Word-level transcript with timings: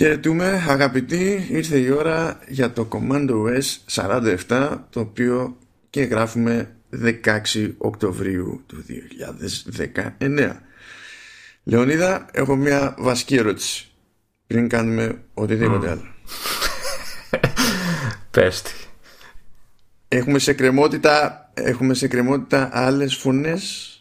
Χαιρετούμε 0.00 0.64
αγαπητοί, 0.68 1.46
ήρθε 1.50 1.78
η 1.78 1.90
ώρα 1.90 2.40
για 2.48 2.72
το 2.72 2.88
Commando 2.90 3.30
OS 3.30 3.94
47 4.48 4.78
το 4.90 5.00
οποίο 5.00 5.56
και 5.90 6.02
γράφουμε 6.02 6.76
16 7.24 7.72
Οκτωβρίου 7.78 8.62
του 8.66 8.84
2019. 10.18 10.56
Λεωνίδα, 11.64 12.26
έχω 12.32 12.56
μια 12.56 12.94
βασική 12.98 13.36
ερώτηση 13.36 13.90
πριν 14.46 14.68
κάνουμε 14.68 15.22
οτιδήποτε 15.34 15.86
mm. 15.86 15.90
άλλο. 15.90 16.14
Πέστη. 18.30 18.72
Έχουμε 20.08 20.38
σε 20.38 20.52
κρεμότητα, 20.52 21.50
έχουμε 21.54 21.94
σε 21.94 22.08
κρεμότητα 22.08 22.68
άλλες 22.72 23.16
φωνές 23.16 23.94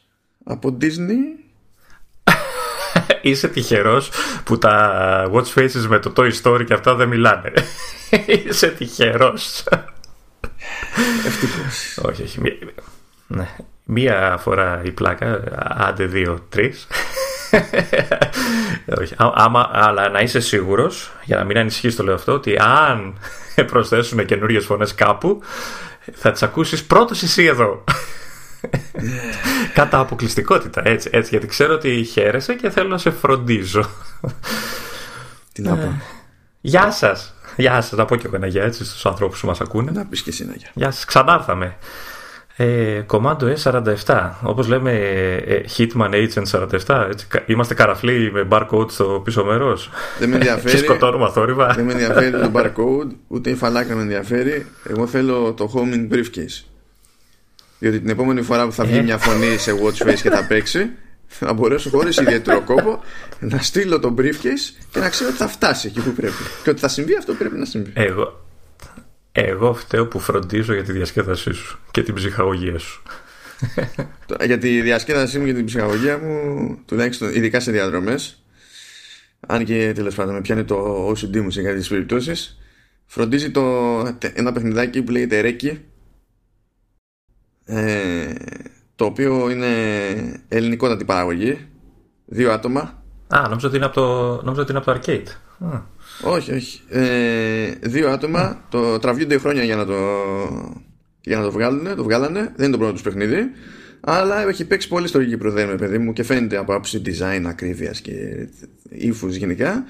από 0.44 0.78
Disney 0.82 1.49
είσαι 3.22 3.48
τυχερός 3.48 4.12
που 4.44 4.58
τα 4.58 5.30
watch 5.34 5.54
faces 5.56 5.86
με 5.88 6.00
το 6.00 6.14
Toy 6.16 6.32
Story 6.44 6.64
και 6.66 6.74
αυτά 6.74 6.96
δεν 6.96 7.08
μιλάνε. 7.08 7.52
είσαι 8.48 8.68
τυχερός. 8.68 9.64
Ευτυχώς. 11.26 11.98
όχι, 12.02 12.24
όχι. 12.24 12.42
Μία, 12.42 12.54
ναι. 13.28 13.48
μία 13.84 14.38
φορά 14.40 14.82
η 14.84 14.92
πλάκα, 14.92 15.44
άντε 15.78 16.06
δύο, 16.06 16.46
τρεις. 16.50 16.88
όχι. 19.02 19.14
Άμα, 19.18 19.70
αλλά 19.74 20.10
να 20.10 20.20
είσαι 20.20 20.40
σίγουρος, 20.40 21.12
για 21.24 21.38
να 21.38 21.44
μην 21.44 21.58
ανησυχείς 21.58 21.96
το 21.96 22.04
λέω 22.04 22.14
αυτό, 22.14 22.34
ότι 22.34 22.56
αν 22.60 23.18
προσθέσουν 23.66 24.26
καινούριες 24.26 24.66
φωνές 24.66 24.96
κάπου, 24.96 25.42
θα 26.14 26.32
τις 26.32 26.44
ακούσεις 26.44 26.84
πρώτος 26.84 27.24
εσύ 27.24 27.44
εδώ. 27.44 27.84
Κατά 29.74 30.00
αποκλειστικότητα, 30.00 30.82
έτσι, 30.86 31.10
έτσι. 31.12 31.30
Γιατί 31.30 31.48
ξέρω 31.48 31.74
ότι 31.74 32.04
χαίρεσαι 32.04 32.54
και 32.54 32.70
θέλω 32.70 32.90
να 32.90 32.98
σε 32.98 33.12
φροντίζω. 33.12 33.90
Τι 35.54 35.62
να 35.62 35.76
πω. 35.76 35.82
Ε, 35.82 36.02
γεια 36.62 36.92
σας. 36.92 37.34
Γεια 37.56 37.82
σας. 37.82 37.92
Να 37.92 38.06
πω 38.06 38.16
και 38.16 38.26
εγώ 38.26 38.36
ένα 38.36 38.48
γεια 38.48 38.64
έτσι 38.64 38.86
στους 38.86 39.06
ανθρώπους 39.06 39.40
που 39.40 39.48
μας 39.48 39.62
ακούνε. 39.62 39.92
Να 39.92 40.06
πεις 40.06 40.22
και 40.22 40.30
εσύ 40.30 40.44
ένα 40.44 40.54
γεια. 40.58 40.70
Γεια 40.74 40.92
σας. 40.92 41.06
Ξανάρθαμε. 41.06 41.78
Ε, 42.62 43.06
Commando 43.08 43.56
S47. 43.64 44.32
Όπως 44.44 44.68
λέμε, 44.68 44.92
ε, 45.46 45.62
Hitman 45.78 46.10
Agent 46.12 46.46
47. 46.46 47.08
Έτσι, 47.10 47.28
είμαστε 47.46 47.74
καραφλοί 47.74 48.32
με 48.32 48.48
barcode 48.50 48.92
στο 48.92 49.22
πίσω 49.24 49.46
μέρος. 49.46 49.90
Δεν 50.20 50.30
με 50.30 50.36
ενδιαφέρει. 50.36 50.76
και 50.76 50.78
σκοτώνουμε 50.78 51.26
αθόρυβα. 51.26 51.74
Δεν 51.74 51.86
με 51.86 51.92
ενδιαφέρει 51.92 52.32
το 52.32 52.52
barcode, 52.54 53.16
ούτε 53.28 53.50
η 53.50 53.56
φαλάκρα 53.56 53.96
με 53.96 54.02
ενδιαφέρει. 54.02 54.66
Εγώ 54.90 55.08
θέλω 55.08 55.54
το 55.54 55.72
homing 55.76 56.14
briefcase. 56.14 56.64
Διότι 57.80 58.00
την 58.00 58.10
επόμενη 58.10 58.42
φορά 58.42 58.66
που 58.66 58.72
θα 58.72 58.86
βγει 58.86 58.98
ε. 58.98 59.02
μια 59.02 59.18
φωνή 59.18 59.58
σε 59.58 59.72
watch 59.84 60.08
face 60.08 60.20
και 60.22 60.30
θα 60.30 60.46
παίξει, 60.46 60.90
θα 61.28 61.54
μπορέσω 61.54 61.90
χωρίς 61.90 62.18
ιδιαίτερο 62.18 62.62
κόπο 62.62 63.04
να 63.40 63.58
στείλω 63.58 64.00
το 64.00 64.16
briefcase 64.18 64.84
και 64.92 65.00
να 65.00 65.10
ξέρω 65.10 65.30
ότι 65.30 65.38
θα 65.38 65.48
φτάσει 65.48 65.88
εκεί 65.88 66.02
που 66.02 66.12
πρέπει. 66.12 66.34
Και 66.64 66.70
ότι 66.70 66.80
θα 66.80 66.88
συμβεί 66.88 67.16
αυτό 67.16 67.32
που 67.32 67.38
πρέπει 67.38 67.58
να 67.58 67.66
συμβεί. 67.66 67.92
Εγώ, 67.94 68.46
εγώ 69.32 69.74
φταίω 69.74 70.06
που 70.08 70.20
φροντίζω 70.20 70.74
για 70.74 70.84
τη 70.84 70.92
διασκέδασή 70.92 71.52
σου 71.52 71.80
και 71.92 72.04
την 72.04 72.14
ψυχαγωγία 72.14 72.78
σου. 72.80 73.04
για 74.46 74.58
τη 74.58 74.82
διασκέδασή 74.82 75.40
μου 75.40 75.46
και 75.46 75.54
την 75.54 75.66
ψυχαγωγία 75.66 76.18
μου, 76.18 76.78
τουλάχιστον 76.86 77.36
ειδικά 77.36 77.60
σε 77.60 77.72
διαδρομές, 77.72 78.44
αν 79.48 79.66
και 79.66 79.92
τέλος 79.96 80.16
πάντων 80.16 80.34
με 80.34 80.42
πιάνει 80.42 80.64
το 80.64 81.08
OCD 81.10 81.42
μου 81.42 81.50
σε 81.50 81.62
κάποιες 81.62 81.88
περιπτώσεις, 81.88 82.60
φροντίζει 83.06 83.52
το, 83.52 83.62
ένα 84.34 84.52
παιχνιδάκι 84.52 85.02
που 85.02 85.12
λέγεται 85.12 85.42
Reiki 85.44 85.78
ε, 87.70 88.34
το 88.96 89.06
οποίο 89.06 89.50
είναι 89.50 89.68
ελληνικότατη 90.48 91.06
παραγωγή. 91.06 91.68
Δύο 92.26 92.52
άτομα. 92.52 93.04
Α, 93.28 93.42
νόμιζα 93.50 93.68
ότι 93.68 93.76
είναι 93.76 93.86
από 93.86 93.96
το, 93.96 94.42
νόμιζα 94.44 94.62
ότι 94.62 94.72
είναι 94.72 94.82
από 94.86 94.92
το 94.92 95.00
arcade. 95.00 95.28
Όχι, 96.24 96.54
όχι. 96.54 96.82
Ε, 96.90 97.72
Δύο 97.82 98.10
άτομα. 98.10 98.66
Το 98.70 99.00
τραβιούνται 99.00 99.38
χρόνια 99.38 99.64
για 99.64 99.76
να 99.76 99.86
το 99.86 99.96
για 101.22 101.38
να 101.38 101.44
το 101.44 101.52
βγάλουν, 101.52 101.96
το 101.96 102.04
βγάλανε. 102.04 102.40
Δεν 102.40 102.66
είναι 102.66 102.72
το 102.72 102.78
πρώτο 102.78 102.94
τους 102.94 103.02
παιχνίδι. 103.02 103.38
Αλλά 104.00 104.48
έχει 104.48 104.66
παίξει 104.66 104.88
πολύ 104.88 105.06
ιστορική 105.06 105.38
προδέρμα 105.38 105.76
παιδί 105.76 105.98
μου 105.98 106.14
και 106.14 106.24
φαίνεται 106.24 106.58
από 106.58 106.72
άποψη 106.72 107.02
design, 107.06 107.44
ακρίβειας 107.48 108.02
και 108.02 108.48
ύφους 108.90 109.36
γενικά. 109.36 109.84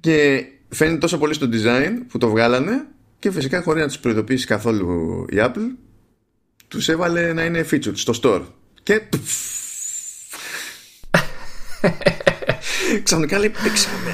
Και 0.00 0.44
φαίνεται 0.68 0.98
τόσο 0.98 1.18
πολύ 1.18 1.34
στο 1.34 1.48
design 1.52 2.02
που 2.08 2.18
το 2.18 2.28
βγάλανε 2.28 2.86
και 3.18 3.30
φυσικά 3.30 3.62
χωρίς 3.62 3.82
να 3.82 3.88
του 3.88 4.00
προειδοποιήσει 4.00 4.46
καθόλου 4.46 5.24
η 5.28 5.36
Apple 5.36 5.76
τους 6.68 6.88
έβαλε 6.88 7.32
να 7.32 7.44
είναι 7.44 7.66
featured 7.70 7.96
στο 7.96 8.12
store. 8.22 8.42
Και... 8.82 9.02
Ξαφνικά 13.02 13.38
λέει 13.38 13.52
παίξαμε. 13.62 14.12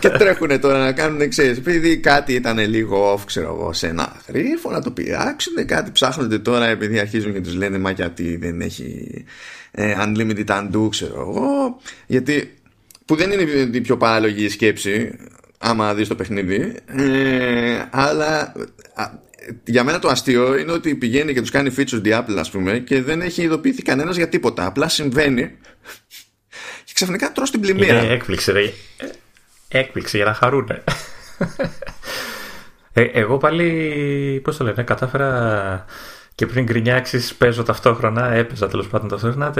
και 0.00 0.08
τρέχουν 0.08 0.60
τώρα 0.60 0.78
να 0.78 0.92
κάνουν 0.92 1.28
ξέρεις 1.28 1.58
επειδή 1.58 1.98
κάτι 1.98 2.32
ήταν 2.32 2.58
λίγο 2.58 3.14
off 3.14 3.20
ξέρω 3.26 3.46
εγώ 3.46 3.72
σε 3.72 3.86
ένα 3.86 4.22
γρίφο 4.28 4.70
να 4.70 4.82
το 4.82 4.90
πειράξουν 4.90 5.66
κάτι 5.66 5.90
ψάχνονται 5.90 6.38
τώρα 6.38 6.66
επειδή 6.66 6.98
αρχίζουν 6.98 7.32
και 7.32 7.40
τους 7.40 7.54
λένε 7.54 7.78
μα 7.78 7.90
γιατί 7.90 8.36
δεν 8.36 8.60
έχει 8.60 9.24
ε, 9.70 9.94
unlimited 9.98 10.46
undo 10.46 10.88
ξέρω 10.90 11.20
εγώ 11.20 11.80
γιατί 12.06 12.54
που 13.04 13.16
δεν 13.16 13.30
είναι 13.30 13.68
η 13.72 13.80
πιο 13.80 13.96
παράλογη 13.96 14.48
σκέψη 14.48 15.18
άμα 15.58 15.94
δεις 15.94 16.08
το 16.08 16.14
παιχνίδι 16.14 16.74
ε, 16.86 17.84
αλλά 17.90 18.52
για 19.64 19.84
μένα 19.84 19.98
το 19.98 20.08
αστείο 20.08 20.56
είναι 20.56 20.72
ότι 20.72 20.94
πηγαίνει 20.94 21.32
και 21.32 21.40
τους 21.40 21.50
κάνει 21.50 21.74
features 21.76 22.02
the 22.04 22.18
Apple, 22.18 22.36
ας 22.38 22.50
πούμε, 22.50 22.78
και 22.78 23.02
δεν 23.02 23.22
έχει 23.22 23.42
ειδοποιηθεί 23.42 23.82
κανένας 23.82 24.16
για 24.16 24.28
τίποτα. 24.28 24.66
Απλά 24.66 24.88
συμβαίνει 24.88 25.56
και 26.84 26.92
ξαφνικά 26.94 27.32
τρώ 27.32 27.44
την 27.44 27.60
πλημμύρα. 27.60 28.02
Είναι 28.02 28.12
έκπληξη, 28.12 28.52
ρε. 28.52 28.72
Έκπληξη 29.68 30.16
για 30.16 30.26
να 30.26 30.34
χαρούνε. 30.34 30.84
Ε, 32.92 33.02
εγώ 33.02 33.36
πάλι, 33.36 34.40
πώς 34.44 34.56
το 34.56 34.64
λένε, 34.64 34.82
κατάφερα 34.82 35.84
και 36.38 36.46
πριν 36.46 36.64
γκρινιάξεις, 36.64 37.34
παίζω 37.34 37.62
ταυτόχρονα, 37.62 38.32
έπαιζα 38.32 38.68
τέλος 38.68 38.86
πάντων 38.86 39.08
ταυτόχρονα 39.08 39.50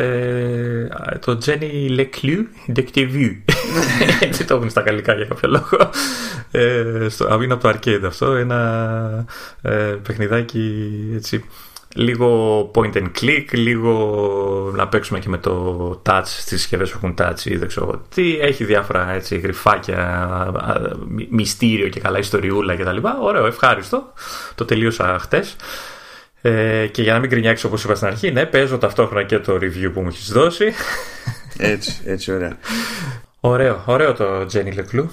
το 1.21 1.39
Jenny 1.45 1.99
Leclerc 1.99 2.75
Detective. 2.77 3.37
Έτσι 4.21 4.45
το 4.45 4.55
έχουν 4.55 4.71
στα 4.71 4.81
γαλλικά 4.81 5.15
για 5.15 5.25
κάποιο 5.25 5.49
λόγο. 5.49 5.91
Ε, 6.51 7.07
στο, 7.09 7.43
είναι 7.43 7.53
από 7.53 7.63
το 7.63 7.69
arcade 7.69 8.03
αυτό. 8.07 8.33
Ένα 8.33 9.25
ε, 9.63 9.73
παιχνιδάκι 10.03 10.93
έτσι. 11.15 11.45
Λίγο 11.95 12.71
point 12.75 12.93
and 12.93 13.11
click, 13.21 13.45
λίγο 13.51 14.73
να 14.75 14.89
παίξουμε 14.89 15.19
και 15.19 15.29
με 15.29 15.39
το 15.39 16.03
touch 16.07 16.23
στις 16.25 16.61
συσκευές 16.61 16.91
που 16.91 16.99
έχουν 17.03 17.15
touch 17.19 17.45
ή 17.45 17.57
δεν 17.57 17.69
ξέρω 17.69 18.03
τι. 18.15 18.39
Έχει 18.41 18.65
διάφορα 18.65 19.13
έτσι, 19.13 19.39
γρυφάκια, 19.39 20.53
μυστήριο 21.31 21.89
και 21.89 22.01
καλά 22.01 22.19
ιστοριούλα 22.19 22.77
κτλ. 22.77 22.99
Ωραίο, 23.23 23.47
ευχάριστο. 23.47 24.13
Το 24.55 24.65
τελείωσα 24.65 25.19
χτες. 25.19 25.57
Ε, 26.43 26.87
και 26.87 27.03
για 27.03 27.13
να 27.13 27.19
μην 27.19 27.31
κρινιάξει 27.31 27.67
όπως 27.67 27.85
είπα 27.85 27.95
στην 27.95 28.07
αρχή, 28.07 28.31
ναι, 28.31 28.47
παίζω 28.47 28.79
ταυτόχρονα 28.79 29.23
και 29.25 29.39
το 29.39 29.55
review 29.55 29.91
που 29.95 30.01
μου 30.01 30.09
έχεις 30.09 30.33
δώσει. 30.33 30.73
Έτσι, 31.59 32.01
έτσι, 32.05 32.33
ωραία. 32.33 32.59
Ωραίο, 33.41 33.83
ωραίο 33.87 34.13
το 34.15 34.47
Jenny 34.53 34.75
Leclou. 34.75 35.07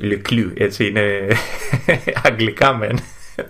Leclou, 0.00 0.52
έτσι 0.54 0.86
είναι 0.86 1.28
αγγλικά 2.26 2.74
μεν 2.74 2.98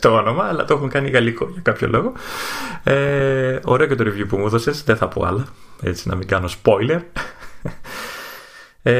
το 0.00 0.14
όνομα, 0.14 0.44
αλλά 0.44 0.64
το 0.64 0.74
έχουν 0.74 0.88
κάνει 0.88 1.10
γαλλικό 1.10 1.48
για 1.52 1.60
κάποιο 1.64 1.88
λόγο. 1.88 2.12
Ε, 2.84 3.58
ωραίο 3.64 3.86
και 3.86 3.94
το 3.94 4.04
review 4.06 4.28
που 4.28 4.36
μου 4.36 4.46
έδωσες, 4.46 4.82
δεν 4.84 4.96
θα 4.96 5.08
πω 5.08 5.24
άλλα, 5.24 5.46
έτσι 5.82 6.08
να 6.08 6.14
μην 6.14 6.26
κάνω 6.26 6.48
spoiler. 6.62 7.00
Ε, 8.82 8.92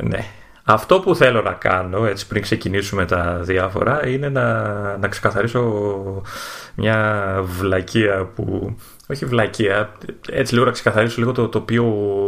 ναι, 0.00 0.26
αυτό 0.64 1.00
που 1.00 1.14
θέλω 1.14 1.42
να 1.42 1.52
κάνω, 1.52 2.06
έτσι 2.06 2.26
πριν 2.26 2.42
ξεκινήσουμε 2.42 3.04
τα 3.04 3.38
διάφορα, 3.42 4.06
είναι 4.06 4.28
να, 4.28 4.62
να 4.96 5.08
ξεκαθαρίσω 5.08 6.22
μια 6.74 7.38
βλακεία 7.42 8.24
που... 8.34 8.76
Όχι 9.08 9.24
βλακεία, 9.24 9.92
έτσι 10.28 10.52
λίγο 10.54 10.66
να 10.66 10.70
ξεκαθαρίσω 10.70 11.14
λίγο 11.18 11.32
το 11.32 11.48
τοπίο 11.48 11.84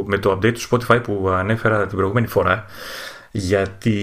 με 0.07 0.19
το 0.19 0.31
update 0.31 0.53
του 0.53 0.69
Spotify 0.69 1.03
που 1.03 1.29
ανέφερα 1.29 1.87
την 1.87 1.97
προηγούμενη 1.97 2.27
φορά. 2.27 2.65
Γιατί 3.31 3.99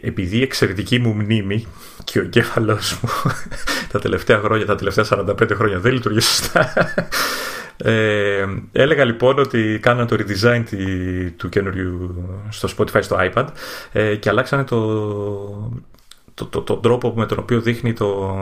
επειδή 0.00 0.36
η 0.36 0.42
εξαιρετική 0.42 0.98
μου 0.98 1.14
μνήμη 1.14 1.66
και 2.04 2.18
ο 2.18 2.22
εγκέφαλό 2.22 2.78
μου 3.02 3.10
τα 3.92 3.98
τελευταία 3.98 4.38
χρόνια, 4.38 4.66
τα 4.66 4.74
τελευταία 4.74 5.04
45 5.10 5.50
χρόνια 5.54 5.78
δεν 5.78 5.92
λειτουργεί 5.92 6.20
σωστά, 6.20 6.74
ε, 7.76 8.44
έλεγα 8.72 9.04
λοιπόν 9.04 9.38
ότι 9.38 9.78
κάνανε 9.82 10.06
το 10.06 10.16
redesign 10.18 10.62
του 11.36 11.48
καινούριου 11.48 12.24
στο 12.48 12.68
Spotify 12.76 13.02
στο 13.02 13.16
iPad 13.20 13.46
ε, 13.92 14.16
και 14.16 14.28
αλλάξανε 14.28 14.64
το, 14.64 14.80
το, 16.34 16.44
το, 16.44 16.62
τον 16.62 16.82
τρόπο 16.82 17.12
με 17.16 17.26
τον 17.26 17.38
οποίο 17.38 17.60
δείχνει 17.60 17.92
το 17.92 18.38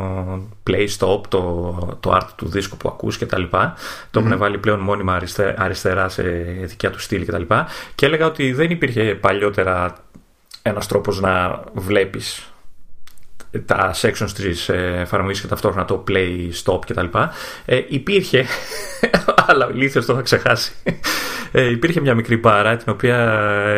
play 0.71 0.89
stop, 0.99 1.21
το, 1.29 1.99
το 2.01 2.17
art 2.17 2.29
του 2.37 2.49
δίσκου 2.49 2.77
που 2.77 2.89
ακούς 2.89 3.19
και 3.19 3.27
τα 3.27 3.39
λοιπά. 3.39 3.75
Το 4.11 4.21
έχουν 4.21 4.39
βάλει 4.39 4.59
πλέον 4.59 4.81
μόνιμα 4.81 5.21
αριστερά, 5.57 6.09
σε 6.09 6.23
δικιά 6.63 6.91
του 6.91 7.01
στυλ 7.01 7.25
και 7.25 7.31
τα 7.31 7.39
λοιπά. 7.39 7.67
Και 7.95 8.07
έλεγα 8.07 8.27
ότι 8.27 8.53
δεν 8.53 8.71
υπήρχε 8.71 9.15
παλιότερα 9.15 9.97
ένας 10.63 10.87
τρόπος 10.87 11.21
να 11.21 11.63
βλέπεις 11.75 12.54
τα 13.59 13.95
sections 13.95 14.31
της 14.35 14.69
ε, 14.69 14.97
εφαρμογής 15.01 15.41
και 15.41 15.47
ταυτόχρονα 15.47 15.85
το 15.85 16.05
play, 16.09 16.51
stop 16.65 16.79
κτλ. 16.87 17.07
Ε, 17.65 17.83
υπήρχε, 17.89 18.47
αλλά 19.47 19.67
ο 19.67 19.71
ηλίθιος 19.71 20.07
το 20.07 20.13
είχα 20.13 20.23
ξεχάσει. 20.23 20.73
Ε, 21.53 21.71
υπήρχε 21.71 22.01
μια 22.01 22.15
μικρή 22.15 22.37
μπάρα 22.37 22.77
την 22.77 22.93
οποία 22.93 23.17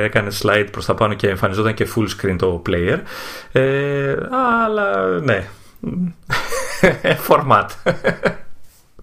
έκανε 0.05 0.31
slide 0.43 0.67
προς 0.71 0.85
τα 0.85 0.95
πάνω 0.95 1.15
και 1.15 1.29
εμφανιζόταν 1.29 1.75
και 1.75 1.89
full 1.97 2.07
screen 2.09 2.37
το 2.39 2.63
player. 2.69 2.99
Ε, 3.53 4.15
αλλά 4.55 5.09
ναι. 5.21 5.49
Format. 7.29 7.67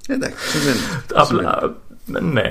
Εντάξει, 0.07 0.47
συμβαίνει. 0.47 0.79
Απλά, 1.13 1.75
ναι, 2.05 2.49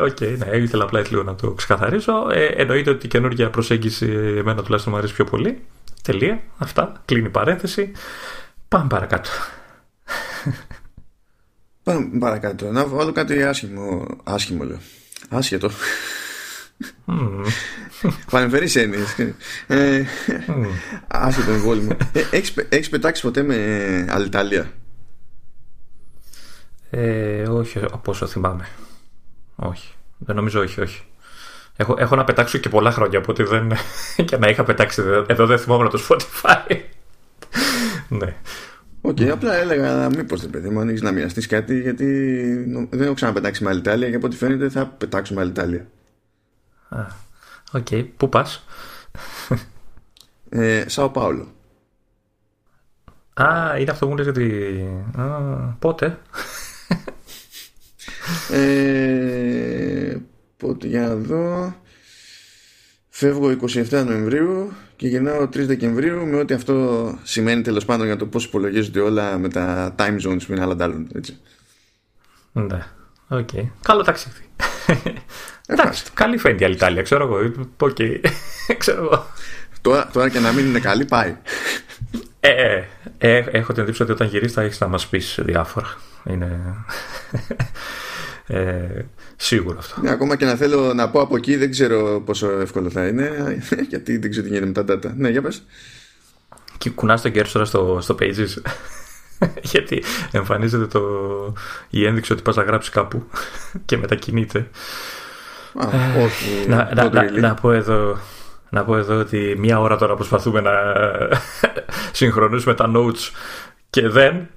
OK, 0.00 0.16
okay, 0.20 0.36
ναι, 0.38 0.56
ήθελα 0.56 0.84
απλά 0.84 1.02
λίγο 1.10 1.22
να 1.22 1.34
το 1.34 1.50
ξεκαθαρίσω. 1.50 2.12
Ε, 2.32 2.44
εννοείται 2.44 2.90
ότι 2.90 3.06
η 3.06 3.08
καινούργια 3.08 3.50
προσέγγιση 3.50 4.06
εμένα 4.38 4.62
τουλάχιστον 4.62 4.92
μου 4.92 4.98
αρέσει 4.98 5.14
πιο 5.14 5.24
πολύ. 5.24 5.62
Τελεία. 6.02 6.42
Αυτά. 6.58 7.02
Κλείνει 7.04 7.26
η 7.26 7.30
παρένθεση. 7.30 7.92
Πάμε 8.68 8.86
παρακάτω. 8.88 9.30
Πάμε 11.82 12.18
παρακάτω. 12.18 12.70
Να 12.72 12.86
βάλω 12.86 13.12
κάτι 13.12 13.42
άσχημο. 13.42 14.06
Άσχημο 14.24 14.64
λέω. 14.64 14.78
Άσχετο. 15.28 15.70
Mm. 17.06 17.44
Πανεμφερείς 18.30 18.76
έννοιες. 18.76 19.18
Ε, 19.66 20.04
mm. 20.28 20.66
Άσχετο 21.06 21.50
εμβόλυμο. 21.50 21.96
Ε, 22.12 22.24
έχεις, 22.30 22.54
έχεις 22.68 22.88
πετάξει 22.88 23.22
ποτέ 23.22 23.42
με 23.42 23.56
Αλιταλία. 24.10 24.72
Ε, 26.90 27.42
όχι, 27.42 27.78
από 27.78 28.10
όσο 28.10 28.26
θυμάμαι. 28.26 28.68
Όχι. 29.56 29.94
Δεν 30.18 30.36
νομίζω 30.36 30.60
όχι, 30.60 30.80
όχι. 30.80 31.02
Έχω, 31.80 31.94
έχω 31.98 32.16
να 32.16 32.24
πετάξω 32.24 32.58
και 32.58 32.68
πολλά 32.68 32.90
χρόνια, 32.90 33.18
οπότε 33.18 33.44
δεν. 33.44 33.72
και 34.28 34.36
να 34.36 34.48
είχα 34.48 34.64
πετάξει. 34.64 35.02
Εδώ 35.26 35.46
δεν 35.46 35.58
θυμόμουν 35.58 35.90
το 35.90 36.00
Spotify. 36.08 36.76
ναι. 38.18 38.36
OK, 39.00 39.16
okay, 39.16 39.28
απλά 39.28 39.54
έλεγα 39.54 40.08
μήπως 40.08 40.40
δεν 40.40 40.50
παιδί 40.50 40.68
μου 40.68 40.80
ανοίξει 40.80 41.02
να 41.02 41.12
μοιραστεί 41.12 41.46
κάτι, 41.46 41.80
γιατί 41.80 42.04
δεν 42.90 43.02
έχω 43.02 43.14
ξαναπετάξει 43.14 43.64
με 43.64 43.70
Αλιτάλια 43.70 44.10
και 44.10 44.16
από 44.16 44.26
ό,τι 44.26 44.36
φαίνεται 44.36 44.68
θα 44.68 44.86
πετάξω 44.86 45.34
με 45.34 45.40
Αλιτάλια. 45.40 45.86
OK, 47.72 47.86
okay. 47.90 48.06
πού 48.16 48.28
πας; 48.28 48.64
Ε, 50.48 50.84
Σάο 50.88 51.08
Πάολο. 51.08 51.52
Α, 53.34 53.78
είναι 53.78 53.90
αυτό 53.90 54.04
που 54.04 54.10
μου 54.10 54.16
λες 54.16 54.26
γιατί... 54.26 54.84
Α, 55.16 55.24
πότε; 55.78 56.18
ε, 58.52 60.16
πότε, 60.58 60.86
για 60.86 61.00
να 61.00 61.14
δω... 61.14 61.74
Φεύγω 63.08 63.56
27 63.90 64.04
Νοεμβρίου 64.06 64.72
και 64.96 65.08
γυρνάω 65.08 65.42
3 65.42 65.48
Δεκεμβρίου 65.52 66.26
με 66.26 66.36
ό,τι 66.36 66.54
αυτό 66.54 67.18
σημαίνει 67.22 67.62
τέλος 67.62 67.84
πάντων 67.84 68.06
για 68.06 68.16
το 68.16 68.26
πώς 68.26 68.44
υπολογίζονται 68.44 69.00
όλα 69.00 69.38
με 69.38 69.48
τα 69.48 69.94
time 69.98 70.20
zones 70.26 70.42
που 70.46 70.52
είναι 70.52 70.62
άλλα 70.62 70.76
ντ' 70.76 70.87
άλλων. 70.87 71.08
Έτσι. 71.14 71.38
Ναι. 72.52 72.86
OK. 73.28 73.48
Okay. 73.52 73.68
Καλό 73.82 74.02
ταξίδι. 74.02 74.42
Εντάξει, 75.66 76.04
καλή 76.14 76.38
φαίνεται 76.38 76.62
η 76.62 76.66
Αλιτάλια, 76.66 77.02
ξέρω 77.02 77.24
εγώ. 77.24 77.52
Οκ. 77.78 77.96
ξέρω 78.78 79.02
εγώ. 79.02 79.26
Τώρα, 79.80 80.10
τώρα 80.12 80.28
και 80.28 80.40
να 80.40 80.52
μην 80.52 80.66
είναι 80.66 80.80
καλή, 80.80 81.04
πάει. 81.04 81.36
Ε, 82.40 82.50
ε, 82.50 82.84
ε, 83.18 83.44
έχω 83.50 83.72
την 83.72 83.82
εντύπωση 83.82 84.02
ότι 84.02 84.12
όταν 84.12 84.26
γυρίσεις 84.28 84.54
θα 84.54 84.62
έχεις 84.62 84.80
να 84.80 84.86
μας 84.86 85.06
πεις 85.08 85.38
διάφορα. 85.42 85.96
Είναι. 86.24 86.60
Ε, 88.50 89.04
σίγουρο 89.40 89.78
αυτό. 89.78 90.00
Ναι, 90.00 90.10
ακόμα 90.10 90.36
και 90.36 90.44
να 90.44 90.54
θέλω 90.54 90.94
να 90.94 91.10
πω 91.10 91.20
από 91.20 91.36
εκεί 91.36 91.56
δεν 91.56 91.70
ξέρω 91.70 92.22
πόσο 92.24 92.50
εύκολο 92.50 92.90
θα 92.90 93.06
είναι 93.06 93.58
γιατί 93.90 94.18
δεν 94.18 94.30
ξέρω 94.30 94.46
τι 94.46 94.52
γίνεται 94.52 94.82
με 94.82 94.84
τα 94.84 94.94
data. 94.94 95.12
Ναι, 95.16 95.28
για 95.28 95.42
πες. 95.42 95.62
Και 96.78 96.90
κουνάς 96.90 97.22
τον 97.22 97.32
κέρσορα 97.32 97.64
στο, 97.64 97.98
στο 98.00 98.16
pages 98.20 98.62
γιατί 99.72 100.02
εμφανίζεται 100.30 100.86
το, 100.86 101.02
η 101.90 102.06
ένδειξη 102.06 102.32
ότι 102.32 102.42
πας 102.42 102.56
να 102.56 102.62
γράψεις 102.62 102.92
κάπου 102.92 103.24
και 103.84 103.96
μετακινείται. 103.96 104.68
Α, 105.74 105.88
ε, 105.96 106.22
όχι, 106.22 106.68
να, 106.68 106.90
να, 106.94 107.10
να, 107.10 107.30
να, 107.40 107.54
πω 107.54 107.72
εδώ 107.72 108.18
να 108.70 108.84
πω 108.84 108.96
εδώ 108.96 109.18
ότι 109.18 109.54
μία 109.58 109.80
ώρα 109.80 109.96
τώρα 109.96 110.14
προσπαθούμε 110.14 110.60
να 110.60 110.72
συγχρονίσουμε 112.12 112.74
τα 112.74 112.90
notes 112.94 113.30
και 113.90 114.08
δεν 114.08 114.48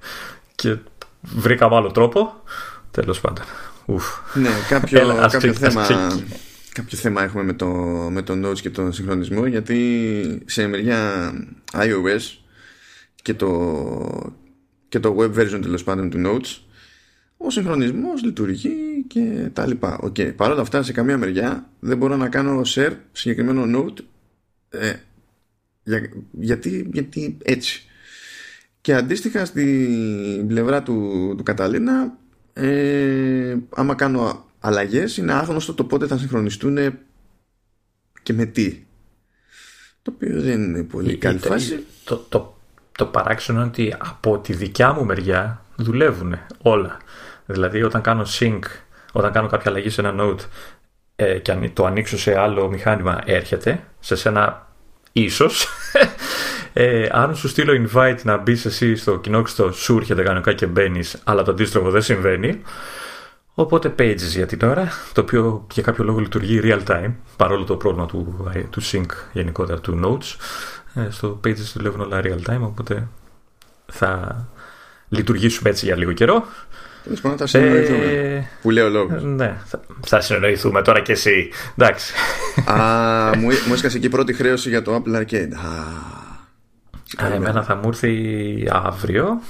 και 0.54 0.76
βρήκαμε 1.20 1.76
άλλο 1.76 1.90
τρόπο 1.90 2.42
τέλος 2.90 3.20
πάντων 3.20 3.44
Ουφ. 3.86 4.04
Ναι, 4.34 4.50
κάποιο, 4.68 5.00
Έλα, 5.00 5.28
κάποιο, 5.28 5.52
θέμα, 5.52 5.86
κάποιο 6.72 6.98
θέμα 6.98 7.22
έχουμε 7.22 7.42
με 7.42 7.52
το, 7.52 7.66
με 8.10 8.22
το 8.22 8.48
Notes 8.48 8.60
και 8.60 8.70
τον 8.70 8.92
συγχρονισμό 8.92 9.46
γιατί 9.46 10.42
σε 10.44 10.66
μεριά 10.66 11.32
iOS 11.72 12.38
και 13.22 13.34
το, 13.34 14.34
και 14.88 15.00
το 15.00 15.16
web 15.18 15.34
version 15.38 15.58
τέλος 15.62 15.84
πάντων 15.84 16.10
του 16.10 16.22
Notes 16.26 16.60
ο 17.44 17.50
συγχρονισμός 17.50 18.22
λειτουργεί 18.22 19.04
και 19.06 19.50
τα 19.52 19.66
λοιπά. 19.66 20.00
Okay. 20.02 20.34
Παρ' 20.36 20.50
όλα 20.50 20.60
αυτά 20.60 20.82
σε 20.82 20.92
καμία 20.92 21.18
μεριά 21.18 21.70
δεν 21.80 21.96
μπορώ 21.96 22.16
να 22.16 22.28
κάνω 22.28 22.60
share 22.66 22.96
συγκεκριμένο 23.12 23.64
note 23.78 23.98
ε, 24.68 24.92
για, 25.82 26.10
γιατί, 26.30 26.90
γιατί 26.92 27.36
έτσι. 27.42 27.86
Και 28.80 28.94
αντίστοιχα 28.94 29.44
στην 29.44 30.46
πλευρά 30.46 30.82
του, 30.82 31.34
του 31.36 31.42
Καταλήνα 31.42 32.18
ε, 32.52 33.56
άμα 33.70 33.94
κάνω 33.94 34.44
αλλαγές 34.60 35.16
είναι 35.16 35.32
άγνωστο 35.32 35.74
το 35.74 35.84
πότε 35.84 36.06
θα 36.06 36.18
συγχρονιστούν 36.18 36.78
και 38.22 38.32
με 38.32 38.44
τι. 38.44 38.84
Το 40.02 40.12
οποίο 40.14 40.40
δεν 40.40 40.62
είναι 40.62 40.82
πολύ 40.82 41.16
καλή 41.16 41.38
φάση. 41.38 41.84
το, 42.04 42.16
το, 42.28 42.56
το 42.92 43.06
παράξενο 43.06 43.58
είναι 43.58 43.68
ότι 43.68 43.94
από 43.98 44.38
τη 44.38 44.52
δικιά 44.52 44.92
μου 44.92 45.04
μεριά 45.04 45.64
δουλεύουν 45.76 46.38
όλα. 46.62 46.96
Δηλαδή 47.46 47.82
όταν 47.82 48.02
κάνω 48.02 48.26
sync 48.38 48.60
όταν 49.12 49.32
κάνω 49.32 49.48
κάποια 49.48 49.70
αλλαγή 49.70 49.88
σε 49.88 50.00
ένα 50.00 50.14
node 50.18 50.40
ε, 51.16 51.38
και 51.38 51.70
το 51.72 51.86
ανοίξω 51.86 52.18
σε 52.18 52.38
άλλο 52.38 52.68
μηχάνημα 52.68 53.20
έρχεται 53.24 53.84
σε 54.00 54.16
σένα 54.16 54.68
ίσως 55.12 55.68
ε, 56.72 57.08
αν 57.10 57.36
σου 57.36 57.48
στείλω 57.48 57.88
invite 57.88 58.18
να 58.22 58.36
μπεις 58.36 58.64
εσύ 58.64 58.96
στο 58.96 59.18
κοινόξυστο 59.18 59.72
σου 59.72 59.96
έρχεται 59.96 60.22
κανονικά 60.22 60.52
και 60.52 60.66
μπαίνεις, 60.66 61.20
αλλά 61.24 61.42
το 61.42 61.50
αντίστροφο 61.50 61.90
δεν 61.90 62.02
συμβαίνει. 62.02 62.60
Οπότε 63.54 63.94
pages 63.98 64.16
για 64.16 64.46
την 64.46 64.62
ώρα, 64.62 64.88
το 65.12 65.20
οποίο 65.20 65.66
για 65.72 65.82
κάποιο 65.82 66.04
λόγο 66.04 66.18
λειτουργεί 66.18 66.60
real 66.62 66.82
time, 66.86 67.12
παρόλο 67.36 67.64
το 67.64 67.76
πρόβλημα 67.76 68.06
του, 68.06 68.50
του 68.70 68.82
sync 68.82 69.06
γενικότερα 69.32 69.80
του 69.80 70.00
notes. 70.04 70.36
Ε, 70.94 71.10
στο 71.10 71.40
pages 71.44 71.72
δουλεύουν 71.74 72.00
όλα 72.00 72.20
real 72.24 72.50
time, 72.50 72.60
οπότε 72.60 73.08
θα 73.86 74.36
λειτουργήσουμε 75.08 75.70
έτσι 75.70 75.84
για 75.84 75.96
λίγο 75.96 76.12
καιρό. 76.12 76.44
Τέλος 77.04 77.20
πάντων, 77.20 77.38
θα 77.38 77.46
συνεννοηθούμε. 77.46 78.04
Ε, 78.04 78.44
που 78.62 78.70
λέει 78.70 78.84
ο 78.84 78.88
λόγος. 78.88 79.22
Ναι, 79.22 79.56
θα, 79.64 79.80
θα 80.06 80.20
συνεννοηθούμε 80.20 80.82
τώρα 80.82 81.00
και 81.00 81.12
εσύ. 81.12 81.50
Εντάξει. 81.76 82.12
Α, 82.64 82.76
μου, 83.36 83.48
μου 83.66 83.72
έσκασε 83.72 83.98
και 83.98 84.06
η 84.06 84.10
πρώτη 84.10 84.32
χρέωση 84.32 84.68
για 84.68 84.82
το 84.82 85.02
Apple 85.02 85.16
Arcade. 85.16 85.52
Α, 85.52 86.20
Α, 87.16 87.32
εμένα 87.32 87.62
θα 87.62 87.74
μου 87.74 87.88
έρθει 87.88 88.68
αύριο. 88.70 89.42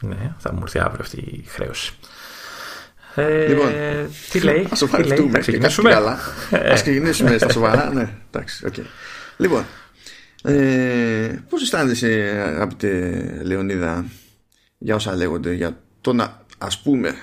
Ναι, 0.00 0.34
θα 0.38 0.52
μου 0.52 0.60
έρθει 0.62 0.78
αύριο 0.78 1.00
αυτή 1.00 1.16
η 1.16 1.44
χρέωση. 1.48 1.94
Ε, 3.14 3.46
λοιπόν, 3.46 3.68
τι 4.30 4.40
λέει, 4.40 4.66
ας 4.70 4.78
τι 4.78 5.02
λέει, 5.02 5.28
θα 5.30 5.38
ξεκινήσουμε; 5.38 5.90
Καλά. 5.90 6.18
Ας 6.50 6.82
ξεκινήσουμε 6.82 7.38
στα 7.38 7.48
σοβαρά, 7.48 7.92
ναι, 7.92 8.08
εντάξει, 8.30 8.66
okay. 8.70 8.84
Λοιπόν, 9.36 9.64
ε, 10.42 11.42
πώς 11.48 11.62
αισθάνεσαι 11.62 12.42
αγαπητέ 12.46 13.40
Λεωνίδα 13.42 14.04
για 14.78 14.94
όσα 14.94 15.16
λέγονται 15.16 15.52
για 15.52 15.78
το 16.00 16.12
να 16.12 16.44
ας 16.58 16.78
πούμε 16.82 17.14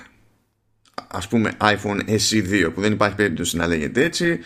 ας 1.08 1.28
πούμε 1.28 1.52
iPhone 1.60 2.00
SE2 2.08 2.70
που 2.74 2.80
δεν 2.80 2.92
υπάρχει 2.92 3.14
περίπτωση 3.14 3.56
να 3.56 3.66
λέγεται 3.66 4.04
έτσι 4.04 4.40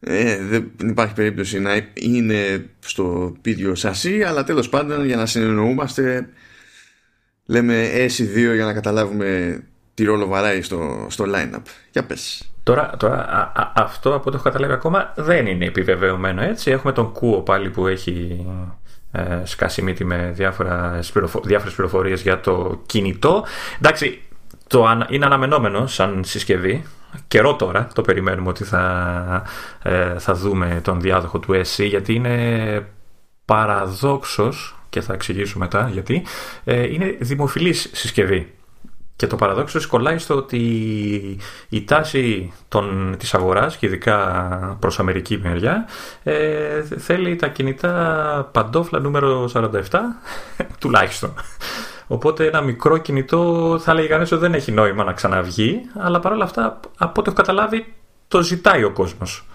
ε, 0.00 0.44
δεν 0.44 0.72
υπάρχει 0.78 1.14
περίπτωση 1.14 1.60
να 1.60 1.72
είναι 1.94 2.70
στο 2.78 3.36
ίδιο 3.42 3.74
σασί 3.74 4.22
αλλά 4.22 4.44
τέλος 4.44 4.68
πάντων 4.68 5.04
για 5.06 5.16
να 5.16 5.26
συνεννοούμαστε 5.26 6.28
λέμε 7.50 7.90
S2 7.94 8.54
για 8.54 8.64
να 8.64 8.72
καταλάβουμε 8.72 9.60
τι 9.94 10.04
ρόλο 10.04 10.26
βαράει 10.26 10.62
στο, 10.62 11.06
στο 11.10 11.24
line-up. 11.28 11.62
Για 11.90 12.04
πες. 12.04 12.50
Τώρα, 12.62 12.90
τώρα 12.98 13.16
α, 13.54 13.72
αυτό 13.74 14.14
από 14.14 14.24
ό,τι 14.26 14.34
έχω 14.34 14.44
καταλάβει 14.44 14.72
ακόμα 14.72 15.12
δεν 15.16 15.46
είναι 15.46 15.64
επιβεβαιωμένο 15.64 16.42
έτσι. 16.42 16.70
Έχουμε 16.70 16.92
τον 16.92 17.12
Κούο 17.12 17.40
πάλι 17.40 17.70
που 17.70 17.86
έχει 17.86 18.46
ε, 19.12 19.40
σκάσει 19.44 19.82
μύτη 19.82 20.04
με 20.04 20.30
διάφορες, 20.34 21.10
πληροφο- 21.12 21.42
διάφορες 21.44 21.74
πληροφορίες 21.74 22.22
για 22.22 22.40
το 22.40 22.82
κινητό. 22.86 23.44
Εντάξει, 23.78 24.22
το 24.66 25.06
είναι 25.08 25.24
αναμενόμενο 25.24 25.86
σαν 25.86 26.24
συσκευή 26.24 26.84
καιρό 27.28 27.56
τώρα 27.56 27.88
το 27.94 28.02
περιμένουμε 28.02 28.48
ότι 28.48 28.64
θα, 28.64 29.42
ε, 29.82 30.18
θα 30.18 30.34
δούμε 30.34 30.80
τον 30.84 31.00
διάδοχο 31.00 31.38
του 31.38 31.52
SC 31.52 31.84
γιατί 31.86 32.14
είναι 32.14 32.86
παραδόξως 33.44 34.78
και 34.88 35.00
θα 35.00 35.12
εξηγήσω 35.12 35.58
μετά 35.58 35.88
γιατί 35.92 36.26
ε, 36.64 36.92
είναι 36.92 37.16
δημοφιλής 37.20 37.90
συσκευή. 37.92 38.54
Και 39.16 39.26
το 39.26 39.36
παραδόξω 39.36 39.80
κολλάει 39.88 40.18
στο 40.18 40.34
ότι 40.34 40.58
η 41.68 41.84
τάση 41.84 42.52
των, 42.68 43.14
της 43.18 43.34
αγοράς 43.34 43.76
και 43.76 43.86
ειδικά 43.86 44.16
προς 44.80 44.98
Αμερική 44.98 45.38
μεριά 45.38 45.86
ε, 46.22 46.82
θέλει 46.82 47.36
τα 47.36 47.48
κινητά 47.48 48.48
παντόφλα 48.52 49.00
νούμερο 49.00 49.50
47 49.52 49.70
τουλάχιστον 50.80 51.34
Οπότε 52.12 52.46
ένα 52.46 52.60
μικρό 52.60 52.98
κινητό 52.98 53.78
θα 53.82 53.92
έλεγε 53.92 54.08
κανείς 54.08 54.32
ότι 54.32 54.40
δεν 54.40 54.54
έχει 54.54 54.72
νόημα 54.72 55.04
να 55.04 55.12
ξαναβγεί, 55.12 55.80
αλλά 55.94 56.20
παρόλα 56.20 56.44
αυτά, 56.44 56.80
από 56.96 57.20
ό,τι 57.20 57.28
έχω 57.28 57.36
καταλάβει, 57.36 57.94
το 58.28 58.42
ζητάει 58.42 58.84
ο 58.84 58.92
κόσμος. 58.92 59.46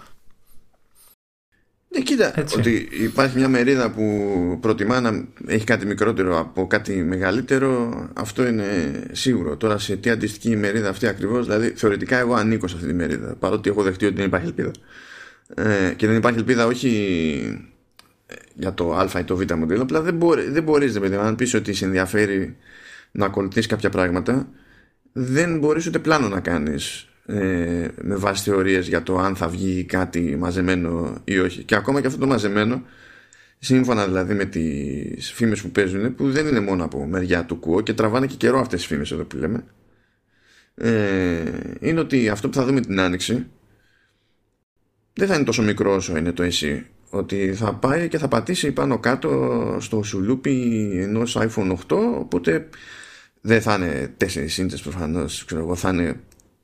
Ναι, 1.89 2.01
κοίτα, 2.01 2.33
ότι 2.57 2.87
υπάρχει 2.91 3.37
μια 3.37 3.49
μερίδα 3.49 3.91
που 3.91 4.57
προτιμά 4.61 5.01
να 5.01 5.25
έχει 5.47 5.63
κάτι 5.65 5.85
μικρότερο 5.85 6.39
από 6.39 6.67
κάτι 6.67 7.03
μεγαλύτερο, 7.03 7.93
αυτό 8.13 8.47
είναι 8.47 8.65
σίγουρο. 9.11 9.57
Τώρα 9.57 9.77
σε 9.77 9.95
τι 9.95 10.09
αντιστοιχεί 10.09 10.55
μερίδα 10.55 10.89
αυτή 10.89 11.07
ακριβώς, 11.07 11.45
δηλαδή 11.45 11.69
θεωρητικά 11.69 12.17
εγώ 12.17 12.33
ανήκω 12.33 12.67
σε 12.67 12.75
αυτή 12.75 12.87
τη 12.87 12.93
μερίδα, 12.93 13.35
παρότι 13.39 13.69
έχω 13.69 13.83
δεχτεί 13.83 14.05
ότι 14.05 14.15
δεν 14.15 14.25
υπάρχει 14.25 14.47
ελπίδα. 14.47 14.71
Ε, 15.55 15.93
και 15.95 16.07
δεν 16.07 16.15
υπάρχει 16.15 16.37
ελπίδα 16.37 16.65
όχι 16.65 17.74
για 18.55 18.73
το 18.73 18.93
α 18.95 19.19
ή 19.19 19.23
το 19.23 19.35
β 19.35 19.51
μοντέλο, 19.51 19.81
απλά 19.81 20.01
δεν, 20.01 20.15
μπορεί, 20.15 20.49
δεν 20.49 20.63
μπορείς, 20.63 20.93
δεν 20.93 21.19
αν 21.19 21.35
πεις 21.35 21.53
ότι 21.53 21.73
σε 21.73 21.85
ενδιαφέρει 21.85 22.57
να 23.11 23.25
ακολουθείς 23.25 23.65
κάποια 23.65 23.89
πράγματα, 23.89 24.49
δεν 25.11 25.59
μπορείς 25.59 25.87
ούτε 25.87 25.99
πλάνο 25.99 26.27
να 26.27 26.39
κάνεις 26.39 27.09
ε, 27.25 27.87
με 28.01 28.15
βάση 28.15 28.43
θεωρίες 28.43 28.87
για 28.87 29.03
το 29.03 29.17
αν 29.17 29.35
θα 29.35 29.47
βγει 29.47 29.83
κάτι 29.83 30.35
μαζεμένο 30.39 31.21
ή 31.23 31.39
όχι. 31.39 31.63
Και 31.63 31.75
ακόμα 31.75 32.01
και 32.01 32.07
αυτό 32.07 32.19
το 32.19 32.27
μαζεμένο, 32.27 32.83
σύμφωνα 33.59 34.05
δηλαδή 34.05 34.33
με 34.33 34.45
τις 34.45 35.31
φήμες 35.31 35.61
που 35.61 35.69
παίζουν, 35.69 36.15
που 36.15 36.31
δεν 36.31 36.47
είναι 36.47 36.59
μόνο 36.59 36.83
από 36.83 37.05
μεριά 37.05 37.45
του 37.45 37.55
κουό 37.55 37.81
και 37.81 37.93
τραβάνε 37.93 38.27
και 38.27 38.35
καιρό 38.35 38.59
αυτές 38.59 38.79
τις 38.79 38.87
φήμες 38.87 39.11
εδώ 39.11 39.23
που 39.23 39.37
λέμε, 39.37 39.63
ε, 40.75 41.43
είναι 41.79 41.99
ότι 41.99 42.29
αυτό 42.29 42.49
που 42.49 42.55
θα 42.55 42.65
δούμε 42.65 42.81
την 42.81 42.99
άνοιξη 42.99 43.47
δεν 45.13 45.27
θα 45.27 45.35
είναι 45.35 45.43
τόσο 45.43 45.61
μικρό 45.61 45.95
όσο 45.95 46.17
είναι 46.17 46.31
το 46.31 46.43
εσύ 46.43 46.85
ότι 47.15 47.53
θα 47.53 47.73
πάει 47.73 48.07
και 48.07 48.17
θα 48.17 48.27
πατήσει 48.27 48.71
πάνω 48.71 48.99
κάτω 48.99 49.77
στο 49.79 50.03
σουλούπι 50.03 50.89
ενός 51.01 51.37
iPhone 51.39 51.71
8 51.71 51.77
οπότε 52.19 52.69
δεν 53.41 53.61
θα 53.61 53.73
είναι 53.75 54.13
4 54.21 54.57
ίντσες 54.57 54.81
προφανώς 54.81 55.45
ξέρω 55.45 55.61
εγώ 55.61 55.75
θα 55.75 55.89
είναι 55.89 56.19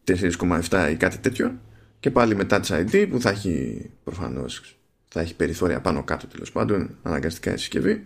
4,7 0.08 0.90
ή 0.92 0.96
κάτι 0.96 1.18
τέτοιο. 1.18 1.60
Και 2.00 2.12
πάλι 2.12 2.36
με 2.36 2.46
Touch 2.50 2.62
ID 2.62 3.08
που 3.10 3.22
θα 3.22 3.30
έχει 3.30 3.86
προφανώς 4.04 4.76
θα 5.08 5.20
έχει 5.20 5.36
περιθώρια 5.36 5.82
πάνω 5.82 6.04
κάτω 6.04 6.28
τέλος 6.28 6.52
πάντων 6.52 6.98
αναγκαστικά 7.04 7.54
η 7.54 7.58
συσκευή 7.58 8.04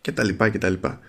και 0.00 0.12
τα 0.12 0.24
λοιπά 0.24 0.48
και 0.48 0.58
τα 0.58 0.68
λοιπά. 0.68 1.00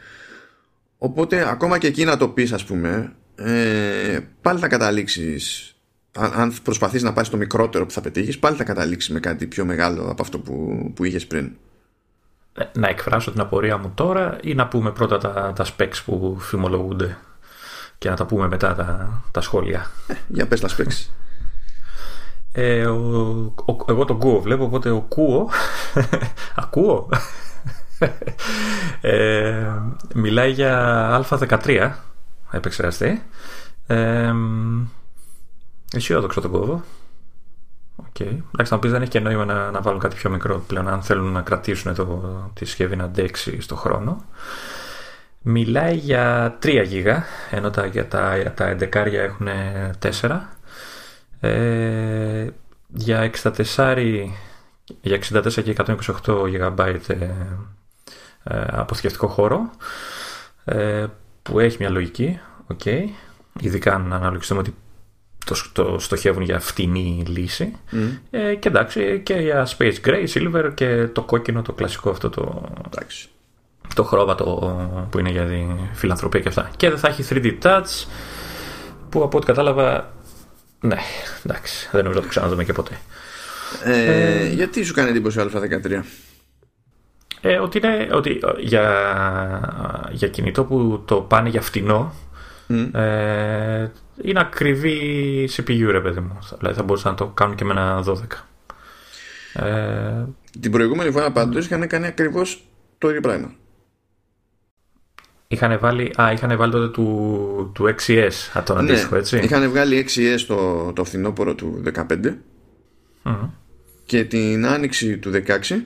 Οπότε 0.98 1.50
ακόμα 1.50 1.78
και 1.78 1.88
εκεί 1.88 2.04
να 2.04 2.18
το 2.18 2.30
πεις 2.30 2.52
ας 2.52 2.66
πούμε 2.66 3.14
ε, 3.36 4.20
πάλι 4.42 4.60
θα 4.60 4.68
καταλήξεις 4.68 5.73
αν 6.16 6.54
προσπαθείς 6.64 7.04
να 7.04 7.14
πάει 7.14 7.24
στο 7.24 7.38
μικρότερο 7.38 7.86
που 7.86 7.92
θα 7.92 8.02
πετύχεις 8.02 8.40
πάλι 8.40 8.56
θα 8.56 8.64
καταλήξεις 8.64 9.14
με 9.14 9.20
κάτι 9.20 9.48
πιο 9.48 9.66
μεγάλο 9.66 10.10
από 10.10 10.22
αυτό 10.22 10.40
που, 10.40 10.92
που 10.96 11.04
είχες 11.04 11.28
πριν 11.28 11.52
ε, 12.54 12.64
να 12.74 12.88
εκφράσω 12.88 13.32
την 13.32 13.42
απορία 13.42 13.78
μου 13.78 13.92
τώρα 13.96 14.38
ή 14.42 14.54
να 14.54 14.68
πούμε 14.68 14.92
πρώτα 14.92 15.18
τα, 15.18 15.54
τα 15.56 15.66
specs 15.66 16.02
που 16.06 16.38
φημολογούνται 16.40 17.18
και 17.98 18.10
να 18.10 18.16
τα 18.16 18.26
πούμε 18.26 18.48
μετά 18.48 18.76
τα, 18.76 19.22
τα 19.32 19.42
σχόλια. 19.42 19.92
Ε, 20.08 20.14
για 20.28 20.48
πες 20.48 20.60
τα 20.60 20.70
specs. 20.78 21.08
Ε, 22.52 22.86
ο, 22.86 23.54
ο, 23.66 23.76
εγώ 23.88 24.06
τον 24.06 24.20
Κούο 24.20 24.42
βλέπω, 24.42 24.64
οπότε 24.64 24.90
ο 24.90 25.00
Κούο 25.00 25.50
ακούω 26.64 27.10
ε, 29.02 29.72
μιλάει 30.16 30.52
για 30.52 31.26
α13 31.30 31.92
επεξεργαστή 32.52 33.24
ε, 33.88 34.34
αισιόδοξο 35.94 36.42
τον 36.42 36.52
κόβω 36.52 36.84
Okay. 37.96 38.38
Εντάξει, 38.54 38.74
να 38.74 38.80
πεις 38.80 38.92
δεν 38.92 39.02
έχει 39.02 39.12
και 39.12 39.20
νόημα 39.20 39.46
να, 39.46 39.72
να 39.72 39.82
βάλουν 39.82 40.00
κάτι 40.00 40.16
πιο 40.16 40.30
μικρό 40.30 40.64
πλέον 40.68 40.88
αν 40.88 41.02
θέλουν 41.02 41.32
να 41.32 41.42
κρατήσουν 41.42 41.96
το, 41.96 42.52
τη 42.54 42.66
συσκευή 42.66 42.96
να 42.96 43.04
αντέξει 43.04 43.62
στο 43.62 43.76
χρόνο. 43.76 44.26
Μιλάει 45.42 45.96
για 45.96 46.58
3 46.64 46.84
γίγα, 46.86 47.24
ενώ 47.52 47.70
τα, 47.70 47.86
για 47.86 48.08
τα, 48.08 48.54
τα 48.56 48.76
11 48.80 48.94
έχουν 48.94 49.48
4. 50.20 50.40
Ε, 51.40 52.48
για 52.88 53.32
64, 53.44 54.28
για 55.02 55.20
64 55.32 55.64
και 55.64 55.76
128 55.78 55.96
GB 56.26 56.96
ε, 57.08 57.14
ε, 58.44 58.66
αποθηκευτικό 58.72 59.28
χώρο 59.28 59.70
ε, 60.66 61.06
που 61.44 61.60
έχει 61.60 61.78
μια 61.80 61.90
λογική, 61.90 62.40
okay. 62.74 63.04
ειδικά 63.60 63.94
αν 63.94 64.14
αναλογιστούμε 64.14 64.60
ότι 64.60 64.76
το, 65.46 65.56
το 65.72 66.00
στοχεύουν 66.00 66.44
για 66.44 66.60
φτηνή 66.60 67.24
λύση. 67.28 67.76
Ε, 68.30 68.56
και 68.56 68.68
εντάξει, 68.68 69.22
και 69.24 69.34
για 69.34 69.68
Space 69.78 69.96
Gray, 70.06 70.28
Silver 70.34 70.72
και 70.74 71.08
το 71.08 71.22
κόκκινο, 71.22 71.62
το 71.62 71.74
κλασικό 71.74 72.10
αυτό 72.10 72.30
το. 72.30 72.64
Εντάξει. 72.86 73.28
Το 73.96 74.04
χρώματο 74.04 75.08
που 75.10 75.20
είναι 75.20 75.30
για 75.30 75.46
τη 75.46 75.66
φιλανθρωπία 75.94 76.40
και 76.40 76.48
αυτά. 76.48 76.70
Και 76.78 76.90
δεν 76.90 76.98
θα 76.98 77.08
έχει 77.08 77.24
3D 77.30 77.58
touch 77.62 78.08
που 79.10 79.24
από 79.24 79.38
ό,τι 79.38 79.46
κατάλαβα. 79.46 80.14
Ναι, 80.80 80.98
εντάξει, 81.46 81.90
δεν 81.92 82.04
νομίζω 82.04 82.20
να 82.20 82.26
το 82.26 82.32
ξαναδούμε 82.32 82.64
και 82.64 82.74
ποτέ. 82.74 82.98
Ε, 83.84 84.44
ε, 84.44 84.48
γιατί 84.48 84.84
σου 84.84 84.94
κάνει 84.94 85.10
εντύπωση 85.10 85.40
Α13. 85.54 86.02
Ε, 87.42 87.58
ότι 87.58 87.78
είναι 87.78 88.08
ότι 88.12 88.40
για, 88.60 88.86
για 90.12 90.28
κινητό 90.28 90.64
που 90.64 91.04
το 91.06 91.16
πάνε 91.16 91.50
για 91.50 91.62
φτηνό 91.62 92.14
ε, 92.68 93.92
είναι 94.22 94.40
ακριβή 94.40 95.50
CPU 95.56 95.88
ρε 95.92 96.02
παιδί 96.02 96.20
μου. 96.20 96.40
Δηλαδή 96.58 96.78
θα 96.78 96.84
μπορούσαν 96.84 97.12
να 97.12 97.18
το 97.18 97.28
κάνουν 97.28 97.56
και 97.56 97.66
με 97.66 97.72
ένα 97.72 98.04
12. 98.08 98.14
Ε, 99.54 100.26
Την 100.60 100.72
προηγούμενη 100.72 101.12
φορά 101.12 101.32
πάντως 101.32 101.66
είχαν 101.66 101.88
κάνει 101.88 102.06
ακριβώς 102.06 102.64
το 102.98 103.10
ίδιο 103.10 103.22
πράγμα. 103.22 103.54
Είχαν 105.48 105.80
βάλει, 105.80 106.14
α, 106.22 106.32
είχαν 106.32 106.58
βάλει 106.58 106.72
τότε 106.72 106.88
του, 106.88 107.72
του 107.74 107.96
6S 108.08 108.30
από 108.54 108.66
τον 108.66 108.84
ναι, 108.84 108.92
αντίστοιχο, 108.92 109.16
έτσι. 109.16 109.38
Είχαν 109.38 109.70
βγάλει 109.70 110.06
6S 110.10 110.40
το, 110.48 110.92
το 110.94 111.04
φθινόπωρο 111.04 111.56
του 111.56 111.84
15 111.96 112.36
και 114.06 114.24
την 114.24 114.66
άνοιξη 114.66 115.18
του 115.18 115.32
16 115.48 115.82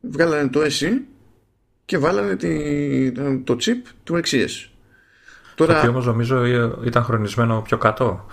βγάλανε 0.00 0.48
το 0.48 0.60
SE 0.60 1.00
και 1.84 1.98
βάλανε 1.98 2.36
τη, 2.36 3.12
το 3.42 3.56
chip 3.60 3.92
του 4.04 4.20
6S. 4.24 4.71
Τώρα... 5.54 5.72
Το 5.72 5.78
οποίο 5.78 5.90
όμως 5.90 6.06
νομίζω 6.06 6.44
ήταν 6.84 7.02
χρονισμένο 7.02 7.62
πιο 7.62 7.78
κάτω. 7.78 8.26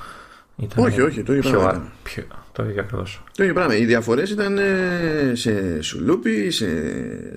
Ήταν 0.55 0.85
όχι, 0.85 1.01
όχι, 1.01 1.23
το 1.23 1.33
ίδιο 1.33 1.49
πράγμα. 1.49 1.91
Πιο... 2.03 2.23
Το 2.51 2.63
ίδιο 2.63 2.81
ακριβώς. 2.81 3.23
Το 3.35 3.43
ίδιο 3.43 3.55
πράγμα. 3.55 3.75
Οι 3.75 3.85
διαφορές 3.85 4.29
ήταν 4.29 4.57
ε, 4.57 5.31
σε 5.33 5.81
σουλούπι, 5.81 6.51
σε, 6.51 6.67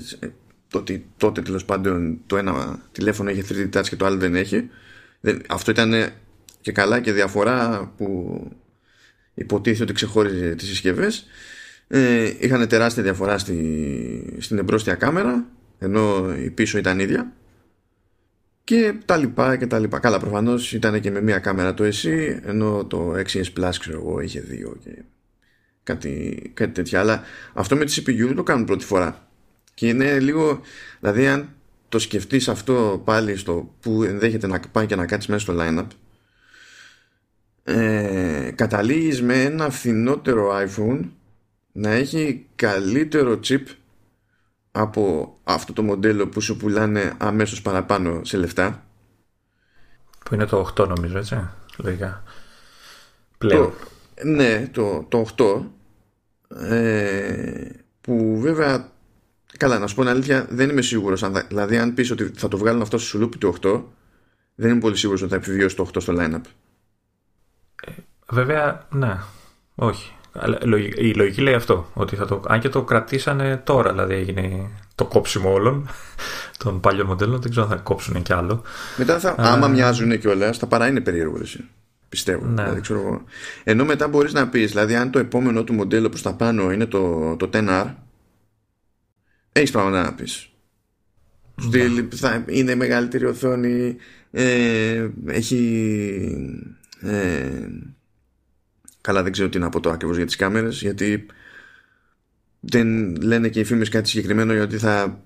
σε... 0.01 0.19
Το 0.69 0.79
ότι 0.79 1.07
τότε 1.17 1.43
τέλος 1.43 1.65
πάντων 1.65 2.19
το 2.27 2.37
ένα 2.37 2.79
τηλέφωνο 2.93 3.31
είχε 3.31 3.45
3D 3.49 3.79
touch 3.79 3.87
και 3.89 3.97
το 3.97 4.07
άλλο 4.07 4.17
δεν 4.17 4.35
έχει. 4.35 4.69
Αυτό 5.49 5.71
ήταν 5.71 5.95
και 6.61 6.73
καλά 6.73 7.01
και 7.01 7.13
διαφορά 7.13 7.91
που 7.97 8.41
υποτίθεται 9.35 9.83
ότι 9.83 9.93
ξεχώριζε 9.93 10.55
τις 10.55 10.69
συσκευές. 10.69 11.27
Ε, 11.89 12.33
είχαν 12.39 12.69
τεράστια 12.69 13.03
διαφορά 13.03 13.39
στη, 13.39 14.37
στην 14.39 14.59
εμπρόστια 14.59 14.95
κάμερα 14.95 15.47
ενώ 15.79 16.35
η 16.35 16.51
πίσω 16.51 16.79
ήταν 16.79 17.01
ίδια 17.01 17.33
και 18.65 18.95
τα 19.05 19.17
λοιπά 19.17 19.57
και 19.57 19.67
τα 19.67 19.79
λοιπά. 19.79 19.99
Καλά, 19.99 20.19
προφανώς 20.19 20.73
ήταν 20.73 21.01
και 21.01 21.11
με 21.11 21.21
μία 21.21 21.39
κάμερα 21.39 21.75
το 21.75 21.85
εσύ, 21.85 22.41
ενώ 22.45 22.85
το 22.85 23.15
6S 23.15 23.59
Plus 23.59 23.73
ξέρω 23.79 23.99
εγώ 23.99 24.21
είχε 24.21 24.41
δύο 24.41 24.77
και 24.85 25.03
κάτι, 25.83 26.43
κάτι 26.55 26.73
τέτοια. 26.73 27.01
Αλλά 27.01 27.23
αυτό 27.53 27.77
με 27.77 27.85
τη 27.85 28.03
CPU 28.07 28.27
δεν 28.27 28.35
το 28.35 28.43
κάνουν 28.43 28.65
πρώτη 28.65 28.85
φορά. 28.85 29.29
Και 29.75 29.89
είναι 29.89 30.19
λίγο, 30.19 30.61
δηλαδή 31.01 31.27
αν 31.27 31.49
το 31.89 31.99
σκεφτείς 31.99 32.49
αυτό 32.49 33.03
πάλι 33.05 33.37
στο 33.37 33.75
που 33.81 34.03
ενδέχεται 34.03 34.47
να 34.47 34.61
πάει 34.73 34.87
και 34.87 34.97
να 34.97 35.07
κάτσεις 35.07 35.31
μέσα 35.31 35.43
στο 35.43 35.55
lineup 35.59 35.87
ε, 37.65 38.51
καταλήγεις 38.55 39.23
με 39.23 39.43
ένα 39.43 39.71
φθηνότερο 39.71 40.51
iPhone 40.67 41.01
να 41.73 41.91
έχει 41.91 42.47
καλύτερο 42.57 43.41
chip 43.45 43.63
από 44.73 45.35
αυτό 45.45 45.73
το 45.73 45.83
μοντέλο 45.83 46.29
που 46.29 46.41
σου 46.41 46.57
πουλάνε 46.57 47.13
αμέσως 47.19 47.63
παραπάνω 47.63 48.25
σε 48.25 48.37
λεφτά. 48.37 48.85
Που 50.25 50.35
είναι 50.35 50.47
το 50.47 50.73
8 50.77 50.89
νομίζω 50.89 51.19
έτσι 51.19 51.49
λογικά. 51.77 52.23
Πλέον. 53.39 53.73
ναι 54.25 54.69
το, 54.73 55.07
το 55.09 55.27
8 55.37 55.63
ε, 56.61 57.69
που 58.01 58.41
βέβαια 58.41 58.91
καλά 59.57 59.79
να 59.79 59.87
σου 59.87 59.95
πω 59.95 60.01
την 60.01 60.11
αλήθεια 60.11 60.47
δεν 60.51 60.71
είμαι 60.71 60.83
σίγουρος 60.83 61.23
αν, 61.23 61.47
δηλαδή 61.49 61.79
αν 61.79 61.95
πεις 61.95 62.11
ότι 62.11 62.31
θα 62.35 62.49
το 62.49 62.59
βγάλουν 62.59 62.83
αυτό 62.83 62.99
στο 62.99 63.07
σουλούπι 63.07 63.39
του 63.39 63.55
8 63.63 63.83
δεν 64.55 64.71
είμαι 64.71 64.81
πολύ 64.81 64.97
σίγουρος 64.97 65.23
ότι 65.23 65.31
θα 65.31 65.37
επιβιώσει 65.37 65.77
το 65.77 65.91
8 65.95 66.01
στο 66.01 66.15
line-up. 66.17 66.41
Ε, 67.87 67.93
βέβαια 68.29 68.87
ναι 68.91 69.19
όχι 69.75 70.13
η 70.97 71.15
λογική 71.15 71.41
λέει 71.41 71.55
αυτό. 71.55 71.91
Ότι 71.95 72.17
θα 72.17 72.27
το, 72.27 72.43
αν 72.49 72.61
και 72.61 72.69
το 72.69 72.83
κρατήσανε 72.83 73.57
τώρα, 73.57 73.91
δηλαδή 73.91 74.15
έγινε 74.15 74.71
το 74.95 75.05
κόψιμο 75.05 75.53
όλων 75.53 75.89
των 76.65 76.81
παλιών 76.81 77.07
μοντέλων, 77.07 77.41
δεν 77.41 77.51
ξέρω 77.51 77.67
αν 77.67 77.73
θα 77.73 77.79
κόψουν 77.79 78.23
κι 78.23 78.33
άλλο. 78.33 78.63
Μετά, 78.97 79.19
θα, 79.19 79.35
άμα 79.39 79.69
μοιάζουν 79.69 80.19
κιόλας, 80.19 80.59
θα 80.59 80.67
παρά 80.67 80.87
είναι 80.87 81.01
περίεργο. 81.01 81.39
Εσύ. 81.41 81.65
Πιστεύω. 82.09 82.47
Ναι. 82.47 82.63
Δηλαδή, 82.63 82.81
ξέρω, 82.81 83.25
ενώ 83.65 83.85
μετά 83.85 84.09
μπορείς 84.09 84.33
να 84.33 84.49
πεις, 84.49 84.71
δηλαδή, 84.71 84.95
αν 84.95 85.11
το 85.11 85.19
επόμενο 85.19 85.65
του 85.65 85.73
μοντέλο 85.73 86.09
προς 86.09 86.23
τα 86.23 86.35
πάνω 86.35 86.73
είναι 86.73 86.87
το, 86.87 87.37
το 87.37 87.51
10R, 87.53 87.87
έχεις 89.53 89.71
πράγματα 89.71 90.03
να 90.03 90.15
πεις. 90.15 90.49
Ναι. 91.55 92.09
Θα 92.17 92.45
είναι 92.47 92.75
μεγαλύτερη 92.75 93.25
οθόνη, 93.25 93.97
ε, 94.31 95.09
έχει. 95.27 95.61
Ε, 97.01 97.69
καλά 99.03 99.23
δεν 99.23 99.33
ξέρω 99.33 99.49
τι 99.49 99.59
να 99.59 99.69
πω 99.69 99.81
το 99.81 99.91
ακριβώς 99.91 100.17
για 100.17 100.27
τις 100.27 100.37
κάμερες 100.37 100.81
γιατί 100.81 101.27
δεν 102.61 103.17
λένε 103.17 103.49
και 103.49 103.61
οι 103.61 103.65
φήμες 103.65 103.89
κάτι 103.89 104.09
συγκεκριμένο 104.09 104.53
γιατί 104.53 104.79
θα 104.79 105.23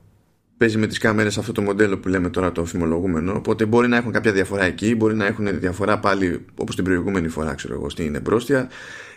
παίζει 0.57 0.79
με 0.79 0.87
τις 0.87 0.99
κάμερες 0.99 1.39
αυτό 1.39 1.53
το 1.53 1.63
μοντέλο 1.63 1.99
που 1.99 2.09
λέμε 2.09 2.31
τώρα 2.31 2.53
το 2.53 2.65
φημολογούμενο. 2.65 3.33
Οπότε 3.33 3.67
μπορεί 3.67 3.89
να 3.89 3.97
έχουν 3.97 4.13
κάποια 4.13 4.33
διαφορά 4.33 4.65
εκεί 4.65 4.95
μπορεί 4.95 5.15
να 5.15 5.27
έχουν 5.27 5.59
διαφορά 5.61 5.99
πάλι 5.99 6.45
όπως 6.55 6.75
την 6.75 6.85
προηγούμενη 6.85 7.29
φορά 7.29 7.55
ξέρω 7.55 7.75
εγώ 7.75 7.91
στην 7.91 8.15
εμπρόστια. 8.15 8.69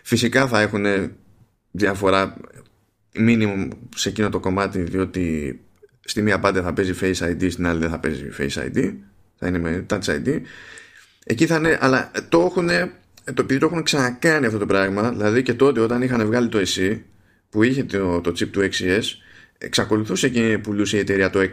Φυσικά 0.04 0.48
θα 0.48 0.62
έχουν 0.62 0.86
διαφορά 1.72 2.38
minimum 3.16 3.68
σε 3.96 4.10
εκείνο 4.10 4.30
το 4.30 4.40
κομμάτι 4.40 4.82
διότι 4.82 5.60
στη 6.00 6.22
μία 6.22 6.40
πάντα 6.40 6.62
θα 6.62 6.74
παίζει 6.74 6.94
Face 7.02 7.30
ID 7.30 7.52
στην 7.52 7.68
άλλη 7.68 7.80
δεν 7.80 7.90
θα 7.90 8.00
παίζει 8.00 8.30
Face 8.38 8.54
ID 8.54 8.94
θα 9.36 9.48
είναι 9.48 9.60
με 9.60 9.86
Touch 9.90 10.04
ID 10.04 10.42
εκεί 11.26 11.46
θα 11.46 11.56
είναι 11.56 11.78
αλλά 11.82 12.12
το 12.30 12.40
έχουν 12.40 12.70
το, 13.34 13.42
επειδή 13.42 13.60
το 13.60 13.66
έχουν 13.66 13.84
ξανακάνει 13.84 14.46
αυτό 14.46 14.58
το 14.58 14.66
πράγμα 14.66 15.12
δηλαδή 15.12 15.44
και 15.44 15.54
τότε 15.54 15.80
όταν 15.80 16.02
είχαν 16.02 16.26
βγάλει 16.26 16.48
το 16.48 16.60
SE 16.60 17.00
που 17.50 17.64
είχε 17.64 17.84
το, 17.84 18.22
το 18.22 18.30
chip 18.30 18.48
του 18.48 18.62
6S 18.62 19.02
εξακολουθούσε 19.58 20.30
και 20.30 20.58
πουλούσε 20.58 20.98
η 20.98 21.00
εταιρεία 21.00 21.30
το 21.30 21.40
6 21.40 21.46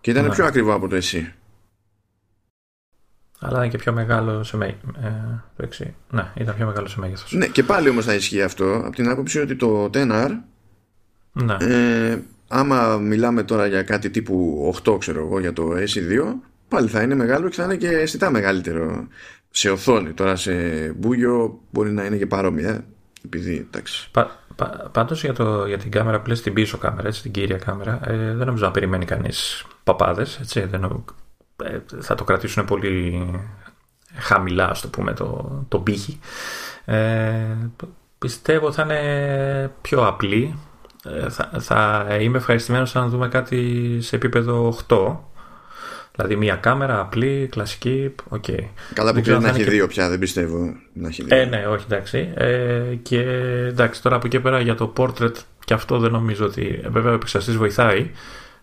και 0.00 0.10
ήταν 0.10 0.24
ναι. 0.24 0.30
πιο 0.30 0.44
ακριβό 0.44 0.74
από 0.74 0.88
το 0.88 0.96
SE 0.96 1.26
αλλά 3.46 3.58
ήταν 3.58 3.70
και 3.70 3.78
πιο 3.78 3.92
μεγάλο 3.92 4.44
σε 4.44 4.56
μέγεθο. 4.56 4.88
Ε, 5.02 5.94
ναι, 6.10 6.30
ήταν 6.34 6.54
πιο 6.54 6.66
μεγάλο 6.66 6.86
σε 6.86 6.98
μέγεθος. 6.98 7.32
Ναι, 7.32 7.46
και 7.46 7.62
πάλι 7.62 7.88
όμως 7.88 8.04
θα 8.04 8.14
ισχύει 8.14 8.42
αυτό 8.42 8.74
από 8.74 8.96
την 8.96 9.08
άποψη 9.08 9.38
ότι 9.38 9.56
το 9.56 9.90
10R. 9.94 10.30
Ναι. 11.32 11.56
Ε, 11.60 12.22
άμα 12.48 12.96
μιλάμε 12.96 13.42
τώρα 13.42 13.66
για 13.66 13.82
κάτι 13.82 14.10
τύπου 14.10 14.74
8, 14.84 14.98
ξέρω 14.98 15.20
εγώ, 15.20 15.40
για 15.40 15.52
το 15.52 15.70
SE2, 15.70 16.34
πάλι 16.68 16.88
θα 16.88 17.02
είναι 17.02 17.14
μεγάλο 17.14 17.48
και 17.48 17.54
θα 17.54 17.64
είναι 17.64 17.76
και 17.76 17.88
αισθητά 17.88 18.30
μεγαλύτερο 18.30 19.08
σε 19.56 19.70
οθόνη. 19.70 20.12
Τώρα 20.12 20.36
σε 20.36 20.52
μπούγιο 20.92 21.60
μπορεί 21.70 21.90
να 21.90 22.04
είναι 22.04 22.16
και 22.16 22.26
παρόμοια. 22.26 22.84
Επειδή, 23.24 23.68
εντάξει. 23.72 24.10
Πα, 24.10 24.44
πα, 24.56 24.90
πάντως 24.92 25.24
για, 25.24 25.32
το, 25.32 25.66
για 25.66 25.78
την 25.78 25.90
κάμερα 25.90 26.20
που 26.20 26.28
λες 26.28 26.42
την 26.42 26.52
πίσω 26.52 26.78
κάμερα, 26.78 27.08
έτσι, 27.08 27.22
την 27.22 27.30
κύρια 27.30 27.56
κάμερα, 27.56 28.00
ε, 28.04 28.16
δεν 28.16 28.46
νομίζω 28.46 28.64
να 28.64 28.70
περιμένει 28.70 29.04
κανείς 29.04 29.64
παπάδες, 29.84 30.38
έτσι, 30.40 30.60
δεν, 30.60 31.04
ε, 31.64 31.78
θα 32.00 32.14
το 32.14 32.24
κρατήσουν 32.24 32.64
πολύ 32.64 33.30
χαμηλά, 34.14 34.68
ας 34.68 34.80
το 34.80 34.88
πούμε, 34.88 35.12
το, 35.12 35.50
το 35.68 35.78
πύχη. 35.78 36.18
Ε, 36.84 37.56
πιστεύω 38.18 38.72
θα 38.72 38.82
είναι 38.82 39.72
πιο 39.80 40.06
απλή. 40.06 40.58
Ε, 41.04 41.28
θα, 41.28 41.50
θα 41.58 42.06
είμαι 42.20 42.38
ευχαριστημένος 42.38 42.96
αν 42.96 43.08
δούμε 43.08 43.28
κάτι 43.28 43.98
σε 44.00 44.16
επίπεδο 44.16 44.76
8. 44.88 45.16
Δηλαδή 46.16 46.36
μια 46.36 46.54
κάμερα 46.54 47.00
απλή, 47.00 47.48
κλασική, 47.50 48.14
OK. 48.28 48.44
Okay. 48.48 48.64
Καλά 48.92 49.14
που 49.14 49.20
ξέρει 49.20 49.40
να 49.40 49.48
έχει 49.48 49.62
δύο 49.62 49.86
πια, 49.86 50.08
δεν 50.08 50.18
πιστεύω 50.18 50.76
να 50.92 51.08
έχει 51.08 51.22
δύο. 51.22 51.36
Ε, 51.36 51.44
ναι, 51.44 51.66
όχι, 51.66 51.84
εντάξει. 51.90 52.32
Ε, 52.34 52.94
και 53.02 53.20
εντάξει, 53.68 54.02
τώρα 54.02 54.16
από 54.16 54.26
εκεί 54.26 54.40
πέρα 54.40 54.60
για 54.60 54.74
το 54.74 54.92
portrait 54.96 55.34
και 55.64 55.74
αυτό 55.74 55.98
δεν 55.98 56.10
νομίζω 56.10 56.44
ότι... 56.44 56.80
Βέβαια 56.88 57.10
ο 57.10 57.14
επεξεργαστής 57.14 57.56
βοηθάει 57.56 58.10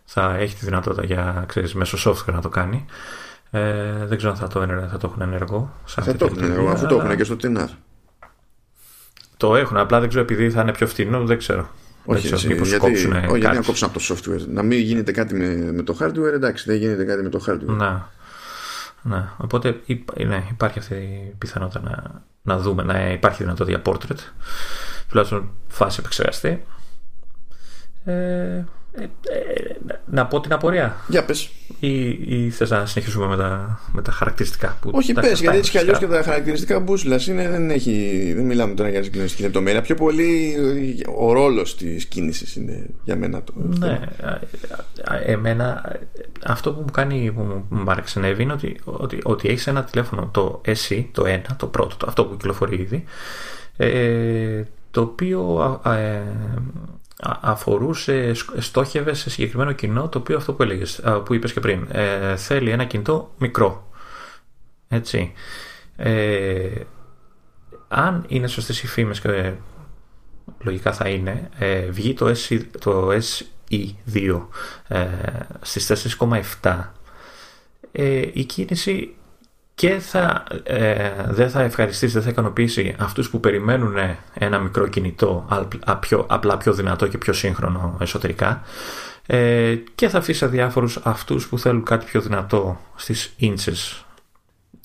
θα 0.06 0.36
έχει 0.40 0.56
τη 0.56 0.66
δυνατότητα 0.66 1.06
για 1.06 1.44
ξέρεις, 1.48 1.74
μέσω 1.74 2.12
software 2.12 2.34
να 2.34 2.42
το 2.42 2.50
κάνει. 2.50 2.86
Ε, 3.52 4.06
δεν 4.06 4.18
ξέρω 4.18 4.32
αν 4.32 4.38
θα 4.38 4.48
το, 4.48 4.60
θα 4.92 4.98
το 4.98 5.08
έχουν 5.12 5.22
ενεργό. 5.22 5.74
θα 5.86 6.16
το 6.16 6.26
έχουν 6.26 6.44
ενεργό, 6.44 6.70
αφού 6.70 6.86
το 6.86 6.96
έχουν 6.96 7.16
και 7.16 7.24
στο 7.24 7.36
10R. 7.44 7.68
Το 9.38 9.56
έχουν, 9.56 9.78
απλά 9.78 10.00
δεν 10.00 10.10
ξέρω 10.10 10.24
επειδή 10.24 10.50
θα 10.50 10.62
είναι 10.62 10.72
πιο 10.72 10.88
φτηνό, 10.88 11.26
δεν 11.26 11.38
ξέρω. 11.38 11.70
Όχι, 12.06 12.28
δεν 12.28 12.38
ξέρω, 12.38 12.54
γιατί, 12.54 12.78
κόψουν 12.78 13.14
όχι, 13.14 13.40
γιατί 13.40 13.56
να 13.56 13.64
κόψουν 13.64 13.88
από 13.88 14.00
το 14.00 14.06
software. 14.10 14.48
Να 14.48 14.64
μην 14.64 14.80
γίνεται 14.80 15.12
κάτι 15.12 15.36
με, 15.36 15.72
με 15.72 15.84
το 15.84 15.98
hardware, 16.00 16.34
εντάξει, 16.34 16.64
δεν 16.68 16.76
γίνεται 16.76 17.04
κάτι 17.04 17.24
με 17.24 17.30
το 17.30 17.44
hardware. 17.48 17.76
Να. 17.78 18.10
Ναι, 19.04 19.24
οπότε 19.38 19.82
ναι, 20.26 20.44
υπάρχει 20.52 20.80
αυτή 20.80 20.94
η 20.94 21.36
πιθανότητα 21.38 21.82
να, 21.82 22.24
να 22.42 22.62
δούμε, 22.62 22.84
να 22.84 23.12
υπάρχει 23.12 23.44
δυνατότητα 23.44 23.80
για 23.80 23.94
portrait, 23.94 24.20
τουλάχιστον 25.08 25.50
φάση 25.68 25.98
επεξεργαστή. 26.00 26.64
Ε, 28.06 28.64
ε, 28.94 29.04
ε, 29.04 29.10
να 30.06 30.26
πω 30.26 30.40
την 30.40 30.54
απορία. 30.54 30.96
Για 31.08 31.26
πες. 31.26 31.50
Ή, 31.80 32.10
ή 32.10 32.50
θες 32.50 32.70
να 32.70 32.86
συνεχίσουμε 32.86 33.28
με 33.28 33.38
τα, 33.38 33.80
με 33.92 34.02
τα 34.02 34.12
χαρακτηριστικά 34.12 34.78
που 34.82 34.90
Όχι, 34.94 35.14
πες, 35.14 35.42
γιατί 35.42 35.58
έτσι 35.58 35.72
κι 35.72 35.78
αλλιώς 35.78 35.98
και 35.98 36.08
τα 36.08 36.22
χαρακτηριστικά 36.24 36.80
μπούσουλα 36.80 37.20
είναι, 37.28 37.50
δεν, 37.50 37.70
έχει, 37.70 38.34
δεν 38.36 38.46
μιλάμε 38.46 38.74
τώρα 38.74 38.90
για 38.90 39.04
συγκλονιστική 39.04 39.44
λεπτομέρεια. 39.44 39.82
Πιο 39.82 39.96
πολύ 39.96 40.56
ο 41.16 41.34
ρόλος 41.34 41.78
της 41.78 42.06
κίνησης 42.06 42.56
είναι 42.56 42.86
για 43.04 43.16
μένα 43.16 43.44
το. 43.44 43.54
Ναι, 43.56 44.00
εμένα 45.26 45.98
αυτό 46.46 46.74
που 46.74 46.80
μου 46.80 46.92
κάνει, 46.92 47.32
που 47.36 47.66
μου 47.70 47.84
παρεξενεύει 47.84 48.44
είναι 48.44 48.54
ότι, 48.54 48.80
ότι, 48.84 49.20
ότι 49.24 49.50
έχεις 49.50 49.68
ένα 49.68 49.84
τηλέφωνο, 49.84 50.30
το 50.34 50.62
SE, 50.66 51.06
το 51.12 51.24
1, 51.26 51.40
το 51.58 51.68
πρώτο, 51.68 51.96
το, 51.96 52.06
αυτό 52.08 52.26
που 52.26 52.38
κυκλοφορεί 52.38 52.76
ήδη, 52.76 53.04
ε, 53.78 54.64
το 54.92 55.02
οποίο 55.02 55.82
ε, 55.86 56.22
αφορούσε, 57.42 58.34
στόχευε 58.58 59.14
σε 59.14 59.30
συγκεκριμένο 59.30 59.72
κοινό 59.72 60.10
το 60.10 60.18
οποίο 60.18 60.38
αυτό 60.38 60.54
που 60.54 60.64
έλεγες, 60.64 61.02
που 61.26 61.34
είπες 61.34 61.54
και 61.54 61.60
πριν. 61.60 61.88
Ε, 61.92 62.36
θέλει 62.36 62.70
ένα 62.70 62.84
κινητό 62.84 63.32
μικρό. 63.38 63.90
Έτσι. 64.88 65.34
Ε, 65.96 66.70
αν 67.88 68.26
είναι 68.28 68.48
σωστές 68.48 68.84
οι 68.84 68.88
φήμες 68.88 69.22
και 69.22 69.54
λογικά 70.60 70.94
θα 70.94 71.10
είναι 71.10 71.50
ε, 71.58 71.80
βγει 71.80 72.14
το, 72.14 72.28
SE, 72.28 72.62
το 72.80 73.10
SE2 73.10 74.42
ε, 74.88 75.08
στις 75.62 76.18
4,7 76.62 76.84
ε, 77.92 78.28
η 78.34 78.44
κίνηση 78.44 79.16
και 79.82 80.00
θα, 80.00 80.44
ε, 80.64 81.12
δεν 81.28 81.50
θα 81.50 81.62
ευχαριστήσει, 81.62 82.14
δεν 82.14 82.22
θα 82.22 82.30
ικανοποιήσει 82.30 82.96
αυτούς 83.00 83.30
που 83.30 83.40
περιμένουν 83.40 83.96
ένα 84.34 84.60
μικρό 84.60 84.88
κινητό 84.88 85.46
απλά 86.28 86.58
πιο 86.58 86.74
δυνατό 86.74 87.08
και 87.08 87.18
πιο 87.18 87.34
σύγχρονο 87.34 87.98
εσωτερικά 88.02 88.62
ε, 89.26 89.76
και 89.96 90.10
θα 90.10 90.18
αφήσει 90.18 90.46
αδιάφορους 90.46 90.98
αυτούς 91.04 91.48
που 91.48 91.60
θέλουν 91.60 91.84
κάτι 91.84 92.06
πιο 92.06 92.22
δυνατό 92.22 92.80
στις 92.96 93.34
ίντσες. 93.38 94.06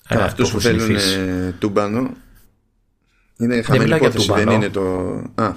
Ε, 0.09 0.23
αυτούς 0.23 0.51
που 0.51 0.61
θέλουν 0.61 0.97
ε, 0.97 1.55
τούμπανο 1.59 2.11
είναι 3.37 3.63
χαμένη 3.63 3.97
υπόθεση, 3.97 4.33
δεν 4.33 4.49
είναι 4.49 4.69
το... 4.69 4.83
Α. 5.35 5.53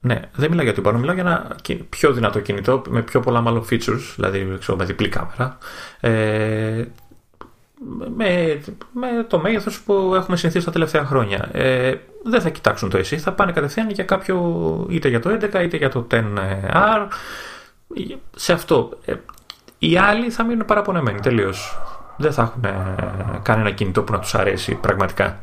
Ναι, 0.00 0.20
δεν 0.34 0.48
μιλάω 0.48 0.64
για 0.64 0.74
τούμπανο, 0.74 0.98
μιλάω 0.98 1.14
για 1.14 1.24
ένα 1.24 1.56
πιο 1.88 2.12
δυνατό 2.12 2.40
κινητό 2.40 2.82
με 2.88 3.02
πιο 3.02 3.20
πολλά 3.20 3.40
μάλλον 3.40 3.66
features, 3.70 4.12
δηλαδή 4.14 4.56
ξέρω, 4.58 4.76
με 4.76 4.84
διπλή 4.84 5.08
κάμερα. 5.08 5.58
Ε, 6.00 6.84
με, 8.16 8.60
με 8.92 9.24
το 9.28 9.38
μέγεθος 9.38 9.80
που 9.80 10.12
έχουμε 10.14 10.36
συνηθίσει 10.36 10.64
τα 10.64 10.72
τελευταία 10.72 11.04
χρόνια. 11.04 11.48
Ε, 11.52 11.94
δεν 12.22 12.40
θα 12.40 12.48
κοιτάξουν 12.48 12.90
το 12.90 12.98
εσύ, 12.98 13.18
θα 13.18 13.32
πάνε 13.32 13.52
κατευθείαν 13.52 13.90
για 13.90 14.04
κάποιο 14.04 14.86
είτε 14.90 15.08
για 15.08 15.20
το 15.20 15.30
11 15.30 15.62
είτε 15.62 15.76
για 15.76 15.88
το 15.88 16.06
10R. 16.10 17.06
Σε 18.36 18.52
αυτό. 18.52 18.98
Ε, 19.04 19.14
οι 19.78 19.96
άλλοι 19.96 20.30
θα 20.30 20.44
μείνουν 20.44 20.64
παραπονεμένοι 20.64 21.20
τελείως. 21.20 21.78
Δεν 22.16 22.32
θα 22.32 22.42
έχουν 22.42 22.64
ε, 22.64 23.40
κανένα 23.42 23.70
κινητό 23.70 24.02
που 24.02 24.12
να 24.12 24.18
τους 24.18 24.34
αρέσει 24.34 24.74
πραγματικά. 24.74 25.40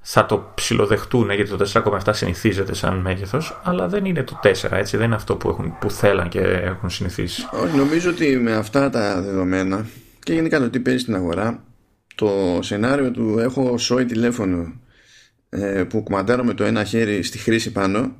Θα 0.00 0.26
το 0.26 0.50
ψιλοδεχτούν 0.54 1.30
γιατί 1.30 1.50
το 1.50 1.70
4,7 2.04 2.10
συνηθίζεται 2.10 2.74
σαν 2.74 2.96
μέγεθος, 2.96 3.60
αλλά 3.62 3.88
δεν 3.88 4.04
είναι 4.04 4.22
το 4.22 4.40
4, 4.42 4.48
έτσι. 4.70 4.96
Δεν 4.96 5.06
είναι 5.06 5.14
αυτό 5.14 5.36
που, 5.36 5.48
έχουν, 5.48 5.78
που 5.78 5.90
θέλαν 5.90 6.28
και 6.28 6.40
έχουν 6.40 6.90
συνηθίσει. 6.90 7.46
νομίζω 7.76 8.10
ότι 8.10 8.36
με 8.36 8.54
αυτά 8.54 8.90
τα 8.90 9.22
δεδομένα 9.22 9.86
και 10.22 10.32
γενικά 10.32 10.58
το 10.58 10.70
τι 10.70 10.80
παίζει 10.80 11.00
στην 11.00 11.14
αγορά 11.14 11.64
το 12.14 12.58
σενάριο 12.62 13.10
του 13.10 13.38
έχω 13.38 13.78
σόι 13.78 14.04
τηλέφωνο 14.04 14.80
ε, 15.48 15.84
που 15.84 16.02
κουμαντάρω 16.02 16.44
με 16.44 16.54
το 16.54 16.64
ένα 16.64 16.84
χέρι 16.84 17.22
στη 17.22 17.38
χρήση 17.38 17.72
πάνω 17.72 18.16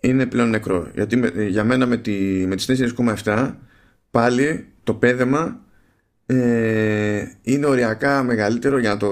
είναι 0.00 0.26
πλέον 0.26 0.50
νεκρό. 0.50 0.90
Γιατί 0.94 1.32
για 1.48 1.64
μένα 1.64 1.86
με, 1.86 1.96
τη, 1.96 2.12
με 2.46 2.56
τις 2.56 2.94
4,7 3.24 3.54
πάλι 4.10 4.66
το 4.84 4.94
πέδεμα 4.94 5.60
ε, 6.26 7.24
είναι 7.42 7.66
οριακά 7.66 8.22
μεγαλύτερο 8.22 8.78
για 8.78 8.96
το, 8.96 9.06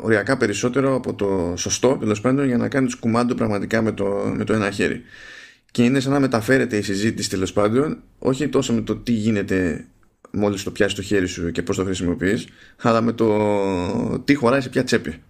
οριακά 0.00 0.36
περισσότερο 0.36 0.94
από 0.94 1.14
το 1.14 1.54
σωστό 1.56 1.96
τέλος 1.96 2.20
πάντων 2.20 2.46
για 2.46 2.56
να 2.56 2.68
κάνει 2.68 2.90
κουμάντο 3.00 3.34
πραγματικά 3.34 3.82
με 3.82 3.92
το, 3.92 4.32
με 4.36 4.44
το 4.44 4.52
ένα 4.52 4.70
χέρι. 4.70 5.02
Και 5.70 5.84
είναι 5.84 6.00
σαν 6.00 6.12
να 6.12 6.20
μεταφέρεται 6.20 6.76
η 6.76 6.82
συζήτηση 6.82 7.30
τέλος 7.30 7.52
πάντων 7.52 8.02
όχι 8.18 8.48
τόσο 8.48 8.72
με 8.72 8.80
το 8.80 8.96
τι 8.96 9.12
γίνεται 9.12 9.86
μόλις 10.30 10.62
το 10.62 10.70
πιάσεις 10.70 10.94
το 10.94 11.02
χέρι 11.02 11.26
σου 11.26 11.50
και 11.50 11.62
πώς 11.62 11.76
το 11.76 11.84
χρησιμοποιείς 11.84 12.46
αλλά 12.82 13.00
με 13.00 13.12
το 13.12 14.18
τι 14.18 14.34
χωράει 14.34 14.60
σε 14.60 14.68
ποια 14.68 14.84
τσέπη. 14.84 15.22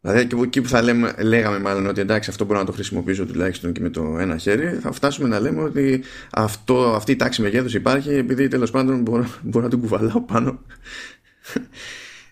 Δηλαδή 0.00 0.26
και 0.26 0.36
εκεί 0.42 0.60
που 0.60 0.68
θα 0.68 0.82
λέμε, 0.82 1.14
λέγαμε 1.18 1.58
μάλλον 1.58 1.86
ότι 1.86 2.00
εντάξει 2.00 2.30
αυτό 2.30 2.44
μπορώ 2.44 2.58
να 2.58 2.64
το 2.64 2.72
χρησιμοποιήσω 2.72 3.26
τουλάχιστον 3.26 3.72
και 3.72 3.80
με 3.80 3.90
το 3.90 4.16
ένα 4.18 4.36
χέρι 4.36 4.78
θα 4.82 4.92
φτάσουμε 4.92 5.28
να 5.28 5.40
λέμε 5.40 5.62
ότι 5.62 6.02
αυτό, 6.30 6.92
αυτή 6.94 7.12
η 7.12 7.16
τάξη 7.16 7.42
μεγέθους 7.42 7.74
υπάρχει 7.74 8.10
επειδή 8.10 8.48
τέλος 8.48 8.70
πάντων 8.70 9.00
μπορώ, 9.00 9.26
μπορώ 9.42 9.64
να 9.64 9.70
την 9.70 9.80
κουβαλάω 9.80 10.20
πάνω. 10.20 10.60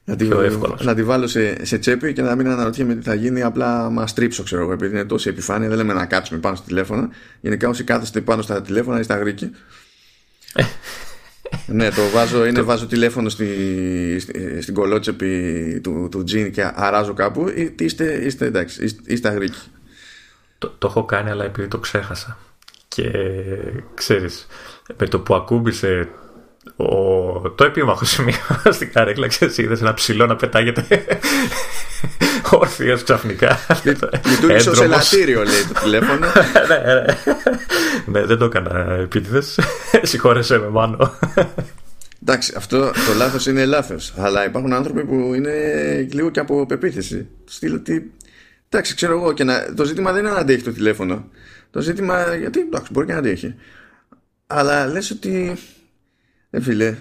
Να, 0.09 0.17
τη, 0.17 0.29
να 0.83 0.95
τη 0.95 1.05
βάλω 1.05 1.27
σε, 1.27 1.65
σε 1.65 1.79
τσέπη 1.79 2.13
και 2.13 2.23
να 2.23 2.35
μην 2.35 2.49
αναρωτιέμαι 2.49 2.95
τι 2.95 3.03
θα 3.03 3.15
γίνει 3.15 3.43
απλά 3.43 3.91
μα 3.91 4.05
τρίψω 4.05 4.43
ξέρω 4.43 4.63
εγώ 4.63 4.73
επειδή 4.73 4.95
είναι 4.95 5.05
τόση 5.05 5.29
επιφάνεια 5.29 5.69
δεν 5.69 5.77
λέμε 5.77 5.93
να 5.93 6.07
κάτσουμε 6.07 6.41
πάνω 6.41 6.57
στο 6.57 6.67
τηλέφωνο. 6.67 7.09
Γενικά 7.41 7.69
όσοι 7.69 7.85
κάθεστε 7.85 8.21
πάνω 8.21 8.43
στα 8.43 8.63
τηλέφωνα 8.63 9.01
ή 9.01 9.03
στα 9.03 9.17
γρήκη 9.17 9.51
ναι, 11.67 11.91
το 11.91 12.09
βάζω, 12.13 12.47
είναι 12.47 12.61
βάζω 12.61 12.87
τηλέφωνο 12.87 13.29
στη, 13.29 13.47
στη, 14.21 14.63
στην 14.63 14.75
κολότσεπη 14.75 15.81
του, 15.83 16.09
του 16.11 16.25
τζιν 16.25 16.53
και 16.53 16.71
αράζω 16.75 17.13
κάπου. 17.13 17.53
Είστε, 17.79 18.13
είστε 18.13 18.45
εντάξει, 18.45 18.85
είστε, 18.85 19.01
είστε 19.07 19.29
αγρίκοι. 19.29 19.59
Το, 20.59 20.75
το 20.79 20.87
έχω 20.87 21.05
κάνει, 21.05 21.31
αλλά 21.31 21.45
επειδή 21.45 21.69
το 21.69 21.79
ξέχασα. 21.79 22.39
Και 22.89 23.11
ξέρεις, 23.95 24.47
με 24.97 25.07
το 25.07 25.21
που 25.21 25.35
ακούμπησε 25.35 26.09
ο, 26.77 27.51
το 27.51 27.65
επίμαχο 27.65 28.05
σημείο 28.05 28.35
στην 28.77 28.93
καρέκλα, 28.93 29.27
ξέρεις, 29.27 29.59
είδες 29.59 29.81
ένα 29.81 29.95
ψηλό 29.95 30.27
να 30.27 30.37
πετάγεται 30.37 30.87
όρθιος 32.61 33.03
ξαφνικά. 33.03 33.59
Λειτουργήσε 34.25 34.71
ως 34.71 34.81
ελαττήριο, 34.81 35.43
λέει 35.43 35.63
το 35.73 35.81
τηλέφωνο. 35.81 36.27
ναι, 36.69 36.95
ναι. 36.95 37.05
ναι, 38.07 38.27
δεν 38.27 38.39
το 38.39 38.45
έκανα 38.45 38.97
επίτηδες. 39.01 39.59
Συγχώρεσέ 40.03 40.59
με 40.59 40.69
μάνο. 40.69 41.19
Εντάξει, 42.23 42.55
αυτό 42.57 42.79
το 42.79 43.15
λάθος 43.17 43.47
είναι 43.47 43.65
λάθος. 43.65 44.15
Αλλά 44.17 44.45
υπάρχουν 44.45 44.73
άνθρωποι 44.73 45.05
που 45.05 45.35
είναι 45.35 45.53
λίγο 46.13 46.31
και 46.31 46.41
από 46.41 46.67
πεποίθηση. 46.67 47.29
Στείλω 47.45 47.77
ότι. 47.77 48.13
Εντάξει, 48.69 48.95
ξέρω 48.95 49.13
εγώ, 49.13 49.33
και 49.33 49.45
να... 49.45 49.75
το 49.75 49.85
ζήτημα 49.85 50.13
δεν 50.13 50.25
είναι 50.25 50.33
να 50.33 50.39
αντέχει 50.39 50.63
το 50.63 50.73
τηλέφωνο. 50.73 51.29
Το 51.71 51.81
ζήτημα, 51.81 52.35
γιατί 52.35 52.61
εντάξει, 52.61 52.93
μπορεί 52.93 53.07
και 53.07 53.13
να 53.13 53.19
αντέχει. 53.19 53.55
Αλλά 54.47 54.87
λες 54.87 55.11
ότι. 55.11 55.57
Ε, 56.51 56.61
φίλε, 56.61 56.97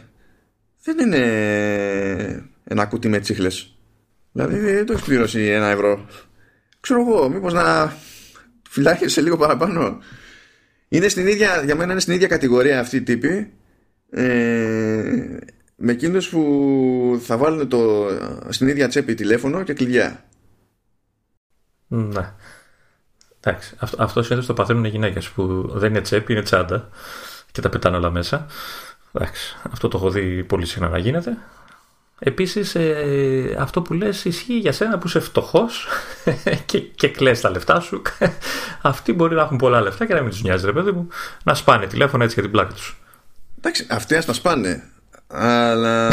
δεν 0.83 0.99
είναι 0.99 2.49
ένα 2.63 2.85
κουτί 2.85 3.07
με 3.07 3.19
τσίχλες. 3.19 3.74
Δηλαδή 4.35 4.59
δεν 4.59 4.85
το 4.85 4.93
έχεις 4.93 5.05
πληρώσει 5.05 5.41
ένα 5.41 5.67
ευρώ. 5.67 6.05
Ξέρω 6.79 7.01
εγώ, 7.01 7.29
μήπως 7.29 7.53
να 7.53 7.95
φυλάχεσαι 8.69 9.21
λίγο 9.21 9.37
παραπάνω. 9.37 9.99
Είναι 10.87 11.07
στην 11.07 11.27
ίδια, 11.27 11.61
για 11.65 11.75
μένα 11.75 11.91
είναι 11.91 12.01
στην 12.01 12.13
ίδια 12.13 12.27
κατηγορία 12.27 12.79
αυτή 12.79 12.95
η 12.97 13.01
τύπη 13.01 13.53
ε, 14.09 15.37
με 15.75 15.91
εκείνους 15.91 16.29
που 16.29 17.21
θα 17.23 17.37
βάλουν 17.37 17.67
το, 17.67 18.07
στην 18.49 18.67
ίδια 18.67 18.87
τσέπη 18.87 19.13
τηλέφωνο 19.13 19.63
και 19.63 19.73
κλειδιά. 19.73 20.25
Ναι. 21.87 22.33
Εντάξει. 23.39 23.75
Αυτό, 23.77 24.03
αυτό 24.03 24.23
συνήθως 24.23 24.45
το 24.45 24.53
παθαίνουν 24.53 24.85
οι 24.85 24.89
γυναίκες 24.89 25.29
που 25.29 25.71
δεν 25.73 25.89
είναι 25.89 26.01
τσέπη, 26.01 26.33
είναι 26.33 26.41
τσάντα 26.41 26.89
και 27.51 27.61
τα 27.61 27.69
πετάνε 27.69 27.97
όλα 27.97 28.11
μέσα. 28.11 28.45
Εντάξει. 29.11 29.55
Αυτό 29.71 29.87
το 29.87 29.97
έχω 29.97 30.09
δει 30.09 30.43
πολύ 30.43 30.65
συχνά 30.65 30.89
να 30.89 30.97
γίνεται. 30.97 31.37
Επίσης, 32.19 32.75
ε, 32.75 33.55
αυτό 33.59 33.81
που 33.81 33.93
λες 33.93 34.25
ισχύει 34.25 34.57
για 34.57 34.71
σένα 34.71 34.97
που 34.97 35.07
είσαι 35.07 35.19
φτωχός 35.19 35.87
και, 36.65 36.79
και 36.79 37.07
κλαις 37.07 37.41
τα 37.41 37.49
λεφτά 37.49 37.79
σου. 37.79 38.01
Αυτοί 38.81 39.13
μπορεί 39.13 39.35
να 39.35 39.41
έχουν 39.41 39.57
πολλά 39.57 39.81
λεφτά 39.81 40.05
και 40.05 40.13
να 40.13 40.21
μην 40.21 40.29
τους 40.29 40.41
νοιάζει, 40.41 40.65
ρε 40.65 40.73
παιδί 40.73 40.91
μου, 40.91 41.07
να 41.43 41.53
σπάνε 41.53 41.87
τηλέφωνα 41.87 42.23
έτσι 42.23 42.33
για 42.33 42.43
την 42.43 42.51
πλάκα 42.51 42.73
τους. 42.73 42.97
Εντάξει, 43.57 43.87
αυτοί 43.89 44.15
ας 44.15 44.25
τα 44.25 44.33
σπάνε. 44.33 44.83
Αλλά. 45.27 46.09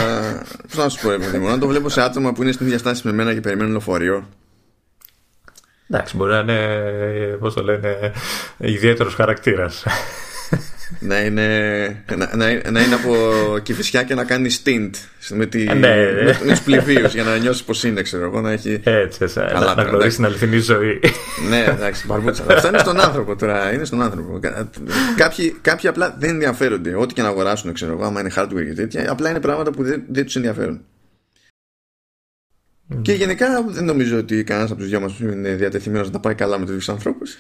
Πώς 0.69 0.77
να 0.77 0.89
σου 0.89 1.03
πω, 1.03 1.11
ρε 1.11 1.19
παιδί 1.19 1.39
μου, 1.39 1.49
αν 1.49 1.61
το 1.61 1.67
βλέπω 1.67 1.89
σε 1.89 2.03
άτομα 2.03 2.33
που 2.33 2.43
είναι 2.43 2.53
στην 2.53 2.67
ίδια 2.67 2.79
στάση 2.79 3.07
με 3.07 3.13
μένα 3.13 3.35
και 3.35 3.41
περιμένουν 3.41 3.71
λεωφορείο. 3.71 4.29
Εντάξει, 5.89 6.17
μπορεί 6.17 6.33
να 6.33 6.39
είναι, 6.39 7.37
πώς 7.41 7.55
το 7.55 7.63
λένε, 7.63 8.13
ιδιαίτερος 8.57 9.15
χαρακτήρας 9.15 9.85
να, 11.01 11.21
είναι, 11.21 11.47
να, 12.17 12.37
να, 12.37 12.71
να 12.71 12.81
είναι 12.81 12.95
από 12.95 13.15
κυφισιά 13.63 14.03
και 14.03 14.15
να 14.15 14.25
κάνει 14.25 14.51
stint 14.65 14.91
με, 15.31 15.47
τη, 15.47 15.65
ναι, 15.65 15.75
ναι. 15.75 16.23
με, 16.23 16.39
με 16.45 16.51
τους 16.51 16.61
πληβίους 16.61 17.15
για 17.15 17.23
να 17.23 17.37
νιώσεις 17.37 17.63
πως 17.63 17.85
είναι 17.85 18.03
ξέρω 18.03 18.25
εγώ 18.25 18.41
να 18.41 18.51
έχει 18.51 18.81
έτσι, 18.85 19.19
έτσι 19.23 19.41
καλά, 19.41 19.75
να, 19.75 19.75
να 19.75 19.83
γνωρίσει 19.83 20.17
την 20.17 20.25
αληθινή 20.25 20.59
ζωή. 20.59 21.01
Ναι 21.49 21.65
εντάξει 21.69 22.07
μπαρμπούτσα. 22.07 22.45
Αυτά 22.49 22.69
είναι 22.69 22.79
στον 22.79 23.01
άνθρωπο 23.01 23.37
τώρα 23.37 23.73
είναι 23.73 23.85
στον 23.85 24.03
άνθρωπο. 24.03 24.41
Κάποιοι, 25.17 25.57
κάποιοι 25.61 25.89
απλά 25.89 26.17
δεν 26.19 26.31
ενδιαφέρονται. 26.31 26.95
Ό,τι 26.97 27.15
και 27.15 27.23
να 27.23 27.29
αγοράσουν 27.29 27.73
ξέρω 27.73 27.93
εγώ 27.93 28.05
άμα 28.05 28.21
είναι 28.21 28.31
hardware 28.37 28.65
και 28.67 28.75
τέτοια 28.75 29.11
απλά 29.11 29.31
είναι 29.31 29.41
πράγματα 29.41 29.71
που 29.71 29.83
δεν, 29.83 30.03
δεν 30.09 30.25
τους 30.25 30.37
ενδιαφέρουν. 30.37 30.81
Mm. 32.91 32.99
και 33.03 33.13
γενικά 33.13 33.65
δεν 33.67 33.85
νομίζω 33.85 34.19
ότι 34.19 34.45
κανένας 34.45 34.71
από 34.71 34.81
τους 34.81 34.89
δυο 34.89 35.01
μας 35.01 35.19
είναι 35.19 35.55
διατεθειμένος 35.55 36.07
να 36.07 36.13
τα 36.13 36.19
πάει 36.19 36.35
καλά 36.35 36.59
με 36.59 36.67
τέτοιου 36.67 36.93
ανθρώπους. 36.93 37.37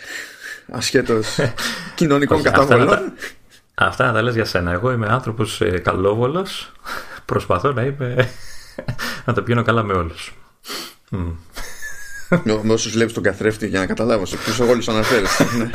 Ασχέτως 0.71 1.38
κοινωνικών 1.95 2.43
καταβολών. 2.43 3.12
Αυτά 3.75 4.07
να 4.07 4.13
τα 4.13 4.23
λες 4.23 4.35
για 4.35 4.45
σένα. 4.45 4.73
Εγώ 4.73 4.93
είμαι 4.93 5.07
άνθρωπος 5.11 5.61
ε, 5.61 5.79
καλόβολος. 5.79 6.73
Προσπαθώ 7.25 7.73
να 7.73 7.83
είμαι... 7.83 8.31
να 9.27 9.33
τα 9.33 9.43
πηγαίνω 9.43 9.63
καλά 9.63 9.83
με 9.83 9.93
όλους. 9.93 10.35
Mm. 11.11 11.33
Με 12.63 12.73
όσους 12.73 12.93
βλέπεις 12.93 13.13
τον 13.13 13.23
καθρέφτη 13.23 13.67
για 13.67 13.81
να 13.81 13.87
καταλάβω 13.87 14.27
σε 14.27 14.37
ποιους 14.37 14.59
όλους 14.59 14.89
αναφέρεις. 14.89 15.41
Ναι. 15.59 15.71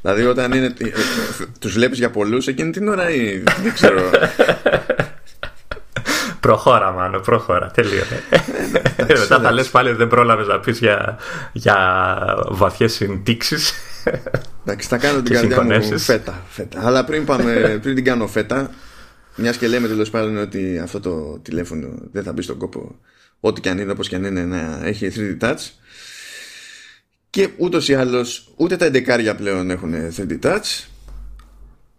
δηλαδή 0.00 0.24
όταν 0.24 0.52
είναι, 0.52 0.66
ε, 0.66 0.90
τους 1.58 1.72
βλέπεις 1.72 1.98
για 1.98 2.10
πολλούς 2.10 2.46
εκείνη 2.46 2.70
την 2.70 2.88
ώρα 2.88 3.10
ή 3.10 3.38
δεν 3.62 3.72
ξέρω. 3.72 4.10
Προχώρα, 6.40 6.90
μάλλον, 6.90 7.22
προχώρα. 7.22 7.70
Τελείωνε. 7.74 8.22
Ε, 8.96 9.18
Μετά 9.18 9.40
θα 9.40 9.52
λες 9.52 9.68
πάλι 9.68 9.92
δεν 9.92 10.08
πρόλαβες 10.08 10.46
να 10.46 10.60
πεις 10.60 10.78
για, 10.78 11.18
για 11.52 11.76
βαθιές 12.48 12.92
συντήξει. 12.92 13.56
Εντάξει, 14.64 14.88
θα 14.88 14.98
κάνω 14.98 15.22
την 15.22 15.34
καρδιά 15.34 15.62
μου 15.62 15.98
φέτα, 15.98 16.42
φέτα. 16.48 16.86
Αλλά 16.86 17.04
πριν, 17.04 17.24
πάμε, 17.24 17.78
πριν 17.82 17.94
την 17.94 18.04
κάνω 18.04 18.26
φέτα, 18.26 18.70
μιας 19.36 19.56
και 19.56 19.66
λέμε 19.66 19.88
τέλος 19.88 20.10
πάντων 20.10 20.36
ότι 20.36 20.78
αυτό 20.78 21.00
το 21.00 21.38
τηλέφωνο 21.38 21.88
δεν 22.12 22.22
θα 22.22 22.32
μπει 22.32 22.42
στον 22.42 22.58
κόπο, 22.58 22.98
ό,τι 23.40 23.60
και 23.60 23.68
αν 23.68 23.78
είναι, 23.78 23.92
όπως 23.92 24.08
και 24.08 24.14
αν 24.14 24.24
είναι, 24.24 24.44
να 24.44 24.80
έχει 24.82 25.12
3D 25.16 25.44
touch. 25.44 25.70
Και 27.30 27.48
ούτως 27.56 27.88
ή 27.88 27.94
άλλως 27.94 28.52
ούτε 28.56 28.76
τα 28.76 28.84
εντεκάρια 28.84 29.34
πλέον 29.34 29.70
έχουν 29.70 29.94
3D 30.16 30.38
touch. 30.42 30.84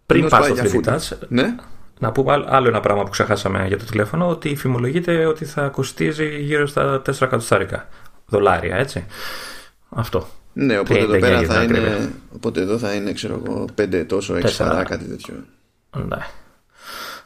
Πριν 0.06 0.28
πα 0.28 0.42
στο 0.42 0.54
3D 0.56 0.88
touch, 0.88 1.18
ναι. 1.28 1.54
να 1.98 2.12
πούμε 2.12 2.44
άλλο 2.46 2.68
ένα 2.68 2.80
πράγμα 2.80 3.02
που 3.02 3.10
ξεχάσαμε 3.10 3.66
για 3.66 3.78
το 3.78 3.84
τηλέφωνο, 3.84 4.28
ότι 4.28 4.56
φημολογείται 4.56 5.26
ότι 5.26 5.44
θα 5.44 5.68
κοστίζει 5.68 6.38
γύρω 6.40 6.66
στα 6.66 7.02
4 7.06 7.12
εκατοστάρικα 7.20 7.88
δολάρια, 8.26 8.76
έτσι. 8.76 9.06
Αυτό. 9.94 10.28
Ναι, 10.52 10.78
οπότε 10.78 10.98
εδώ 10.98 11.18
πέρα 11.18 11.42
θα 11.42 11.62
είναι. 11.62 12.12
Οπότε 12.34 12.60
εδώ 12.60 12.78
θα 12.78 12.92
είναι, 12.92 13.12
ξέρω 13.12 13.42
εγώ, 13.44 13.64
5 13.80 14.04
τόσο, 14.06 14.34
6 14.34 14.54
παρά, 14.58 14.82
κάτι 14.84 15.04
τέτοιο. 15.04 15.34
Ναι. 15.96 16.16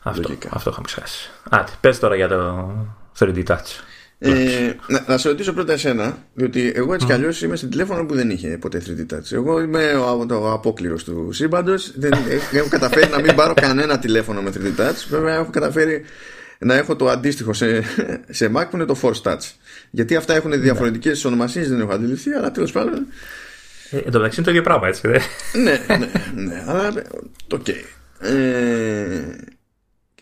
Αυτό, 0.03 0.37
αυτό 0.51 0.71
είχαμε 0.71 0.87
ξεχάσει. 0.87 1.31
Άτε, 1.51 1.73
πες 1.81 1.99
τώρα 1.99 2.17
για 2.17 2.29
το 2.29 2.71
3D 3.19 3.45
Touch. 3.47 3.81
Ε, 4.19 4.73
να, 4.87 5.05
να 5.07 5.19
σε 5.19 5.29
ρωτήσω 5.29 5.53
πρώτα 5.53 5.73
εσένα, 5.73 6.19
διότι 6.35 6.73
εγώ 6.75 6.93
έτσι 6.95 7.07
mm. 7.07 7.09
κι 7.09 7.15
αλλιώς 7.15 7.43
είμαι 7.43 7.57
στην 7.57 7.71
τηλέφωνο 7.71 8.07
που 8.07 8.15
δεν 8.15 8.31
είχε 8.31 8.59
ποτέ 8.59 8.83
3D 8.87 9.15
Touch. 9.15 9.33
Εγώ 9.33 9.61
είμαι 9.61 9.93
ο, 9.93 10.27
ο 10.31 10.51
απόκληρος 10.51 11.05
του 11.05 11.33
σύμπαντος. 11.33 11.93
Δεν 11.99 12.13
έχω 12.53 12.69
καταφέρει 12.69 13.11
να 13.11 13.21
μην 13.21 13.35
πάρω 13.35 13.55
κανένα 13.55 13.99
τηλέφωνο 13.99 14.43
με 14.43 14.53
3D 14.55 14.81
Touch. 14.81 15.07
Βέβαια, 15.09 15.35
έχω 15.35 15.51
καταφέρει 15.51 16.05
να 16.59 16.75
έχω 16.75 16.97
το 16.97 17.09
αντίστοιχο 17.09 17.53
σε, 17.53 17.83
σε 18.29 18.53
Mac 18.57 18.65
που 18.71 18.77
είναι 18.77 18.85
το 18.85 18.97
Force 19.03 19.23
Touch. 19.23 19.51
Γιατί 19.97 20.17
αυτά 20.17 20.35
έχουν 20.35 20.61
διαφορετικές 20.61 21.25
ναι. 21.25 21.31
ονομασίες, 21.31 21.69
δεν 21.69 21.81
έχω 21.81 21.93
αντιληφθεί, 21.93 22.31
αλλά 22.31 22.51
τέλος 22.51 22.73
πάντων. 22.73 23.07
Ε, 23.91 23.97
εν 23.97 24.11
τω 24.11 24.19
μεταξύ 24.19 24.37
είναι 24.37 24.45
το 24.45 24.51
ίδιο 24.51 24.63
πράγμα, 24.63 24.89
έτσι, 24.89 25.09
δε. 25.09 25.19
ναι, 25.63 25.97
ναι, 25.99 26.11
ναι, 26.43 26.65
αλλά 26.67 26.93
OK. 27.53 27.67
Okay. 27.67 27.83
Ε, 28.19 29.23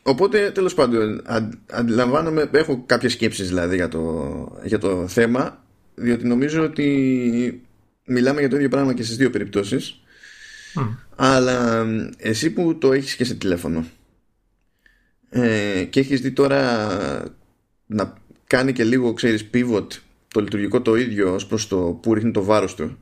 οπότε 0.02 0.50
τέλος 0.50 0.74
πάντων 0.74 1.22
αντιλαμβάνομαι, 1.70 2.50
έχω 2.52 2.82
κάποιες 2.86 3.12
σκέψεις 3.12 3.48
δηλαδή 3.48 3.76
για 3.76 3.88
το, 3.88 4.58
για 4.64 4.78
το 4.78 5.08
θέμα, 5.08 5.64
διότι 5.94 6.26
νομίζω 6.26 6.62
ότι 6.62 7.62
μιλάμε 8.04 8.40
για 8.40 8.48
το 8.48 8.56
ίδιο 8.56 8.68
πράγμα 8.68 8.94
και 8.94 9.02
στις 9.02 9.16
δύο 9.16 9.30
περιπτώσεις. 9.30 10.00
Αλλά 11.16 11.86
εσύ 12.16 12.50
που 12.50 12.78
το 12.78 12.92
έχεις 12.92 13.16
και 13.16 13.24
σε 13.24 13.34
τηλέφωνο 13.34 13.86
ε, 15.30 15.84
και 15.90 16.00
έχεις 16.00 16.20
δει 16.20 16.30
τώρα 16.30 16.88
να 17.86 18.22
κάνει 18.56 18.72
και 18.72 18.84
λίγο 18.84 19.12
ξέρεις 19.12 19.50
pivot 19.54 19.86
το 20.28 20.40
λειτουργικό 20.40 20.80
το 20.80 20.96
ίδιο 20.96 21.34
ως 21.34 21.46
προς 21.46 21.68
το 21.68 21.76
που 22.02 22.14
ρίχνει 22.14 22.30
το 22.30 22.44
βάρος 22.44 22.74
του. 22.74 22.98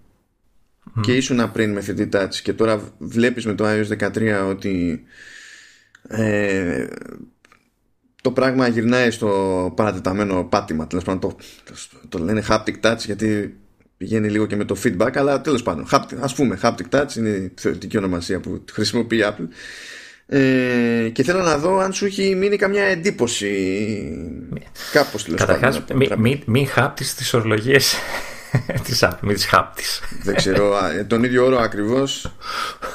Και 1.01 1.17
ήσουν 1.17 1.53
πριν 1.53 1.73
με 1.73 1.85
3D 1.87 2.11
Touch 2.11 2.35
και 2.43 2.53
τώρα 2.53 2.95
βλέπεις 2.99 3.47
με 3.47 3.55
το 3.55 3.65
iOS 3.67 4.11
13 4.13 4.49
ότι 4.49 5.03
ε, 6.09 6.87
το 8.23 8.31
πράγμα 8.33 8.69
γυρνάει 8.69 9.11
στο 9.11 9.73
παρατεταμένο 9.77 10.45
πάτημα 10.45 10.87
τέλος 10.87 11.05
πάντων 11.05 11.21
το, 11.21 11.37
το, 12.09 12.19
λένε 12.19 12.45
haptic 12.49 12.81
touch 12.81 12.99
γιατί 12.99 13.57
πηγαίνει 13.97 14.29
λίγο 14.29 14.47
και 14.47 14.57
με 14.57 14.65
το 14.65 14.77
feedback 14.85 15.11
αλλά 15.15 15.41
τέλος 15.41 15.63
πάντων 15.63 15.87
haptic, 15.91 16.17
ας 16.21 16.35
πούμε 16.35 16.59
haptic 16.63 16.89
touch 16.91 17.17
είναι 17.17 17.29
η 17.29 17.53
θεωρητική 17.55 17.97
ονομασία 17.97 18.41
που 18.41 18.65
χρησιμοποιεί 18.73 19.17
η 19.17 19.23
Apple 19.25 19.47
ε, 20.35 21.09
και 21.09 21.23
θέλω 21.23 21.43
να 21.43 21.59
δω 21.59 21.79
αν 21.79 21.93
σου 21.93 22.05
έχει 22.05 22.35
μείνει 22.35 22.57
καμιά 22.57 22.85
εντύπωση 22.85 23.49
κάπως 24.93 25.25
τέλος 25.25 25.41
Καταρχάς, 25.41 25.83
μην 25.95 26.13
μη, 26.19 26.43
μη 26.47 26.65
χάπτεις 26.65 27.15
τις 27.15 27.35
ορολογίες 27.35 27.95
τη 28.85 28.99
Apple, 29.01 29.19
μην 29.21 29.35
τις 29.35 29.47
χάπτεις. 29.47 30.01
Δεν 30.23 30.35
ξέρω, 30.35 30.73
ε, 30.99 31.05
τον 31.05 31.25
ίδιο 31.25 31.45
όρο 31.45 31.59
ακριβώς. 31.59 32.37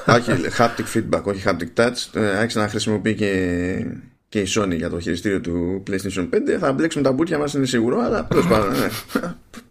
όχι, 0.06 0.32
haptic 0.58 0.97
feedback, 0.97 1.23
όχι 1.23 1.43
haptic 1.45 1.82
touch. 1.82 2.21
Ε, 2.21 2.38
άρχισε 2.38 2.60
να 2.60 2.67
χρησιμοποιεί 2.69 3.15
και, 3.15 3.86
και 4.30 4.39
η 4.39 4.47
Sony 4.56 4.76
για 4.76 4.89
το 4.89 5.00
χειριστήριο 5.00 5.41
του 5.41 5.84
PlayStation 5.89 6.30
5. 6.30 6.58
Θα 6.60 6.71
μπλέξουμε 6.71 7.04
τα 7.04 7.12
μπουτια 7.12 7.38
μας, 7.38 7.54
είναι 7.54 7.65
σίγουρο, 7.65 8.00
αλλά 8.00 8.26
τέλος 8.26 8.47
πάντων. 8.47 8.69
Ναι. 8.69 8.88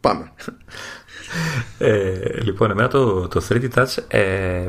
Πάμε. 0.00 0.32
Ε, 1.78 2.42
λοιπόν, 2.42 2.70
εμένα 2.70 2.88
το, 2.88 3.28
το 3.28 3.46
3D 3.48 3.68
Touch 3.74 3.96
ε, 4.08 4.66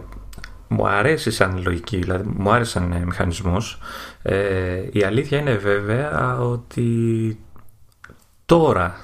μου 0.67 0.87
αρέσει 0.87 1.31
σαν 1.31 1.61
λογική, 1.65 1.97
δηλαδή 1.97 2.29
μου 2.35 2.51
άρεσε 2.51 2.71
σαν 2.71 2.91
ε, 2.91 3.05
μηχανισμός. 3.05 3.79
Ε, 4.21 4.83
η 4.91 5.03
αλήθεια 5.03 5.39
είναι 5.39 5.55
βέβαια 5.55 6.39
ότι 6.39 7.39
τώρα 8.45 8.97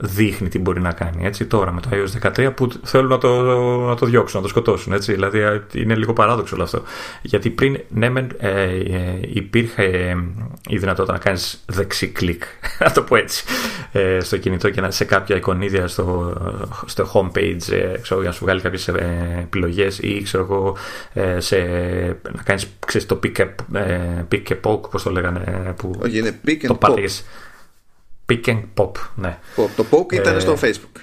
δείχνει 0.00 0.48
τι 0.48 0.58
μπορεί 0.58 0.80
να 0.80 0.92
κάνει. 0.92 1.26
Έτσι, 1.26 1.46
τώρα 1.46 1.72
με 1.72 1.80
το 1.80 1.88
iOS 1.92 2.28
13 2.46 2.52
που 2.56 2.68
θέλουν 2.82 3.08
να 3.08 3.18
το, 3.18 3.42
να 3.86 3.94
το 3.94 4.06
διώξουν, 4.06 4.36
να 4.36 4.42
το 4.42 4.48
σκοτώσουν. 4.48 4.92
Έτσι. 4.92 5.12
Δηλαδή 5.12 5.62
είναι 5.74 5.94
λίγο 5.94 6.12
παράδοξο 6.12 6.54
όλο 6.54 6.64
αυτό. 6.64 6.82
Γιατί 7.22 7.50
πριν, 7.50 7.80
ναι, 7.88 8.12
ε, 8.38 8.62
ε, 8.62 9.20
υπήρχε 9.20 9.82
ε, 9.82 10.16
η 10.68 10.78
δυνατότητα 10.78 11.12
να 11.12 11.18
κάνεις 11.18 11.64
δεξί 11.66 12.08
κλικ, 12.08 12.42
να 12.84 12.92
το 12.92 13.02
πω 13.02 13.16
έτσι, 13.16 13.44
ε, 13.92 14.20
στο 14.20 14.36
κινητό 14.36 14.70
και 14.70 14.80
να, 14.80 14.90
σε 14.90 15.04
κάποια 15.04 15.36
εικονίδια 15.36 15.88
στο, 15.88 16.36
στο 16.86 17.10
homepage 17.12 17.72
ε, 17.72 17.98
ξέρω, 18.00 18.20
για 18.20 18.28
να 18.28 18.34
σου 18.34 18.44
βγάλει 18.44 18.60
κάποιες 18.60 18.88
επιλογές 19.40 19.98
ή 19.98 20.22
ξέρω 20.22 20.44
εγώ 20.44 20.76
σε, 21.38 21.56
να 22.36 22.42
κάνεις 22.42 22.68
το 23.06 23.20
pick, 23.22 23.46
pick 24.32 24.42
and 24.48 24.60
poke, 24.62 24.90
πώς 24.90 25.02
το 25.02 25.10
λέγανε. 25.10 25.74
Που 25.76 25.90
Όχι, 26.02 26.18
είναι 26.18 26.40
pick 26.46 26.62
and 26.62 26.66
το 26.66 26.78
pop. 26.80 26.94
Pick 28.32 28.44
and 28.46 28.60
pop, 28.74 28.90
ναι. 29.14 29.38
Το 29.76 29.84
poke 29.90 30.12
ήταν 30.12 30.36
ε, 30.36 30.38
στο 30.38 30.56
facebook. 30.60 31.00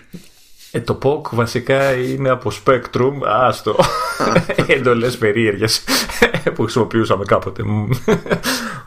Ε, 0.71 0.79
το 0.81 0.99
poke 1.03 1.29
βασικά 1.35 1.93
είναι 1.93 2.29
από 2.29 2.51
Spectrum, 2.65 3.11
άστο, 3.25 3.75
εντολές 4.67 5.17
περίεργες 5.17 5.83
που 6.55 6.61
χρησιμοποιούσαμε 6.61 7.25
κάποτε. 7.25 7.63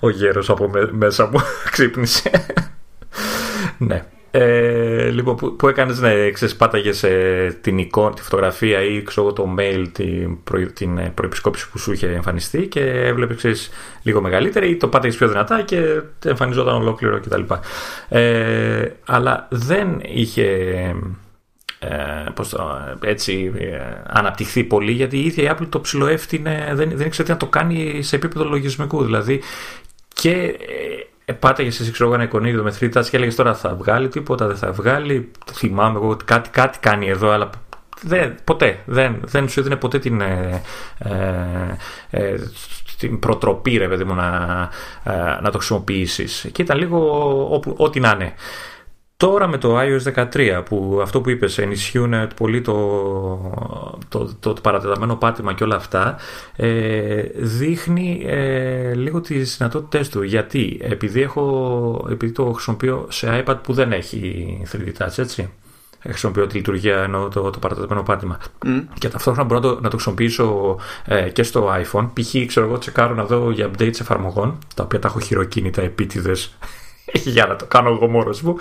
Ο 0.01 0.11
γέρος 0.11 0.51
από 0.51 0.71
μέσα 0.91 1.27
μου 1.27 1.41
ξύπνησε. 1.73 2.47
ναι. 3.79 4.05
Ε, 4.41 5.11
λοιπόν, 5.11 5.37
που, 5.37 5.57
που 5.57 5.69
έκανες, 5.69 6.01
ναι, 6.01 6.31
ξέρεις, 6.31 6.57
πάταγες 6.57 7.03
ε, 7.03 7.59
την 7.61 7.79
εικόνα, 7.79 8.15
τη 8.15 8.23
φωτογραφία 8.23 8.83
ή 8.83 9.03
ξέρω, 9.03 9.33
το 9.33 9.55
mail, 9.59 9.87
την, 9.93 10.43
προ, 10.43 10.67
την 10.75 10.99
ε, 10.99 11.13
προεπισκόπηση 11.15 11.71
που 11.71 11.79
σου 11.79 11.93
είχε 11.93 12.07
εμφανιστεί 12.07 12.67
και 12.67 12.81
έβλεπε 12.81 13.35
λίγο 14.03 14.21
μεγαλύτερη 14.21 14.71
ή 14.71 14.77
το 14.77 14.89
πάταγες 14.89 15.17
πιο 15.17 15.29
δυνατά 15.29 15.63
και 15.63 16.01
εμφανιζόταν 16.25 16.75
ολόκληρο 16.75 17.21
κτλ. 17.21 17.43
Ε, 18.09 18.89
αλλά 19.07 19.47
δεν 19.51 20.01
είχε 20.03 20.45
ε, 21.79 22.31
πώς 22.35 22.49
το, 22.49 22.79
έτσι 23.01 23.53
ε, 23.59 23.79
αναπτυχθεί 24.07 24.65
πολύ 24.65 24.93
γιατί 24.93 25.19
η 25.19 25.25
ίδια 25.25 25.45
η 25.45 25.55
Apple 25.55 25.67
το 25.69 25.81
ψιλοέφτεινε 25.81 26.71
δεν, 26.75 26.91
δεν 26.95 27.07
ήξερε 27.07 27.27
τι 27.27 27.31
να 27.31 27.37
το 27.37 27.47
κάνει 27.47 28.03
σε 28.03 28.17
επίπεδο 28.17 28.45
λογισμικού 28.45 29.05
δηλαδή 29.05 29.41
και 30.15 30.57
ε, 31.29 31.33
Επάταγε 31.33 31.69
εσύ, 31.69 31.91
ξέρω 31.91 32.15
ένα 32.15 32.23
εικονίδιο 32.23 32.63
με 32.63 32.75
3 32.81 32.91
και 32.91 33.17
έλεγες 33.17 33.35
τώρα 33.35 33.55
θα 33.55 33.75
βγάλει 33.75 34.09
τίποτα, 34.09 34.47
δεν 34.47 34.57
θα 34.57 34.73
βγάλει. 34.73 35.31
Θυμάμαι 35.53 35.99
εγώ 35.99 36.09
ότι 36.09 36.25
κάτι, 36.25 36.51
κάτι 36.51 36.79
κάνει 36.79 37.09
εδώ, 37.09 37.31
αλλά 37.31 37.51
δεν, 38.03 38.35
ποτέ. 38.45 38.79
Δεν, 38.85 39.21
δεν 39.25 39.49
σου 39.49 39.61
έδινε 39.61 39.77
ποτέ 39.77 39.99
την, 39.99 40.21
ε, 40.21 40.63
ε, 40.99 41.11
ε 42.11 42.35
την 42.99 43.19
προτροπή, 43.19 43.77
ρε 43.77 43.89
παιδί 43.89 44.05
μου, 44.05 44.15
να, 44.15 44.69
ε, 45.03 45.41
να 45.43 45.51
το 45.51 45.59
χρησιμοποιήσεις. 45.59 46.49
Και 46.53 46.63
ήταν 46.63 46.79
λίγο 46.79 46.99
όπου, 47.55 47.75
ό,τι 47.79 48.01
να 48.01 48.11
είναι. 48.11 48.33
Τώρα 49.25 49.47
με 49.47 49.59
το 49.59 49.79
iOS 49.81 50.29
13 50.33 50.63
που 50.65 50.99
αυτό 51.03 51.21
που 51.21 51.31
είπες 51.31 51.59
ενισχύουν 51.59 52.15
πολύ 52.37 52.61
το, 52.61 52.75
το, 54.09 54.35
το, 54.41 54.53
το 54.53 54.61
παρατεταμένο 54.63 55.17
πάτημα 55.17 55.55
και 55.55 55.65
όλα 55.65 55.77
αυτά 55.77 56.17
ε, 56.57 57.23
δείχνει 57.35 58.23
ε, 58.27 58.95
λίγο 58.95 59.21
τις 59.21 59.57
δυνατότητες 59.57 60.09
του. 60.09 60.23
Γιατί; 60.23 60.79
Επειδή, 60.83 61.23
έχω, 61.23 62.07
επειδή 62.11 62.33
το 62.33 62.53
χρησιμοποιώ 62.53 63.07
σε 63.09 63.45
iPad 63.47 63.57
που 63.63 63.73
δεν 63.73 63.93
έχει 63.93 64.63
3D 64.73 65.03
Touch 65.03 65.19
έτσι. 65.19 65.51
Χρησιμοποιώ 66.01 66.47
τη 66.47 66.57
λειτουργία 66.57 67.03
ενώ 67.03 67.29
το, 67.29 67.51
το 67.51 67.59
παρατεταμένο 67.59 68.03
πάτημα. 68.03 68.39
Και 68.99 69.09
ταυτόχρονα 69.09 69.49
μπορώ 69.49 69.61
να 69.61 69.69
το, 69.69 69.81
να 69.81 69.89
το 69.89 69.97
χρησιμοποιήσω 69.97 70.77
ε, 71.05 71.31
και 71.31 71.43
στο 71.43 71.71
iPhone. 71.83 72.09
Π.χ. 72.13 72.47
ξέρω 72.47 72.67
εγώ 72.67 72.79
τσεκάρω 72.79 73.15
να 73.15 73.25
δω 73.25 73.51
για 73.51 73.71
updates 73.71 74.01
εφαρμογών 74.01 74.59
τα 74.75 74.83
οποία 74.83 74.99
τα 74.99 75.09
έχω 75.09 75.21
χειροκίνητα 75.21 75.83
επίτηδες 75.83 76.57
για 77.35 77.47
να 77.47 77.57
το 77.57 77.65
κάνω 77.67 77.89
εγώ 77.89 78.07
μόνος 78.07 78.43
μου. 78.43 78.57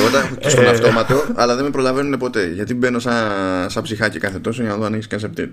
Εγώ 0.00 0.10
τα 0.10 0.18
έχω 0.18 0.34
και 0.34 0.48
στον 0.48 0.64
ε, 0.64 0.68
αυτόματο, 0.68 1.24
αλλά 1.34 1.54
δεν 1.54 1.64
με 1.64 1.70
προλαβαίνουν 1.70 2.18
ποτέ. 2.18 2.46
Γιατί 2.46 2.74
μπαίνω 2.74 2.98
σαν, 2.98 3.14
σαν 3.70 3.82
ψυχάκι 3.82 4.18
κάθε 4.18 4.38
τόσο 4.38 4.62
για 4.62 4.70
να 4.70 4.76
δω 4.76 4.84
αν 4.84 4.94
έχεις 4.94 5.06
κάνει 5.06 5.22
update. 5.26 5.50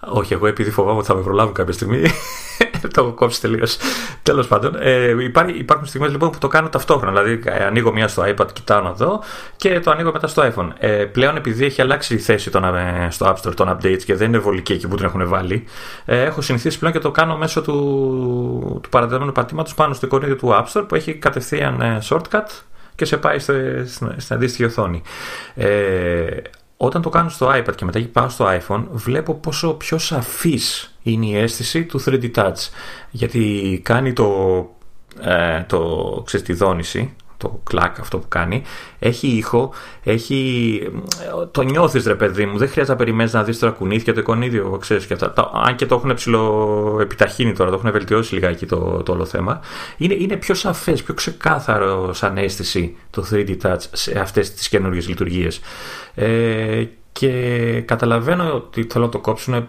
Όχι, 0.00 0.32
εγώ 0.32 0.46
επειδή 0.46 0.70
φοβάμαι 0.70 0.98
ότι 0.98 1.06
θα 1.06 1.14
με 1.14 1.22
προλάβουν 1.22 1.54
κάποια 1.54 1.72
στιγμή. 1.72 2.02
το 2.94 3.00
έχω 3.00 3.12
κόψει 3.12 3.40
τελείως. 3.40 3.76
Τέλος 4.22 4.46
πάντων, 4.46 4.76
ε, 4.80 5.22
υπάρχει, 5.22 5.58
υπάρχουν 5.58 5.86
στιγμές 5.86 6.10
λοιπόν 6.10 6.30
που 6.30 6.38
το 6.38 6.48
κάνω 6.48 6.68
ταυτόχρονα. 6.68 7.22
Δηλαδή, 7.22 7.50
ε, 7.50 7.64
ανοίγω 7.64 7.92
μία 7.92 8.08
στο 8.08 8.22
iPad, 8.26 8.52
κοιτάω 8.52 8.80
να 8.80 8.92
δω 8.92 9.22
και 9.56 9.80
το 9.80 9.90
ανοίγω 9.90 10.12
μετά 10.12 10.26
στο 10.26 10.52
iPhone. 10.54 10.68
Ε, 10.78 10.88
πλέον, 10.88 11.36
επειδή 11.36 11.64
έχει 11.64 11.82
αλλάξει 11.82 12.14
η 12.14 12.18
θέση 12.18 12.50
των, 12.50 12.64
ε, 12.64 13.08
στο 13.10 13.26
App 13.26 13.48
Store 13.48 13.54
των 13.54 13.68
updates 13.68 14.02
και 14.04 14.14
δεν 14.14 14.28
είναι 14.28 14.38
βολική 14.38 14.72
εκεί 14.72 14.88
που 14.88 14.96
την 14.96 15.04
έχουν 15.04 15.28
βάλει, 15.28 15.64
ε, 16.04 16.22
έχω 16.22 16.40
συνηθίσει 16.40 16.78
πλέον 16.78 16.92
και 16.92 17.00
το 17.00 17.10
κάνω 17.10 17.36
μέσω 17.36 17.62
του, 17.62 18.78
του 18.82 18.88
παραδεδομένου 18.88 19.32
πατήματος 19.32 19.74
πάνω 19.74 19.94
στο 19.94 20.06
εικόνιο 20.06 20.36
του 20.36 20.48
App 20.48 20.64
Store 20.72 20.84
που 20.88 20.94
έχει 20.94 21.14
κατευθείαν 21.14 21.80
ε, 21.80 21.98
shortcut 22.08 22.62
και 22.94 23.04
σε 23.04 23.16
πάει 23.16 23.38
στην 23.38 24.34
αντίστοιχη 24.34 24.64
οθόνη. 24.64 25.02
Ε, 25.54 26.26
όταν 26.84 27.02
το 27.02 27.08
κάνω 27.08 27.28
στο 27.28 27.50
iPad 27.54 27.74
και 27.74 27.84
μετά 27.84 28.08
πάω 28.12 28.28
στο 28.28 28.46
iPhone, 28.60 28.84
βλέπω 28.92 29.34
πόσο 29.34 29.72
πιο 29.72 29.98
σαφής 29.98 30.94
είναι 31.02 31.26
η 31.26 31.36
αίσθηση 31.36 31.84
του 31.84 32.02
3D 32.04 32.30
Touch. 32.34 32.68
Γιατί 33.10 33.80
κάνει 33.84 34.12
το, 34.12 34.26
ε, 35.20 35.62
το 35.62 36.22
ξέρεις, 36.26 36.46
τη 36.46 36.52
δόνηση 36.52 37.14
το 37.42 37.60
κλακ 37.64 37.98
αυτό 37.98 38.18
που 38.18 38.28
κάνει. 38.28 38.62
Έχει 38.98 39.26
ήχο, 39.26 39.72
έχει... 40.02 40.80
το 41.50 41.62
νιώθεις 41.62 42.06
ρε 42.06 42.14
παιδί 42.14 42.46
μου. 42.46 42.58
Δεν 42.58 42.68
χρειάζεται 42.68 42.92
να 42.92 43.04
περιμένεις 43.04 43.32
να 43.32 43.42
δεις 43.42 43.58
τώρα 43.58 43.72
κουνήθηκε 43.72 44.12
το 44.12 44.20
εικονίδιο, 44.20 44.78
ξέρεις 44.80 45.06
και 45.06 45.14
αυτά. 45.14 45.50
Αν 45.66 45.76
και 45.76 45.86
το 45.86 45.94
έχουν 45.94 46.14
ψηλό 46.14 46.98
επιταχύνει 47.00 47.52
τώρα, 47.52 47.70
το 47.70 47.76
έχουν 47.76 47.92
βελτιώσει 47.92 48.34
λιγάκι 48.34 48.66
το, 48.66 49.02
το 49.02 49.12
όλο 49.12 49.24
θέμα. 49.24 49.60
Είναι, 49.96 50.14
είναι 50.14 50.36
πιο 50.36 50.54
σαφές, 50.54 51.02
πιο 51.02 51.14
ξεκάθαρο 51.14 52.12
σαν 52.12 52.36
αίσθηση 52.36 52.96
το 53.10 53.26
3D 53.30 53.56
Touch 53.62 53.76
σε 53.92 54.18
αυτές 54.18 54.54
τις 54.54 54.68
καινούργιες 54.68 55.08
λειτουργίες. 55.08 55.60
Ε, 56.14 56.84
και 57.12 57.80
καταλαβαίνω 57.80 58.54
ότι 58.54 58.86
θέλω 58.90 59.04
να 59.04 59.10
το 59.10 59.18
κόψουν. 59.18 59.68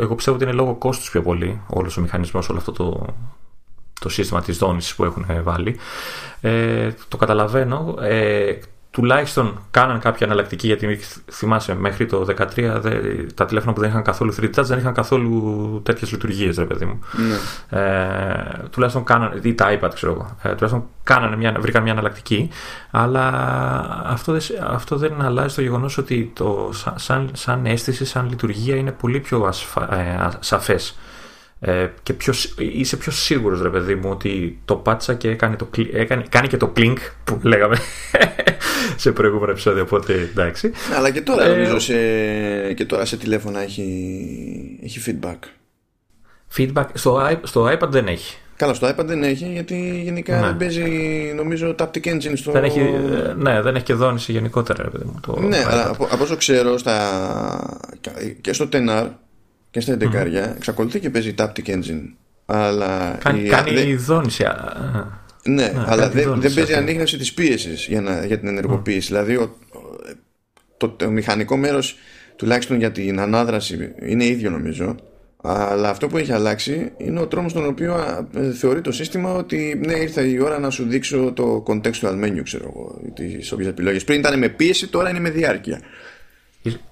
Εγώ 0.00 0.14
πιστεύω 0.14 0.36
ότι 0.36 0.46
είναι 0.46 0.54
λόγω 0.54 0.74
κόστους 0.74 1.10
πιο 1.10 1.22
πολύ 1.22 1.60
όλος 1.66 1.96
ο 1.96 2.00
μηχανισμός, 2.00 2.48
όλο 2.48 2.58
αυτό 2.58 2.72
το, 2.72 3.06
το 4.00 4.08
σύστημα 4.08 4.42
της 4.42 4.58
δόνησης 4.58 4.94
που 4.94 5.04
έχουν 5.04 5.26
βάλει. 5.42 5.78
Ε, 6.40 6.90
το 7.08 7.16
καταλαβαίνω. 7.16 7.94
Ε, 8.00 8.58
τουλάχιστον 8.90 9.58
κάναν 9.70 9.98
κάποια 9.98 10.26
αναλλακτική 10.26 10.66
γιατί 10.66 11.00
θυμάσαι 11.30 11.74
μέχρι 11.74 12.06
το 12.06 12.26
2013 12.56 12.80
τα 13.34 13.44
τηλέφωνα 13.44 13.72
που 13.72 13.80
δεν 13.80 13.88
είχαν 13.88 14.02
καθόλου 14.02 14.34
3D 14.40 14.44
touch 14.54 14.64
δεν 14.64 14.78
είχαν 14.78 14.94
καθόλου 14.94 15.80
τέτοιες 15.84 16.10
λειτουργίες, 16.10 16.56
ρε 16.56 16.64
παιδί 16.64 16.84
μου. 16.84 16.98
Ναι. 17.12 17.78
Ε, 17.80 18.68
τουλάχιστον 18.70 19.04
κάναν, 19.04 19.40
ή 19.42 19.54
τα 19.54 19.78
iPad 19.78 19.90
ξέρω 19.94 20.12
εγώ, 20.12 20.36
ε, 20.42 20.48
τουλάχιστον 20.54 20.84
κάνανε 21.02 21.36
μια, 21.36 21.56
βρήκαν 21.60 21.82
μια 21.82 21.92
αναλλακτική, 21.92 22.48
αλλά 22.90 23.28
αυτό 24.04 24.32
δεν, 24.32 24.42
αυτό 24.60 24.96
δεν 24.96 25.22
αλλάζει 25.22 25.54
το 25.54 25.62
γεγονός 25.62 25.98
ότι 25.98 26.32
το, 26.34 26.70
σαν, 26.94 27.30
σαν 27.32 27.66
αίσθηση, 27.66 28.04
σαν 28.04 28.28
λειτουργία 28.28 28.76
είναι 28.76 28.92
πολύ 28.92 29.20
πιο 29.20 29.42
ασφα, 29.42 29.94
ε, 29.94 30.28
σαφές 30.40 30.98
ε, 31.60 31.86
και 32.02 32.12
πιο, 32.12 32.32
είσαι 32.56 32.96
πιο 32.96 33.12
σίγουρος 33.12 33.62
ρε 33.62 33.68
παιδί 33.68 33.94
μου 33.94 34.10
ότι 34.10 34.58
το 34.64 34.76
πάτσα 34.76 35.14
και 35.14 35.28
έκανε 35.28 35.56
το, 35.56 35.68
έκανε, 35.92 36.24
κάνει 36.28 36.48
και 36.48 36.56
το 36.56 36.68
κλινκ 36.68 36.98
που 37.24 37.40
λέγαμε 37.42 37.76
σε 38.96 39.12
προηγούμενο 39.12 39.50
επεισόδιο 39.50 39.82
οπότε 39.82 40.12
εντάξει 40.12 40.72
αλλά 40.96 41.10
και 41.10 41.20
τώρα 41.20 41.44
ε, 41.44 41.48
νομίζω 41.48 41.78
σε, 41.78 41.94
και 42.72 42.84
τώρα 42.84 43.04
σε 43.04 43.16
τηλέφωνα 43.16 43.62
έχει, 43.62 44.80
έχει 44.82 45.00
feedback 45.06 45.38
feedback 46.56 46.86
στο, 46.92 47.38
στο 47.42 47.64
iPad 47.78 47.88
δεν 47.88 48.06
έχει 48.06 48.38
Καλά, 48.56 48.74
στο 48.74 48.88
iPad 48.88 49.04
δεν 49.04 49.22
έχει 49.22 49.46
γιατί 49.52 50.00
γενικά 50.04 50.40
ναι. 50.40 50.46
δεν 50.46 50.56
παίζει 50.56 50.82
νομίζω 51.36 51.74
Taptic 51.78 52.04
Engine 52.04 52.32
στο. 52.34 52.52
Δεν 52.52 52.64
έχει, 52.64 52.80
ναι, 53.36 53.62
δεν 53.62 53.74
έχει 53.74 53.84
και 53.84 53.94
δόνηση 53.94 54.32
γενικότερα. 54.32 54.90
Παιδί 54.90 55.04
μου, 55.04 55.20
το 55.26 55.40
ναι, 55.40 55.64
αλλά 55.68 55.88
από, 55.88 56.08
από 56.10 56.22
όσο 56.22 56.36
ξέρω 56.36 56.78
στα, 56.78 57.90
και 58.40 58.52
στο 58.52 58.68
10 58.72 59.08
και 59.70 59.80
στα 59.80 59.96
11 60.00 60.02
mm. 60.02 60.26
εξακολουθεί 60.56 61.00
και 61.00 61.10
παίζει 61.10 61.34
Taptic 61.38 61.66
Engine. 61.66 62.14
Αλλά 62.46 63.18
κάνει, 63.22 63.40
η, 63.40 63.48
κάνει 63.48 63.70
δε... 63.70 63.94
δόνηση. 63.94 64.44
Ναι, 65.44 65.54
ναι 65.54 65.84
αλλά 65.86 66.10
δεν, 66.10 66.40
δεν 66.40 66.54
παίζει 66.54 66.74
ανείχνευση 66.74 67.16
της 67.16 67.34
πίεσης 67.34 67.86
για, 67.86 68.24
για 68.26 68.38
την 68.38 68.48
ενεργοποίηση. 68.48 69.06
Δηλαδή, 69.06 69.36
ο, 69.36 69.56
το, 70.76 70.88
το, 70.88 71.10
μηχανικό 71.10 71.56
μέρος 71.56 71.96
τουλάχιστον 72.36 72.78
για 72.78 72.92
την 72.92 73.20
ανάδραση 73.20 73.92
είναι 74.02 74.24
ίδιο 74.24 74.50
νομίζω. 74.50 74.94
Αλλά 75.42 75.88
αυτό 75.88 76.06
που 76.06 76.18
έχει 76.18 76.32
αλλάξει 76.32 76.92
είναι 76.96 77.20
ο 77.20 77.26
τρόπο 77.26 77.48
στον 77.48 77.66
οποίο 77.66 77.96
θεωρεί 78.58 78.80
το 78.80 78.92
σύστημα 78.92 79.32
ότι 79.34 79.80
ναι, 79.86 79.92
ήρθε 79.92 80.22
η 80.22 80.38
ώρα 80.38 80.58
να 80.58 80.70
σου 80.70 80.84
δείξω 80.84 81.32
το 81.32 81.64
contextual 81.66 82.24
menu, 82.24 82.40
ξέρω 82.42 82.64
εγώ, 82.64 83.00
τις 83.14 83.52
όποιες 83.52 83.68
επιλογές. 83.68 84.04
Πριν 84.04 84.18
ήταν 84.18 84.38
με 84.38 84.48
πίεση, 84.48 84.88
τώρα 84.88 85.10
είναι 85.10 85.20
με 85.20 85.30
διάρκεια. 85.30 85.80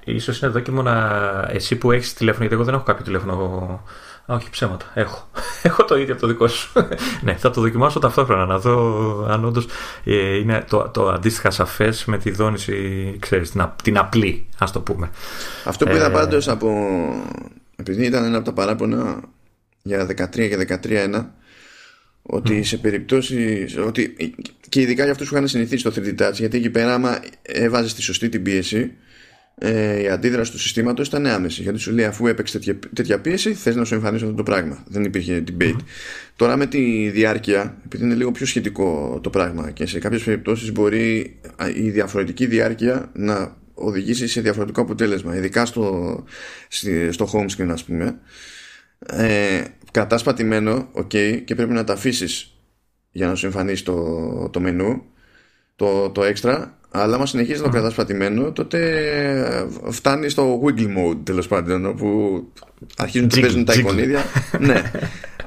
Ίσως 0.04 0.40
είναι 0.40 0.50
δόκιμο 0.50 0.82
να 0.82 1.18
εσύ 1.52 1.76
που 1.76 1.92
έχεις 1.92 2.14
τηλέφωνο, 2.14 2.40
γιατί 2.40 2.54
εγώ 2.54 2.64
δεν 2.64 2.74
έχω 2.74 2.84
κάποιο 2.84 3.04
τηλέφωνο 3.04 3.82
όχι 4.30 4.50
ψέματα. 4.50 4.90
Έχω. 4.94 5.30
Έχω 5.62 5.84
το 5.84 5.96
ίδιο 5.98 6.12
από 6.12 6.20
το 6.20 6.26
δικό 6.26 6.48
σου. 6.48 6.72
ναι, 7.24 7.34
θα 7.34 7.50
το 7.50 7.60
δοκιμάσω 7.60 7.98
ταυτόχρονα 7.98 8.46
να 8.46 8.58
δω 8.58 9.26
αν 9.28 9.44
όντως 9.44 9.66
ε, 10.04 10.36
είναι 10.36 10.64
το, 10.68 10.90
το 10.94 11.08
αντίστοιχα 11.08 11.50
σαφές 11.50 12.04
με 12.04 12.18
τη 12.18 12.30
δόνηση, 12.30 13.16
ξέρεις, 13.18 13.50
την, 13.50 13.70
την 13.82 13.98
απλή, 13.98 14.46
ας 14.58 14.72
το 14.72 14.80
πούμε. 14.80 15.10
Αυτό 15.64 15.84
που 15.84 15.94
είδα 15.94 16.06
ε, 16.06 16.10
πάντως 16.10 16.48
από. 16.48 16.70
Επειδή 17.76 18.04
ήταν 18.04 18.24
ένα 18.24 18.36
από 18.36 18.46
τα 18.46 18.52
παράπονα 18.52 19.20
για 19.82 20.06
13 20.06 20.28
και 20.30 20.78
13.1 20.82 21.24
ότι 22.22 22.62
σε 22.62 22.76
περιπτώσει. 22.76 23.66
Ότι, 23.86 24.16
και 24.68 24.80
ειδικά 24.80 25.02
για 25.02 25.12
αυτούς 25.12 25.28
που 25.28 25.34
είχαν 25.34 25.48
συνηθίσει 25.48 25.84
το 25.84 25.92
3D 25.96 26.20
Touch, 26.20 26.32
γιατί 26.32 26.56
εκεί 26.56 26.70
πέρα, 26.70 26.94
άμα 26.94 27.20
έβαζες 27.42 27.94
τη 27.94 28.02
σωστή 28.02 28.28
την 28.28 28.42
πίεση, 28.42 28.92
ε, 29.58 30.02
η 30.02 30.08
αντίδραση 30.08 30.50
του 30.50 30.58
συστήματος 30.58 31.06
ήταν 31.06 31.26
άμεση. 31.26 31.62
Γιατί 31.62 31.78
σου 31.78 31.92
λέει, 31.92 32.04
αφού 32.04 32.26
έπαιξε 32.26 32.58
τέτοια, 32.58 32.78
τέτοια 32.94 33.20
πίεση, 33.20 33.54
θες 33.54 33.76
να 33.76 33.84
σου 33.84 33.94
εμφανίσει 33.94 34.24
αυτό 34.24 34.36
το 34.36 34.42
πράγμα. 34.42 34.84
Δεν 34.88 35.04
υπήρχε 35.04 35.44
debate. 35.50 35.76
Τώρα 36.36 36.56
με 36.56 36.66
τη 36.66 37.08
διάρκεια, 37.08 37.76
επειδή 37.84 38.04
είναι 38.04 38.14
λίγο 38.14 38.32
πιο 38.32 38.46
σχετικό 38.46 39.18
το 39.22 39.30
πράγμα 39.30 39.70
και 39.70 39.86
σε 39.86 39.98
κάποιες 39.98 40.22
περιπτώσεις 40.22 40.72
μπορεί 40.72 41.40
η 41.74 41.90
διαφορετική 41.90 42.46
διάρκεια 42.46 43.10
να 43.14 43.56
οδηγήσει 43.74 44.28
σε 44.28 44.40
διαφορετικό 44.40 44.80
αποτέλεσμα. 44.80 45.36
Ειδικά 45.36 45.66
στο, 45.66 46.24
στο 47.10 47.28
home 47.32 47.46
screen, 47.56 47.68
ας 47.70 47.84
πούμε. 47.84 48.18
Ε, 49.06 49.62
κρατάς 49.90 50.22
πατημένο, 50.22 50.90
ok, 50.94 51.42
και 51.44 51.54
πρέπει 51.54 51.72
να 51.72 51.84
τα 51.84 51.92
αφήσεις 51.92 52.52
για 53.10 53.26
να 53.26 53.34
σου 53.34 53.46
εμφανίσει 53.46 53.84
το, 53.84 54.48
το 54.52 54.60
μενού, 54.60 55.02
το, 55.76 56.10
το 56.10 56.22
extra, 56.22 56.64
αλλά 56.90 57.14
άμα 57.14 57.26
συνεχίζεις 57.26 57.58
να 57.58 57.64
το 57.64 57.70
κρατάς 57.72 57.94
πατημένο, 57.94 58.52
τότε 58.52 59.68
φτάνει 59.90 60.28
στο 60.28 60.60
wiggle 60.64 60.86
mode 60.98 61.18
τέλος 61.24 61.48
πάντων, 61.48 61.86
όπου 61.86 62.42
αρχίζουν 62.96 63.28
και 63.28 63.40
παίζουν 63.40 63.64
τα 63.64 63.74
εικονίδια. 63.74 64.24
ναι, 64.66 64.82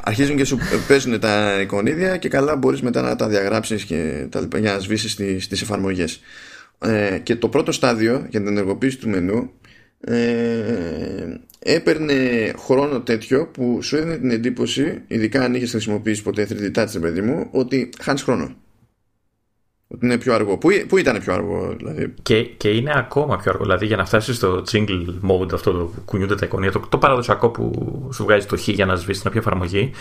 αρχίζουν 0.03 0.35
και 0.35 0.45
σου 0.45 0.57
παίζουν 0.87 1.19
τα 1.19 1.61
εικονίδια 1.61 2.17
και 2.17 2.29
καλά 2.29 2.55
μπορείς 2.55 2.81
μετά 2.81 3.01
να 3.01 3.15
τα 3.15 3.27
διαγράψεις 3.27 3.83
και 3.83 4.27
τα 4.29 4.39
λοιπά, 4.39 4.57
για 4.57 4.73
να 4.73 4.79
σβήσεις 4.79 5.15
τις, 5.15 5.47
τις 5.47 5.61
εφαρμογές. 5.61 6.21
Ε, 6.79 7.17
και 7.23 7.35
το 7.35 7.47
πρώτο 7.47 7.71
στάδιο 7.71 8.25
για 8.29 8.39
την 8.39 8.47
ενεργοποίηση 8.47 8.97
του 8.97 9.09
μενού 9.09 9.51
ε, 9.99 10.21
έπαιρνε 11.59 12.13
χρόνο 12.57 13.01
τέτοιο 13.01 13.47
που 13.47 13.81
σου 13.81 13.95
έδινε 13.95 14.17
την 14.17 14.31
εντύπωση, 14.31 15.01
ειδικά 15.07 15.43
αν 15.43 15.53
είχες 15.53 15.71
χρησιμοποιήσει 15.71 16.23
ποτέ 16.23 16.47
3D 16.49 16.81
Touch, 16.81 17.01
παιδί 17.01 17.21
μου, 17.21 17.47
ότι 17.51 17.89
χάνεις 18.01 18.21
χρόνο. 18.21 18.55
Ότι 19.93 20.05
είναι 20.05 20.17
πιο 20.17 20.33
αργό. 20.33 20.57
Πού, 20.57 20.69
πού 20.87 20.97
ήταν 20.97 21.19
πιο 21.19 21.33
αργό, 21.33 21.73
δηλαδή; 21.77 22.13
Και, 22.21 22.43
και 22.43 22.69
είναι 22.69 22.91
ακόμα 22.95 23.37
πιο 23.37 23.51
αργό. 23.51 23.63
Δηλαδή 23.63 23.85
για 23.85 23.95
να 23.95 24.05
φτάσεις 24.05 24.35
στο 24.35 24.63
jingle 24.71 25.05
mode, 25.29 25.53
αυτό 25.53 25.71
το 25.71 25.93
κουνιούνται 26.05 26.35
τα 26.35 26.45
εικονία, 26.45 26.71
το, 26.71 26.81
το 26.89 26.97
παραδοσιακό 26.97 27.49
που 27.49 27.71
σου 28.13 28.23
βγάζει 28.23 28.45
το 28.45 28.57
χ 28.57 28.67
για 28.67 28.85
να 28.85 28.95
σβήσεις 28.95 29.21
την 29.21 29.29
οποία 29.29 29.41
εφαρμογή, 29.41 29.91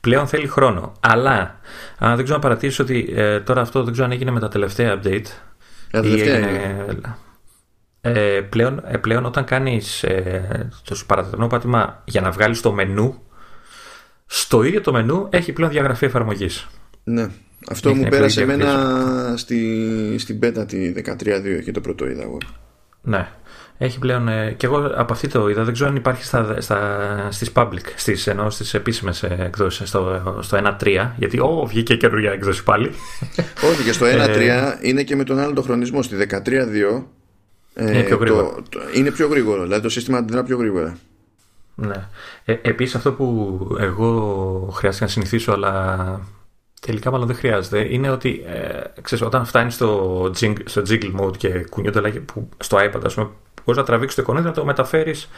πλέον 0.00 0.26
θέλει 0.26 0.46
χρόνο. 0.46 0.92
Αλλά, 1.00 1.60
αν 1.98 2.14
δεν 2.14 2.24
ξέρω 2.24 2.38
να 2.38 2.44
παρατηρήσει 2.44 2.82
ότι 2.82 3.12
ε, 3.16 3.40
τώρα 3.40 3.60
αυτό 3.60 3.82
δεν 3.82 3.92
ξέρω 3.92 4.06
αν 4.06 4.12
έγινε 4.12 4.30
με 4.30 4.40
τα 4.40 4.48
τελευταία 4.48 5.00
update. 5.00 5.26
Ε, 5.90 6.00
τελευταία 6.00 6.36
έγινε. 6.36 7.00
Ε, 8.00 8.40
πλέον, 8.40 8.82
ε, 8.86 8.96
πλέον 8.96 9.24
όταν 9.24 9.44
κάνεις 9.44 10.02
ε, 10.02 10.68
το 10.84 10.96
παραδοσιακό 11.06 11.46
πάτημα 11.46 12.02
για 12.04 12.20
να 12.20 12.30
βγάλεις 12.30 12.60
το 12.60 12.72
μενού 12.72 13.22
στο 14.26 14.62
ίδιο 14.62 14.80
το 14.80 14.92
μενού 14.92 15.28
έχει 15.30 15.52
πλέον 15.52 15.70
διαγραφή 15.70 16.04
εφαρμογής 16.04 16.66
ναι 17.04 17.28
αυτό 17.70 17.94
μου 17.94 18.08
πέρασε 18.08 18.42
εμένα 18.42 19.34
στη, 19.36 20.18
στην 20.18 20.38
πέτα 20.38 20.66
τη 20.66 20.92
13.2 20.96 21.62
και 21.64 21.72
το 21.72 21.80
πρώτο 21.80 22.08
είδα 22.08 22.22
εγώ 22.22 22.38
ναι 23.02 23.28
έχει 23.78 23.98
πλέον, 23.98 24.28
ε, 24.28 24.54
και 24.56 24.66
εγώ 24.66 24.92
από 24.96 25.12
αυτή 25.12 25.28
το 25.28 25.48
είδα, 25.48 25.64
δεν 25.64 25.74
ξέρω 25.74 25.88
αν 25.90 25.96
υπάρχει 25.96 26.24
στα, 26.24 26.60
στα, 26.60 27.28
στις 27.30 27.50
public, 27.54 27.84
στις, 27.96 28.26
ενώ 28.26 28.50
στις 28.50 28.74
επίσημες 28.74 29.22
εκδόσεις 29.22 29.88
στο, 29.88 30.38
στο 30.40 30.76
1.3, 30.80 31.10
γιατί 31.16 31.40
ό, 31.40 31.66
βγήκε 31.68 31.96
καινούργια 31.96 32.32
εκδόση 32.32 32.62
πάλι. 32.62 32.90
Όχι, 33.70 33.82
και 33.84 33.92
στο 33.92 34.06
1.3 34.06 34.10
ε, 34.10 34.78
είναι 34.80 35.02
και 35.02 35.16
με 35.16 35.24
τον 35.24 35.38
άλλο 35.38 35.52
το 35.52 35.62
χρονισμό. 35.62 36.02
Στη 36.02 36.16
13.2 36.30 37.02
είναι 37.76 38.02
πιο 38.02 38.16
γρήγορο. 38.16 38.62
Το, 38.68 38.80
είναι 38.94 39.10
πιο 39.10 39.28
γρήγορο, 39.28 39.62
δηλαδή 39.62 39.82
το 39.82 39.88
σύστημα 39.88 40.18
αντιδρά 40.18 40.42
πιο 40.42 40.56
γρήγορα. 40.56 40.96
Ναι. 41.74 42.08
Ε, 42.44 42.56
Επίσης, 42.62 42.94
αυτό 42.94 43.12
που 43.12 43.58
εγώ 43.80 44.70
χρειάστηκε 44.74 45.04
να 45.04 45.10
συνηθίσω, 45.10 45.52
αλλά 45.52 46.20
τελικά 46.86 47.10
μάλλον 47.10 47.26
δεν 47.26 47.36
χρειάζεται, 47.36 47.94
είναι 47.94 48.10
ότι 48.10 48.44
ε, 48.46 48.80
ξέρεις, 49.02 49.24
όταν 49.24 49.44
φτάνει 49.44 49.70
στο, 49.70 50.22
jing, 50.40 50.54
στο 50.64 50.82
jiggle 50.88 51.20
mode 51.20 51.36
και 51.36 51.48
κουνιούνται 51.48 52.00
που 52.00 52.48
στο 52.58 52.78
iPad, 52.78 53.00
ας 53.04 53.14
πούμε, 53.14 53.28
μπορείς 53.64 53.80
να 53.80 53.86
τραβήξεις 53.86 54.16
το 54.16 54.22
εικονίδιο 54.22 54.48
να 54.48 54.54
το 54.54 54.64
μεταφέρεις 54.64 55.30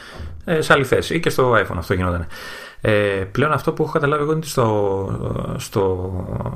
ε, 0.45 0.61
σε 0.61 0.73
άλλη 0.73 0.83
θέση 0.83 1.15
ή 1.15 1.19
και 1.19 1.29
στο 1.29 1.53
iPhone 1.53 1.77
αυτό 1.77 1.93
γινόταν. 1.93 2.27
Ε, 2.81 2.91
πλέον 3.31 3.51
αυτό 3.51 3.73
που 3.73 3.83
έχω 3.83 3.91
καταλάβει 3.91 4.21
εγώ 4.21 4.31
είναι 4.31 4.39
ότι 4.39 4.49
στο, 4.49 5.55
στο, 5.57 6.11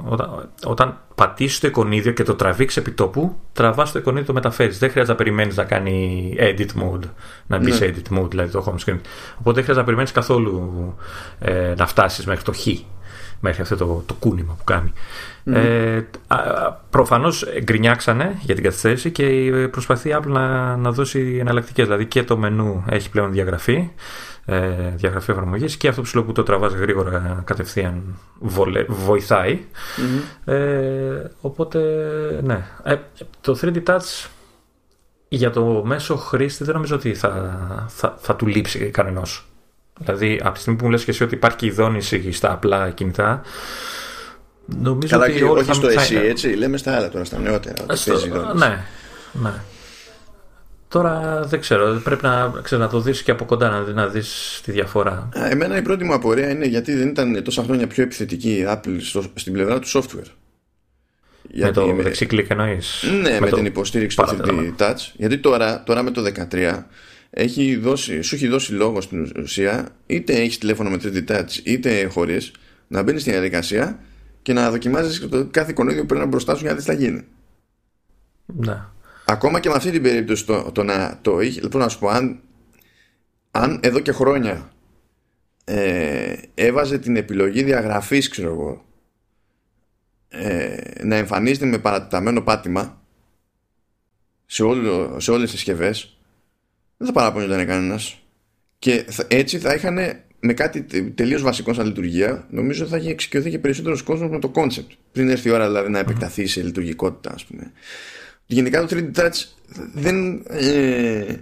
όταν, 0.05 0.49
όταν 0.65 0.97
πατήσεις 1.15 1.59
το 1.59 1.67
εικονίδιο 1.67 2.11
και 2.11 2.23
το 2.23 2.35
τραβήξεις 2.35 2.77
επί 2.77 2.91
τόπου, 2.91 3.35
τραβάς 3.53 3.91
το 3.91 3.99
εικονίδιο 3.99 4.25
το 4.25 4.33
μεταφέρεις. 4.33 4.77
Δεν 4.77 4.89
χρειάζεται 4.89 5.17
να 5.17 5.23
περιμένεις 5.23 5.55
να 5.55 5.63
κάνει 5.63 6.35
edit 6.39 6.81
mode, 6.81 7.03
να 7.47 7.57
μπεις 7.57 7.67
ναι. 7.67 7.75
σε 7.75 7.95
edit 7.95 8.17
mode, 8.17 8.29
δηλαδή 8.29 8.51
το 8.51 8.63
home 8.67 8.89
screen. 8.89 8.99
Οπότε 9.39 9.53
δεν 9.53 9.63
χρειάζεται 9.63 9.73
να 9.73 9.83
περιμένεις 9.83 10.11
καθόλου 10.11 10.95
ε, 11.39 11.73
να 11.77 11.85
φτάσεις 11.87 12.25
μέχρι 12.25 12.43
το 12.43 12.51
χ, 12.53 12.67
μέχρι 13.41 13.61
αυτό 13.61 13.75
το, 13.75 14.03
το 14.05 14.13
κούνημα 14.13 14.55
που 14.57 14.63
κάνει. 14.63 14.93
Mm. 15.45 15.53
Ε, 15.53 16.01
Προφανώς 16.89 17.45
γκρινιάξανε 17.63 18.37
για 18.41 18.55
την 18.55 18.63
καθυστέρηση 18.63 19.11
και 19.11 19.51
προσπαθεί 19.71 20.13
απλά 20.13 20.47
να, 20.47 20.75
να 20.75 20.91
δώσει 20.91 21.37
εναλλακτικές. 21.39 21.85
Δηλαδή 21.85 22.05
και 22.05 22.23
το 22.23 22.37
μενού 22.37 22.83
έχει 22.89 23.09
πλέον 23.09 23.31
διαγραφή 23.31 23.89
ε, 24.45 24.93
διαγραφή 24.95 25.31
εφαρμογής 25.31 25.77
και 25.77 25.87
αυτό 25.87 26.01
που 26.01 26.07
σου 26.07 26.17
λέω 26.17 26.25
που 26.25 26.31
το 26.31 26.43
τραβάς 26.43 26.73
γρήγορα 26.73 27.41
κατευθείαν 27.45 28.17
βοηθάει. 28.87 29.59
Ε, 30.45 31.29
οπότε, 31.41 31.79
ναι. 32.43 32.65
Ε, 32.83 32.95
το 33.41 33.59
3D 33.61 33.83
Touch 33.83 34.27
για 35.27 35.51
το 35.51 35.83
μέσο 35.85 36.15
χρήστη 36.15 36.63
δεν 36.63 36.73
νομίζω 36.73 36.95
ότι 36.95 37.13
θα, 37.13 37.85
θα, 37.89 38.15
θα 38.19 38.35
του 38.35 38.47
λείψει 38.47 38.89
κανένα. 38.89 39.21
Δηλαδή, 40.05 40.39
από 40.43 40.53
τη 40.53 40.59
στιγμή 40.59 40.79
που 40.79 40.85
μου 40.85 40.91
λες 40.91 41.03
και 41.03 41.11
εσύ 41.11 41.23
ότι 41.23 41.35
υπάρχει 41.35 41.65
η 41.65 41.71
δόνηση 41.71 42.31
στα 42.31 42.51
απλά 42.51 42.89
κινητά, 42.89 43.41
νομίζω 44.65 45.07
Καλά, 45.17 45.25
ότι. 45.25 45.33
Και 45.33 45.43
όχι 45.43 45.73
στο 45.73 45.87
εσύ, 45.87 46.15
έτσι. 46.15 46.47
Λέμε 46.47 46.77
στα 46.77 46.95
άλλα 46.95 47.09
τώρα, 47.09 47.23
στα 47.23 47.39
νεότερα. 47.39 47.95
Στο, 47.95 48.13
ναι, 48.55 48.85
ναι. 49.31 49.53
Τώρα 50.87 51.43
δεν 51.45 51.59
ξέρω, 51.59 52.01
πρέπει 52.03 52.23
να, 52.23 52.53
ξέρω, 52.61 52.81
να 52.81 52.89
το 52.89 52.99
δεις 52.99 53.23
και 53.23 53.31
από 53.31 53.45
κοντά 53.45 53.69
να, 53.69 53.93
να 53.93 54.07
δεις 54.07 54.61
τη 54.63 54.71
διαφορά. 54.71 55.29
Εμένα 55.33 55.77
η 55.77 55.81
πρώτη 55.81 56.03
μου 56.03 56.13
απορία 56.13 56.49
είναι 56.49 56.65
γιατί 56.65 56.93
δεν 56.93 57.07
ήταν 57.07 57.43
τόσα 57.43 57.63
χρόνια 57.63 57.87
πιο 57.87 58.03
επιθετική 58.03 58.49
η 58.49 58.65
Apple 58.67 58.97
στο, 58.99 59.23
στην 59.33 59.53
πλευρά 59.53 59.79
του 59.79 59.87
software. 59.87 60.31
Γιατί 61.49 61.79
με 61.79 61.85
το 61.85 61.93
με... 61.93 62.03
δεξί 62.03 62.25
κλικ 62.25 62.49
εννοείς. 62.49 63.03
Ναι, 63.21 63.39
με, 63.39 63.49
την 63.49 63.65
υποστήριξη 63.65 64.17
του 64.17 64.37
3D 64.45 64.81
Touch. 64.81 65.11
Γιατί 65.13 65.37
τώρα, 65.37 65.83
τώρα 65.83 66.03
με 66.03 66.11
το 66.11 66.21
13 66.51 66.83
έχει 67.31 67.75
δώσει, 67.75 68.21
σου 68.21 68.35
έχει 68.35 68.47
δώσει 68.47 68.73
λόγο 68.73 69.01
στην 69.01 69.33
ουσία 69.41 69.95
είτε 70.05 70.33
έχεις 70.33 70.57
τηλέφωνο 70.57 70.89
με 70.89 70.97
3D 71.03 71.27
Touch 71.27 71.59
είτε 71.63 72.05
χωρίς 72.05 72.51
να 72.87 73.03
μπαίνεις 73.03 73.21
στην 73.21 73.33
διαδικασία 73.33 73.99
και 74.41 74.53
να 74.53 74.71
δοκιμάζεις 74.71 75.27
κάθε 75.51 75.71
εικονίδιο 75.71 76.01
που 76.01 76.07
πρέπει 76.07 76.23
να 76.23 76.29
μπροστά 76.29 76.55
σου 76.55 76.61
για 76.61 76.69
να 76.69 76.75
δεις 76.75 76.85
τι 76.85 76.91
θα 76.91 76.97
γίνει. 76.97 77.23
Ναι 78.45 78.77
ακόμα 79.31 79.59
και 79.59 79.69
με 79.69 79.75
αυτή 79.75 79.91
την 79.91 80.01
περίπτωση 80.01 80.45
το, 80.45 80.71
το 80.71 80.83
να 80.83 81.19
το 81.21 81.39
είχε, 81.39 81.61
λοιπόν 81.61 81.81
να 81.81 81.89
σου 81.89 81.99
πω, 81.99 82.07
αν, 82.07 82.41
αν 83.51 83.79
εδώ 83.83 83.99
και 83.99 84.11
χρόνια 84.11 84.71
ε, 85.63 86.35
έβαζε 86.53 86.97
την 86.97 87.15
επιλογή 87.15 87.63
διαγραφής, 87.63 88.29
ξέρω 88.29 88.51
εγώ, 88.51 88.85
ε, 90.27 91.03
να 91.03 91.15
εμφανίζεται 91.15 91.65
με 91.65 91.77
παρατεταμένο 91.77 92.41
πάτημα 92.41 93.01
σε, 94.45 94.63
όλο, 94.63 95.19
σε 95.19 95.31
όλες 95.31 95.49
τις 95.49 95.59
συσκευές, 95.59 96.17
δεν 97.01 97.05
θα 97.05 97.11
παραπονιόταν 97.11 97.65
κανένας. 97.65 98.19
Και 98.79 99.05
έτσι 99.27 99.59
θα 99.59 99.73
είχαν 99.73 99.97
με 100.39 100.53
κάτι 100.53 100.83
τελείως 101.15 101.41
βασικό 101.41 101.73
σαν 101.73 101.85
λειτουργία, 101.85 102.47
νομίζω 102.49 102.85
θα 102.85 102.97
είχε 102.97 103.09
εξοικειωθεί 103.09 103.49
και 103.49 103.59
περισσότερος 103.59 104.01
κόσμος 104.01 104.29
με 104.29 104.39
το 104.39 104.49
κόνσεπτ. 104.49 104.91
Πριν 105.11 105.29
έρθει 105.29 105.47
η 105.47 105.51
ώρα 105.51 105.67
δηλαδή 105.67 105.89
να 105.89 105.99
επεκταθεί 105.99 106.47
σε 106.47 106.63
λειτουργικότητα, 106.63 107.33
ας 107.33 107.45
πούμε 107.45 107.71
γενικά 108.51 108.85
το 108.85 108.87
3D 108.91 109.19
Touch 109.19 109.45
δεν 109.93 110.43
ε, 110.47 111.35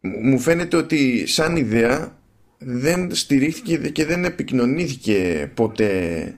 μου 0.00 0.38
φαίνεται 0.38 0.76
ότι 0.76 1.26
σαν 1.26 1.56
ιδέα 1.56 2.16
δεν 2.58 3.14
στηρίχθηκε 3.14 3.76
και 3.76 4.04
δεν 4.04 4.24
επικοινωνήθηκε 4.24 5.50
ποτέ 5.54 6.34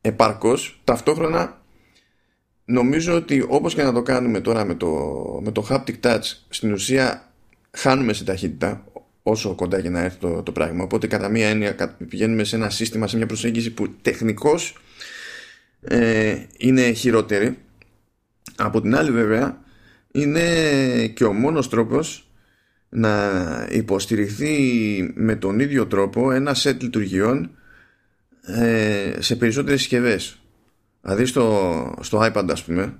επαρκώς 0.00 0.80
ταυτόχρονα 0.84 1.62
νομίζω 2.64 3.14
ότι 3.14 3.44
όπως 3.48 3.74
και 3.74 3.82
να 3.82 3.92
το 3.92 4.02
κάνουμε 4.02 4.40
τώρα 4.40 4.64
με 4.64 4.74
το, 4.74 4.88
με 5.42 5.52
το 5.52 5.66
haptic 5.70 6.00
touch 6.00 6.22
στην 6.48 6.72
ουσία 6.72 7.31
χάνουμε 7.72 8.12
σε 8.12 8.24
ταχύτητα 8.24 8.84
όσο 9.22 9.54
κοντά 9.54 9.80
και 9.80 9.88
να 9.88 10.00
έρθει 10.00 10.18
το, 10.18 10.42
το 10.42 10.52
πράγμα 10.52 10.84
οπότε 10.84 11.06
κατά 11.06 11.28
μία 11.28 11.48
έννοια 11.48 11.96
πηγαίνουμε 12.08 12.44
σε 12.44 12.56
ένα 12.56 12.70
σύστημα 12.70 13.06
σε 13.06 13.16
μια 13.16 13.26
προσέγγιση 13.26 13.70
που 13.70 13.94
τεχνικώς 14.02 14.76
ε, 15.80 16.36
είναι 16.56 16.92
χειρότερη 16.92 17.58
από 18.56 18.80
την 18.80 18.96
άλλη 18.96 19.10
βέβαια 19.10 19.60
είναι 20.12 21.06
και 21.06 21.24
ο 21.24 21.32
μόνος 21.32 21.68
τρόπος 21.68 22.26
να 22.88 23.30
υποστηριχθεί 23.70 24.56
με 25.14 25.36
τον 25.36 25.60
ίδιο 25.60 25.86
τρόπο 25.86 26.32
ένα 26.32 26.54
σετ 26.54 26.82
λειτουργιών 26.82 27.50
ε, 28.42 29.16
σε 29.18 29.36
περισσότερες 29.36 29.80
συσκευές. 29.80 30.38
Δηλαδή 31.02 31.24
στο, 31.24 31.98
στο 32.00 32.20
iPad 32.22 32.46
ας 32.50 32.64
πούμε 32.64 32.94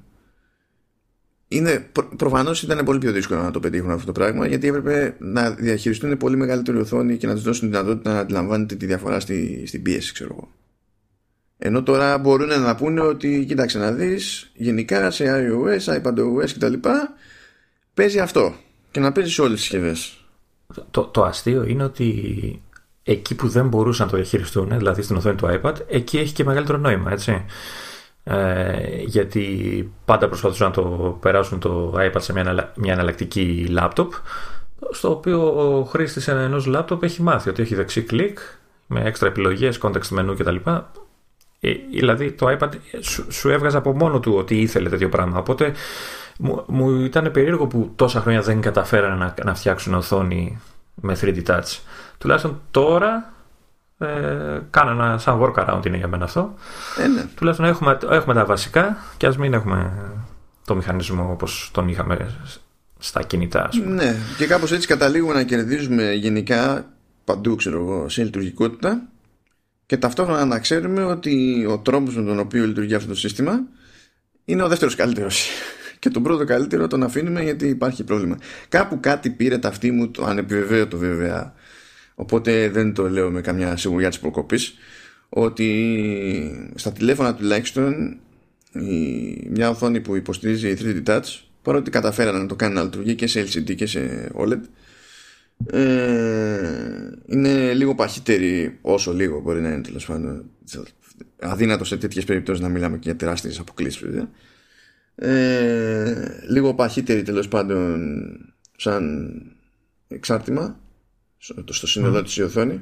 είναι, 1.57 1.89
προ, 1.93 2.09
προφανώς 2.17 2.63
ήταν 2.63 2.85
πολύ 2.85 2.99
πιο 2.99 3.13
δύσκολο 3.13 3.43
να 3.43 3.51
το 3.51 3.61
πετύχουν 3.61 3.91
αυτό 3.91 4.07
το 4.07 4.13
πράγμα 4.13 4.47
γιατί 4.47 4.67
έπρεπε 4.67 5.17
να 5.19 5.51
διαχειριστούν 5.51 6.17
πολύ 6.17 6.37
μεγαλύτερη 6.37 6.79
οθόνη 6.79 7.17
και 7.17 7.27
να 7.27 7.35
τους 7.35 7.43
δώσουν 7.43 7.71
τη 7.71 7.77
δυνατότητα 7.77 8.13
να 8.13 8.19
αντιλαμβάνεται 8.19 8.75
τη 8.75 8.87
διαφορά 8.87 9.21
στη, 9.21 9.65
στην 9.67 9.83
πίεση 9.83 10.13
ξέρω 10.13 10.35
εγώ. 10.37 10.49
Ενώ 11.59 11.83
τώρα 11.83 12.19
μπορούν 12.19 12.49
να 12.49 12.75
πούνε 12.75 13.01
ότι 13.01 13.45
κοίταξε 13.49 13.79
να 13.79 13.93
δεις 13.93 14.51
γενικά 14.55 15.11
σε 15.11 15.25
iOS, 15.27 15.95
iPadOS 15.95 16.51
κτλ 16.55 16.89
παίζει 17.95 18.19
αυτό 18.19 18.55
και 18.91 19.01
να 19.01 19.13
παίζει 19.13 19.31
σε 19.31 19.43
όλες 19.43 19.53
τις 19.55 19.63
συσκευές. 19.63 20.17
Το, 20.91 21.05
το 21.05 21.23
αστείο 21.23 21.65
είναι 21.65 21.85
ότι 21.85 22.63
εκεί 23.03 23.35
που 23.35 23.49
δεν 23.49 23.69
μπορούσαν 23.69 24.07
να 24.07 24.13
το 24.13 24.19
διαχειριστούν, 24.19 24.69
δηλαδή 24.77 25.03
στην 25.03 25.17
οθόνη 25.17 25.37
του 25.37 25.61
iPad, 25.63 25.75
εκεί 25.89 26.19
έχει 26.19 26.35
και 26.35 26.45
μεγαλύτερο 26.45 26.79
νόημα, 26.79 27.13
έτσι. 27.13 27.45
Ε, 28.25 29.03
γιατί 29.05 29.93
πάντα 30.05 30.29
προσπαθούσαν 30.29 30.67
να 30.67 30.73
το 30.73 31.19
περάσουν 31.21 31.59
το 31.59 31.95
iPad 31.97 32.21
σε 32.21 32.33
μια, 32.33 32.73
μια 32.75 32.93
εναλλακτική 32.93 33.75
laptop 33.79 34.09
στο 34.91 35.11
οποίο 35.11 35.69
ο 35.79 35.85
χρήστης 35.85 36.29
ενός 36.29 36.71
laptop 36.75 37.03
έχει 37.03 37.23
μάθει 37.23 37.49
ότι 37.49 37.63
έχει 37.63 37.75
δεξί 37.75 38.03
κλικ 38.03 38.39
με 38.87 39.01
έξτρα 39.05 39.29
επιλογές, 39.29 39.81
context 39.83 40.19
menu 40.19 40.35
κτλ. 40.39 40.57
Ε, 41.61 41.73
δηλαδή 41.91 42.33
το 42.33 42.57
iPad 42.59 42.69
σου, 43.01 43.33
σου 43.33 43.49
έβγαζε 43.49 43.77
από 43.77 43.93
μόνο 43.93 44.21
του 44.21 44.35
ότι 44.35 44.61
ήθελε 44.61 44.89
τέτοιο 44.89 45.09
πράγμα. 45.09 45.39
Οπότε 45.39 45.73
μου, 46.39 46.65
μου 46.67 46.91
ήταν 46.91 47.31
περίεργο 47.31 47.67
που 47.67 47.93
τόσα 47.97 48.21
χρόνια 48.21 48.41
δεν 48.41 48.61
καταφέρανε 48.61 49.15
να, 49.15 49.35
να 49.45 49.55
φτιάξουν 49.55 49.95
οθόνη 49.95 50.61
με 50.95 51.17
3D 51.21 51.43
touch. 51.47 51.79
Τουλάχιστον 52.19 52.61
τώρα 52.71 53.33
ε, 54.03 54.63
κάνω 54.71 54.91
ένα 54.91 55.19
σαν 55.19 55.41
workaround 55.43 55.87
είναι 55.87 55.97
για 55.97 56.09
μένα 56.09 56.25
αυτό. 56.25 56.55
Ε, 57.03 57.07
ναι. 57.07 57.25
Τουλάχιστον 57.35 57.69
έχουμε, 57.69 57.99
έχουμε 58.11 58.35
τα 58.35 58.45
βασικά 58.45 58.97
και 59.17 59.27
ας 59.27 59.37
μην 59.37 59.53
έχουμε 59.53 59.93
το 60.65 60.75
μηχανισμό 60.75 61.31
όπως 61.33 61.71
τον 61.73 61.89
είχαμε 61.89 62.31
στα 62.99 63.23
κινητά. 63.23 63.65
Ας 63.65 63.79
πούμε. 63.79 63.95
Ναι, 63.95 64.17
και 64.37 64.47
κάπως 64.47 64.73
έτσι 64.73 64.87
καταλήγουμε 64.87 65.35
να 65.35 65.43
κερδίζουμε 65.43 66.13
γενικά 66.13 66.87
παντού 67.25 67.57
ξέρω 67.57 67.79
εγώ 67.81 68.09
σε 68.09 68.25
λειτουργικότητα 68.25 69.03
και 69.87 69.97
ταυτόχρονα 69.97 70.45
να 70.45 70.59
ξέρουμε 70.59 71.05
ότι 71.05 71.67
ο 71.71 71.79
τρόπος 71.79 72.17
με 72.17 72.23
τον 72.23 72.39
οποίο 72.39 72.67
λειτουργεί 72.67 72.95
αυτό 72.95 73.09
το 73.09 73.15
σύστημα 73.15 73.61
είναι 74.45 74.63
ο 74.63 74.69
δεύτερος 74.69 74.95
καλύτερος 74.95 75.49
και 75.99 76.11
τον 76.11 76.23
πρώτο 76.23 76.45
καλύτερο 76.45 76.87
τον 76.87 77.03
αφήνουμε 77.03 77.43
γιατί 77.43 77.69
υπάρχει 77.69 78.05
πρόβλημα. 78.05 78.39
Κάπου 78.69 79.01
κάτι 79.01 79.31
πήρε 79.31 79.59
ταυτί 79.59 79.91
μου, 79.91 80.11
το 80.11 80.25
ανεπιβεβαίωτο 80.25 80.97
βέβαια, 80.99 81.55
οπότε 82.15 82.69
δεν 82.69 82.95
το 82.95 83.11
λέω 83.11 83.31
με 83.31 83.41
καμιά 83.41 83.77
σιγουριά 83.77 84.09
της 84.09 84.19
προκοπής, 84.19 84.75
ότι 85.29 86.73
στα 86.75 86.93
τηλέφωνα 86.93 87.35
τουλάχιστον 87.35 88.17
η, 88.73 89.49
μια 89.51 89.71
οθόνη 89.71 90.01
που 90.01 90.17
υποστηρίζει 90.17 90.75
3D 90.79 91.03
Touch, 91.07 91.41
παρότι 91.63 91.91
καταφέρανε 91.91 92.39
να 92.39 92.47
το 92.47 92.57
κάνει 92.57 92.75
να 92.75 92.83
λειτουργεί 92.83 93.15
και 93.15 93.27
σε 93.27 93.43
LCD 93.43 93.75
και 93.75 93.87
σε 93.87 94.31
OLED, 94.37 94.61
ε, 95.67 97.11
είναι 97.27 97.73
λίγο 97.73 97.95
παχύτερη, 97.95 98.79
όσο 98.81 99.13
λίγο 99.13 99.41
μπορεί 99.41 99.61
να 99.61 99.69
είναι 99.69 99.81
τέλος 99.81 100.07
πάντων. 100.07 100.45
Αδύνατο 101.41 101.85
σε 101.85 101.97
τέτοιες 101.97 102.25
περιπτώσεις 102.25 102.63
να 102.63 102.69
μιλάμε 102.69 102.97
και 102.97 103.03
για 103.05 103.17
τεράστιες 103.17 103.59
αποκλήσεις, 103.59 104.01
βέβαια 104.03 104.29
ε, 105.15 106.27
λίγο 106.49 106.75
παχύτερη 106.75 107.23
τέλος 107.23 107.49
πάντων 107.49 108.23
σαν 108.77 109.33
εξάρτημα 110.09 110.81
στο 111.71 111.87
σύνολό 111.87 112.19
mm. 112.19 112.25
της 112.25 112.37
η 112.37 112.43
οθόνη 112.43 112.81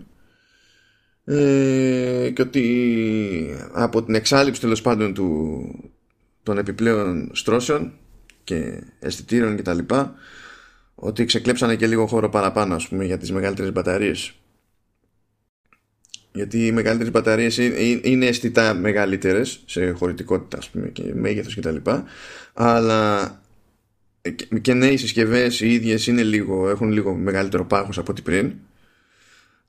ε, 1.24 2.30
και 2.34 2.42
ότι 2.42 3.56
από 3.72 4.04
την 4.04 4.14
εξάλληψη 4.14 4.60
τέλος 4.60 4.82
πάντων 4.82 5.14
του, 5.14 5.92
των 6.42 6.58
επιπλέον 6.58 7.30
στρώσεων 7.32 7.92
και 8.44 8.82
αισθητήρων 8.98 9.56
και 9.56 9.62
τα 9.62 9.74
λοιπά 9.74 10.14
ότι 10.94 11.24
ξεκλέψανε 11.24 11.76
και 11.76 11.86
λίγο 11.86 12.06
χώρο 12.06 12.28
παραπάνω 12.28 12.74
ας 12.74 12.88
πούμε 12.88 13.04
για 13.04 13.18
τις 13.18 13.32
μεγαλύτερες 13.32 13.72
μπαταρίες 13.72 14.34
γιατί 16.32 16.66
οι 16.66 16.72
μεγαλύτερες 16.72 17.12
μπαταρίες 17.12 17.56
είναι 18.02 18.26
αισθητά 18.26 18.74
μεγαλύτερες 18.74 19.62
σε 19.66 19.90
χωρητικότητα 19.90 20.58
ας 20.58 20.70
πούμε, 20.70 20.88
και 20.88 21.14
μέγεθος 21.14 21.54
κτλ. 21.54 21.76
Αλλά 22.52 23.39
και 24.60 24.74
ναι 24.74 24.86
οι 24.86 24.96
συσκευές 24.96 25.60
οι 25.60 25.72
ίδιες 25.72 26.06
είναι 26.06 26.22
λίγο, 26.22 26.68
έχουν 26.68 26.90
λίγο 26.90 27.14
μεγαλύτερο 27.14 27.64
πάχος 27.64 27.98
από 27.98 28.10
ό,τι 28.10 28.22
πριν 28.22 28.52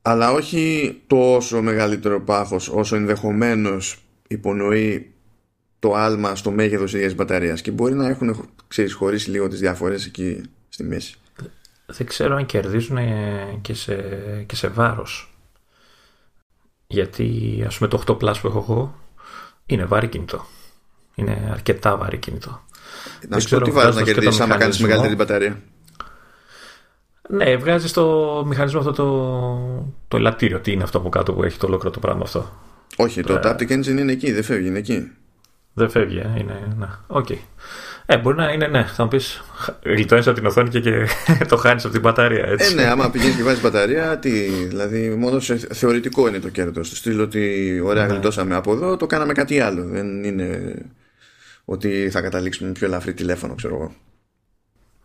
αλλά 0.01 0.31
όχι 0.31 0.95
τόσο 1.07 1.61
μεγαλύτερο 1.61 2.21
πάχος 2.21 2.69
όσο 2.69 2.95
ενδεχομένως 2.95 3.97
υπονοεί 4.27 5.13
το 5.79 5.93
άλμα 5.93 6.35
στο 6.35 6.51
μέγεθος 6.51 6.93
ίδιας 6.93 7.15
μπαταρίας 7.15 7.61
και 7.61 7.71
μπορεί 7.71 7.93
να 7.93 8.07
έχουν 8.07 8.49
ξέρεις, 8.67 8.93
χωρίσει 8.93 9.29
λίγο 9.29 9.47
τις 9.47 9.59
διαφορές 9.59 10.05
εκεί 10.05 10.41
στη 10.69 10.83
μέση. 10.83 11.15
Δεν 11.85 12.07
ξέρω 12.07 12.35
αν 12.35 12.45
κερδίζουν 12.45 12.97
και 13.61 13.73
σε, 13.73 13.95
και 14.45 14.55
σε 14.55 14.67
βάρος 14.67 15.31
γιατί 16.91 17.63
ας 17.67 17.77
πούμε 17.77 17.89
το 17.89 18.03
8 18.07 18.11
Plus 18.11 18.35
που 18.41 18.47
έχω 18.47 18.59
εγώ 18.59 18.95
είναι 19.65 19.85
βάρη 19.85 20.07
κινητό. 20.07 20.45
Είναι 21.15 21.49
αρκετά 21.51 21.97
βάρη 21.97 22.17
κινητό. 22.17 22.61
Να 23.27 23.39
σου 23.39 23.49
πω 23.49 23.61
τι 23.61 23.71
βάζεις 23.71 23.95
να 23.95 24.01
κερδίσεις 24.01 24.39
άμα 24.39 24.57
κάνεις 24.57 24.79
μεγαλύτερη 24.79 25.15
μπαταρία. 25.15 25.57
Ναι, 27.29 27.55
βγάζεις 27.55 27.93
το 27.93 28.43
μηχανισμό 28.47 28.79
αυτό 28.79 28.91
το, 28.91 29.87
το 30.07 30.17
ελαττήριο. 30.17 30.59
Τι 30.59 30.71
είναι 30.71 30.83
αυτό 30.83 30.97
από 30.97 31.09
κάτω 31.09 31.33
που 31.33 31.43
έχει 31.43 31.57
το 31.57 31.65
ολόκληρο 31.65 31.93
το 31.93 31.99
πράγμα 31.99 32.21
αυτό; 32.23 32.51
Όχι, 32.97 33.21
το 33.21 33.39
Taptic 33.43 33.71
Engine 33.71 33.87
είναι 33.87 34.11
εκεί, 34.11 34.31
δεν 34.31 34.43
φεύγει, 34.43 34.67
είναι 34.67 34.77
εκεί. 34.77 35.11
Δεν 35.73 35.89
φεύγει, 35.89 36.17
ε, 36.17 36.39
είναι. 36.39 36.75
Ναι. 36.77 36.87
Okay. 37.07 37.37
Ε, 38.05 38.17
μπορεί 38.17 38.37
να 38.37 38.51
είναι, 38.51 38.67
ναι. 38.67 38.83
Θα 38.83 39.03
μου 39.03 39.09
πεις, 39.09 39.41
γλιτώνεις 39.83 40.27
από 40.27 40.35
την 40.35 40.45
οθόνη 40.45 40.69
και, 40.69 40.79
και 40.79 41.07
το 41.49 41.57
χάνεις 41.57 41.83
από 41.83 41.93
την 41.93 42.01
μπαταρία. 42.01 42.45
Έτσι. 42.45 42.71
Ε, 42.71 42.75
ναι, 42.75 42.87
άμα 42.87 43.09
πηγαίνεις 43.09 43.35
και 43.35 43.43
βάζεις 43.43 43.61
μπαταρία, 43.61 44.17
τι, 44.17 44.49
δηλαδή 44.49 45.09
μόνο 45.09 45.39
σε 45.39 45.55
θεωρητικό 45.55 46.27
είναι 46.27 46.39
το 46.39 46.49
κέρδος. 46.49 46.87
Στο 46.87 46.95
στυλ 46.95 47.19
ότι 47.19 47.81
ωραία, 47.85 48.05
ναι. 48.05 48.11
γλιτώσαμε 48.11 48.55
από 48.55 48.73
εδώ, 48.73 48.97
το 48.97 49.05
κάναμε 49.05 49.33
κάτι 49.33 49.59
άλλο. 49.59 49.83
Δεν 49.83 50.23
είναι 50.23 50.75
ότι 51.65 52.09
θα 52.11 52.21
καταλήξουμε 52.21 52.67
με 52.67 52.73
πιο 52.73 52.87
ελαφρύ 52.87 53.13
τηλέφωνο, 53.13 53.55
ξέρω 53.55 53.75
εγώ. 53.75 53.95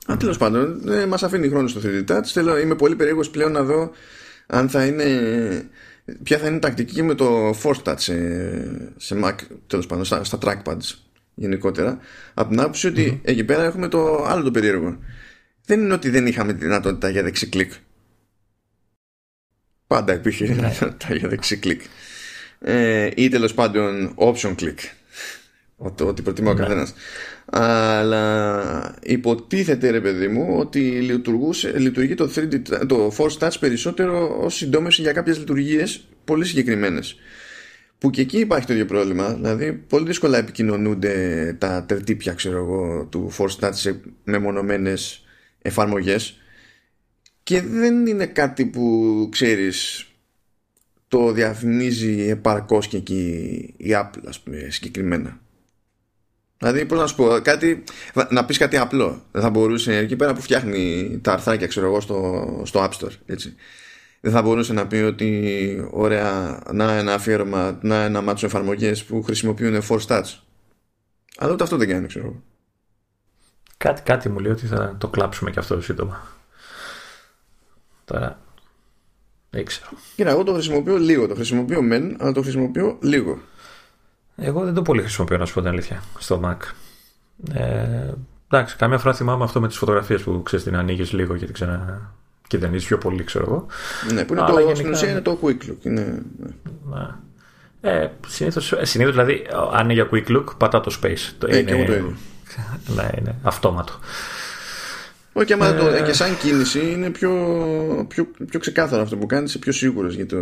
Αν 0.07 0.19
τέλος 0.19 0.39
πάντων, 0.39 0.89
ε, 0.89 1.07
μας 1.07 1.23
αφήνει 1.23 1.49
χρόνο 1.49 1.69
στο 1.69 1.81
3D 1.85 2.05
Touch. 2.11 2.25
Θέλω, 2.25 2.59
είμαι 2.59 2.75
πολύ 2.75 2.97
περίεργος 2.97 3.31
πλέον 3.31 3.53
να 3.53 3.63
δω 3.63 3.91
αν 4.47 4.69
θα 4.69 4.87
είναι. 4.87 5.71
Ποια 6.23 6.39
θα 6.39 6.47
είναι 6.47 6.57
η 6.57 6.59
τακτική 6.59 7.03
με 7.03 7.15
το 7.15 7.51
Force 7.63 7.83
Touch 7.83 7.99
σε, 7.99 8.15
σε 8.97 9.21
Mac, 9.25 9.35
τέλος 9.67 9.87
πάντων, 9.87 10.05
στα, 10.05 10.25
στα 10.25 10.39
trackpads 10.43 11.07
γενικότερα 11.37 11.99
από 12.35 12.51
την 12.51 12.61
άποψη 12.61 12.87
ότι 12.87 13.21
εκεί 13.25 13.45
πέρα 13.45 13.65
έχουμε 13.65 13.89
το 13.89 14.25
άλλο 14.25 14.43
το 14.43 14.51
περίεργο 14.51 14.99
δεν 15.65 15.81
είναι 15.81 15.95
ότι 15.95 16.11
δεν 16.11 16.27
είχαμε 16.27 16.53
τη 16.53 16.65
δυνατότητα 16.65 17.09
για 17.09 17.23
δεξί 17.23 17.47
κλικ 17.47 17.73
πάντα 19.87 20.13
υπήρχε 20.13 20.47
ναι. 20.47 20.55
δυνατότητα 20.55 21.15
για 21.15 21.29
δεξί 21.29 21.57
κλικ 21.57 21.83
ε, 22.61 23.11
ή 23.15 23.29
τέλος 23.29 23.55
πάντων 23.55 24.15
option 24.17 24.55
click 24.55 24.79
ό,τι 25.77 26.23
προτιμά 26.23 26.51
ο 26.51 26.55
ναι. 26.55 26.61
καθένα. 26.61 26.89
Αλλά 27.47 28.95
υποτίθεται 29.03 29.91
ρε 29.91 30.01
παιδί 30.01 30.29
μου 30.29 30.57
ότι 30.59 30.81
λειτουργεί 31.77 32.15
το, 32.15 32.31
3D, 32.35 32.61
το 32.87 33.13
Force 33.17 33.39
Touch 33.39 33.55
περισσότερο 33.61 34.39
ως 34.41 34.55
συντόμευση 34.55 35.03
για 35.03 35.13
κάποιες 35.13 35.39
λειτουργίες 35.39 36.09
πολύ 36.25 36.45
συγκεκριμένες 36.45 37.17
που 37.99 38.11
και 38.11 38.21
εκεί 38.21 38.39
υπάρχει 38.39 38.67
το 38.67 38.73
ίδιο 38.73 38.85
πρόβλημα. 38.85 39.35
Δηλαδή, 39.35 39.73
πολύ 39.73 40.07
δύσκολα 40.07 40.39
επικοινωνούνται 40.39 41.57
τα 41.59 41.85
τερτύπια, 41.85 42.33
ξέρω 42.33 42.57
εγώ, 42.57 43.07
του 43.11 43.33
Force 43.39 43.65
Touch 43.65 43.75
σε 43.75 44.01
μεμονωμένες 44.25 45.25
εφαρμογές 45.63 46.41
και 47.43 47.63
δεν 47.63 48.07
είναι 48.07 48.27
κάτι 48.27 48.67
που 48.67 49.29
ξέρεις 49.31 50.07
το 51.09 51.33
διαφημίζει 51.33 52.29
επαρκώς 52.29 52.89
και 52.89 52.97
εκεί 52.97 53.75
η 53.77 53.91
Apple 53.91 54.23
ας 54.27 54.41
πούμε 54.41 54.67
συγκεκριμένα 54.71 55.41
δηλαδή 56.59 56.85
πώς 56.85 56.99
να 56.99 57.07
σου 57.07 57.15
πω 57.15 57.41
κάτι, 57.43 57.85
να 58.31 58.45
πεις 58.45 58.59
κάτι 58.59 58.77
απλό 58.77 59.23
δεν 59.33 59.43
θα 59.43 59.51
μπορούσε 59.51 59.97
εκεί 59.97 60.17
πέρα 60.17 60.35
που 60.35 60.41
φτιάχνει 60.41 61.19
τα 61.23 61.33
αρθράκια 61.33 61.67
ξέρω 61.67 61.87
εγώ 61.87 62.01
στο, 62.01 62.63
στο 62.65 62.81
App 62.85 63.05
Store 63.05 63.13
έτσι 63.27 63.57
δεν 64.27 64.35
θα 64.35 64.43
μπορούσε 64.43 64.73
να 64.73 64.87
πει 64.87 64.97
ότι 64.97 65.89
ωραία, 65.91 66.63
να 66.73 66.93
ένα 66.93 67.15
αφιέρωμα, 67.15 67.79
να 67.83 68.03
ένα 68.03 68.21
μάτσο 68.21 68.47
εφαρμογές 68.47 69.05
που 69.05 69.23
χρησιμοποιούν 69.23 69.83
force 69.89 70.07
touch. 70.07 70.35
Αλλά 71.37 71.53
ούτε 71.53 71.63
αυτό 71.63 71.77
δεν 71.77 71.89
κάνει, 71.89 72.07
ξέρω. 72.07 72.43
Κάτι, 73.77 74.03
κάτι 74.03 74.29
μου 74.29 74.39
λέει 74.39 74.53
ότι 74.53 74.67
θα 74.67 74.97
το 74.99 75.09
κλάψουμε 75.09 75.51
και 75.51 75.59
αυτό 75.59 75.81
σύντομα. 75.81 76.27
Τώρα 78.05 78.41
δεν 79.51 79.65
ξέρω. 79.65 79.89
Κοίτα, 80.17 80.31
εγώ 80.31 80.43
το 80.43 80.53
χρησιμοποιώ 80.53 80.97
λίγο. 80.97 81.27
Το 81.27 81.35
χρησιμοποιώ 81.35 81.83
μεν, 81.83 82.17
αλλά 82.21 82.33
το 82.33 82.43
χρησιμοποιώ 82.43 82.99
λίγο. 83.03 83.41
Εγώ 84.37 84.65
δεν 84.65 84.75
το 84.75 84.83
πολύ 84.83 85.01
χρησιμοποιώ, 85.01 85.37
να 85.37 85.47
σου 85.47 85.55
πω 85.55 85.61
την 85.61 85.69
αλήθεια, 85.69 86.03
στο 86.19 86.41
Mac. 86.45 86.57
Ε, 87.55 88.13
εντάξει, 88.51 88.77
καμιά 88.77 88.99
φορά 88.99 89.15
θυμάμαι 89.15 89.45
αυτό 89.45 89.61
με 89.61 89.69
τις 89.69 89.77
φωτογραφίες 89.77 90.23
που 90.23 90.43
ξέρεις 90.43 90.65
την 90.65 90.77
ανοίγεις 90.77 91.13
λίγο 91.13 91.37
και 91.37 91.45
την 91.45 91.55
ξανα 91.55 92.11
και 92.47 92.59
δεν 92.59 92.75
είσαι 92.75 92.87
πιο 92.87 92.99
πολύ, 92.99 93.25
ξέρω 93.25 93.45
εγώ. 93.45 93.67
Ναι, 94.13 94.25
που 94.25 94.33
είναι 94.33 94.45
το, 94.47 94.53
γενικά... 94.53 94.75
στην 94.75 94.91
ουσία 94.91 95.11
είναι 95.11 95.21
το 95.21 95.39
quick 95.43 95.71
look. 95.71 95.85
Είναι... 95.85 96.23
Ναι. 96.85 97.07
Ε, 97.81 98.09
συνήθως, 98.27 98.73
ε, 98.73 98.85
συνήθως, 98.85 99.15
δηλαδή, 99.15 99.47
αν 99.73 99.85
είναι 99.85 99.93
για 99.93 100.09
quick 100.13 100.37
look, 100.37 100.45
πατά 100.57 100.81
το 100.81 100.99
space. 101.03 101.35
Το 101.39 101.47
ε, 101.51 101.59
είναι, 101.59 101.71
και 101.71 101.85
το 101.85 101.93
ίδιο. 101.93 102.17
Ναι, 102.97 103.09
είναι 103.19 103.35
αυτόματο. 103.43 103.93
Όχι, 105.33 105.53
άμα 105.53 105.75
το, 105.75 105.87
ε, 105.87 106.03
και 106.03 106.13
σαν 106.13 106.39
κίνηση 106.39 106.91
είναι 106.91 107.11
πιο, 107.11 107.33
πιο, 108.09 108.29
πιο 108.49 108.61
ξεκάθαρο 108.61 109.03
αυτό 109.03 109.17
που 109.17 109.27
κάνεις, 109.27 109.51
είσαι 109.51 109.59
πιο 109.59 109.73
σίγουρος 109.73 110.15
για 110.15 110.27
το... 110.27 110.37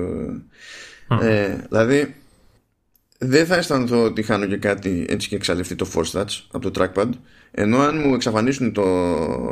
Ε, 1.20 1.56
δηλαδή, 1.68 2.14
δεν 3.26 3.46
θα 3.46 3.56
αισθανθώ 3.56 4.04
ότι 4.04 4.22
χάνω 4.22 4.46
και 4.46 4.56
κάτι 4.56 5.06
έτσι 5.08 5.28
και 5.28 5.36
εξαλειφθεί 5.36 5.74
το 5.74 5.86
force 5.94 6.20
touch 6.20 6.42
από 6.50 6.70
το 6.70 6.82
trackpad, 6.82 7.08
ενώ 7.50 7.78
αν 7.78 7.98
μου 8.04 8.14
εξαφανίσουν 8.14 8.72
το, 8.72 8.84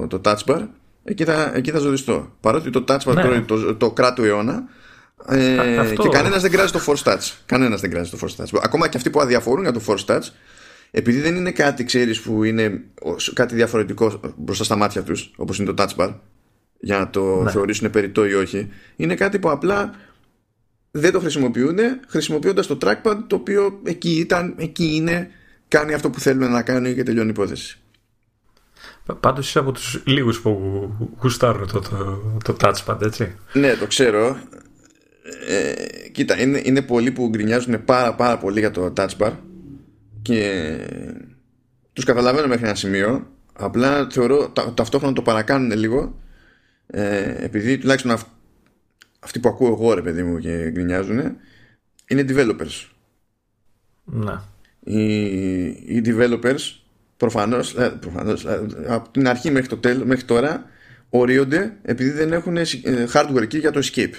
το 0.07 0.21
touch 0.25 0.45
bar, 0.47 0.67
εκεί 1.05 1.25
θα, 1.25 1.53
εκεί 1.55 1.71
θα 1.71 1.79
ζοριστώ. 1.79 2.33
Παρότι 2.41 2.71
το 2.71 2.85
touch 2.89 3.01
bar 3.01 3.15
ναι. 3.15 3.41
το, 3.41 3.75
το 3.75 3.91
κράτο 3.91 4.23
αιώνα, 4.23 4.65
ε, 5.29 5.95
και 5.99 6.09
κανένας 6.09 6.43
δεν 6.43 6.51
κράζει 6.51 6.73
το 6.73 6.81
force 6.87 7.13
touch. 7.13 7.33
Κανένας 7.47 7.81
δεν 7.81 7.91
κράζει 7.91 8.11
το 8.11 8.19
force 8.21 8.43
touch. 8.43 8.61
Ακόμα 8.63 8.89
και 8.89 8.97
αυτοί 8.97 9.11
που 9.11 9.21
αδιαφορούν 9.21 9.63
για 9.63 9.73
το 9.73 9.81
force 9.87 10.05
touch, 10.05 10.29
επειδή 10.91 11.21
δεν 11.21 11.37
είναι 11.37 11.51
κάτι, 11.51 11.85
ξέρεις, 11.85 12.21
που 12.21 12.45
είναι 12.45 12.83
κάτι 13.33 13.55
διαφορετικό 13.55 14.21
μπροστά 14.37 14.65
στα 14.65 14.77
μάτια 14.77 15.03
τους, 15.03 15.33
όπως 15.37 15.59
είναι 15.59 15.73
το 15.73 15.85
touch 15.85 16.03
bar, 16.03 16.15
για 16.81 16.99
να 16.99 17.11
το 17.11 17.43
ναι. 17.43 17.51
θεωρήσουν 17.51 17.91
περιττό 17.91 18.27
ή 18.27 18.35
όχι, 18.35 18.69
είναι 18.97 19.15
κάτι 19.15 19.39
που 19.39 19.51
απλά 19.51 19.95
δεν 20.95 21.13
το 21.13 21.21
χρησιμοποιούν 21.21 21.79
χρησιμοποιώντας 22.09 22.67
το 22.67 22.79
trackpad 22.83 23.17
το 23.27 23.37
οποίο 23.37 23.81
εκεί 23.85 24.11
ήταν, 24.11 24.55
εκεί 24.59 24.95
είναι, 24.95 25.31
κάνει 25.69 25.95
αυτό 25.95 26.11
που 26.11 26.21
θέλουν 26.21 26.51
να 26.51 26.63
κάνει 26.63 26.95
και 26.95 27.03
τελειώνει 27.03 27.29
η 27.29 27.31
υπόθεση. 27.31 27.77
Πάντως 29.21 29.49
είσαι 29.49 29.59
από 29.59 29.73
τους 29.73 30.03
λίγους 30.05 30.41
που 30.41 30.51
γουστάρουν 31.23 31.69
το, 31.73 31.81
το, 31.81 32.21
το 32.45 32.57
touchpad, 32.61 33.03
έτσι. 33.03 33.35
Ναι, 33.53 33.75
το 33.75 33.87
ξέρω. 33.87 34.37
Ε, 35.47 36.09
κοίτα, 36.09 36.41
είναι, 36.41 36.61
είναι 36.65 36.83
πολλοί 36.83 37.11
που 37.11 37.29
γκρινιάζουν 37.29 37.85
πάρα 37.85 38.15
πάρα 38.15 38.39
πολύ 38.39 38.59
για 38.59 38.71
το 38.71 38.93
touch 38.97 39.17
bar 39.19 39.33
και 40.23 40.79
τους 41.93 42.05
καταλαβαίνω 42.05 42.47
μέχρι 42.47 42.65
ένα 42.65 42.75
σημείο 42.75 43.27
απλά 43.53 44.07
θεωρώ 44.11 44.49
τα, 44.49 44.75
ταυτόχρονα 44.75 45.15
το 45.15 45.23
παρακάνουν 45.23 45.79
λίγο 45.79 46.19
ε, 46.87 47.35
επειδή 47.45 47.79
τουλάχιστον 47.79 48.19
αυτοί 49.23 49.39
που 49.41 49.49
ακούω 49.49 49.69
εγώ 49.69 49.95
ρε 49.95 50.03
παιδί 50.03 50.23
μου 50.23 50.39
και 50.39 50.71
γκρινιάζουν 50.71 51.37
είναι 52.07 52.25
developers 52.29 52.89
ναι. 54.05 54.35
οι, 54.81 55.65
οι 55.67 56.03
developers 56.05 56.81
προφανώς, 57.17 57.75
ε, 57.75 57.97
προφανώς 58.01 58.45
ε, 58.45 58.67
από 58.87 59.09
την 59.09 59.29
αρχή 59.29 59.51
μέχρι, 59.51 59.69
το 59.69 59.77
τέλ, 59.77 60.03
μέχρι 60.05 60.25
τώρα 60.25 60.65
ορίονται 61.09 61.77
επειδή 61.83 62.11
δεν 62.11 62.33
έχουν 62.33 62.57
ε, 62.57 62.65
hardware 63.13 63.43
key 63.43 63.59
για 63.59 63.71
το 63.71 63.81
escape 63.83 64.15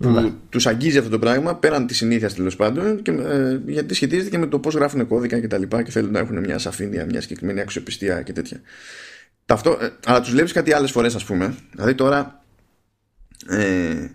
που 0.00 0.08
ναι. 0.08 0.32
τους 0.48 0.66
αγγίζει 0.66 0.98
αυτό 0.98 1.10
το 1.10 1.18
πράγμα 1.18 1.56
πέραν 1.56 1.86
τη 1.86 1.94
συνήθεια 1.94 2.30
τέλος 2.30 2.56
πάντων 2.56 3.02
και, 3.02 3.10
ε, 3.10 3.60
γιατί 3.66 3.94
σχετίζεται 3.94 4.30
και 4.30 4.38
με 4.38 4.46
το 4.46 4.58
πώς 4.58 4.74
γράφουν 4.74 5.06
κώδικα 5.06 5.40
και 5.40 5.46
τα 5.48 5.58
λοιπά 5.58 5.82
και 5.82 5.90
θέλουν 5.90 6.12
να 6.12 6.18
έχουν 6.18 6.38
μια 6.38 6.58
σαφήνεια, 6.58 7.04
μια 7.04 7.20
συγκεκριμένη 7.20 7.60
αξιοπιστία 7.60 8.22
και 8.22 8.32
τέτοια. 8.32 8.60
Ταυτό, 9.44 9.78
ε, 9.80 9.88
αλλά 10.04 10.20
τους 10.20 10.30
βλέπεις 10.30 10.52
κάτι 10.52 10.72
άλλες 10.72 10.90
φορές 10.90 11.14
ας 11.14 11.24
πούμε 11.24 11.54
δηλαδή 11.72 11.94
τώρα 11.94 12.39
ε, 13.48 14.10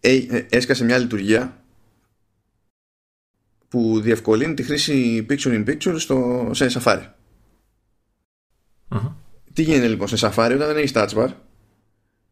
ε, 0.00 0.46
έσκασε 0.50 0.84
μια 0.84 0.98
λειτουργία 0.98 1.64
που 3.68 4.00
διευκολύνει 4.00 4.54
τη 4.54 4.62
χρήση 4.62 5.26
picture 5.28 5.64
in 5.64 5.68
picture 5.68 5.94
στο, 5.98 6.50
σε 6.52 6.66
Safari. 6.70 7.10
Τι 9.52 9.62
γίνεται 9.62 9.88
λοιπόν 9.88 10.08
σε 10.08 10.16
Safari 10.20 10.52
όταν 10.54 10.66
δεν 10.66 10.76
έχεις 10.76 10.92
touch 10.94 11.08
bar 11.08 11.28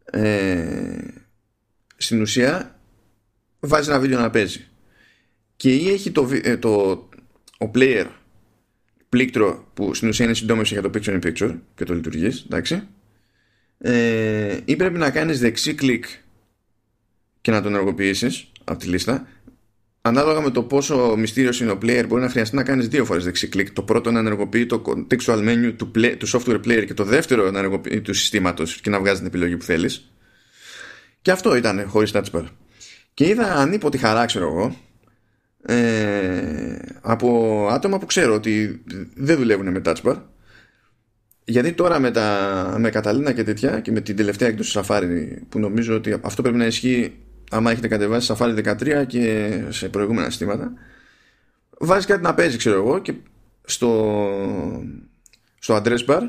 ε, 0.04 0.98
στην 1.96 2.20
ουσία 2.20 2.80
βάζεις 3.60 3.88
ένα 3.88 4.00
βίντεο 4.00 4.20
να 4.20 4.30
παίζει. 4.30 4.66
Και 5.56 5.74
ή 5.74 5.88
έχει 5.88 6.10
το, 6.10 6.28
ε, 6.42 6.56
το, 6.56 6.80
ο 7.58 7.70
player 7.74 8.06
πλήκτρο 9.08 9.70
που 9.74 9.94
στην 9.94 10.08
ουσία 10.08 10.24
είναι 10.24 10.34
συντόμευση 10.34 10.72
για 10.72 10.82
το 10.82 10.90
picture 10.94 11.20
in 11.20 11.24
picture 11.24 11.58
και 11.74 11.84
το 11.84 11.94
λειτουργείς 11.94 12.44
εντάξει 12.44 12.88
ε, 13.82 14.58
ή 14.64 14.76
πρέπει 14.76 14.98
να 14.98 15.10
κάνεις 15.10 15.40
δεξί 15.40 15.74
κλικ 15.74 16.04
και 17.40 17.50
να 17.50 17.62
τον 17.62 17.72
ενεργοποιήσεις 17.72 18.52
από 18.64 18.78
τη 18.78 18.86
λίστα. 18.86 19.26
Ανάλογα 20.02 20.40
με 20.40 20.50
το 20.50 20.62
πόσο 20.62 21.14
μυστήριος 21.16 21.60
είναι 21.60 21.70
ο 21.70 21.78
player 21.82 22.04
μπορεί 22.08 22.22
να 22.22 22.28
χρειαστεί 22.28 22.56
να 22.56 22.62
κάνεις 22.62 22.88
δύο 22.88 23.04
φορές 23.04 23.24
δεξί 23.24 23.48
κλικ. 23.48 23.72
Το 23.72 23.82
πρώτο 23.82 24.10
να 24.10 24.18
ενεργοποιεί 24.18 24.66
το 24.66 24.82
contextual 24.86 25.48
menu 25.48 25.74
του, 25.76 25.90
play, 25.94 26.14
του 26.18 26.28
software 26.28 26.60
player 26.64 26.84
και 26.86 26.94
το 26.94 27.04
δεύτερο 27.04 27.50
να 27.50 27.58
ενεργοποιεί 27.58 28.00
του 28.00 28.14
συστήματος 28.14 28.80
και 28.80 28.90
να 28.90 28.98
βγάζει 28.98 29.18
την 29.18 29.26
επιλογή 29.26 29.56
που 29.56 29.64
θέλεις. 29.64 30.12
Και 31.22 31.30
αυτό 31.30 31.56
ήταν 31.56 31.88
χωρίς 31.88 32.10
touch 32.14 32.30
bar 32.32 32.44
και 33.14 33.28
είδα 33.28 33.54
ανίποτη 33.54 33.98
χαρά 33.98 34.24
ξέρω 34.24 34.46
εγώ 34.46 34.76
ε, 35.62 36.78
από 37.00 37.68
άτομα 37.70 37.98
που 37.98 38.06
ξέρω 38.06 38.34
ότι 38.34 38.82
δεν 39.14 39.36
δουλεύουν 39.36 39.70
με 39.70 39.82
touch 39.84 40.02
bar 40.02 40.16
γιατί 41.44 41.72
τώρα 41.72 41.98
με, 41.98 42.10
τα, 42.10 42.76
με 42.78 42.90
Καταλήνα 42.90 43.32
και 43.32 43.44
τέτοια 43.44 43.80
και 43.80 43.90
με 43.90 44.00
την 44.00 44.16
τελευταία 44.16 44.48
έκδοση 44.48 44.80
Safari 44.82 45.36
που 45.48 45.58
νομίζω 45.58 45.94
ότι 45.94 46.18
αυτό 46.22 46.42
πρέπει 46.42 46.56
να 46.56 46.66
ισχύει 46.66 47.12
άμα 47.50 47.70
έχετε 47.70 47.88
κατεβάσει 47.88 48.34
Safari 48.36 48.76
13 48.80 49.04
και 49.06 49.52
σε 49.68 49.88
προηγούμενα 49.88 50.28
συστήματα 50.28 50.72
βάζεις 51.78 52.06
κάτι 52.06 52.22
να 52.22 52.34
παίζει 52.34 52.56
ξέρω 52.56 52.76
εγώ 52.76 52.98
και 52.98 53.14
στο, 53.64 54.22
στο 55.58 55.76
address 55.76 56.06
bar 56.06 56.22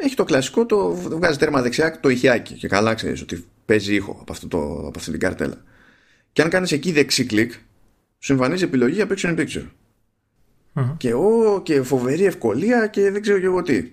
έχει 0.00 0.14
το 0.14 0.24
κλασικό 0.24 0.66
το 0.66 0.94
βγάζει 0.94 1.38
τέρμα 1.38 1.62
δεξιά 1.62 2.00
το 2.00 2.08
ηχιάκι. 2.08 2.54
Και 2.54 2.68
καλά 2.68 2.94
ξέρεις 2.94 3.22
ότι 3.22 3.44
παίζει 3.64 3.94
ήχο 3.94 4.18
από, 4.20 4.32
αυτό 4.32 4.48
το, 4.48 4.58
από 4.86 4.92
αυτή 4.96 5.10
την 5.10 5.20
καρτέλα. 5.20 5.62
Και 6.32 6.42
αν 6.42 6.48
κάνεις 6.48 6.72
εκεί 6.72 6.92
δεξί 6.92 7.24
κλικ 7.24 7.52
σου 8.18 8.32
εμφανίζει 8.32 8.64
επιλογή 8.64 8.94
για 8.94 9.06
picture 9.08 9.36
in 9.36 9.38
picture 9.38 9.66
και, 10.96 11.14
ο, 11.14 11.60
και 11.62 11.82
φοβερή 11.82 12.24
ευκολία 12.24 12.86
και 12.86 13.10
δεν 13.10 13.22
ξέρω 13.22 13.38
και 13.38 13.44
εγώ 13.44 13.62
τι 13.62 13.90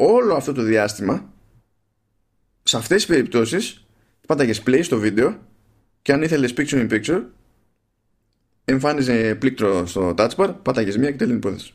όλο 0.00 0.34
αυτό 0.34 0.52
το 0.52 0.62
διάστημα 0.62 1.32
σε 2.62 2.76
αυτές 2.76 2.96
τις 2.96 3.06
περιπτώσεις 3.06 3.86
πάταγες 4.26 4.62
play 4.66 4.80
στο 4.82 4.98
βίντεο 4.98 5.38
και 6.02 6.12
αν 6.12 6.22
ήθελες 6.22 6.54
picture 6.56 6.88
in 6.88 6.90
picture 6.90 7.22
εμφάνιζε 8.64 9.34
πλήκτρο 9.34 9.86
στο 9.86 10.14
touch 10.16 10.34
bar 10.36 10.54
πάταγες 10.62 10.96
μία 10.96 11.10
και 11.10 11.16
τέλος 11.16 11.30
η 11.30 11.38
υπόθεση. 11.38 11.74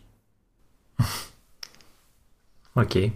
OK. 2.73 2.89
Okay. 2.93 3.11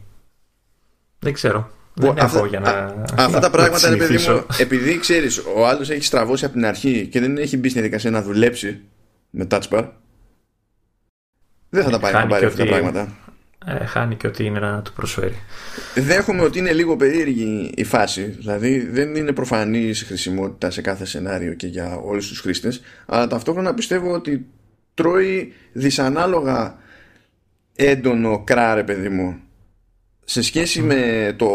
Δεν 1.19 1.33
ξέρω. 1.33 1.71
Δεν 1.93 2.19
αυτά, 2.19 2.47
για 2.47 2.59
να, 2.59 3.03
αυτά 3.23 3.39
τα 3.39 3.49
πράγματα 3.55 3.87
είναι 3.87 3.97
παιδί 3.97 4.17
μου 4.27 4.45
επειδή 4.59 4.99
ξέρεις 4.99 5.43
ο 5.55 5.67
άλλος 5.67 5.89
έχει 5.89 6.03
στραβώσει 6.03 6.45
από 6.45 6.53
την 6.53 6.65
αρχή 6.65 7.07
και 7.07 7.19
δεν 7.19 7.37
έχει 7.37 7.57
μπει 7.57 7.69
στην 7.69 7.81
διαδικασία 7.81 8.11
να 8.11 8.21
δουλέψει 8.21 8.81
με 9.29 9.47
touch 9.49 9.67
bar 9.69 9.89
δεν 11.69 11.83
θα 11.83 11.89
τα 11.89 11.99
πάρει, 11.99 12.27
πάρει 12.27 12.45
αυτά 12.45 12.65
τα 12.65 12.69
πράγματα 12.69 13.28
ε, 13.65 13.85
χάνει 13.85 14.15
και 14.15 14.27
ότι 14.27 14.45
είναι 14.45 14.59
να 14.59 14.81
του 14.81 14.93
προσφέρει. 14.93 15.35
Δέχομαι 15.95 16.41
ότι 16.41 16.59
είναι 16.59 16.73
λίγο 16.73 16.95
περίεργη 16.95 17.71
η 17.75 17.83
φάση. 17.83 18.23
Δηλαδή 18.23 18.79
δεν 18.79 19.15
είναι 19.15 19.31
προφανή 19.31 19.79
η 19.79 19.93
χρησιμότητα 19.93 20.71
σε 20.71 20.81
κάθε 20.81 21.05
σενάριο 21.05 21.53
και 21.53 21.67
για 21.67 21.95
όλους 21.95 22.27
τους 22.27 22.39
χρήστες 22.39 22.81
αλλά 23.05 23.27
ταυτόχρονα 23.27 23.73
πιστεύω 23.73 24.13
ότι 24.13 24.45
τρώει 24.93 25.53
δυσανάλογα 25.71 26.77
έντονο 27.75 28.43
κράρε 28.43 28.83
παιδί 28.83 29.09
μου 29.09 29.39
σε 30.25 30.41
σχέση 30.41 30.81
με 30.81 31.33
το, 31.37 31.47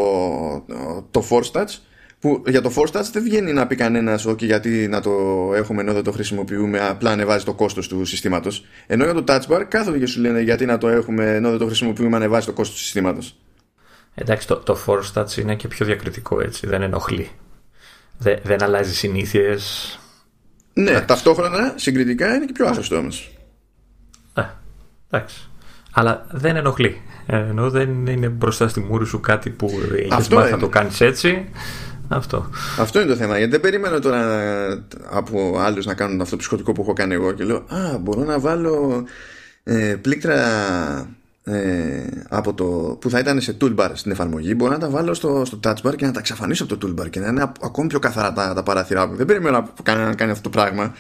το 1.11 1.25
Force 1.31 1.61
Touch 1.61 1.79
που 2.25 2.43
για 2.47 2.61
το 2.61 2.73
Force 2.77 2.99
Touch 2.99 3.09
δεν 3.13 3.23
βγαίνει 3.23 3.53
να 3.53 3.67
πει 3.67 3.77
κανένας 3.77 4.25
όχι 4.25 4.47
γιατί 4.47 4.89
να 4.89 5.01
το 5.01 5.11
έχουμε 5.55 5.81
ενώ 5.81 5.93
δεν 5.93 6.03
το 6.03 6.13
χρησιμοποιούμε 6.13 6.81
απλά 6.81 7.11
ανεβάζει 7.11 7.45
το 7.45 7.55
κόστος 7.55 7.89
του 7.89 8.05
συστήματος 8.05 8.65
ενώ 8.87 9.05
για 9.05 9.15
το 9.15 9.25
Touch 9.29 9.55
Bar 9.55 9.65
κάθονται 9.69 9.99
και 9.99 10.07
σου 10.07 10.21
λένε 10.21 10.41
γιατί 10.41 10.65
να 10.65 10.79
το 10.79 10.89
έχουμε 10.89 11.35
ενώ 11.35 11.51
δεν 11.51 11.59
το 11.59 11.67
χρησιμοποιούμε 11.67 12.17
ανεβάζει 12.17 12.47
το 12.47 12.53
κόστος 12.53 12.77
του 12.77 12.83
συστήματος 12.83 13.37
Εντάξει 14.15 14.47
το, 14.47 14.57
το 14.57 14.79
Force 14.87 15.13
Touch 15.15 15.37
είναι 15.37 15.55
και 15.55 15.69
πιο 15.69 15.87
διακριτικό 15.87 16.41
έτσι 16.41 16.67
δεν 16.67 16.83
ενοχλεί. 16.83 17.31
Δεν, 18.19 18.39
δεν 18.43 18.63
αλλάζει 18.63 18.95
συνήθειες. 18.95 19.99
Ναι 20.73 20.91
εντάξει. 20.91 21.07
ταυτόχρονα 21.07 21.75
συγκριτικά 21.77 22.35
είναι 22.35 22.45
και 22.45 22.53
πιο 22.53 22.67
άχρηστο 22.67 22.97
όμως. 22.97 23.39
Ε, 24.35 24.43
εντάξει. 25.11 25.49
Αλλά 25.93 26.27
δεν 26.31 26.57
ενοχλεί. 26.57 27.01
Ενώ 27.27 27.71
δεν 27.71 28.07
είναι 28.07 28.29
μπροστά 28.29 28.69
στη 28.69 28.81
μούρη 28.81 29.07
σου 29.07 29.21
κάτι 29.21 29.51
που 29.51 29.71
έχεις 29.97 30.29
μάθει 30.29 30.51
να 30.51 30.59
το 30.59 30.69
κάνεις 30.69 31.01
έτσι 31.01 31.49
αυτό. 32.17 32.51
Αυτό 32.79 33.01
είναι 33.01 33.09
το 33.09 33.17
θέμα. 33.17 33.37
Γιατί 33.37 33.51
δεν 33.51 33.61
περιμένω 33.61 33.99
τώρα 33.99 34.25
από 35.11 35.59
άλλους 35.59 35.87
να 35.87 35.95
κάνουν 35.95 36.21
αυτό 36.21 36.31
το 36.31 36.37
ψυχοτικό 36.37 36.73
που 36.73 36.83
έχω 36.83 36.93
κάνει 36.93 37.15
εγώ 37.15 37.33
και 37.33 37.45
λέω 37.45 37.57
Α, 37.57 37.99
μπορώ 38.01 38.25
να 38.25 38.39
βάλω 38.39 39.05
ε, 39.65 39.97
πλήκτρα 40.01 40.39
ε, 41.45 42.03
από 42.29 42.55
το, 42.55 42.65
που 43.01 43.11
θα 43.11 43.19
ήταν 43.19 43.41
σε 43.41 43.57
toolbar 43.61 43.91
στην 43.93 44.11
εφαρμογή. 44.11 44.55
Μπορώ 44.57 44.73
να 44.73 44.79
τα 44.79 44.89
βάλω 44.89 45.15
στο, 45.15 45.43
στο 45.45 45.61
touchbar 45.65 45.97
και 45.97 46.05
να 46.05 46.13
τα 46.13 46.19
εξαφανίσω 46.19 46.65
από 46.65 46.77
το 46.77 46.89
toolbar 46.89 47.11
και 47.11 47.21
να 47.21 47.29
είναι 47.29 47.53
ακόμη 47.61 47.89
πιο 47.89 47.99
καθαρά 47.99 48.33
τα, 48.33 48.55
τα 48.55 48.63
παράθυρά 48.63 49.07
μου. 49.07 49.17
Δεν 49.17 49.27
περιμένω 49.27 49.59
να 49.59 49.69
κάνει, 49.83 50.05
να 50.05 50.15
κάνει 50.15 50.31
αυτό 50.31 50.43
το 50.43 50.51
πράγμα 50.51 50.95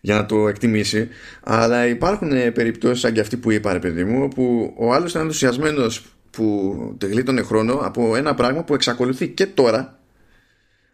για 0.00 0.14
να 0.14 0.26
το 0.26 0.48
εκτιμήσει. 0.48 1.08
Αλλά 1.42 1.86
υπάρχουν 1.86 2.28
περιπτώσεις 2.28 3.00
σαν 3.00 3.12
και 3.12 3.20
αυτή 3.20 3.36
που 3.36 3.50
είπα, 3.50 3.72
ρε 3.72 3.78
παιδί 3.78 4.04
μου, 4.04 4.22
όπου 4.22 4.74
ο 4.78 4.92
άλλος 4.92 5.10
ήταν 5.10 5.22
ενθουσιασμένος 5.22 6.04
που 6.30 6.98
γλίτωνε 7.02 7.42
χρόνο 7.42 7.74
από 7.74 8.16
ένα 8.16 8.34
πράγμα 8.34 8.64
που 8.64 8.74
εξακολουθεί 8.74 9.28
και 9.28 9.46
τώρα 9.46 9.98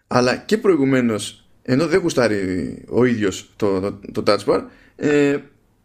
αλλά 0.09 0.37
και 0.37 0.59
προηγουμένως 0.59 1.49
ενώ 1.63 1.87
δεν 1.87 2.01
γουστάρει 2.01 2.85
ο 2.89 3.05
ίδιος 3.05 3.51
το, 3.57 3.81
το, 3.81 4.01
το 4.13 4.23
touch 4.27 4.45
bar 4.45 4.65
ε, 4.97 5.37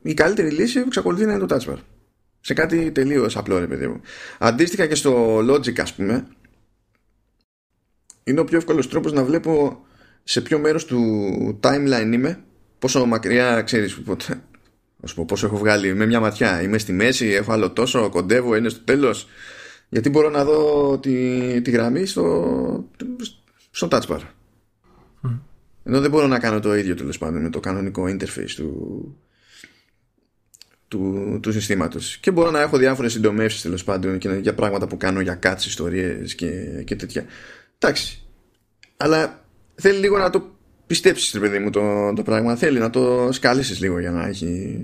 η 0.01 0.13
καλύτερη 0.13 0.49
λύση 0.49 0.79
εξακολουθεί 0.79 1.25
να 1.25 1.33
είναι 1.33 1.45
το 1.45 1.55
touch 1.55 1.73
bar. 1.73 1.77
Σε 2.41 2.53
κάτι 2.53 2.91
τελείως 2.91 3.37
απλό 3.37 3.59
ρε 3.59 3.67
παιδί 3.67 3.87
μου. 3.87 4.01
Αντίστοιχα 4.39 4.87
και 4.87 4.95
στο 4.95 5.37
logic 5.37 5.79
ας 5.79 5.93
πούμε 5.93 6.27
είναι 8.23 8.39
ο 8.39 8.43
πιο 8.43 8.57
εύκολος 8.57 8.89
τρόπος 8.89 9.13
να 9.13 9.23
βλέπω 9.23 9.85
σε 10.23 10.41
ποιο 10.41 10.59
μέρος 10.59 10.85
του 10.85 11.59
timeline 11.63 12.09
είμαι 12.13 12.43
πόσο 12.79 13.05
μακριά 13.05 13.61
ξέρεις 13.61 13.91
σου 13.91 14.03
πω 15.15 15.25
πόσο 15.25 15.45
έχω 15.45 15.57
βγάλει 15.57 15.93
με 15.93 16.05
μια 16.05 16.19
ματιά. 16.19 16.61
Είμαι 16.61 16.77
στη 16.77 16.93
μέση, 16.93 17.27
έχω 17.27 17.51
άλλο 17.51 17.71
τόσο 17.71 18.09
κοντεύω, 18.09 18.55
είναι 18.55 18.69
στο 18.69 18.83
τέλος. 18.83 19.27
Γιατί 19.89 20.09
μπορώ 20.09 20.29
να 20.29 20.43
δω 20.45 20.99
τη, 20.99 21.61
τη 21.61 21.71
γραμμή 21.71 22.05
στο, 22.05 22.89
στο 23.73 23.87
touch 23.91 24.07
bar. 24.07 24.19
Mm. 25.23 25.39
ενώ 25.83 26.01
δεν 26.01 26.09
μπορώ 26.09 26.27
να 26.27 26.39
κάνω 26.39 26.59
το 26.59 26.75
ίδιο 26.75 26.95
τέλος 26.95 27.17
πάντων 27.17 27.41
με 27.41 27.49
το 27.49 27.59
κανονικό 27.59 28.03
interface 28.03 28.51
του, 28.55 29.17
του, 30.87 31.39
του 31.41 31.51
συστήματος. 31.51 32.17
Και 32.17 32.31
μπορώ 32.31 32.51
να 32.51 32.61
έχω 32.61 32.77
διάφορες 32.77 33.11
συντομεύσεις 33.11 33.61
τέλος 33.61 33.83
πάντων 33.83 34.17
και 34.17 34.29
για 34.29 34.53
πράγματα 34.53 34.87
που 34.87 34.97
κάνω 34.97 35.19
για 35.19 35.39
cuts, 35.43 35.65
ιστορίες 35.65 36.35
και, 36.35 36.81
και 36.85 36.95
τέτοια. 36.95 37.25
Εντάξει. 37.77 38.23
Αλλά 38.97 39.45
θέλει 39.75 39.99
λίγο 39.99 40.17
να 40.17 40.29
το 40.29 40.55
πιστέψεις 40.87 41.39
παιδί 41.39 41.59
μου 41.59 41.69
το, 41.69 42.13
το 42.13 42.23
πράγμα. 42.23 42.55
Θέλει 42.55 42.79
να 42.79 42.89
το 42.89 43.29
σκάλισεις 43.31 43.79
λίγο 43.79 43.99
για 43.99 44.11
να 44.11 44.27
έχει 44.27 44.77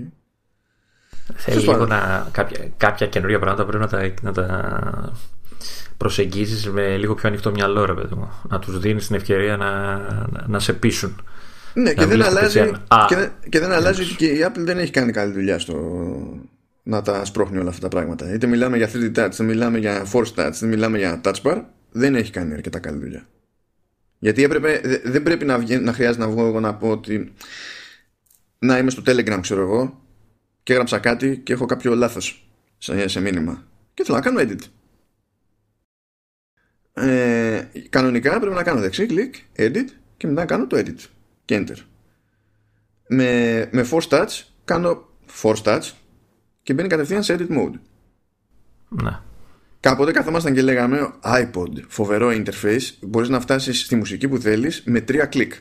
θέλει 1.34 1.60
λίγο 1.60 1.86
να, 1.86 2.28
κάποια, 2.32 2.70
κάποια 2.76 3.06
καινούργια 3.06 3.38
πράγματα 3.38 3.66
πρέπει 3.66 3.82
να 3.82 3.88
τα, 3.88 4.12
να 4.22 4.32
τα 4.32 5.12
προσεγγίσεις 5.96 6.70
με 6.70 6.96
λίγο 6.96 7.14
πιο 7.14 7.28
ανοιχτό 7.28 7.50
μυαλό 7.50 7.84
ρε 7.84 7.94
παιδί 7.94 8.14
μου 8.14 8.30
να 8.48 8.58
τους 8.58 8.78
δίνεις 8.78 9.06
την 9.06 9.16
ευκαιρία 9.16 9.56
να, 9.56 9.98
να, 10.30 10.44
να 10.46 10.58
σε 10.58 10.72
πείσουν 10.72 11.22
ναι, 11.74 11.94
και 11.94 12.06
δεν, 12.06 12.22
αλλάζει, 12.22 12.70
και, 13.08 13.28
και 13.48 13.60
δεν 13.60 13.72
αλλάζει 13.72 14.02
ότι 14.02 14.14
και 14.14 14.26
η 14.26 14.44
Apple 14.48 14.58
δεν 14.58 14.78
έχει 14.78 14.90
κάνει 14.90 15.12
καλή 15.12 15.32
δουλειά 15.32 15.58
στο 15.58 15.76
να 16.82 17.02
τα 17.02 17.24
σπρώχνει 17.24 17.58
όλα 17.58 17.68
αυτά 17.68 17.80
τα 17.80 17.88
πράγματα. 17.88 18.32
Είτε 18.32 18.46
μιλάμε 18.46 18.76
για 18.76 18.90
3D 18.92 19.18
touch, 19.18 19.30
είτε 19.32 19.42
μιλάμε 19.42 19.78
για 19.78 20.06
force 20.12 20.34
touch, 20.34 20.52
είτε 20.56 20.66
μιλάμε 20.66 20.98
για 20.98 21.20
touch 21.24 21.42
bar, 21.42 21.62
δεν 21.90 22.14
έχει 22.14 22.30
κάνει 22.30 22.52
αρκετά 22.52 22.78
καλή 22.78 22.98
δουλειά. 22.98 23.28
Γιατί 24.18 24.42
έπρεπε, 24.42 24.80
δεν 25.04 25.22
πρέπει 25.22 25.44
να, 25.44 25.58
βγει, 25.58 25.76
να 25.76 25.92
χρειάζεται 25.92 26.24
να 26.24 26.30
βγω 26.30 26.46
εγώ 26.46 26.60
να 26.60 26.74
πω 26.74 26.88
ότι 26.88 27.32
να 28.58 28.78
είμαι 28.78 28.90
στο 28.90 29.02
Telegram, 29.06 29.38
ξέρω 29.40 29.60
εγώ, 29.60 30.00
και 30.62 30.72
έγραψα 30.72 30.98
κάτι 30.98 31.38
και 31.38 31.52
έχω 31.52 31.66
κάποιο 31.66 31.94
λάθος 31.94 32.50
σε, 32.78 33.08
σε 33.08 33.20
μήνυμα. 33.20 33.64
Και 33.94 34.04
θέλω 34.04 34.16
να 34.16 34.22
κάνω 34.22 34.40
edit. 34.40 34.60
Ε, 37.00 37.70
κανονικά 37.88 38.40
πρέπει 38.40 38.54
να 38.54 38.62
κάνω 38.62 38.80
δεξί 38.80 39.06
κλικ, 39.06 39.34
edit 39.56 39.86
και 40.16 40.26
μετά 40.26 40.40
να 40.40 40.46
κάνω 40.46 40.66
το 40.66 40.76
edit 40.76 41.04
και 41.44 41.64
enter. 41.64 41.76
Με, 43.08 43.68
με 43.72 43.86
force 43.90 44.08
touch 44.08 44.42
κάνω 44.64 45.08
force 45.42 45.62
touch 45.62 45.90
και 46.62 46.74
μπαίνει 46.74 46.88
κατευθείαν 46.88 47.22
σε 47.22 47.36
edit 47.38 47.56
mode. 47.58 47.78
Ναι. 48.88 49.18
Κάποτε 49.80 50.12
καθόμασταν 50.12 50.54
και 50.54 50.62
λέγαμε 50.62 51.12
iPod, 51.24 51.82
φοβερό 51.88 52.28
interface, 52.28 52.92
μπορείς 53.00 53.28
να 53.28 53.40
φτάσεις 53.40 53.80
στη 53.80 53.96
μουσική 53.96 54.28
που 54.28 54.38
θέλεις 54.38 54.82
με 54.86 55.00
τρία 55.00 55.24
κλικ. 55.24 55.52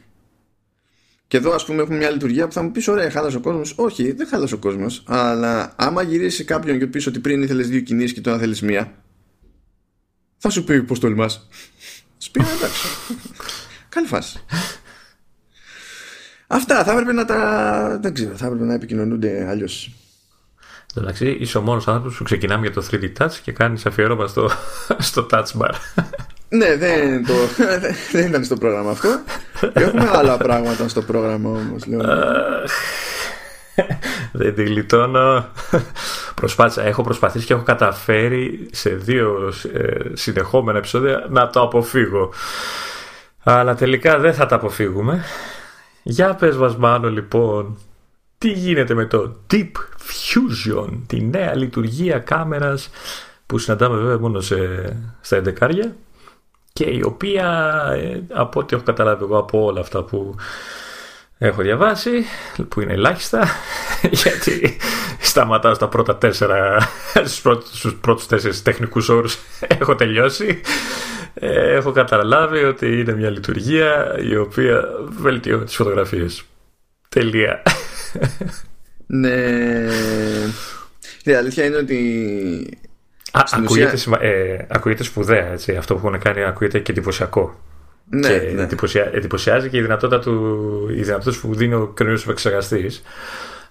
Και 1.28 1.38
εδώ 1.38 1.54
ας 1.54 1.66
πούμε 1.66 1.82
έχουμε 1.82 1.98
μια 1.98 2.10
λειτουργία 2.10 2.48
που 2.48 2.54
θα 2.54 2.62
μου 2.62 2.72
πεις 2.72 2.88
ωραία 2.88 3.12
χάλασε 3.12 3.38
ο 3.38 3.40
κόσμος. 3.40 3.74
Όχι, 3.78 4.12
δεν 4.12 4.28
χάλασε 4.28 4.54
ο 4.54 4.58
κόσμος, 4.58 5.04
αλλά 5.08 5.74
άμα 5.78 6.02
γυρίσει 6.02 6.44
κάποιον 6.44 6.80
και 6.80 6.88
πεις 6.88 7.08
ότι 7.08 7.20
πριν 7.20 7.42
ήθελες 7.42 7.70
δύο 7.70 7.80
κινήσεις 7.80 8.14
και 8.14 8.22
τώρα 8.22 8.38
θέλεις 8.38 8.62
μία, 8.62 8.94
θα 10.40 10.50
σου 10.50 10.64
πει 10.64 10.84
πως 10.84 11.00
τολμάς. 11.00 11.48
Σου 12.18 12.32
πει 12.32 12.42
εντάξει. 12.42 12.88
Καλή 13.90 14.08
φάση. 14.08 14.44
Αυτά 16.48 16.84
θα 16.84 16.92
έπρεπε 16.92 17.12
να 17.12 17.26
τα. 17.26 18.00
Δεν 18.02 18.14
ξέρω, 18.14 18.36
θα 18.36 18.46
έπρεπε 18.46 18.66
να 18.66 18.74
επικοινωνούνται 18.74 19.48
αλλιώς. 19.50 19.92
Εντάξει, 20.98 21.38
είσαι 21.40 21.58
ο 21.58 21.62
μόνος 21.62 21.88
άνθρωπος 21.88 22.18
που 22.18 22.24
ξεκινάμε 22.24 22.66
για 22.66 22.76
το 22.76 22.88
3D 22.92 23.12
Touch 23.18 23.34
και 23.44 23.52
κάνεις 23.52 23.86
αφιέρωμα 23.86 24.28
στο, 24.28 24.50
στο 24.98 25.28
Touch 25.32 25.52
Bar. 25.58 25.72
Ναι, 26.50 26.76
δεν, 26.76 27.26
το, 27.26 27.34
δεν 28.12 28.28
ήταν 28.28 28.44
στο 28.44 28.56
πρόγραμμα 28.56 28.92
αυτό. 28.92 29.22
Έχουμε 29.74 30.10
άλλα 30.14 30.38
πράγματα 30.38 30.88
στο 30.88 31.02
πρόγραμμα 31.02 31.50
όμως. 31.50 31.84
Δεν 34.32 34.56
τη 34.56 34.64
γλιτώνω. 34.64 35.46
Προσπάθησα, 36.36 36.84
έχω 36.84 37.04
προσπαθήσει 37.04 37.46
και 37.46 37.54
έχω 37.54 37.64
καταφέρει 37.64 38.70
σε 38.72 38.90
δύο 38.90 39.54
ε, 39.74 39.98
συνεχόμενα 40.14 40.78
επεισόδια 40.78 41.26
να 41.30 41.50
το 41.50 41.62
αποφύγω. 41.62 42.34
Αλλά 43.44 43.76
τελικά 43.76 44.20
δεν 44.20 44.34
θα 44.34 44.46
τα 44.46 44.56
αποφύγουμε. 44.56 45.24
Για 46.04 46.36
πες 46.36 46.56
μας 46.56 46.76
Μάνο 46.76 47.10
λοιπόν, 47.10 47.78
τι 48.38 48.52
γίνεται 48.52 48.94
με 48.94 49.06
το 49.06 49.36
Deep 49.52 49.72
Fusion, 49.98 50.90
τη 51.08 51.22
νέα 51.22 51.56
λειτουργία 51.56 52.20
κάμερας 52.20 52.90
που 53.46 53.58
συναντάμε 53.58 53.98
βέβαια 53.98 54.20
μόνο 54.20 54.40
σε, 54.40 54.58
στα 55.22 55.42
11 55.60 55.70
και 56.74 56.84
η 56.84 57.02
οποία 57.06 57.74
ε, 57.96 58.22
από 58.34 58.60
ό,τι 58.60 58.76
έχω 58.76 58.84
καταλάβει 58.84 59.24
εγώ 59.24 59.38
από 59.38 59.66
όλα 59.66 59.80
αυτά 59.80 60.04
που 60.04 60.36
έχω 61.40 61.62
διαβάσει 61.62 62.12
που 62.70 62.82
είναι 62.82 62.94
ελάχιστα 62.94 63.48
γιατί 64.24 64.78
σταματάω 65.20 65.74
στα 65.74 65.88
πρώτα 65.88 66.18
τέσσερα 66.18 66.90
στους 67.14 67.42
πρώτους, 67.42 67.78
στους 67.78 67.96
πρώτους 67.96 68.28
τέσσερις 68.28 68.62
τεχνικούς 68.62 69.10
όρους 69.10 69.38
έχω 69.80 69.96
τελειώσει. 69.96 70.62
Ε, 71.34 71.76
έχω 71.76 71.92
καταλάβει 71.92 72.64
ότι 72.64 73.00
είναι 73.00 73.16
μια 73.16 73.30
λειτουργία 73.30 74.16
η 74.20 74.36
οποία 74.36 74.84
βελτιώνει 75.08 75.64
τις 75.66 75.76
φωτογραφίες. 75.76 76.44
Τελεία. 77.10 77.64
Ναι. 79.06 79.88
Η 81.24 81.34
αλήθεια 81.34 81.66
είναι 81.66 81.76
ότι 81.76 82.80
Α, 83.32 83.44
ακούγεται, 83.52 83.94
ουσία... 83.94 84.18
ε, 84.22 84.68
ακούγεται 84.70 85.04
σπουδαία 85.04 85.52
έτσι. 85.52 85.76
αυτό 85.76 85.96
που 85.96 86.08
έχουν 86.08 86.20
κάνει 86.20 86.44
ακούγεται 86.44 86.80
και 86.80 86.92
εντυπωσιακό 86.92 87.60
ναι, 88.10 88.28
και 88.28 88.52
ναι. 88.56 88.62
εντυπωσια... 88.62 89.10
εντυπωσιάζει 89.14 89.70
και 89.70 89.78
η 89.78 89.82
δυνατότητα, 89.82 90.20
του... 90.20 90.88
η 90.90 91.02
δυνατότητα 91.02 91.42
που 91.42 91.56
δίνει 91.56 91.74
ο 91.74 91.94
καινούριο 91.96 92.22
επεξεργαστής. 92.24 93.02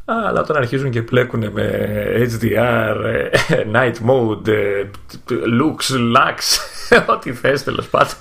Αλλά 0.04 0.40
όταν 0.40 0.56
αρχίζουν 0.56 0.90
και 0.90 1.02
πλέκουν 1.02 1.52
με 1.52 1.70
HDR, 2.16 2.96
ε, 3.04 3.28
night 3.72 3.94
mode, 4.06 4.48
ε, 4.48 4.84
lux, 5.30 5.94
lux, 6.16 6.38
ό,τι 7.14 7.32
θες 7.32 7.64
τέλος 7.64 7.88
πάντων. 7.88 8.14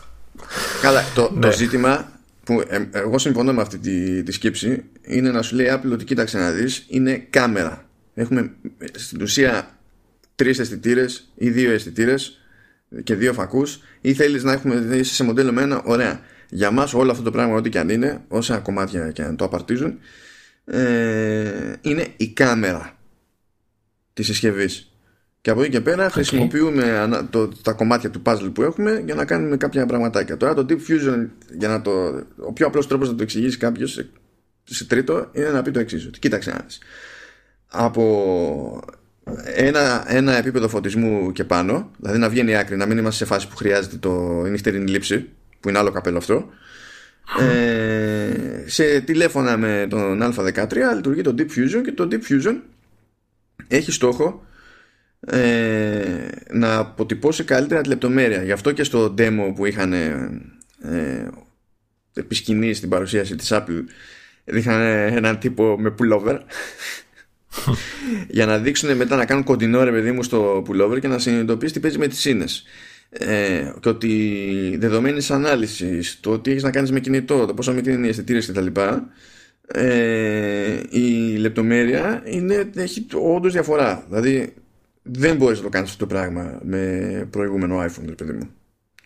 Καλά, 0.82 1.01
το, 1.15 1.32
ναι. 1.34 1.39
το 1.39 1.51
ζήτημα 1.51 2.07
που 2.43 2.63
ε, 2.68 2.88
εγώ 2.91 3.18
συμφωνώ 3.18 3.53
με 3.53 3.61
αυτή 3.61 3.78
τη, 3.78 4.24
τη 4.24 4.32
σκέψη 4.32 4.84
είναι 5.01 5.32
να 5.32 5.41
σου 5.41 5.55
λέει 5.55 5.68
Apple 5.72 5.91
ότι 5.91 6.03
κοίταξε 6.03 6.38
να 6.38 6.51
δεις 6.51 6.86
είναι 6.88 7.28
κάμερα. 7.30 7.86
Έχουμε 8.13 8.51
στην 8.91 9.22
ουσία 9.22 9.78
τρεις 10.36 10.59
αισθητήρες 10.59 11.32
ή 11.36 11.49
δύο 11.49 11.72
αισθητήρες 11.72 12.39
και 13.03 13.15
δύο 13.15 13.33
φακούς 13.33 13.79
ή 14.01 14.13
θέλεις 14.13 14.43
να 14.43 14.51
έχουμε 14.51 14.75
δει 14.75 15.03
σε 15.03 15.23
μοντέλο 15.23 15.51
με 15.51 15.61
ένα 15.61 15.81
ωραία. 15.83 16.19
Για 16.49 16.71
μας 16.71 16.93
όλο 16.93 17.11
αυτό 17.11 17.23
το 17.23 17.31
πράγμα 17.31 17.55
ό,τι 17.55 17.69
και 17.69 17.79
αν 17.79 17.89
είναι 17.89 18.21
όσα 18.27 18.59
κομμάτια 18.59 19.11
και 19.11 19.21
αν 19.21 19.35
το 19.35 19.45
απαρτίζουν 19.45 19.99
ε, 20.65 21.73
είναι 21.81 22.07
η 22.17 22.27
κάμερα 22.27 22.97
της 24.13 24.25
συσκευής. 24.25 24.91
Και 25.41 25.49
από 25.49 25.61
εκεί 25.61 25.71
και 25.71 25.81
πέρα 25.81 26.09
χρησιμοποιούμε 26.09 27.09
το, 27.29 27.47
τα 27.47 27.71
κομμάτια 27.71 28.09
του 28.09 28.21
puzzle 28.25 28.51
που 28.53 28.61
έχουμε 28.61 29.01
για 29.05 29.15
να 29.15 29.25
κάνουμε 29.25 29.57
κάποια 29.57 29.85
πραγματάκια. 29.85 30.38
Τώρα 30.38 30.53
το 30.53 30.65
Deep 30.69 30.77
Fusion, 30.89 31.27
για 31.57 31.67
να 31.67 31.81
το, 31.81 31.91
ο 32.38 32.53
πιο 32.53 32.67
απλός 32.67 32.88
τρόπος 32.88 33.09
να 33.09 33.15
το 33.15 33.23
εξηγήσει 33.23 33.57
κάποιος 33.57 33.91
σε, 33.91 34.09
σε 34.63 34.85
τρίτο 34.85 35.29
είναι 35.31 35.49
να 35.49 35.61
πει 35.61 35.71
το 35.71 35.79
εξής. 35.79 36.05
Ότι 36.05 36.19
κοίταξε 36.19 36.51
να 36.51 36.65
Από 37.67 38.83
ένα, 39.55 40.03
ένα 40.07 40.38
επίπεδο 40.38 40.67
φωτισμού 40.67 41.32
και 41.32 41.43
πάνω, 41.43 41.91
δηλαδή 41.99 42.17
να 42.17 42.30
βγαίνει 42.30 42.55
άκρη, 42.55 42.75
να 42.75 42.86
μην 42.86 42.97
είμαστε 42.97 43.25
σε 43.25 43.32
φάση 43.34 43.47
που 43.47 43.55
χρειάζεται 43.55 43.97
το 43.97 44.41
νυχτερινή 44.41 44.91
λήψη, 44.91 45.30
που 45.59 45.69
είναι 45.69 45.78
άλλο 45.78 45.91
καπέλο 45.91 46.17
αυτό, 46.17 46.49
ε, 47.39 48.63
σε 48.65 48.99
τηλέφωνα 48.99 49.57
με 49.57 49.88
τον 49.89 50.19
Α13 50.23 50.67
λειτουργεί 50.95 51.21
το 51.21 51.36
Deep 51.38 51.41
Fusion 51.41 51.82
και 51.84 51.91
το 51.91 52.07
Deep 52.11 52.32
Fusion 52.32 52.55
έχει 53.67 53.91
στόχο 53.91 54.45
ε, 55.19 56.28
να 56.51 56.78
αποτυπώσει 56.78 57.43
καλύτερα 57.43 57.82
τη 57.82 57.88
λεπτομέρεια. 57.88 58.43
Γι' 58.43 58.51
αυτό 58.51 58.71
και 58.71 58.84
στο 58.84 59.13
demo 59.17 59.53
που 59.55 59.65
είχαν 59.65 59.93
ε, 59.93 61.28
επισκηνή 62.13 62.73
στην 62.73 62.89
παρουσίαση 62.89 63.36
της 63.36 63.49
Apple 63.51 63.84
δείχναν 64.43 64.82
έναν 65.15 65.39
τύπο 65.39 65.80
με 65.80 65.95
pullover 65.99 66.39
για 68.28 68.45
να 68.45 68.58
δείξουν 68.58 68.95
μετά 68.95 69.16
να 69.16 69.26
κάνουν 69.26 69.43
κοντινό 69.43 69.84
ρε 69.84 69.91
παιδί 69.91 70.12
μου 70.12 70.24
στο 70.24 70.64
pullover 70.68 70.99
και 70.99 71.08
να 71.08 71.20
συνειδητοποιήσει 71.20 71.74
τι 71.74 71.80
παίζει 71.80 71.97
με 71.97 72.08
τις 72.08 72.20
σύνες 72.20 72.64
ε, 73.10 73.72
και 73.80 73.89
ότι 73.89 74.78
δεδομένη 74.80 75.26
ανάλυσης, 75.30 76.20
το 76.20 76.32
ότι 76.32 76.51
έχεις 76.51 76.64
να 76.64 76.72
κάνεις 76.72 76.91
με 76.91 76.99
κινητό, 76.99 77.45
το 77.45 77.53
πόσο 77.53 77.74
μικρή 77.74 77.93
είναι 77.93 78.05
οι 78.05 78.10
αισθητήρε 78.10 78.39
κτλ. 78.39 78.68
Ε, 79.68 80.80
η 80.89 81.36
λεπτομέρεια 81.38 82.22
είναι, 82.26 82.70
έχει 82.76 83.05
όντως 83.14 83.51
διαφορά. 83.51 84.05
Δηλαδή, 84.08 84.53
δεν 85.01 85.36
μπορείς 85.36 85.58
να 85.58 85.64
το 85.64 85.70
κάνεις 85.70 85.89
αυτό 85.89 86.05
το 86.05 86.14
πράγμα 86.14 86.60
με 86.64 87.28
προηγούμενο 87.30 87.84
iPhone, 87.84 88.18
παιδί 88.18 88.32
μου. 88.32 88.49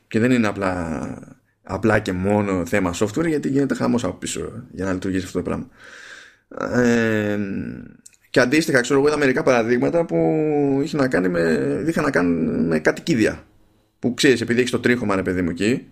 Και 0.07 0.19
δεν 0.19 0.31
είναι 0.31 0.47
απλά, 0.47 1.37
απλά 1.63 1.99
και 1.99 2.11
μόνο 2.11 2.65
θέμα 2.65 2.93
software, 2.93 3.27
γιατί 3.27 3.49
γίνεται 3.49 3.75
χαμός 3.75 4.03
από 4.03 4.17
πίσω 4.17 4.65
για 4.71 4.85
να 4.85 4.93
λειτουργήσει 4.93 5.25
αυτό 5.25 5.41
το 5.41 5.43
πράγμα. 5.43 5.67
Ε, 6.81 7.39
και 8.31 8.39
αντίστοιχα, 8.39 8.81
ξέρω 8.81 8.99
εγώ, 8.99 9.07
είδα 9.07 9.17
μερικά 9.17 9.43
παραδείγματα 9.43 10.05
που 10.05 10.17
είχε 10.83 10.97
να 10.97 11.07
κάνει 11.07 11.29
με, 11.29 11.83
είχαν 11.87 12.03
να 12.03 12.11
κάνουν 12.11 12.67
με 12.67 12.79
κατοικίδια. 12.79 13.43
Που 13.99 14.13
ξέρεις, 14.13 14.41
επειδή 14.41 14.59
έχεις 14.59 14.71
το 14.71 14.79
τρίχωμα, 14.79 15.15
ρε 15.15 15.21
παιδί 15.21 15.41
μου 15.41 15.49
εκεί, 15.49 15.87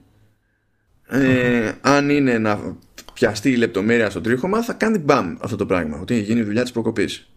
ε, 1.08 1.72
αν 1.82 2.10
είναι 2.10 2.38
να 2.38 2.78
πιαστεί 3.14 3.52
η 3.52 3.56
λεπτομέρεια 3.56 4.10
στο 4.10 4.22
τρίχωμα, 4.22 4.64
θα 4.64 4.74
κάνει 4.74 4.98
μπαμ 4.98 5.36
αυτό 5.42 5.56
το 5.56 5.66
πράγμα. 5.66 6.00
Ότι 6.00 6.20
γίνει 6.20 6.40
η 6.40 6.44
δουλειά 6.44 6.62
της 6.62 6.72
προκοπής. 6.72 7.30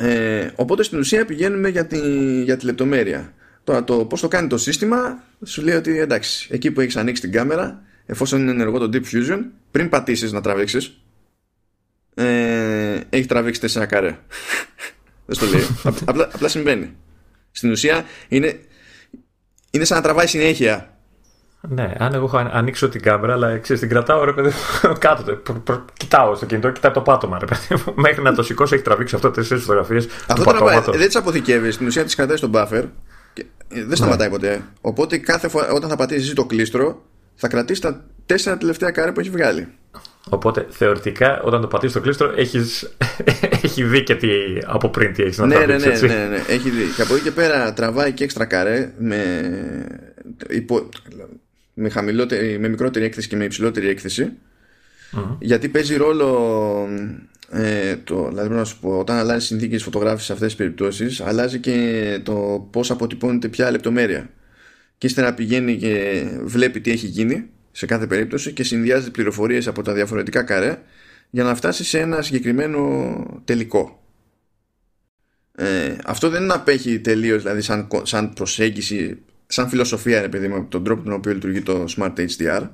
Ε, 0.00 0.50
οπότε 0.54 0.82
στην 0.82 0.98
ουσία 0.98 1.24
πηγαίνουμε 1.24 1.68
για 1.68 1.86
τη, 1.86 1.98
για 2.42 2.56
τη 2.56 2.64
λεπτομέρεια. 2.64 3.34
Τώρα 3.64 3.84
το 3.84 4.04
πώς 4.04 4.20
το 4.20 4.28
κάνει 4.28 4.48
το 4.48 4.58
σύστημα, 4.58 5.22
σου 5.42 5.62
λέει 5.62 5.76
ότι 5.76 5.98
εντάξει, 5.98 6.48
εκεί 6.50 6.70
που 6.70 6.80
έχεις 6.80 6.96
ανοίξει 6.96 7.22
την 7.22 7.32
κάμερα, 7.32 7.82
εφόσον 8.06 8.40
είναι 8.40 8.50
ενεργό 8.50 8.78
το 8.78 8.88
Deep 8.92 9.14
Fusion, 9.14 9.44
πριν 9.70 9.88
πατήσεις 9.88 10.32
να 10.32 10.40
τραβήξεις, 10.40 11.03
ε, 12.14 13.00
έχει 13.10 13.26
τραβήξει 13.26 13.60
τέσσερα 13.60 13.86
καρέ. 13.86 14.18
Δεν 15.26 15.36
στο 15.36 15.46
λέει. 15.46 15.66
απλά, 16.06 16.28
απλά 16.34 16.48
συμβαίνει. 16.48 16.96
Στην 17.50 17.70
ουσία 17.70 18.04
είναι, 18.28 18.60
είναι 19.70 19.84
σαν 19.84 19.96
να 19.96 20.02
τραβάει 20.02 20.26
συνέχεια 20.26 20.94
ναι, 21.68 21.92
αν 21.98 22.14
εγώ 22.14 22.24
έχω 22.24 22.36
ανοίξω 22.52 22.88
την 22.88 23.00
κάμερα, 23.02 23.32
αλλά 23.32 23.58
ξέρεις, 23.58 23.80
την 23.80 23.90
κρατάω 23.90 24.24
ρε 24.24 24.32
παιδί 24.32 24.50
κάτω. 24.98 25.42
κοιτάω 25.92 26.34
στο 26.34 26.46
κινητό, 26.46 26.70
κοιτάω 26.70 26.92
το 26.92 27.00
πάτωμα 27.00 27.38
ρε 27.38 27.44
παιδί 27.46 27.82
Μέχρι 27.94 28.22
να 28.22 28.34
το 28.34 28.42
σηκώσω, 28.42 28.74
έχει 28.74 28.84
τραβήξει 28.84 29.14
αυτό 29.14 29.30
τέσσερις 29.30 29.62
φωτογραφίες. 29.62 30.08
Αυτό 30.26 30.52
το 30.52 30.92
δεν 30.92 31.06
τις 31.06 31.16
αποθηκεύεις. 31.16 31.74
Στην 31.74 31.86
ουσία 31.86 32.04
τις 32.04 32.14
κρατάει 32.14 32.36
στον 32.36 32.50
buffer. 32.54 32.84
Και 33.32 33.44
δεν 33.68 33.96
σταματάει 33.96 34.28
ναι. 34.28 34.34
ποτέ. 34.34 34.62
Οπότε 34.80 35.18
κάθε 35.18 35.48
φορά 35.48 35.72
όταν 35.72 35.90
θα 35.90 35.96
πατήσεις 35.96 36.34
το 36.34 36.44
κλίστρο, 36.44 37.02
θα 37.34 37.48
κρατήσεις 37.48 37.82
τα 37.82 38.04
τέσσερα 38.26 38.56
τελευταία 38.56 38.90
κάρε 38.90 39.12
που 39.12 39.20
έχει 39.20 39.30
βγάλει. 39.30 39.68
Οπότε 40.28 40.66
θεωρητικά 40.70 41.42
όταν 41.42 41.60
το 41.60 41.66
πατήσεις 41.66 41.94
το 41.94 42.00
κλίστρο 42.00 42.32
έχεις, 42.36 42.96
έχει 43.62 43.84
δει 43.84 44.02
και 44.02 44.14
τι 44.14 44.28
από 44.64 44.88
πριν 44.88 45.12
τι 45.12 45.22
έχεις 45.22 45.38
να 45.38 45.46
ναι, 45.46 45.58
ναι, 45.58 45.76
ναι, 45.76 45.76
ναι, 45.76 46.06
ναι, 46.06 46.42
έχει 46.48 46.70
δει. 46.70 46.84
Και 46.96 47.02
από 47.02 47.14
εκεί 47.14 47.22
και 47.22 47.30
πέρα 47.30 47.72
τραβάει 47.72 48.12
και 48.12 48.24
έξτρα 48.24 48.44
καρέ 48.44 48.92
με, 48.98 49.20
υπο, 50.48 50.88
με, 51.74 51.88
χαμηλότερη, 51.88 52.58
με 52.58 52.68
μικρότερη 52.68 53.04
έκθεση 53.04 53.28
και 53.28 53.36
με 53.36 53.44
υψηλότερη 53.44 53.88
γιατί 55.38 55.68
παίζει 55.68 55.96
ρόλο 55.96 56.88
ε, 57.50 57.96
το, 57.96 58.28
δηλαδή 58.28 58.48
να 58.48 58.64
σου 58.64 58.78
πω, 58.80 58.98
όταν 58.98 59.16
αλλάζει 59.16 59.46
συνθήκες 59.46 59.82
φωτογράφησης 59.82 60.26
σε 60.26 60.32
αυτές 60.32 60.48
τις 60.48 60.56
περιπτώσεις 60.56 61.20
αλλάζει 61.20 61.58
και 61.58 62.20
το 62.22 62.68
πώς 62.70 62.90
αποτυπώνεται 62.90 63.48
ποια 63.48 63.70
λεπτομέρεια. 63.70 64.30
Και 64.98 65.06
ύστερα 65.06 65.34
πηγαίνει 65.34 65.76
και 65.76 66.24
βλέπει 66.44 66.80
τι 66.80 66.90
έχει 66.90 67.06
γίνει 67.06 67.50
σε 67.76 67.86
κάθε 67.86 68.06
περίπτωση 68.06 68.52
και 68.52 68.62
συνδυάζει 68.62 69.10
πληροφορίες 69.10 69.66
από 69.66 69.82
τα 69.82 69.92
διαφορετικά 69.92 70.42
καρέ 70.42 70.82
για 71.30 71.44
να 71.44 71.54
φτάσει 71.54 71.84
σε 71.84 71.98
ένα 71.98 72.22
συγκεκριμένο 72.22 73.42
τελικό. 73.44 74.02
Ε, 75.54 75.96
αυτό 76.04 76.28
δεν 76.28 76.52
απέχει 76.52 77.00
τελείως 77.00 77.42
δηλαδή 77.42 77.60
σαν, 77.60 77.88
σαν 78.02 78.32
προσέγγιση 78.32 79.18
σαν 79.46 79.68
φιλοσοφία 79.68 80.20
ρε 80.20 80.28
παιδί 80.28 80.48
μου 80.48 80.66
τον 80.68 80.84
τρόπο 80.84 81.02
τον 81.02 81.12
οποίο 81.12 81.32
λειτουργεί 81.32 81.62
το 81.62 81.84
Smart 81.96 82.14
HDR 82.16 82.68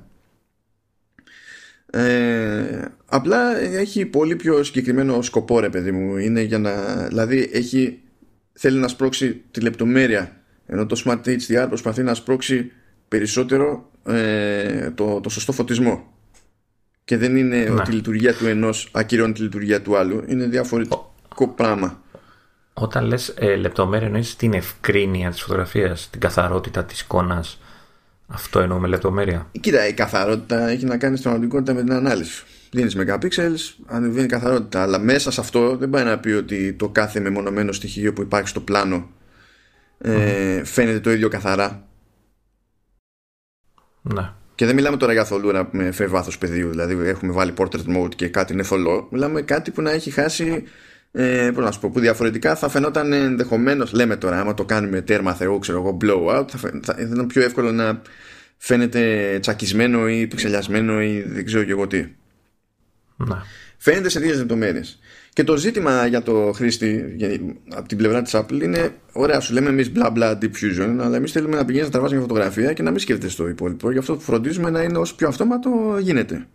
ε, 1.91 2.85
απλά 3.05 3.57
έχει 3.57 4.05
πολύ 4.05 4.35
πιο 4.35 4.63
συγκεκριμένο 4.63 5.21
σκοπό 5.21 5.59
ρε 5.59 5.69
παιδί 5.69 5.91
μου. 5.91 6.17
Είναι 6.17 6.41
για 6.41 6.59
να 6.59 7.03
δηλαδή 7.07 7.49
έχει 7.53 7.99
θέλει 8.53 8.79
να 8.79 8.87
σπρώξει 8.87 9.41
τη 9.51 9.59
λεπτομέρεια 9.61 10.41
ενώ 10.65 10.85
το 10.85 11.03
Smart 11.05 11.25
HDR 11.25 11.65
προσπαθεί 11.67 12.03
να 12.03 12.13
σπρώξει 12.13 12.71
περισσότερο 13.07 13.90
ε, 14.05 14.91
το, 14.91 15.19
το 15.19 15.29
σωστό 15.29 15.51
φωτισμό 15.51 16.03
και 17.03 17.17
δεν 17.17 17.35
είναι 17.35 17.57
ναι. 17.57 17.69
ότι 17.69 17.91
η 17.91 17.93
λειτουργία 17.93 18.33
του 18.33 18.47
ενός 18.47 18.89
ακυρώνει 18.91 19.33
τη 19.33 19.41
λειτουργία 19.41 19.81
του 19.81 19.97
άλλου 19.97 20.23
είναι 20.27 20.45
διαφορετικό 20.45 21.47
πράγμα 21.55 22.01
όταν 22.73 23.05
λες 23.05 23.33
ε, 23.37 23.55
λεπτομέρεια 23.55 24.07
εννοείς 24.07 24.35
την 24.35 24.53
ευκρίνεια 24.53 25.29
της 25.29 25.41
φωτογραφίας, 25.41 26.09
την 26.09 26.19
καθαρότητα 26.19 26.83
της 26.83 27.01
εικόνας. 27.01 27.59
Αυτό 28.27 28.59
εννοούμε 28.59 28.87
λεπτομέρεια. 28.87 29.47
Κοίτα, 29.59 29.87
η 29.87 29.93
καθαρότητα 29.93 30.67
έχει 30.67 30.85
να 30.85 30.97
κάνει 30.97 31.17
στην 31.17 31.29
πραγματικότητα 31.29 31.73
με 31.73 31.83
την 31.83 31.93
ανάλυση. 31.93 32.43
Δίνεις 32.71 32.97
megapixels, 32.97 33.83
ανεβαίνει 33.85 34.25
η 34.25 34.27
καθαρότητα. 34.27 34.81
Αλλά 34.81 34.99
μέσα 34.99 35.31
σε 35.31 35.41
αυτό 35.41 35.77
δεν 35.77 35.89
πάει 35.89 36.03
να 36.03 36.19
πει 36.19 36.29
ότι 36.29 36.73
το 36.73 36.89
κάθε 36.89 37.19
μεμονωμένο 37.19 37.71
στοιχείο 37.71 38.13
που 38.13 38.21
υπάρχει 38.21 38.47
στο 38.47 38.59
πλάνο 38.59 39.09
ε, 39.97 40.63
φαίνεται 40.63 40.99
το 40.99 41.11
ίδιο 41.11 41.29
καθαρά. 41.29 41.87
Ναι. 44.01 44.29
Και 44.55 44.65
δεν 44.65 44.75
μιλάμε 44.75 44.97
τώρα 44.97 45.13
για 45.13 45.25
θολούρα 45.25 45.69
με 45.71 45.91
φεύγει 45.91 46.13
βάθος 46.13 46.37
πεδίου. 46.37 46.69
Δηλαδή, 46.69 47.07
έχουμε 47.07 47.33
βάλει 47.33 47.53
portrait 47.57 47.97
mode 47.97 48.15
και 48.15 48.27
κάτι 48.27 48.53
είναι 48.53 48.63
θολό. 48.63 49.07
Μιλάμε 49.11 49.41
κάτι 49.41 49.71
που 49.71 49.81
να 49.81 49.91
έχει 49.91 50.11
χάσει 50.11 50.63
ε, 51.11 51.51
πώς 51.53 51.63
να 51.63 51.71
σου 51.71 51.79
πω, 51.79 51.89
που 51.89 51.99
διαφορετικά 51.99 52.55
θα 52.55 52.69
φαινόταν 52.69 53.13
ενδεχομένως, 53.13 53.93
λέμε 53.93 54.15
τώρα, 54.15 54.39
άμα 54.39 54.53
το 54.53 54.65
κάνουμε 54.65 55.01
τέρμα 55.01 55.33
θεού, 55.33 55.59
ξέρω 55.59 55.77
εγώ, 55.77 55.97
blowout, 56.01 56.45
θα, 56.47 56.57
θα, 56.57 56.79
θα 56.81 56.95
ήταν 56.99 57.27
πιο 57.27 57.41
εύκολο 57.41 57.71
να 57.71 58.01
φαίνεται 58.57 59.37
τσακισμένο 59.41 60.09
ή 60.09 60.27
πιξελιασμένο 60.27 61.01
ή 61.01 61.21
δεν 61.21 61.45
ξέρω 61.45 61.63
και 61.63 61.71
εγώ 61.71 61.87
τι. 61.87 62.07
Να. 63.15 63.43
Φαίνεται 63.77 64.09
σε 64.09 64.19
δύο 64.19 64.35
λεπτομέρειες. 64.35 64.99
Και 65.33 65.43
το 65.43 65.57
ζήτημα 65.57 66.05
για 66.05 66.21
το 66.21 66.51
χρήστη 66.55 67.15
από 67.75 67.87
την 67.87 67.97
πλευρά 67.97 68.21
της 68.21 68.35
Apple 68.35 68.61
είναι: 68.61 68.93
Ωραία, 69.11 69.39
σου 69.39 69.53
λέμε 69.53 69.69
εμείς 69.69 69.91
μπλα 69.91 70.09
μπλα 70.09 70.37
diffusion, 70.41 70.97
αλλά 71.01 71.15
εμείς 71.15 71.31
θέλουμε 71.31 71.55
να 71.55 71.65
πηγαίνεις 71.65 71.87
να 71.87 71.91
τραβάς 71.91 72.11
μια 72.11 72.21
φωτογραφία 72.21 72.73
και 72.73 72.83
να 72.83 72.89
μην 72.91 72.99
σκέφτεσαι 72.99 73.37
το 73.37 73.47
υπόλοιπο. 73.47 73.91
Γι' 73.91 73.97
αυτό 73.97 74.19
φροντίζουμε 74.19 74.69
να 74.69 74.81
είναι 74.81 74.97
όσο 74.97 75.15
πιο 75.15 75.27
αυτόματο 75.27 75.97
γίνεται. 75.99 76.47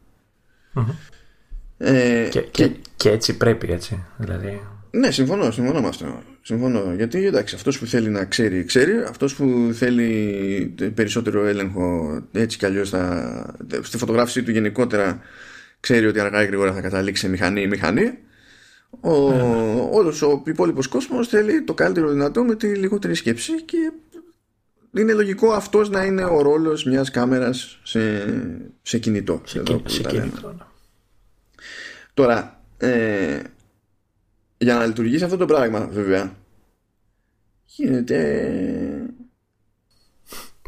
Ε, 1.79 2.29
και, 2.31 2.41
και, 2.41 2.71
και, 2.97 3.11
έτσι 3.11 3.37
πρέπει, 3.37 3.73
έτσι. 3.73 4.05
Δηλαδή... 4.17 4.61
Ναι, 4.91 5.11
συμφωνώ, 5.11 5.51
συμφωνώ 5.51 5.81
με 5.81 5.89
αυτό. 5.89 6.23
Συμφωνώ. 6.43 6.93
Γιατί 6.97 7.27
εντάξει, 7.27 7.55
αυτός 7.55 7.79
που 7.79 7.87
θέλει 7.87 8.09
να 8.09 8.25
ξέρει, 8.25 8.65
ξέρει. 8.65 8.93
Αυτός 9.09 9.35
που 9.35 9.71
θέλει 9.73 10.75
περισσότερο 10.95 11.45
έλεγχο, 11.45 12.19
έτσι 12.33 12.59
κι 12.59 12.67
αλλιώς 12.67 12.93
στη 13.81 13.99
φωτογράφηση 13.99 14.43
του 14.43 14.51
γενικότερα, 14.51 15.21
ξέρει 15.81 16.07
ότι 16.07 16.21
αργά 16.21 16.43
ή 16.43 16.47
γρήγορα 16.47 16.73
θα 16.73 16.81
καταλήξει 16.81 17.23
σε 17.23 17.29
μηχανή 17.29 17.61
ή 17.61 17.67
μηχανή. 17.67 18.19
Ο, 19.01 19.33
ε, 19.33 19.89
όλος 19.91 20.23
ο 20.23 20.43
υπόλοιπος 20.47 20.89
κόσμος 20.89 21.29
θέλει 21.29 21.63
το 21.63 21.75
καλύτερο 21.75 22.11
δυνατό 22.11 22.45
με 22.45 22.55
τη 22.55 22.67
λιγότερη 22.75 23.15
σκέψη 23.15 23.63
και 23.63 23.93
είναι 24.93 25.13
λογικό 25.13 25.53
αυτός 25.53 25.91
να 25.91 26.05
είναι 26.05 26.25
ο 26.25 26.43
ρόλος 26.43 26.85
μιας 26.85 27.11
κάμερας 27.11 27.79
σε, 27.83 28.01
σε 28.83 28.99
κινητό. 28.99 29.41
Σε, 29.45 29.63
σε 29.85 30.03
κινητό. 30.03 30.49
Ναι. 30.49 30.65
Τώρα, 32.15 32.61
ε, 32.79 33.41
για 34.59 34.75
να 34.75 34.87
λειτουργήσει 34.87 35.25
αυτό 35.25 35.37
το 35.37 35.45
πράγμα, 35.45 35.87
βέβαια, 35.87 36.37
γίνεται. 37.65 38.51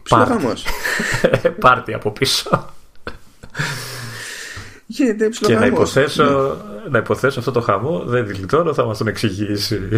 Ψιλοχάμος. 0.03 0.65
Πάρτι 1.61 1.95
από 1.95 2.11
πίσω. 2.11 2.75
Γίνεται 4.87 5.29
Και 5.29 5.55
να 5.55 5.67
υποθέσω, 5.67 6.25
ναι. 6.25 6.78
Να 6.91 6.99
υποθέσω 6.99 7.39
αυτό 7.39 7.51
το 7.51 7.61
χαμό, 7.61 8.05
δεν 8.05 8.25
γλιτώνω, 8.25 8.75
θα 8.75 8.85
μας 8.85 8.99
τον 8.99 9.07
εξηγήσει. 9.07 9.89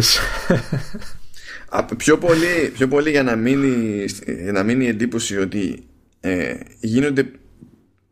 πιο, 1.97 2.17
πολύ, 2.17 2.71
πιο 2.73 2.87
πολύ 2.87 3.09
για 3.09 3.23
να 3.23 3.35
μείνει, 3.35 4.05
για 4.41 4.51
να 4.51 4.63
μείνει 4.63 4.85
η 4.85 4.87
εντύπωση 4.87 5.37
ότι 5.37 5.83
ε, 6.19 6.53
γίνονται 6.79 7.31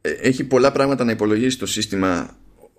ε, 0.02 0.10
έχει 0.10 0.44
πολλά 0.44 0.72
πράγματα 0.72 1.04
να 1.04 1.12
υπολογίσει 1.12 1.60
το 1.60 1.66
σύστημα 1.66 2.38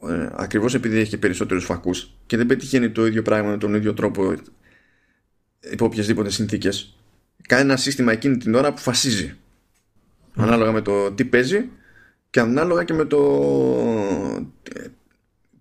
ε, 0.08 0.28
ακριβώς 0.32 0.74
επειδή 0.74 0.98
έχει 0.98 1.10
και 1.10 1.18
περισσότερους 1.18 1.64
φακούς 1.64 2.14
και 2.26 2.36
δεν 2.36 2.46
πετυχαίνει 2.46 2.90
το 2.90 3.06
ίδιο 3.06 3.22
πράγμα 3.22 3.50
με 3.50 3.58
τον 3.58 3.74
ίδιο 3.74 3.94
τρόπο 3.94 4.34
υπό 5.70 5.84
οποιασδήποτε 5.84 6.30
συνθήκες. 6.30 6.94
Κάνει 7.48 7.62
ένα 7.62 7.76
σύστημα 7.76 8.12
εκείνη 8.12 8.36
την 8.36 8.54
ώρα 8.54 8.72
που 8.72 8.80
φασίζει. 8.80 9.36
Ανάλογα 10.34 10.72
με 10.72 10.80
το 10.80 11.12
τι 11.12 11.24
παίζει 11.24 11.68
και 12.30 12.40
ανάλογα 12.40 12.84
και 12.84 12.92
με 12.92 13.04
το 13.04 13.18
ε, 14.72 14.84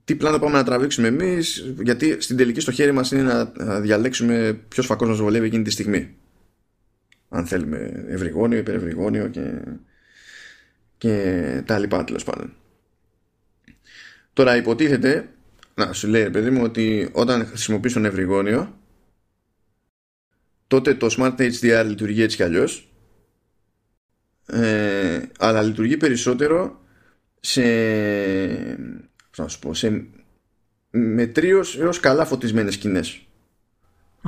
τι 0.10 0.16
πλάνο 0.16 0.40
πάμε 0.40 0.58
να 0.58 0.64
τραβήξουμε 0.64 1.08
εμείς 1.08 1.74
γιατί 1.82 2.22
στην 2.22 2.38
τελική 2.38 2.60
στο 2.60 2.72
χέρι 2.72 2.92
μας 2.92 3.12
είναι 3.12 3.22
να 3.22 3.80
διαλέξουμε 3.80 4.54
ποιος 4.68 4.86
φακός 4.86 5.08
μας 5.08 5.18
βολεύει 5.18 5.46
εκείνη 5.46 5.64
τη 5.64 5.70
στιγμή. 5.70 6.16
Αν 7.30 7.46
θέλουμε 7.46 8.06
ευρυγόνιο, 8.08 8.58
υπερευρυγόνιο 8.58 9.28
και, 9.28 9.62
και 10.98 11.64
τα 11.66 11.80
λοιπά 11.80 12.04
τέλος 12.04 12.24
πάντων. 12.24 12.54
Τώρα 14.34 14.56
υποτίθεται, 14.56 15.30
να 15.76 15.94
σου 15.94 16.08
λέει 16.08 16.30
παιδί 16.30 16.50
μου 16.50 16.62
ότι 16.64 17.10
όταν 17.12 17.46
χρησιμοποιείς 17.46 17.94
τον 17.94 18.06
ευρυγόνιο 18.06 18.80
τότε 20.68 20.94
το 20.94 21.08
Smart 21.18 21.36
HDR 21.38 21.86
λειτουργεί 21.88 22.22
έτσι 22.22 22.36
κι 22.36 22.44
αλλιώς 22.44 22.92
ε, 24.46 25.22
αλλά 25.40 25.62
λειτουργεί 25.62 25.98
περισσότερο 25.98 26.82
σε, 27.40 27.62
να 29.44 29.50
σου 29.50 29.60
πω, 29.60 29.74
σε 29.74 30.06
μετρίως 30.90 31.80
έως 31.80 32.00
καλά 32.00 32.26
φωτισμένες 32.26 32.74
σκηνές 32.74 33.28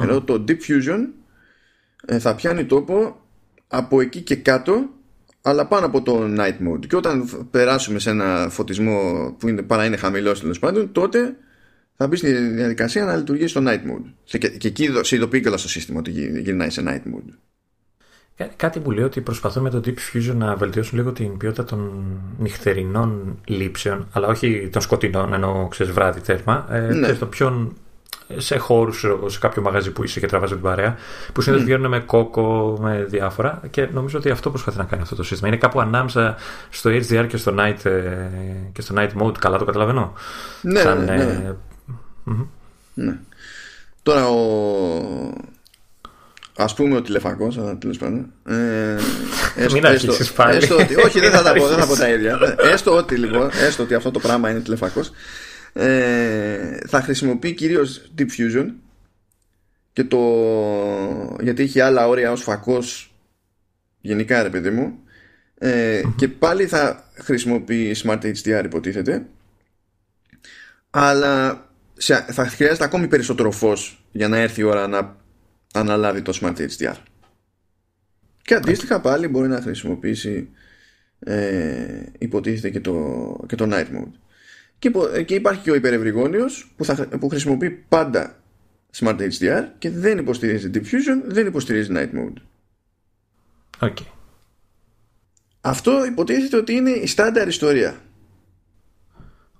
Ενώ 0.02 0.22
το 0.22 0.44
Deep 0.48 0.58
Fusion 0.68 1.08
ε, 2.06 2.20
θα 2.20 2.36
πιάνει 2.36 2.66
τόπο 2.66 3.22
από 3.68 4.02
εκεί 4.02 4.22
και 4.22 4.36
κάτω 4.36 4.90
αλλά 5.42 5.68
πάνω 5.68 5.86
από 5.86 6.02
το 6.02 6.36
night 6.38 6.68
mode. 6.68 6.88
Και 6.88 6.96
όταν 6.96 7.30
περάσουμε 7.52 8.00
σε 8.00 8.10
ένα 8.10 8.48
φωτισμό 8.50 9.32
που 9.40 9.48
είναι, 9.48 9.62
παρά 9.62 9.86
είναι 9.86 9.98
χαμηλός 9.98 10.40
τέλος 10.40 10.60
πάντων, 10.60 10.92
τότε 10.92 11.36
θα 11.96 12.08
μπει 12.08 12.16
στη 12.16 12.34
διαδικασία 12.34 13.06
να 13.06 13.16
λειτουργεί 13.16 13.48
στο 13.48 13.62
night 13.66 13.80
mode. 13.80 14.14
Και, 14.24 14.38
και 14.38 14.68
εκεί 14.68 14.90
σε 15.02 15.16
ειδοποιεί 15.16 15.42
και 15.42 15.58
στο 15.58 15.70
σύστημα 15.70 16.00
ότι 16.00 16.12
γυρνάει 16.42 16.70
σε 16.70 16.84
night 16.86 17.16
mode. 17.16 17.34
Κάτι 18.56 18.80
που 18.80 18.92
λέει 18.92 19.04
ότι 19.04 19.22
προσπαθούν 19.22 19.64
με 19.64 19.70
το 19.70 19.82
Deep 19.86 19.90
Fusion 19.90 20.36
να 20.36 20.56
βελτιώσουν 20.56 20.98
λίγο 20.98 21.12
την 21.12 21.38
ποιότητα 21.38 21.64
των 21.64 21.92
νυχτερινών 22.38 23.40
λήψεων, 23.46 24.08
αλλά 24.12 24.28
όχι 24.28 24.70
των 24.72 24.82
σκοτεινών, 24.82 25.34
ενώ 25.34 25.68
ξέρεις 25.72 25.94
βράδυ 25.94 26.22
τέρμα. 26.22 26.68
Ε, 26.70 26.80
ναι. 26.80 27.14
το 27.14 27.26
ποιον 27.26 27.74
σε 28.38 28.58
χώρους, 28.58 29.06
σε 29.26 29.40
κάποιο 29.40 29.62
μαγαζί 29.62 29.92
που 29.92 30.04
είσαι 30.04 30.20
και 30.20 30.28
τραβάζει 30.28 30.54
την 30.54 30.62
παρέα, 30.62 30.96
που 31.34 31.42
συνήθως 31.42 31.66
mm. 31.66 31.68
βγαίνουν 31.68 31.90
με 31.90 32.00
κόκο, 32.00 32.78
με 32.82 33.06
διάφορα. 33.10 33.62
Και 33.70 33.88
νομίζω 33.94 34.18
ότι 34.18 34.30
αυτό 34.30 34.50
προσπαθεί 34.50 34.78
να 34.78 34.84
κάνει 34.84 35.02
αυτό 35.02 35.16
το 35.16 35.24
σύστημα. 35.24 35.48
Είναι 35.48 35.58
κάπου 35.58 35.82
ανάμεσα 35.82 36.36
στο 36.70 36.90
HDR 36.90 37.26
και 37.28 37.38
στο 37.38 37.56
Night, 37.58 37.86
ε, 37.86 38.28
και 38.72 38.82
στο 38.82 38.96
night 38.98 39.10
Mode. 39.22 39.38
Καλά 39.40 39.58
το 39.58 39.66
καταλαβαίνω. 39.66 40.14
Ναι, 40.62 40.80
Σαν, 40.80 41.04
ναι. 41.04 41.14
Ε, 41.14 41.56
ναι. 42.94 43.20
Τώρα 44.04 44.30
ο. 44.30 44.38
Α 46.56 46.74
πούμε 46.74 46.96
ο 46.96 47.02
τηλεφακό, 47.02 47.52
αλλά 47.58 47.78
τέλος 47.78 47.98
πάντων. 47.98 48.32
Ε, 48.46 48.96
έστω, 49.64 49.74
Μην 49.74 49.86
αρχίσεις 49.86 50.32
πάλι. 50.32 50.58
Έστω 50.58 50.76
ότι, 50.76 50.96
όχι, 50.96 51.20
δεν 51.20 51.32
θα 51.32 51.44
τα 51.44 51.54
πω, 51.54 51.68
δεν 51.68 51.78
θα 51.78 51.88
πω 51.88 51.96
τα 51.96 52.10
ίδια. 52.10 52.56
έστω 52.74 52.96
ότι, 52.98 53.16
λοιπόν, 53.16 53.50
έστω 53.68 53.84
ότι 53.84 53.94
αυτό 53.94 54.12
το 54.12 54.20
πράγμα 54.20 54.50
είναι 54.50 54.60
τηλεφακός 54.60 55.12
ε, 55.74 56.78
θα 56.88 57.02
χρησιμοποιεί 57.02 57.54
κυρίως 57.54 58.12
Deep 58.18 58.28
Fusion 58.38 58.66
και 59.94 60.04
το, 60.04 60.20
γιατί 61.42 61.64
έχει 61.64 61.80
άλλα 61.80 62.08
όρια 62.08 62.32
ως 62.32 62.42
φακός 62.42 63.16
γενικά 64.02 64.44
ρε 64.44 64.50
παιδί 64.50 64.70
μου 64.70 65.00
ε, 65.58 66.02
και 66.16 66.28
πάλι 66.28 66.66
θα 66.66 67.12
χρησιμοποιεί 67.14 67.96
Smart 68.04 68.22
HDR 68.22 68.62
υποτίθεται 68.66 69.26
αλλά 70.90 71.66
θα 72.32 72.48
χρειάζεται 72.48 72.84
ακόμη 72.84 73.08
περισσότερο 73.08 73.52
φως 73.52 74.06
για 74.12 74.28
να 74.28 74.38
έρθει 74.38 74.62
η 74.62 74.64
ώρα 74.64 74.88
να 74.88 75.16
αναλάβει 75.74 76.22
το 76.22 76.38
Smart 76.42 76.56
HDR 76.56 76.96
και 78.42 78.54
αντίστοιχα 78.54 79.02
πάλι 79.02 79.28
μπορεί 79.28 79.48
να 79.48 79.62
χρησιμοποιήσει 79.62 80.50
ε, 81.20 82.04
υποτίθεται 82.18 82.70
και 82.70 82.80
το, 82.80 83.46
και 83.48 83.56
το 83.56 83.68
Night 83.72 83.88
Mode 83.88 84.12
και, 84.80 84.92
και 85.24 85.36
υπάρχει 85.36 85.62
και 85.62 85.72
ο 85.72 85.76
υπερευρυγόνιος 85.76 86.74
που, 86.76 86.86
θα, 86.86 87.08
που 87.08 87.30
χρησιμοποιεί 87.30 87.70
πάντα 87.70 88.44
Smart 88.96 89.30
HDR 89.40 89.64
και 89.78 89.90
δεν 89.90 90.18
υποστηρίζει 90.18 90.70
Deep 90.74 90.84
Fusion, 90.84 91.22
δεν 91.26 91.48
υποστηρίζει 91.48 91.90
Night 91.94 92.10
Mode. 92.14 92.38
Okay. 93.80 94.06
Αυτό 95.62 96.06
υποτίθεται 96.06 96.58
ότι 96.58 96.74
είναι 96.74 96.90
η 96.90 97.08
στάνταρ 97.08 97.48
ιστορία. 97.48 98.02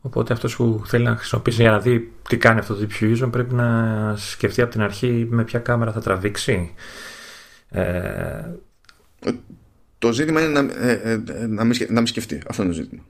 Οπότε 0.02 0.34
αυτός 0.34 0.56
που 0.56 0.82
θέλει 0.86 1.04
να 1.04 1.16
χρησιμοποιήσει 1.16 1.62
για 1.62 1.72
να 1.72 1.80
δει 1.80 2.14
τι 2.30 2.38
κάνει 2.38 2.60
αυτό 2.60 2.76
το 2.76 2.88
Deep 2.88 3.04
Fusion 3.04 3.32
πρέπει 3.32 3.54
να 3.54 4.14
σκεφτεί 4.18 4.62
από 4.62 4.72
την 4.72 4.82
αρχή 4.82 5.28
με 5.30 5.44
ποια 5.44 5.60
κάμερα 5.60 5.92
θα 5.92 6.02
τραβήξει. 6.02 6.74
Ε... 7.70 8.56
Το 9.98 10.12
ζήτημα 10.12 10.42
είναι 10.42 10.62
να, 10.62 10.74
ε, 10.74 10.92
ε, 11.04 11.48
να, 11.48 11.64
μην, 11.64 11.78
να 11.90 11.94
μην 11.94 12.08
σκεφτεί. 12.08 12.42
Αυτό 12.48 12.64
είναι 12.64 12.72
το 12.72 12.78
ζήτημα. 12.78 13.04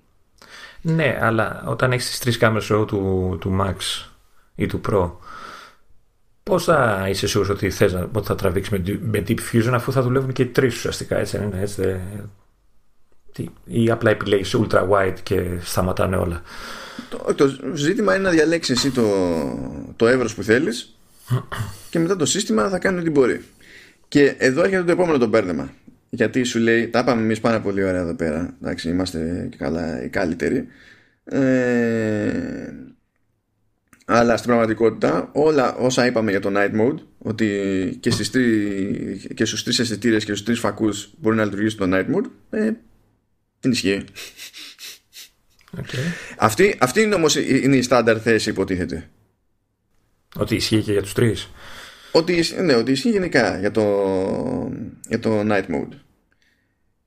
Ναι, 0.82 1.20
αλλά 1.22 1.64
όταν 1.66 1.92
έχεις 1.92 2.10
τις 2.10 2.20
τρεις 2.20 2.38
κάμερες 2.38 2.68
του, 2.68 3.38
του 3.40 3.58
Max 3.62 4.06
ή 4.56 4.66
του 4.66 4.82
Pro, 4.90 5.12
πώς 6.44 6.64
θα 6.64 7.06
είσαι 7.10 7.28
σίγουρος 7.28 7.52
ότι, 7.52 7.70
θες, 7.70 7.94
ότι 8.14 8.28
θα 8.28 8.36
τραβήξει 8.36 8.72
με, 8.74 9.00
με 9.02 9.24
Deep 9.28 9.38
Fusion 9.52 9.72
αφού 9.74 9.92
θα 9.92 10.02
δουλεύουν 10.02 10.32
και 10.32 10.42
οι 10.42 10.46
τρεις 10.46 10.76
ουσιαστικά, 10.76 11.18
έτσι 11.18 11.38
είναι, 11.38 11.62
έτσι, 11.62 12.00
ή 13.66 13.92
απλά 13.92 14.10
επιλέγεις 14.10 14.56
ultra 14.58 14.90
wide 14.90 15.18
και 15.24 15.58
σταματάνε 15.62 16.16
όλα. 16.16 16.42
Το, 17.10 17.34
το 17.36 17.76
ζήτημα 17.76 18.16
είναι 18.16 18.24
να 18.24 18.30
διαλέξεις 18.30 18.78
εσύ 18.78 18.92
το, 18.92 19.06
το 19.96 20.08
εύρος 20.08 20.36
που 20.36 20.44
θέλεις 20.44 20.96
και 21.90 22.00
μετά 22.00 22.16
το 22.16 22.26
σύστημα 22.26 22.70
θα 22.70 22.80
κάνει 22.80 23.00
ό,τι 23.00 23.10
μπορεί. 23.10 23.42
Και 24.08 24.36
εδώ 24.38 24.64
έρχεται 24.64 24.84
το 24.84 24.92
επόμενο 24.92 25.18
το 25.18 25.28
μπέρδεμα. 25.28 25.74
Γιατί 26.10 26.44
σου 26.44 26.60
λέει, 26.60 26.88
τα 26.88 27.00
είπαμε 27.00 27.22
εμείς 27.22 27.40
πάρα 27.40 27.62
πολύ 27.62 27.84
ωραία 27.84 28.02
εδώ 28.02 28.16
πέρα. 28.16 28.56
Εντάξει, 28.62 28.90
είμαστε 28.90 29.48
και 29.52 29.58
καλά 29.58 30.04
οι 30.04 30.10
καλύτεροι. 30.10 30.68
Ε, 31.24 32.74
αλλά 34.06 34.38
στην 34.38 34.50
πραγματικότητα 34.50 35.30
όλα 35.34 35.76
όσα 35.76 36.06
είπαμε 36.06 36.32
για 36.32 36.40
το 36.40 36.52
night 36.56 36.82
mode 36.82 37.00
ότι 37.18 37.98
και, 38.00 38.12
στις 38.12 38.32
τρι, 38.32 39.28
και 39.34 39.46
στους 39.46 39.64
τρεις 39.64 39.80
αισθητήρες 39.80 40.26
και 40.26 40.32
στους 40.32 40.46
τρεις 40.46 40.60
φακούς 40.60 41.10
μπορεί 41.18 41.36
να 41.36 41.44
λειτουργήσει 41.44 41.78
το 41.78 41.86
night 41.88 42.06
mode 42.16 42.30
ε, 42.50 42.72
δεν 43.60 43.72
ισχύει 43.72 44.04
okay. 45.78 46.34
αυτή, 46.38 46.76
αυτή 46.80 47.02
είναι 47.02 47.16
όμως 47.16 47.36
είναι 47.36 47.76
η 47.76 47.82
στάνταρ 47.82 48.22
θέση 48.22 48.50
υποτίθεται 48.50 49.10
ότι 50.36 50.56
ισχύει 50.56 50.82
και 50.82 50.92
για 50.92 51.02
τους 51.02 51.14
τρεις 51.14 51.50
ότι, 52.12 52.44
ναι, 52.62 52.76
ότι 52.76 52.92
ισχύει 52.92 53.10
γενικά 53.10 53.60
για 53.60 53.72
το, 53.72 53.84
για 55.08 55.20
το 55.20 55.40
night 55.42 55.66
mode. 55.66 55.94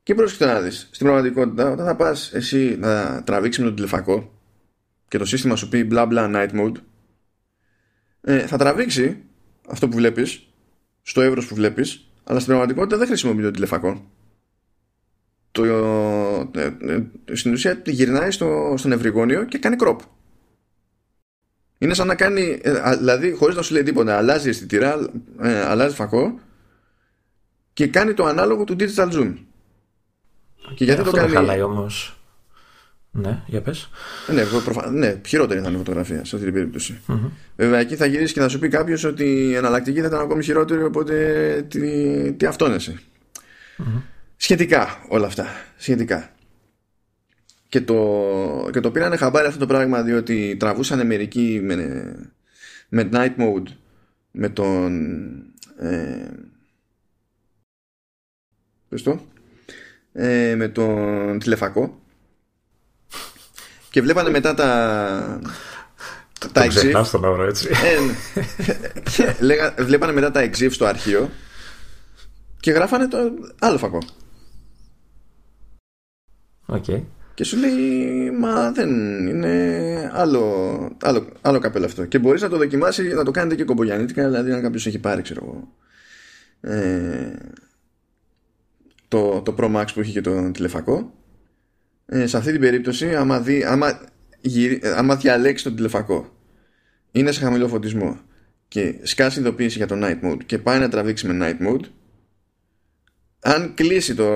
Και 0.03 0.15
πρόσεχε 0.15 0.45
να 0.45 0.61
δεις, 0.61 0.89
στην 0.91 1.07
πραγματικότητα, 1.07 1.71
όταν 1.71 1.87
θα 1.87 1.97
πας 1.97 2.33
εσύ 2.33 2.77
να 2.79 3.23
τραβήξεις 3.23 3.63
με 3.63 3.69
τον 3.69 3.77
τηλεφακό 3.77 4.41
και 5.09 5.19
το 5.19 5.25
σύστημα 5.25 5.57
σου 5.57 5.69
πει 5.69 5.89
bla 5.91 6.09
bla 6.09 6.35
night 6.35 6.51
mode, 6.51 6.77
ε, 8.21 8.47
θα 8.47 8.57
τραβήξει 8.57 9.23
αυτό 9.69 9.89
που 9.89 9.97
βλέπεις 9.97 10.47
στο 11.03 11.21
εύρος 11.21 11.47
που 11.47 11.55
βλέπεις, 11.55 12.09
αλλά 12.25 12.39
στην 12.39 12.51
πραγματικότητα 12.51 12.97
δεν 12.97 13.07
χρησιμοποιεί 13.07 13.43
το 13.43 13.51
τηλεφακό. 13.51 14.11
Το, 15.53 15.65
ε, 16.55 16.71
ε, 16.81 17.03
στην 17.33 17.53
ουσία 17.53 17.83
γυρνάει 17.85 18.31
στο, 18.31 18.75
στον 18.77 18.93
ευρυγόνιο 18.93 19.45
και 19.45 19.59
κάνει 19.59 19.77
crop. 19.79 19.97
Είναι 21.79 21.95
σαν 21.95 22.07
να 22.07 22.15
κάνει, 22.15 22.61
ε, 22.63 22.97
δηλαδή 22.97 23.33
χωρίς 23.33 23.57
να 23.57 23.63
σου 23.63 23.73
λέει 23.73 23.83
τίποτα, 23.83 24.17
αλλάζει 24.17 24.49
αισθητήρα, 24.49 25.11
ε, 25.41 25.61
αλλάζει 25.61 25.95
φακό 25.95 26.39
και 27.73 27.87
κάνει 27.87 28.15
το 28.15 28.25
ανάλογο 28.25 28.65
του 28.65 28.77
digital 28.79 29.13
zoom. 29.13 29.35
Και 30.75 30.85
γιατί 30.85 31.03
το 31.03 31.11
κάνει. 31.11 31.27
Δεν 31.29 31.37
χαλάει 31.37 31.63
όμως. 31.63 32.19
Ναι, 33.11 33.43
για 33.47 33.61
πες. 33.61 33.91
Ναι, 34.33 34.43
προφα... 34.65 34.91
ναι, 34.91 35.21
χειρότερη 35.27 35.61
θα 35.61 35.67
είναι 35.67 35.75
η 35.75 35.79
φωτογραφία 35.79 36.25
σε 36.25 36.37
αυτή 36.37 36.47
την 36.47 36.53
περιπτωση 36.53 37.01
Βέβαια, 37.57 37.79
εκεί 37.81 37.97
θα 37.97 38.07
γυρίσει 38.07 38.33
και 38.33 38.41
θα 38.41 38.49
σου 38.49 38.59
πει 38.59 38.69
κάποιος 38.69 39.05
ότι 39.05 39.25
η 39.25 39.55
εναλλακτική 39.55 40.01
θα 40.01 40.07
ήταν 40.07 40.21
ακόμη 40.21 40.43
χειρότερη, 40.43 40.83
οπότε 40.83 41.67
τι, 41.69 42.33
τι 42.33 42.47
αυτόνεσαι. 42.47 43.01
Σχετικά 44.37 45.05
όλα 45.09 45.27
αυτά. 45.27 45.47
Σχετικά. 45.77 46.34
Και 47.75 47.81
το, 47.81 48.69
και 48.73 48.81
το 48.81 48.91
πήρανε 48.91 49.17
χαμπάρι 49.17 49.47
αυτό 49.47 49.59
το 49.59 49.67
πράγμα 49.67 50.03
διότι 50.03 50.57
τραβούσαν 50.57 51.07
μερικοί 51.07 51.61
με, 51.63 51.77
με 52.89 53.09
night 53.13 53.37
mode 53.39 53.67
με 54.31 54.49
τον 54.49 54.93
ε, 55.79 56.31
ε, 60.13 60.55
με 60.55 60.69
τον 60.69 61.39
τηλεφακό 61.39 62.01
και 63.91 64.03
βλέπανε 64.03 64.31
μετά 64.31 64.55
τα 64.55 65.41
τα, 66.41 66.51
τα 66.53 66.67
exif 66.67 67.07
τον 67.11 67.49
έτσι. 67.49 67.69
Ε, 67.71 68.01
ναι. 69.25 69.37
λέγα, 69.41 69.75
βλέπανε 69.79 70.13
μετά 70.13 70.31
τα 70.31 70.51
exif 70.51 70.71
στο 70.71 70.85
αρχείο 70.85 71.31
και 72.61 72.71
γράφανε 72.71 73.09
το 73.09 73.19
άλλο 73.59 73.79
φακό 73.79 73.99
Okay. 76.69 77.03
Και 77.35 77.45
σου 77.45 77.57
λέει, 77.57 78.31
μα 78.31 78.73
δεν 78.73 78.91
είναι 79.27 80.11
άλλο, 80.15 80.97
άλλο, 81.03 81.29
άλλο 81.41 81.59
καπέλο 81.59 81.85
αυτό. 81.85 82.05
Και 82.05 82.19
μπορείς 82.19 82.43
να 82.43 82.49
το 82.49 82.57
δοκιμάσεις, 82.57 83.15
να 83.15 83.25
το 83.25 83.31
κάνετε 83.31 83.55
και 83.55 83.65
κομπογιανίτικα, 83.65 84.25
δηλαδή 84.25 84.53
αν 84.53 84.63
κάποιος 84.63 84.87
έχει 84.87 84.99
πάρει, 84.99 85.23
ξέρω 85.23 85.41
εγώ, 85.45 85.75
ε, 86.75 87.37
το, 89.09 89.43
το 89.43 89.55
Pro 89.59 89.77
Max 89.77 89.85
που 89.95 90.01
έχει 90.01 90.13
και 90.13 90.21
το 90.21 90.51
τηλεφακό. 90.51 91.15
Ε, 92.07 92.27
σε 92.27 92.37
αυτή 92.37 92.53
την 92.53 92.61
περίπτωση, 92.61 93.15
άμα, 93.15 93.41
δει, 93.41 93.65
άμα, 93.65 94.01
γυρι, 94.41 94.81
άμα 94.97 95.17
διαλέξει 95.17 95.65
τον 95.65 95.77
τηλεφακό, 95.77 96.39
είναι 97.13 97.33
σε 97.33 97.41
χαμηλό 97.41 97.69
φωτισμό 97.69 98.21
και 98.69 98.95
σκάσει 99.03 99.41
ειδοποίηση 99.41 99.77
για 99.77 99.87
το 99.87 99.95
night 99.99 100.25
mode 100.25 100.45
και 100.47 100.59
πάει 100.59 100.79
να 100.79 100.89
τραβήξει 100.89 101.27
με 101.27 101.57
night 101.61 101.67
mode, 101.67 101.85
αν 103.47 103.75
κλείσει 103.75 104.15
το. 104.15 104.27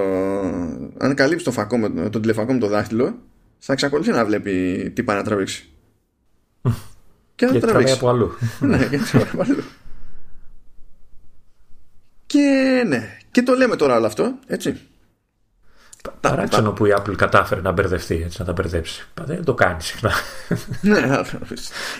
Αν 0.98 1.14
καλύψει 1.14 1.44
το 1.44 1.52
φακό 1.52 1.78
με 1.78 2.10
τον 2.10 2.20
τηλεφακό 2.20 2.52
με 2.52 2.58
το 2.58 2.66
δάχτυλο, 2.66 3.18
θα 3.58 3.72
εξακολουθεί 3.72 4.10
να 4.10 4.24
βλέπει 4.24 4.92
τι 4.94 5.02
πάει 5.02 5.16
να 5.16 5.22
τραβήξει. 5.22 5.68
και 7.34 7.46
θα 7.46 7.58
τραβήξει. 7.58 7.92
από 7.92 8.08
αλλού. 8.08 8.32
ναι, 8.60 8.86
γιατί 8.90 9.16
από 9.16 9.42
αλλού. 9.42 9.62
Και 12.26 12.84
ναι, 12.86 13.18
και 13.30 13.42
το 13.42 13.54
λέμε 13.54 13.76
τώρα 13.76 13.96
όλο 13.96 14.06
αυτό, 14.06 14.38
έτσι. 14.46 14.80
Παράξενο 16.20 16.72
που 16.72 16.86
η 16.86 16.94
Apple 16.96 17.16
κατάφερε 17.16 17.60
να 17.60 17.72
μπερδευτεί, 17.72 18.22
έτσι, 18.24 18.36
να 18.40 18.44
τα 18.46 18.52
μπερδέψει. 18.52 19.06
Δεν 19.24 19.44
το 19.44 19.54
κάνει 19.54 19.82
συχνά. 19.82 20.12
ναι, 20.80 21.20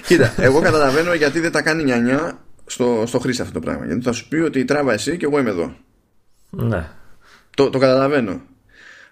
Κοίτα, 0.07 0.33
εγώ 0.37 0.61
καταλαβαίνω 0.61 1.15
γιατί 1.15 1.41
δεν 1.41 1.53
τα 1.53 1.63
κάνει 1.63 1.85
νιανιά 1.85 2.39
στο, 2.67 3.05
στο 3.07 3.19
χρήστη 3.19 3.43
αυτό 3.43 3.55
το 3.55 3.61
πράγμα. 3.61 3.87
Γιατί 3.87 4.03
θα 4.03 4.13
σου 4.13 4.29
πει 4.29 4.37
ότι 4.37 4.65
τράβα 4.65 4.93
εσύ 4.93 5.17
και 5.17 5.25
εγώ 5.25 5.39
είμαι 5.39 5.51
εδώ. 5.51 5.77
Ναι. 6.51 6.89
Το, 7.59 7.71
το 7.71 7.79
καταλαβαίνω. 7.79 8.43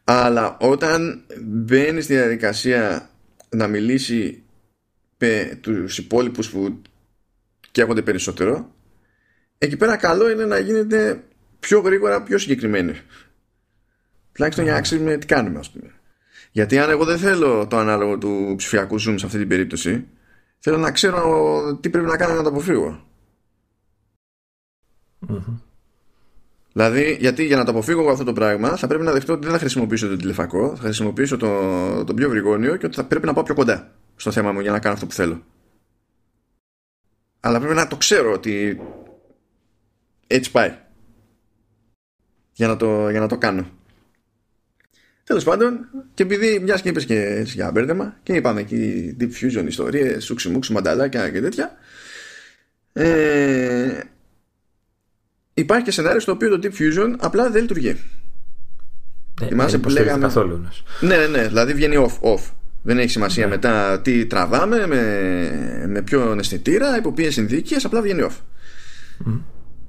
Αλλά 0.04 0.56
όταν 0.60 1.24
μπαίνει 1.42 2.00
στη 2.00 2.14
διαδικασία 2.14 3.10
να 3.48 3.66
μιλήσει 3.66 4.42
με 5.18 5.58
τους 5.60 5.98
υπόλοιπους 5.98 6.50
που 6.50 6.82
καίγονται 7.70 8.02
περισσότερο 8.02 8.74
εκεί 9.58 9.76
πέρα 9.76 9.96
καλό 9.96 10.30
είναι 10.30 10.44
να 10.44 10.58
γίνεται 10.58 11.24
πιο 11.60 11.80
γρήγορα, 11.80 12.22
πιο 12.22 12.38
συγκεκριμένη. 12.38 13.00
Τουλάχιστον 14.32 14.64
για 14.64 14.74
να 14.74 14.80
ξέρουμε 14.80 15.16
τι 15.16 15.26
κάνουμε, 15.26 15.58
ας 15.58 15.70
πούμε. 15.70 15.90
Γιατί 16.50 16.78
αν 16.78 16.90
εγώ 16.90 17.04
δεν 17.04 17.18
θέλω 17.18 17.66
το 17.66 17.76
ανάλογο 17.76 18.18
του 18.18 18.54
ψηφιακού 18.56 18.94
zoom 18.94 19.14
σε 19.16 19.26
αυτή 19.26 19.38
την 19.38 19.48
περίπτωση, 19.48 20.06
θέλω 20.58 20.76
να 20.76 20.90
ξέρω 20.90 21.78
τι 21.80 21.90
πρέπει 21.90 22.06
να 22.06 22.16
κάνω 22.16 22.34
να 22.34 22.42
το 22.42 22.48
αποφύγω. 22.48 23.06
Δηλαδή, 26.76 27.16
γιατί 27.20 27.44
για 27.44 27.56
να 27.56 27.64
το 27.64 27.70
αποφύγω 27.70 28.10
αυτό 28.10 28.24
το 28.24 28.32
πράγμα, 28.32 28.76
θα 28.76 28.86
πρέπει 28.86 29.04
να 29.04 29.12
δεχτώ 29.12 29.32
ότι 29.32 29.42
δεν 29.42 29.52
θα 29.52 29.58
χρησιμοποιήσω 29.58 30.08
το 30.08 30.16
τηλεφακό, 30.16 30.76
θα 30.76 30.82
χρησιμοποιήσω 30.82 31.36
το, 31.36 32.04
το 32.04 32.14
πιο 32.14 32.28
βρυγόνιο 32.28 32.76
και 32.76 32.86
ότι 32.86 32.94
θα 32.94 33.04
πρέπει 33.04 33.26
να 33.26 33.32
πάω 33.32 33.42
πιο 33.44 33.54
κοντά 33.54 33.92
στο 34.16 34.30
θέμα 34.30 34.52
μου 34.52 34.60
για 34.60 34.70
να 34.70 34.78
κάνω 34.78 34.94
αυτό 34.94 35.06
που 35.06 35.12
θέλω. 35.12 35.44
Αλλά 37.40 37.58
πρέπει 37.58 37.74
να 37.74 37.86
το 37.86 37.96
ξέρω 37.96 38.32
ότι 38.32 38.80
έτσι 40.26 40.50
πάει. 40.50 40.76
Για 42.52 42.66
να 42.66 42.76
το, 42.76 43.10
για 43.10 43.20
να 43.20 43.28
το 43.28 43.38
κάνω. 43.38 43.70
Τέλος 45.24 45.44
πάντων, 45.44 45.88
και 46.14 46.22
επειδή 46.22 46.58
μιας 46.58 46.82
και 46.82 46.88
είπες 46.88 47.04
και 47.04 47.42
για 47.46 47.70
μπέρδεμα, 47.70 48.18
και 48.22 48.32
είπαμε 48.32 48.60
εκεί 48.60 49.16
Deep 49.20 49.30
Fusion 49.40 49.64
ιστορίες, 49.66 50.24
σούξι 50.24 50.48
μουξι, 50.48 50.72
μανταλάκια 50.72 51.30
και 51.30 51.40
τέτοια. 51.40 51.76
Ε, 52.92 54.00
υπάρχει 55.58 55.84
και 55.84 55.90
σενάριο 55.90 56.20
στο 56.20 56.32
οποίο 56.32 56.48
το 56.48 56.58
Deep 56.62 56.80
Fusion 56.80 57.14
απλά 57.18 57.50
δεν 57.50 57.60
λειτουργεί. 57.60 58.00
Ε, 59.40 59.46
Θυμάσαι 59.46 59.78
που 59.78 59.88
λέγαμε. 59.88 60.20
Καθόλου. 60.20 60.68
Ναι, 61.00 61.16
ναι, 61.16 61.26
ναι, 61.26 61.46
δηλαδή 61.46 61.74
βγαίνει 61.74 62.06
off, 62.08 62.28
off. 62.28 62.40
Δεν 62.82 62.98
έχει 62.98 63.10
σημασία 63.10 63.46
ναι. 63.46 63.50
μετά 63.50 64.00
τι 64.00 64.26
τραβάμε, 64.26 64.86
με, 64.86 65.84
με 65.88 66.02
ποιον 66.02 66.38
αισθητήρα, 66.38 66.96
υπό 66.96 67.12
ποιες 67.12 67.34
συνθήκες, 67.34 67.84
απλά 67.84 68.00
βγαίνει 68.00 68.26
off. 68.30 68.36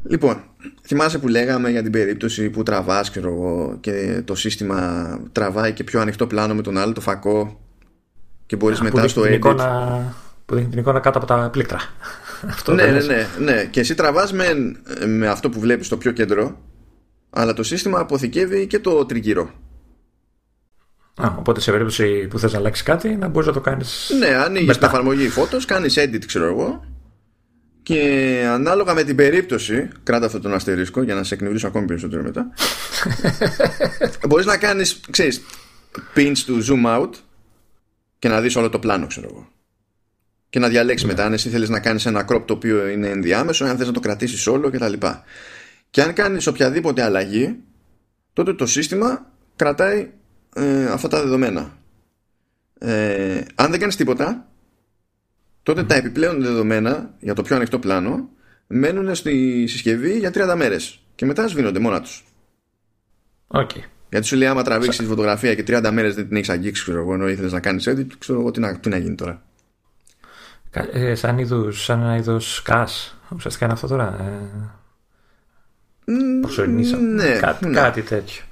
Λοιπόν, 0.03 0.43
θυμάσαι 0.85 1.17
που 1.17 1.27
λέγαμε 1.27 1.69
για 1.69 1.83
την 1.83 1.91
περίπτωση 1.91 2.49
που 2.49 2.63
τραβάς 2.63 3.11
και 3.79 4.21
το 4.25 4.35
σύστημα 4.35 5.19
τραβάει 5.31 5.73
και 5.73 5.83
πιο 5.83 6.01
ανοιχτό 6.01 6.27
πλάνο 6.27 6.55
με 6.55 6.61
τον 6.61 6.77
άλλο 6.77 6.93
το 6.93 7.01
φακό 7.01 7.59
και 8.45 8.55
μπορείς 8.55 8.81
μετά 8.81 9.07
στο 9.07 9.21
edit. 9.21 9.31
Εικόνα, 9.31 9.99
που 10.45 10.55
δείχνει 10.55 10.69
την 10.69 10.79
εικόνα 10.79 10.99
κάτω 10.99 11.17
από 11.17 11.27
τα 11.27 11.49
πλήκτρα. 11.51 11.79
Αυτό 12.47 12.73
ναι, 12.73 12.85
ναι, 12.85 12.99
ναι, 12.99 13.27
ναι. 13.39 13.65
Και 13.65 13.79
εσύ 13.79 13.95
τραβάς 13.95 14.33
με, 14.33 14.75
με 15.05 15.27
αυτό 15.27 15.49
που 15.49 15.59
βλέπεις 15.59 15.85
στο 15.85 15.97
πιο 15.97 16.11
κέντρο, 16.11 16.59
αλλά 17.29 17.53
το 17.53 17.63
σύστημα 17.63 17.99
αποθηκεύει 17.99 18.67
και 18.67 18.79
το 18.79 19.05
τριγύρω. 19.05 19.51
Α, 21.15 21.35
οπότε 21.37 21.59
σε 21.59 21.71
περίπτωση 21.71 22.27
που 22.27 22.39
θες 22.39 22.51
να 22.51 22.57
αλλάξει 22.57 22.83
κάτι, 22.83 23.15
να 23.15 23.27
μπορείς 23.27 23.47
να 23.47 23.53
το 23.53 23.61
κάνεις. 23.61 24.11
Ναι, 24.19 24.27
ανοίγεις 24.27 24.77
την 24.77 24.87
εφαρμογή 24.87 25.29
Photos, 25.35 25.61
κάνεις 25.65 25.95
edit, 25.97 26.25
ξέρω 26.25 26.45
εγώ, 26.45 26.85
και 27.87 28.43
ανάλογα 28.49 28.93
με 28.93 29.03
την 29.03 29.15
περίπτωση, 29.15 29.87
κράτα 30.03 30.25
αυτό 30.25 30.39
τον 30.39 30.53
αστερίσκο 30.53 31.01
για 31.01 31.15
να 31.15 31.23
σε 31.23 31.33
εκνευρίσω 31.33 31.67
ακόμη 31.67 31.85
περισσότερο 31.85 32.23
μετά. 32.23 32.53
Μπορείς 34.27 34.45
να 34.45 34.57
κάνεις, 34.57 34.99
ξέρεις, 35.09 35.41
pinch 36.15 36.37
του 36.45 36.65
zoom 36.65 37.01
out 37.01 37.09
και 38.19 38.27
να 38.27 38.41
δεις 38.41 38.55
όλο 38.55 38.69
το 38.69 38.79
πλάνο, 38.79 39.07
ξέρω 39.07 39.27
εγώ. 39.31 39.47
Και 40.49 40.59
να 40.59 40.67
διαλέξει 40.67 41.03
yeah. 41.03 41.07
Ναι. 41.07 41.13
μετά 41.13 41.25
αν 41.25 41.33
εσύ 41.33 41.49
θέλεις 41.49 41.69
να 41.69 41.79
κάνεις 41.79 42.05
ένα 42.05 42.25
crop 42.29 42.43
το 42.45 42.53
οποίο 42.53 42.87
είναι 42.87 43.07
ενδιάμεσο, 43.07 43.65
αν 43.65 43.77
θες 43.77 43.87
να 43.87 43.93
το 43.93 43.99
κρατήσεις 43.99 44.47
όλο 44.47 44.69
κτλ. 44.69 44.93
Και, 44.93 45.07
και 45.89 46.01
αν 46.01 46.13
κάνεις 46.13 46.47
οποιαδήποτε 46.47 47.03
αλλαγή, 47.03 47.55
τότε 48.33 48.53
το 48.53 48.65
σύστημα 48.65 49.31
κρατάει 49.55 50.09
ε, 50.55 50.85
αυτά 50.85 51.07
τα 51.07 51.21
δεδομένα. 51.21 51.77
Ε, 52.79 53.41
αν 53.55 53.71
δεν 53.71 53.79
κάνεις 53.79 53.95
τίποτα, 53.95 54.47
τότε 55.63 55.83
τα 55.83 55.95
επιπλέον 55.95 56.41
δεδομένα 56.41 57.13
για 57.19 57.33
το 57.33 57.41
πιο 57.41 57.55
ανοιχτό 57.55 57.79
πλάνο 57.79 58.29
μένουν 58.67 59.15
στη 59.15 59.65
συσκευή 59.67 60.17
για 60.17 60.31
30 60.33 60.53
μέρες 60.57 61.01
και 61.15 61.25
μετά 61.25 61.47
σβήνονται 61.47 61.79
μόνα 61.79 62.01
τους. 62.01 62.25
Okay. 63.47 63.81
Γιατί 64.09 64.25
σου 64.25 64.35
λέει 64.35 64.47
άμα 64.47 64.63
τραβήξεις 64.63 65.01
τη 65.01 65.05
φωτογραφία 65.05 65.55
και 65.55 65.63
30 65.67 65.89
μέρες 65.93 66.15
δεν 66.15 66.27
την 66.27 66.35
έχεις 66.35 66.49
αγγίξει 66.49 66.83
ξέρω 66.83 66.99
εγώ 66.99 67.13
ενώ 67.13 67.27
ήθελες 67.27 67.51
να 67.51 67.59
κάνεις 67.59 67.89
edit 67.89 68.07
ξέρω 68.17 68.39
εγώ 68.39 68.51
τι 68.51 68.59
να, 68.59 68.79
τι 68.79 68.89
να 68.89 68.97
γίνει 68.97 69.15
τώρα. 69.15 69.45
Ε, 70.71 71.15
σαν, 71.15 71.37
είδους, 71.37 71.83
σαν 71.83 72.01
ένα 72.01 72.15
είδος 72.15 72.61
κας 72.61 73.17
ουσιαστικά 73.35 73.65
είναι 73.65 73.73
αυτό 73.73 73.87
τώρα. 73.87 74.17
Ε, 74.21 74.65
ναι, 76.05 77.39
κάτι, 77.39 77.67
ναι. 77.67 77.73
κάτι 77.73 78.01
τέτοιο. 78.01 78.43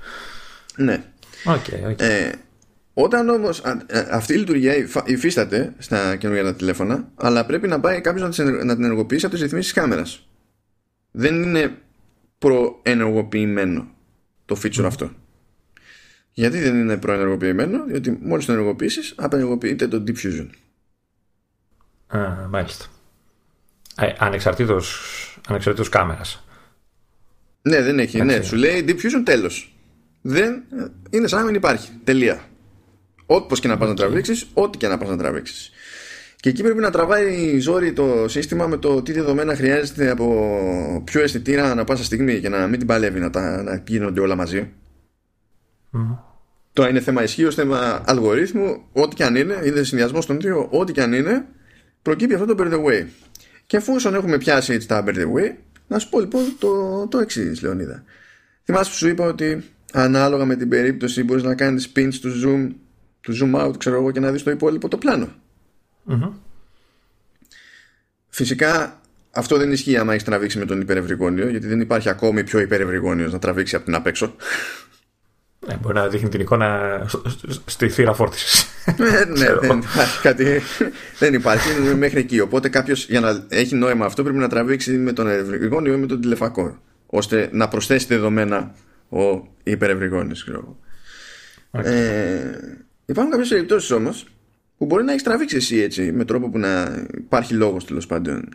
Ναι. 0.76 1.03
Okay, 1.45 1.89
okay. 1.89 2.01
Ε, 2.01 2.32
όταν 2.93 3.30
όμως 3.30 3.59
ε, 3.88 4.07
αυτή 4.11 4.34
η 4.34 4.38
λειτουργία 4.38 4.74
υφίσταται 5.05 5.74
στα 5.78 6.16
καινούργια 6.16 6.55
τηλέφωνα, 6.55 7.11
αλλά 7.16 7.45
πρέπει 7.45 7.68
να 7.68 7.80
πάει 7.80 8.01
κάποιος 8.01 8.39
να 8.39 8.45
την 8.45 8.84
ενεργοποιήσει 8.84 9.26
από 9.26 9.34
τις 9.34 9.43
ρυθμίσεις 9.43 9.74
της 9.74 9.82
κάμερας. 9.82 10.28
Δεν 11.11 11.43
είναι 11.43 11.78
προενεργοποιημένο 12.38 13.88
το 14.45 14.57
feature 14.63 14.84
αυτό. 14.86 15.11
Γιατί 16.32 16.59
δεν 16.59 16.76
είναι 16.76 16.97
προενεργοποιημένο, 16.97 17.86
διότι 17.86 18.18
μόλις 18.22 18.45
το 18.45 18.51
ενεργοποιήσεις, 18.51 19.13
απενεργοποιείται 19.18 19.88
το 19.88 20.03
Deep 20.07 20.16
Fusion. 20.26 20.47
Α, 22.16 22.47
μάλιστα. 22.49 22.86
Ε, 23.95 24.13
ανεξαρτήτως, 24.18 24.99
ανεξαρτήτως 25.47 25.89
κάμερας. 25.89 26.43
Ναι, 27.61 27.82
δεν 27.82 27.99
έχει. 27.99 28.22
Ναι, 28.22 28.41
σου 28.41 28.55
λέει 28.55 28.86
Deep 28.88 28.95
Fusion 28.95 29.22
τέλος. 29.26 29.76
Δεν, 30.22 30.63
είναι 31.09 31.28
σαν 31.28 31.39
να 31.39 31.45
μην 31.45 31.55
υπάρχει. 31.55 31.89
Τελεία. 32.03 32.39
Όπω 33.26 33.55
και 33.55 33.68
να 33.68 33.78
πας 33.78 33.88
να 33.88 33.95
τραβήξεις, 33.95 34.47
ό,τι 34.53 34.78
και 34.78 34.88
να 34.88 34.97
πας 34.97 35.09
να 35.09 35.18
τραβήξεις. 35.18 35.72
Και 36.36 36.49
εκεί 36.49 36.63
πρέπει 36.63 36.80
να 36.80 36.91
τραβάει 36.91 37.59
ζόρι 37.59 37.93
το 37.93 38.28
σύστημα 38.28 38.68
με 38.68 38.78
το 38.78 39.01
τι 39.01 39.11
δεδομένα 39.11 39.55
χρειάζεται 39.55 40.09
από 40.09 41.01
ποιο 41.03 41.22
αισθητήρα 41.22 41.72
ανά 41.72 41.84
πάσα 41.84 42.03
στιγμή 42.03 42.34
για 42.34 42.49
να 42.49 42.68
μην 42.68 42.80
την 42.80 42.88
παλεύει 42.88 43.20
να, 43.20 43.30
τα, 43.30 43.63
να 43.63 43.84
γίνονται 43.88 44.20
όλα 44.20 44.36
μαζί. 44.36 44.72
Mm. 45.93 46.18
Τώρα 46.74 46.89
είναι 46.89 46.99
θέμα 46.99 47.24
ισχύω, 47.24 47.51
θέμα 47.51 48.03
αλγορίθμου, 48.05 48.84
ό,τι 48.91 49.16
και 49.16 49.24
αν 49.24 49.36
είναι, 49.36 49.61
είναι 49.66 49.84
συνδυασμός 49.84 50.26
των 50.26 50.39
δύο, 50.39 50.68
ό,τι 50.72 50.91
και 50.91 51.01
αν 51.01 51.13
είναι, 51.13 51.45
προκύπτει 52.06 52.34
αυτό 52.34 52.56
το 52.56 52.64
by 52.64 52.74
the 52.74 52.84
way. 52.86 53.06
Και 53.66 53.78
εφόσον 53.78 54.16
έχουμε 54.16 54.38
πιάσει 54.38 54.74
έτσι 54.74 54.88
τα 54.88 55.03
by 55.08 55.16
the 55.16 55.26
way, 55.34 55.56
να 55.88 55.99
σου 55.99 56.10
πω 56.10 56.20
λοιπόν 56.20 56.43
το, 56.60 57.08
το 57.08 57.18
εξής, 57.18 57.62
Λεωνίδα. 57.62 58.03
Θυμάσαι 58.64 58.89
που 58.89 58.95
σου 58.95 59.08
είπα 59.08 59.26
ότι 59.26 59.64
ανάλογα 59.93 60.45
με 60.45 60.56
την 60.56 60.70
περίπτωση 60.70 61.24
μπορείς 61.24 61.43
να 61.43 61.56
κάνεις 61.56 61.91
pinch 61.95 62.14
του 62.22 62.32
zoom 62.43 62.76
του 63.22 63.38
zoom 63.41 63.66
out 63.66 63.78
ξέρω 63.78 63.95
εγώ 63.95 64.12
και 64.12 64.20
να 64.20 64.32
δεις 64.32 64.43
το 64.43 64.51
υπόλοιπο 64.51 64.88
το 64.88 64.97
πλανο 64.97 65.30
Φυσικά 68.30 69.01
αυτό 69.32 69.58
δεν 69.58 69.72
ισχύει 69.72 69.97
άμα 69.97 70.12
έχεις 70.12 70.24
τραβήξει 70.24 70.58
με 70.58 70.66
τον 70.66 70.82
υπερευρυγόνιο 70.82 71.49
γιατί 71.49 71.68
δεν 71.68 71.80
υπάρχει 71.80 72.10
ακόμη 72.10 72.43
πιο 72.43 72.60
υπερευρυγόνιος 72.60 73.32
να 73.32 73.39
τραβήξει 73.39 73.76
από 73.76 73.86
την 73.86 73.95
απέξω. 73.95 74.36
Ναι, 75.68 75.78
μπορεί 75.82 75.93
να 75.93 76.08
δείχνει 76.08 76.30
την 76.30 76.39
εικόνα 76.39 77.01
στη 77.66 77.89
θύρα 77.89 78.14
φόρτισης. 78.14 78.74
Ναι, 78.98 79.26
ναι 79.26 79.56
δεν 79.60 79.80
υπάρχει 79.80 80.22
κάτι. 80.22 80.62
δεν 81.20 81.34
υπάρχει, 81.34 81.82
είναι 81.82 81.94
μέχρι 81.94 82.20
εκεί. 82.20 82.40
Οπότε 82.40 82.70
κάποιος 82.70 83.06
για 83.06 83.20
να 83.20 83.46
έχει 83.50 83.76
νόημα 83.76 84.06
αυτό 84.06 84.24
πρέπει 84.24 84.38
να 84.38 84.50
τραβήξει 84.50 84.92
με 84.92 85.14
τον 85.14 85.28
ευρυγόνιο 85.28 85.94
ή 85.94 85.98
με 85.98 86.08
τον 86.08 86.22
τηλεφακό. 86.22 86.82
ώστε 87.06 87.50
να 87.52 87.68
προσθέσει 87.68 88.06
δεδομένα 88.06 88.76
ο 89.10 89.48
υπερευρυγόνιος. 89.64 90.50
Okay. 91.72 91.84
Ε, 91.86 92.40
Υπάρχουν 93.06 93.32
κάποιες 93.32 93.50
περιπτώσεις 93.50 93.92
όμως 93.92 94.28
που 94.78 94.86
μπορεί 94.86 95.04
να 95.04 95.12
έχεις 95.12 95.24
τραβήξει 95.24 95.56
εσύ 95.56 95.78
έτσι 95.78 96.12
με 96.12 96.26
τρόπο 96.26 96.50
που 96.50 96.58
να 96.58 97.06
υπάρχει 97.18 97.54
λόγος 97.54 97.86
τέλος 97.86 98.06
πάντων 98.06 98.50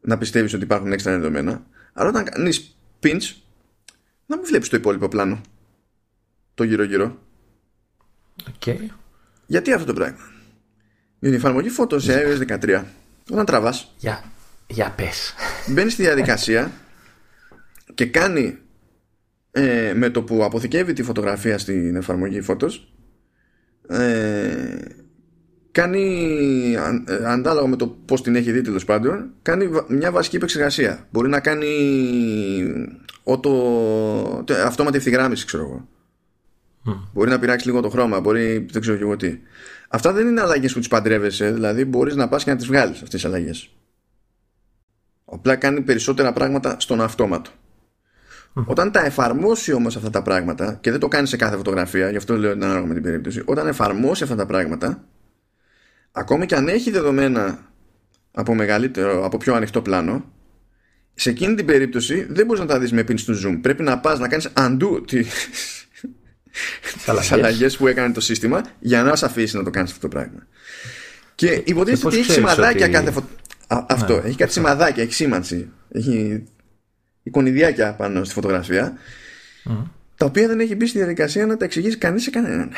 να 0.00 0.18
πιστεύεις 0.18 0.54
ότι 0.54 0.62
υπάρχουν 0.62 0.92
έξτρα 0.92 1.12
δεδομένα. 1.12 1.66
Αλλά 1.92 2.08
όταν 2.08 2.24
κάνεις 2.24 2.76
pinch, 3.02 3.34
να 4.26 4.36
μην 4.36 4.46
βλέπεις 4.46 4.68
το 4.68 4.76
υπόλοιπο 4.76 5.08
πλάνο. 5.08 5.40
Το 6.54 6.64
γύρω-γύρω. 6.64 7.18
Okay. 8.60 8.76
Γιατί 9.52 9.72
αυτό 9.72 9.86
το 9.86 9.92
πράγμα; 9.92 10.16
Είναι 11.20 11.32
η 11.32 11.36
εφαρμογή 11.36 11.68
φώτο 11.68 11.98
σε 11.98 12.22
iOS 12.24 12.58
13. 12.64 12.82
Όταν 13.30 13.44
τραβάς. 13.44 13.94
Για, 13.98 14.22
για 14.66 14.92
πες. 14.96 15.34
Μπαίνει 15.66 15.90
στη 15.90 16.02
διαδικασία 16.02 16.72
και 17.94 18.06
κάνει 18.06 18.58
ε, 19.50 19.92
με 19.94 20.10
το 20.10 20.22
που 20.22 20.44
αποθηκεύει 20.44 20.92
τη 20.92 21.02
φωτογραφία 21.02 21.58
στην 21.58 21.96
εφαρμογή 21.96 22.40
φώτος 22.40 22.92
ε, 23.88 24.78
κάνει 25.70 26.26
ε, 27.06 27.24
αντάλογα 27.24 27.66
με 27.66 27.76
το 27.76 27.86
πώς 27.86 28.22
την 28.22 28.36
έχει 28.36 28.52
δει 28.52 28.60
τέλος 28.60 28.84
πάντων 28.84 29.30
κάνει 29.42 29.68
μια 29.88 30.10
βασική 30.10 30.36
επεξεργασία 30.36 31.06
μπορεί 31.10 31.28
να 31.28 31.40
κάνει 31.40 31.68
ότο, 33.22 34.44
αυτόματη 34.64 34.96
ευθυγράμμιση 34.96 35.46
ξέρω 35.46 35.62
εγώ 35.62 35.88
μπορεί 37.12 37.30
να 37.30 37.38
πειράξει 37.38 37.66
λίγο 37.66 37.80
το 37.80 37.88
χρώμα 37.88 38.20
μπορεί 38.20 38.66
δεν 38.70 38.80
ξέρω 38.80 38.96
και 38.96 39.02
εγώ 39.02 39.16
τι 39.16 39.38
αυτά 39.88 40.12
δεν 40.12 40.26
είναι 40.26 40.40
αλλαγές 40.40 40.72
που 40.72 40.78
τις 40.78 40.88
παντρεύεσαι 40.88 41.52
δηλαδή 41.52 41.84
μπορείς 41.84 42.14
να 42.14 42.28
πας 42.28 42.44
και 42.44 42.50
να 42.50 42.56
τις 42.56 42.66
βγάλεις 42.66 42.94
αυτές 42.94 43.08
τις 43.08 43.24
αλλαγές 43.24 43.70
Απλά 45.34 45.56
κάνει 45.56 45.80
περισσότερα 45.80 46.32
πράγματα 46.32 46.76
στον 46.78 47.00
αυτόματο. 47.00 47.50
Όταν 48.54 48.92
τα 48.92 49.04
εφαρμόσει 49.04 49.72
όμως 49.72 49.96
αυτά 49.96 50.10
τα 50.10 50.22
πράγματα, 50.22 50.78
και 50.80 50.90
δεν 50.90 51.00
το 51.00 51.08
κάνεις 51.08 51.28
σε 51.28 51.36
κάθε 51.36 51.56
φωτογραφία, 51.56 52.10
γι' 52.10 52.16
αυτό 52.16 52.36
λέω 52.36 52.50
ανάλογα 52.50 52.86
με 52.86 52.94
την 52.94 53.02
περίπτωση, 53.02 53.42
όταν 53.44 53.66
εφαρμόσει 53.66 54.22
αυτά 54.22 54.34
τα 54.34 54.46
πράγματα, 54.46 55.04
ακόμη 56.12 56.46
και 56.46 56.54
αν 56.54 56.68
έχει 56.68 56.90
δεδομένα 56.90 57.58
από 58.32 58.54
μεγαλύτερο, 58.54 59.24
από 59.24 59.36
πιο 59.36 59.54
ανοιχτό 59.54 59.82
πλάνο, 59.82 60.24
σε 61.14 61.30
εκείνη 61.30 61.54
την 61.54 61.66
περίπτωση 61.66 62.26
δεν 62.30 62.46
μπορείς 62.46 62.60
να 62.60 62.68
τα 62.68 62.78
δεις 62.78 62.92
με 62.92 63.00
pin 63.00 63.18
στο 63.18 63.34
zoom. 63.44 63.58
Πρέπει 63.62 63.82
να 63.82 63.98
πας 63.98 64.18
να 64.18 64.28
κάνεις 64.28 64.48
undo 64.56 65.02
τι 67.20 67.28
αλλαγέ 67.30 67.68
που 67.68 67.86
έκανε 67.86 68.14
το 68.14 68.20
σύστημα 68.20 68.62
για 68.78 69.02
να 69.02 69.16
σε 69.16 69.24
αφήσει 69.24 69.56
να 69.56 69.62
το 69.62 69.70
κάνεις 69.70 69.90
αυτό 69.90 70.08
το 70.08 70.16
πράγμα. 70.16 70.46
Και 71.34 71.62
υποτίθεται 71.64 72.06
ότι 72.06 72.18
έχει 72.18 72.32
σημαδάκια 72.32 72.88
κάθε 72.88 73.10
φωτογραφία. 73.10 73.86
Αυτό. 73.88 74.14
Ναι, 74.14 74.28
έχει 74.28 74.36
κάτι 74.36 74.52
σημαδάκια, 74.52 75.02
έχει 75.02 75.12
σήμανση. 75.14 75.68
Έχει 75.92 76.44
εικονιδιάκια 77.22 77.94
πάνω 77.94 78.24
στη 78.24 78.34
φωτογραφία. 78.34 78.96
Τα 80.16 80.26
οποία 80.26 80.48
δεν 80.48 80.60
έχει 80.60 80.74
μπει 80.74 80.86
στη 80.86 80.98
διαδικασία 80.98 81.46
να 81.46 81.56
τα 81.56 81.64
εξηγήσει 81.64 81.98
κανείς 81.98 82.22
σε 82.22 82.30
κανέναν. 82.30 82.72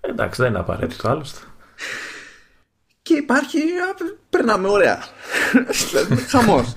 Εντάξει, 0.00 0.42
δεν 0.42 0.50
είναι 0.50 0.58
απαραίτητο 0.58 1.08
άλλωστε. 1.08 1.40
Και 3.02 3.14
υπάρχει. 3.14 3.58
Περνάμε 4.30 4.68
ωραία. 4.68 5.02
Χαμός. 6.30 6.74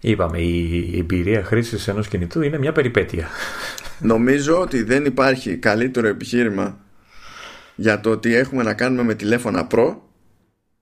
Είπαμε, 0.00 0.38
η 0.38 0.98
εμπειρία 0.98 1.44
χρήσης 1.44 1.88
ενός 1.88 2.08
κινητού 2.08 2.42
είναι 2.42 2.58
μια 2.58 2.72
περιπέτεια. 2.72 3.28
Νομίζω 3.98 4.60
ότι 4.60 4.82
δεν 4.82 5.04
υπάρχει 5.04 5.56
καλύτερο 5.56 6.06
επιχείρημα 6.06 6.80
για 7.74 8.00
το 8.00 8.10
ότι 8.10 8.34
έχουμε 8.34 8.62
να 8.62 8.74
κάνουμε 8.74 9.02
με 9.02 9.14
τηλέφωνα 9.14 9.66
Pro 9.70 9.96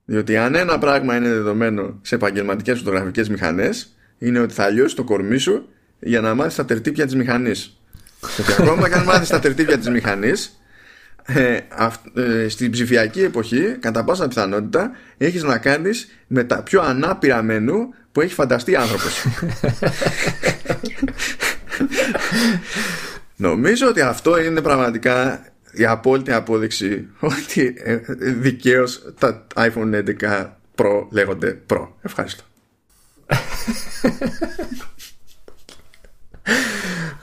διότι 0.04 0.36
αν 0.36 0.54
ένα 0.54 0.78
πράγμα 0.78 1.16
είναι 1.16 1.28
δεδομένο 1.28 1.98
σε 2.02 2.14
επαγγελματικές 2.14 2.78
φωτογραφικές 2.78 3.28
μηχανές, 3.28 3.96
είναι 4.18 4.38
ότι 4.38 4.54
θα 4.54 4.68
λιώσει 4.68 4.96
το 4.96 5.04
κορμί 5.04 5.38
σου 5.38 5.68
για 5.98 6.20
να 6.20 6.34
μάθεις 6.34 6.54
τα 6.54 6.64
τερτύπια 6.64 7.04
της 7.04 7.14
μηχανής. 7.14 7.80
Γιατί 8.36 8.62
ακόμα 8.62 8.88
και 8.88 8.94
αν 8.94 9.04
μάθεις 9.04 9.28
τα 9.28 9.38
τερτύπια 9.38 9.78
της 9.78 9.88
μηχανής, 9.88 10.60
ε, 11.26 11.58
ε, 12.14 12.48
στην 12.48 12.70
ψηφιακή 12.70 13.22
εποχή, 13.22 13.76
κατά 13.80 14.04
πάσα 14.04 14.28
πιθανότητα, 14.28 14.90
έχεις 15.16 15.42
να 15.42 15.58
κάνεις 15.58 16.08
με 16.26 16.44
τα 16.44 16.62
πιο 16.62 16.82
ανάπηρα 16.82 17.42
μενού 17.42 17.94
που 18.12 18.20
έχει 18.20 18.34
φανταστεί 18.34 18.76
άνθρωπος. 18.76 19.24
Νομίζω 23.37 23.89
ότι 23.89 24.01
αυτό 24.01 24.43
είναι 24.43 24.61
πραγματικά 24.61 25.47
η 25.72 25.85
απόλυτη 25.85 26.32
απόδειξη 26.32 27.09
ότι 27.20 27.74
ε, 27.78 27.97
δικαίως 28.18 29.03
τα 29.18 29.47
iPhone 29.55 30.05
11 30.20 30.47
Pro 30.74 31.07
λέγονται 31.11 31.59
Pro. 31.70 31.89
Ευχαριστώ. 32.03 32.45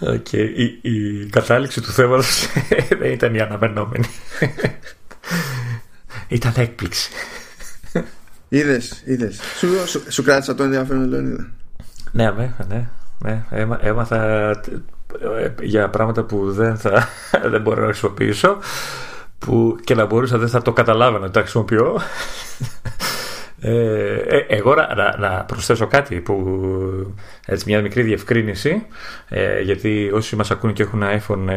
Okay. 0.02 0.50
Η, 0.56 0.80
η 0.82 1.26
κατάληξη 1.26 1.82
του 1.82 1.92
θέματος 1.92 2.48
δεν 3.00 3.12
ήταν 3.12 3.36
η 3.36 3.40
αναμενόμενη. 3.40 4.06
ήταν 6.28 6.54
έκπληξη. 6.56 7.12
Είδες, 8.50 9.02
είδες. 9.06 9.40
Σου, 9.58 9.88
σου, 9.88 10.04
σου 10.12 10.24
κράτησα 10.24 10.56
το 10.56 10.64
ενδιαφέρον, 10.64 11.08
Λεωνίδα. 11.08 11.50
Ναι, 12.12 12.32
ναι, 12.32 12.54
ναι. 12.68 12.88
ναι. 13.20 13.44
έμαθα 13.82 14.52
για 15.62 15.90
πράγματα 15.90 16.24
που 16.24 16.52
δεν, 16.52 16.78
θα, 16.78 17.08
δεν 17.52 17.62
μπορώ 17.62 17.82
να 17.82 17.88
χρησιμοποιήσω 17.88 18.58
που 19.40 19.78
και 19.84 19.96
να 19.96 20.06
μπορούσα 20.06 20.38
δεν 20.38 20.48
θα 20.48 20.62
το 20.62 20.74
καταλάβαινα 20.74 21.24
ότι 21.24 21.34
τα 21.34 21.40
χρησιμοποιώ. 21.40 22.00
Ε, 23.64 24.16
ε, 24.16 24.46
εγώ 24.48 24.76
να, 24.76 25.18
να, 25.18 25.44
προσθέσω 25.44 25.88
κάτι 25.88 26.16
που 26.16 26.36
έτσι 27.46 27.66
μια 27.68 27.82
μικρή 27.82 28.02
διευκρίνηση 28.02 28.86
ε, 29.30 29.62
γιατί 29.62 30.12
όσοι 30.14 30.36
μας 30.36 30.52
ακούν 30.52 30.74
και 30.74 30.84
έχουν 30.84 31.04
iPhone 31.04 31.50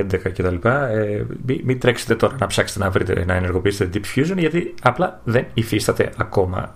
11 0.00 0.32
και 0.32 0.42
τα 0.42 0.50
λοιπά 0.50 0.88
ε, 0.88 1.26
μην, 1.46 1.60
μην 1.64 1.80
τρέξετε 1.80 2.14
τώρα 2.14 2.36
να 2.38 2.46
ψάξετε 2.46 2.84
να 2.84 2.90
βρείτε 2.90 3.24
να 3.24 3.34
ενεργοποιήσετε 3.34 4.00
Deep 4.00 4.18
Fusion 4.18 4.36
γιατί 4.36 4.74
απλά 4.82 5.20
δεν 5.24 5.46
υφίσταται 5.54 6.10
ακόμα. 6.16 6.74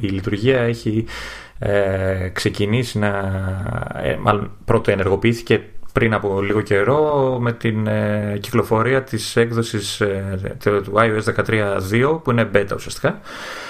Η 0.00 0.06
λειτουργία 0.06 0.60
έχει 0.60 1.04
ε, 1.58 2.28
ξεκινήσει 2.32 2.98
να. 2.98 3.08
Ε, 4.02 4.16
μάλλον 4.16 4.50
πρώτο 4.64 4.90
ενεργοποιήθηκε 4.90 5.62
πριν 5.92 6.14
από 6.14 6.42
λίγο 6.42 6.60
καιρό 6.60 7.38
με 7.40 7.52
την 7.52 7.86
ε, 7.86 8.38
κυκλοφορία 8.40 9.02
της 9.02 9.36
έκδοσης 9.36 10.00
ε, 10.00 10.56
του 10.64 10.92
iOS 10.94 11.44
13.2 11.92 12.20
που 12.22 12.30
είναι 12.30 12.50
beta 12.54 12.72
ουσιαστικά. 12.74 13.20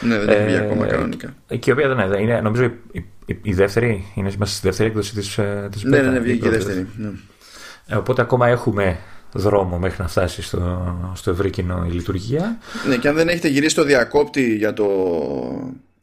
Ναι, 0.00 0.18
δεν 0.18 0.28
έχει 0.28 0.44
βγει 0.46 0.56
ακόμα 0.56 0.86
κανονικά. 0.86 1.34
Και 1.46 1.70
η 1.70 1.72
οποία 1.72 1.94
δεν 1.94 2.06
είναι, 2.06 2.20
είναι 2.20 2.40
νομίζω 2.40 2.64
η, 2.64 3.04
η, 3.26 3.38
η 3.42 3.52
δεύτερη, 3.52 4.04
είναι 4.14 4.30
είμαστε 4.34 4.56
στη 4.56 4.66
δεύτερη 4.66 4.88
έκδοση 4.88 5.14
της, 5.14 5.40
της 5.70 5.82
beta. 5.86 5.88
Ναι, 5.88 6.00
ναι, 6.00 6.10
ναι, 6.10 6.18
βγήκε 6.18 6.46
η 6.46 6.50
δεύτερη. 6.50 6.86
Ναι. 6.96 7.10
Οπότε 7.96 8.22
ακόμα 8.22 8.48
έχουμε 8.48 8.98
δρόμο 9.32 9.78
μέχρι 9.78 10.02
να 10.02 10.08
φτάσει 10.08 10.42
στο, 10.42 10.94
στο 11.14 11.30
ευρύ 11.30 11.50
κοινό 11.50 11.84
η 11.88 11.90
λειτουργία. 11.90 12.58
Ναι, 12.88 12.96
και 12.96 13.08
αν 13.08 13.14
δεν 13.14 13.28
έχετε 13.28 13.48
γυρίσει 13.48 13.74
το 13.74 13.84
διακόπτη 13.84 14.56
για 14.56 14.72
το 14.72 14.86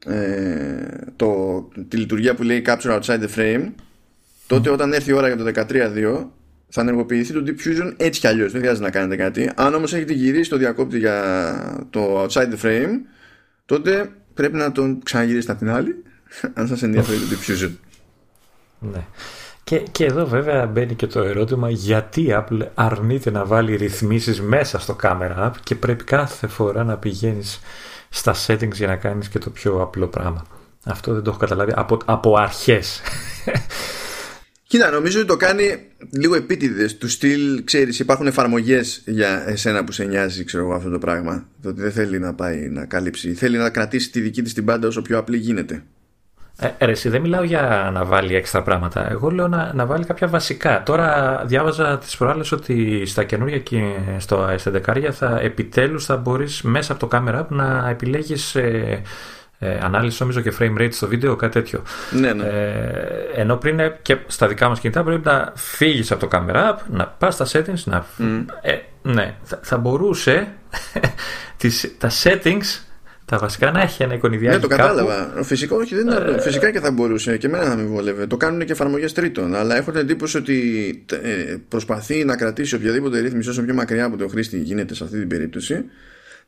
ε, 0.05 0.85
το, 1.15 1.61
τη 1.87 1.97
λειτουργία 1.97 2.35
που 2.35 2.43
λέει 2.43 2.63
Capture 2.65 2.99
Outside 2.99 3.19
the 3.19 3.27
Frame 3.35 3.71
τότε 4.47 4.69
όταν 4.69 4.93
έρθει 4.93 5.09
η 5.09 5.13
ώρα 5.13 5.27
για 5.27 5.37
το 5.37 5.65
13.2 5.69 6.25
θα 6.69 6.81
ενεργοποιηθεί 6.81 7.33
το 7.33 7.43
Deep 7.45 7.67
Fusion 7.67 7.93
έτσι 7.97 8.19
κι 8.19 8.27
αλλιώς 8.27 8.51
δεν 8.51 8.61
χρειάζεται 8.61 8.85
να 8.85 8.91
κάνετε 8.91 9.15
κάτι. 9.15 9.51
Αν 9.55 9.73
όμως 9.73 9.93
έχετε 9.93 10.13
γυρίσει 10.13 10.49
το 10.49 10.57
διακόπτη 10.57 10.97
για 10.97 11.87
το 11.89 12.23
Outside 12.23 12.49
the 12.53 12.65
Frame 12.65 12.89
τότε 13.65 14.11
πρέπει 14.33 14.57
να 14.57 14.71
τον 14.71 15.03
ξαναγυρίσετε 15.03 15.51
από 15.51 15.61
την 15.61 15.71
άλλη 15.71 16.03
αν 16.53 16.67
σας 16.67 16.83
ενδιαφέρει 16.83 17.17
το 17.17 17.25
Deep 17.29 17.51
Fusion. 17.51 17.71
Ναι. 18.79 19.05
Και, 19.63 19.77
και 19.79 20.05
εδώ 20.05 20.25
βέβαια 20.25 20.65
μπαίνει 20.65 20.95
και 20.95 21.07
το 21.07 21.21
ερώτημα 21.21 21.69
γιατί 21.69 22.21
η 22.21 22.29
Apple 22.31 22.67
αρνείται 22.73 23.31
να 23.31 23.45
βάλει 23.45 23.75
ρυθμίσεις 23.75 24.41
μέσα 24.41 24.79
στο 24.79 24.95
Camera 25.03 25.35
App 25.37 25.51
και 25.63 25.75
πρέπει 25.75 26.03
κάθε 26.03 26.47
φορά 26.47 26.83
να 26.83 26.97
πηγαίνεις 26.97 27.59
στα 28.13 28.35
settings 28.47 28.73
για 28.73 28.87
να 28.87 28.95
κάνεις 28.95 29.29
και 29.29 29.39
το 29.39 29.49
πιο 29.49 29.81
απλό 29.81 30.07
πράγμα. 30.07 30.45
Αυτό 30.85 31.13
δεν 31.13 31.23
το 31.23 31.29
έχω 31.29 31.39
καταλάβει 31.39 31.71
από, 31.75 31.97
από 32.05 32.35
αρχές. 32.37 33.01
Κοίτα, 34.67 34.89
νομίζω 34.89 35.19
ότι 35.19 35.27
το 35.27 35.37
κάνει 35.37 35.87
λίγο 36.09 36.35
επίτηδες. 36.35 36.97
Του 36.97 37.09
στυλ, 37.09 37.63
ξέρεις, 37.63 37.99
υπάρχουν 37.99 38.27
εφαρμογές 38.27 39.01
για 39.05 39.49
εσένα 39.49 39.83
που 39.83 39.91
σε 39.91 40.03
νοιάζει, 40.03 40.43
ξέρω 40.43 40.63
εγώ, 40.63 40.73
αυτό 40.73 40.89
το 40.89 40.99
πράγμα. 40.99 41.47
Το 41.61 41.69
ότι 41.69 41.81
δεν 41.81 41.91
θέλει 41.91 42.19
να 42.19 42.33
πάει 42.33 42.69
να 42.69 42.85
καλύψει. 42.85 43.33
Θέλει 43.33 43.57
να 43.57 43.69
κρατήσει 43.69 44.11
τη 44.11 44.19
δική 44.19 44.41
της 44.41 44.53
την 44.53 44.65
πάντα 44.65 44.87
όσο 44.87 45.01
πιο 45.01 45.17
απλή 45.17 45.37
γίνεται. 45.37 45.83
Ε, 46.63 46.85
ρε, 46.85 46.91
εσύ, 46.91 47.09
δεν 47.09 47.21
μιλάω 47.21 47.43
για 47.43 47.89
να 47.93 48.05
βάλει 48.05 48.35
έξτρα 48.35 48.61
πράγματα. 48.61 49.11
Εγώ 49.11 49.29
λέω 49.29 49.47
να, 49.47 49.71
να 49.73 49.85
βάλει 49.85 50.05
κάποια 50.05 50.27
βασικά. 50.27 50.83
Τώρα 50.83 51.41
διάβαζα 51.45 51.97
τις 51.97 52.17
προάλλες 52.17 52.51
ότι 52.51 53.05
στα 53.05 53.23
καινούργια 53.23 53.59
και 53.59 53.81
στο 54.17 54.49
S11 54.63 55.09
θα 55.11 55.39
επιτέλους 55.41 56.05
θα 56.05 56.17
μπορείς 56.17 56.61
μέσα 56.61 56.93
από 56.93 57.07
το 57.07 57.17
camera 57.17 57.45
να 57.47 57.89
επιλέγεις 57.89 58.55
ε, 58.55 59.01
ε, 59.59 59.77
ανάλυση 59.81 60.17
νομίζω 60.19 60.41
και 60.41 60.53
frame 60.59 60.81
rate 60.81 60.91
στο 60.91 61.07
βίντεο, 61.07 61.35
κάτι 61.35 61.53
τέτοιο. 61.53 61.83
Ναι, 62.11 62.33
ναι. 62.33 62.43
Ε, 62.43 63.41
ενώ 63.41 63.55
πριν 63.55 63.79
και 64.01 64.17
στα 64.27 64.47
δικά 64.47 64.69
μας 64.69 64.79
κινητά 64.79 65.03
πρέπει 65.03 65.25
να 65.25 65.51
φύγεις 65.55 66.11
από 66.11 66.27
το 66.27 66.37
camera 66.37 66.55
app, 66.55 66.77
να 66.89 67.07
πας 67.07 67.33
στα 67.33 67.45
settings, 67.51 67.83
να... 67.83 68.05
Ε, 68.61 68.77
ναι, 69.01 69.35
θα, 69.43 69.59
θα 69.61 69.77
μπορούσε 69.77 70.47
τις, 71.57 71.95
τα 71.97 72.09
settings 72.23 72.90
τα 73.31 73.37
βασικά 73.37 73.71
να 73.71 73.81
έχει 73.81 74.03
ένα 74.03 74.13
εικονιδιάκι. 74.13 74.55
Ναι, 74.55 74.61
το 74.61 74.67
κατάλαβα. 74.67 75.43
Φυσικά, 75.43 75.75
όχι, 75.75 75.95
δεν 75.95 76.07
είναι, 76.07 76.31
ε... 76.35 76.41
φυσικά 76.41 76.71
και 76.71 76.79
θα 76.79 76.91
μπορούσε 76.91 77.37
και 77.37 77.47
εμένα 77.47 77.63
θα 77.63 77.75
με 77.75 77.83
βολεύει. 77.83 78.27
Το 78.27 78.37
κάνουν 78.37 78.65
και 78.65 78.71
εφαρμογές 78.71 79.13
τρίτων. 79.13 79.55
Αλλά 79.55 79.77
έχω 79.77 79.91
την 79.91 79.99
εντύπωση 79.99 80.37
ότι 80.37 80.59
ε, 81.11 81.55
προσπαθεί 81.67 82.25
να 82.25 82.35
κρατήσει 82.35 82.75
οποιαδήποτε 82.75 83.19
ρύθμιση 83.19 83.49
όσο 83.49 83.61
πιο 83.61 83.73
μακριά 83.73 84.05
από 84.05 84.17
το 84.17 84.27
χρήστη 84.27 84.57
γίνεται 84.59 84.93
σε 84.93 85.03
αυτή 85.03 85.19
την 85.19 85.27
περίπτωση 85.27 85.85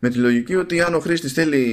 με 0.05 0.09
τη 0.09 0.17
λογική 0.17 0.55
ότι 0.55 0.81
αν 0.81 0.93
ο 0.93 0.99
χρήστης 0.99 1.33
θέλει 1.33 1.63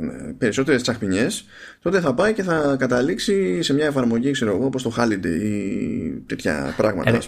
ε, 0.00 0.32
περισσότερες 0.38 0.82
τσαχπινιές, 0.82 1.44
τότε 1.82 2.00
θα 2.00 2.14
πάει 2.14 2.32
και 2.32 2.42
θα 2.42 2.76
καταλήξει 2.78 3.62
σε 3.62 3.74
μια 3.74 3.86
εφαρμογή, 3.86 4.30
ξέρω 4.30 4.54
εγώ, 4.54 4.64
όπως 4.64 4.82
το 4.82 4.92
Holiday 4.98 5.40
ή 5.42 6.22
τέτοια 6.26 6.74
πράγματα. 6.76 7.18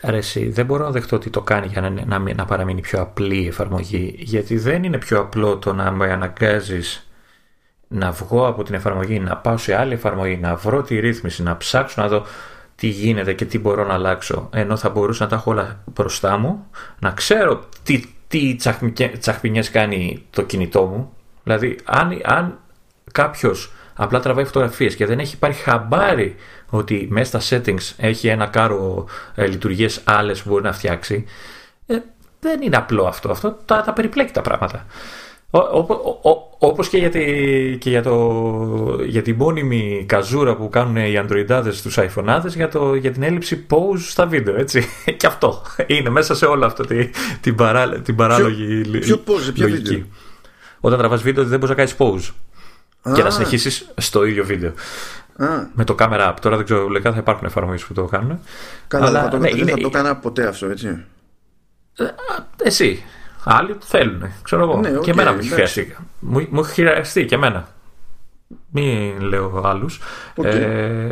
Αρέσει, 0.00 0.48
δεν 0.48 0.66
μπορώ 0.66 0.84
να 0.84 0.90
δεχτώ 0.90 1.16
ότι 1.16 1.30
το 1.30 1.40
κάνει 1.40 1.66
για 1.66 1.80
να, 1.80 2.18
να, 2.18 2.34
να 2.34 2.44
παραμείνει 2.44 2.80
πιο 2.80 3.00
απλή 3.00 3.42
η 3.42 3.46
εφαρμογή. 3.46 4.14
Γιατί 4.18 4.58
δεν 4.58 4.84
είναι 4.84 4.98
πιο 4.98 5.20
απλό 5.20 5.56
το 5.56 5.72
να 5.72 5.90
με 5.90 6.12
αναγκάζεις 6.12 7.08
να 7.88 8.10
βγω 8.10 8.46
από 8.46 8.62
την 8.62 8.74
εφαρμογή, 8.74 9.18
να 9.18 9.36
πάω 9.36 9.56
σε 9.56 9.74
άλλη 9.74 9.92
εφαρμογή, 9.92 10.36
να 10.36 10.56
βρω 10.56 10.82
τη 10.82 10.98
ρύθμιση, 10.98 11.42
να 11.42 11.56
ψάξω 11.56 12.02
να 12.02 12.08
δω 12.08 12.26
τι 12.74 12.86
γίνεται 12.86 13.32
και 13.32 13.44
τι 13.44 13.58
μπορώ 13.58 13.86
να 13.86 13.94
αλλάξω. 13.94 14.48
Ενώ 14.52 14.76
θα 14.76 14.90
μπορούσα 14.90 15.24
να 15.24 15.30
τα 15.30 15.36
έχω 15.36 15.50
όλα 15.50 15.82
μπροστά 15.94 16.38
μου, 16.38 16.66
να 16.98 17.10
ξέρω 17.10 17.68
τι 17.82 18.13
τι 18.28 18.56
τσαχπινιές 19.18 19.70
κάνει 19.70 20.26
το 20.30 20.42
κινητό 20.42 20.84
μου. 20.84 21.12
Δηλαδή, 21.42 21.78
αν, 21.84 22.20
αν 22.24 22.58
κάποιος 23.12 23.72
απλά 23.94 24.20
τραβάει 24.20 24.44
φωτογραφίες 24.44 24.96
και 24.96 25.06
δεν 25.06 25.18
έχει 25.18 25.38
πάρει 25.38 25.52
χαμπάρι 25.52 26.36
ότι 26.70 27.06
μέσα 27.10 27.40
στα 27.40 27.60
settings 27.62 27.92
έχει 27.96 28.28
ένα 28.28 28.46
κάρο 28.46 29.06
ε, 29.34 29.46
λειτουργίες 29.46 30.00
άλλες 30.04 30.42
που 30.42 30.48
μπορεί 30.48 30.62
να 30.62 30.72
φτιάξει, 30.72 31.24
ε, 31.86 31.98
δεν 32.40 32.62
είναι 32.62 32.76
απλό 32.76 33.06
αυτό. 33.06 33.30
Αυτό 33.30 33.58
τα, 33.64 33.82
τα 33.82 33.92
περιπλέκει 33.92 34.32
τα 34.32 34.42
πράγματα. 34.42 34.86
Όπως 36.58 36.88
και, 36.88 36.98
για, 36.98 37.08
και 37.78 37.90
για, 37.90 38.02
το, 38.02 38.98
για 39.06 39.22
την 39.22 39.36
μόνιμη 39.36 40.04
καζούρα 40.08 40.56
που 40.56 40.68
κάνουν 40.68 40.96
οι 40.96 41.16
αντροϊντάδες 41.18 41.78
στους 41.78 41.98
iPhoneάδες 41.98 42.54
για, 42.54 42.68
το, 42.68 42.94
για 42.94 43.12
την 43.12 43.22
έλλειψη 43.22 43.66
pause 43.70 43.98
στα 43.98 44.26
βίντεο, 44.26 44.56
έτσι. 44.56 44.88
και 45.18 45.26
αυτό 45.26 45.62
είναι 45.86 46.10
μέσα 46.10 46.34
σε 46.34 46.46
όλο 46.46 46.66
αυτό 46.66 46.84
τη, 46.84 47.10
την, 47.40 47.54
παρά, 47.54 47.88
την 47.88 48.16
παράλογη 48.16 48.80
ποιο, 48.80 49.00
ποιο 49.00 49.20
pause, 49.26 49.50
ποιο 49.54 49.68
βίντεο; 49.68 50.02
Όταν 50.80 50.98
τραβάς 50.98 51.22
βίντεο 51.22 51.44
δεν 51.44 51.58
μπορείς 51.58 51.76
να 51.76 51.84
κάνεις 51.84 51.94
pause 51.98 52.34
και 53.14 53.22
να 53.22 53.30
συνεχίσεις 53.30 53.92
στο 53.96 54.24
ίδιο 54.24 54.44
βίντεο. 54.44 54.72
Α. 55.36 55.46
Με 55.72 55.84
το 55.84 55.94
camera 55.98 56.28
app. 56.28 56.34
Τώρα 56.40 56.56
δεν 56.56 56.64
ξέρω, 56.64 56.88
λεγά 56.88 57.12
θα 57.12 57.18
υπάρχουν 57.18 57.46
εφαρμογές 57.46 57.84
που 57.84 57.94
το 57.94 58.04
κάνουν. 58.04 58.40
Καλά, 58.88 59.06
αλλά, 59.06 59.22
θα 59.22 59.28
το, 59.28 59.38
ναι, 59.38 59.48
δεν 59.48 59.58
είναι, 59.58 59.70
θα 59.70 59.76
το 59.76 59.86
έκανα 59.86 60.16
ποτέ 60.16 60.46
αυτό, 60.46 60.66
έτσι. 60.66 61.04
Ε, 61.96 62.04
εσύ. 62.62 63.04
Άλλοι 63.44 63.76
θέλουν, 63.80 64.32
ξέρω 64.42 64.62
εγώ. 64.62 64.80
Ναι, 64.80 64.96
okay, 64.96 65.00
και 65.00 65.10
εμένα 65.10 65.32
μου 65.32 65.38
έχει 65.38 65.48
χρειαστεί. 65.48 65.96
Μου, 66.18 66.46
μου 66.50 66.60
έχει 66.60 66.72
χρειαστεί 66.72 67.24
και 67.24 67.34
εμένα. 67.34 67.68
Μην 68.70 69.20
λέω 69.20 69.62
άλλους. 69.64 70.00
Okay. 70.36 70.44
Ε, 70.44 71.08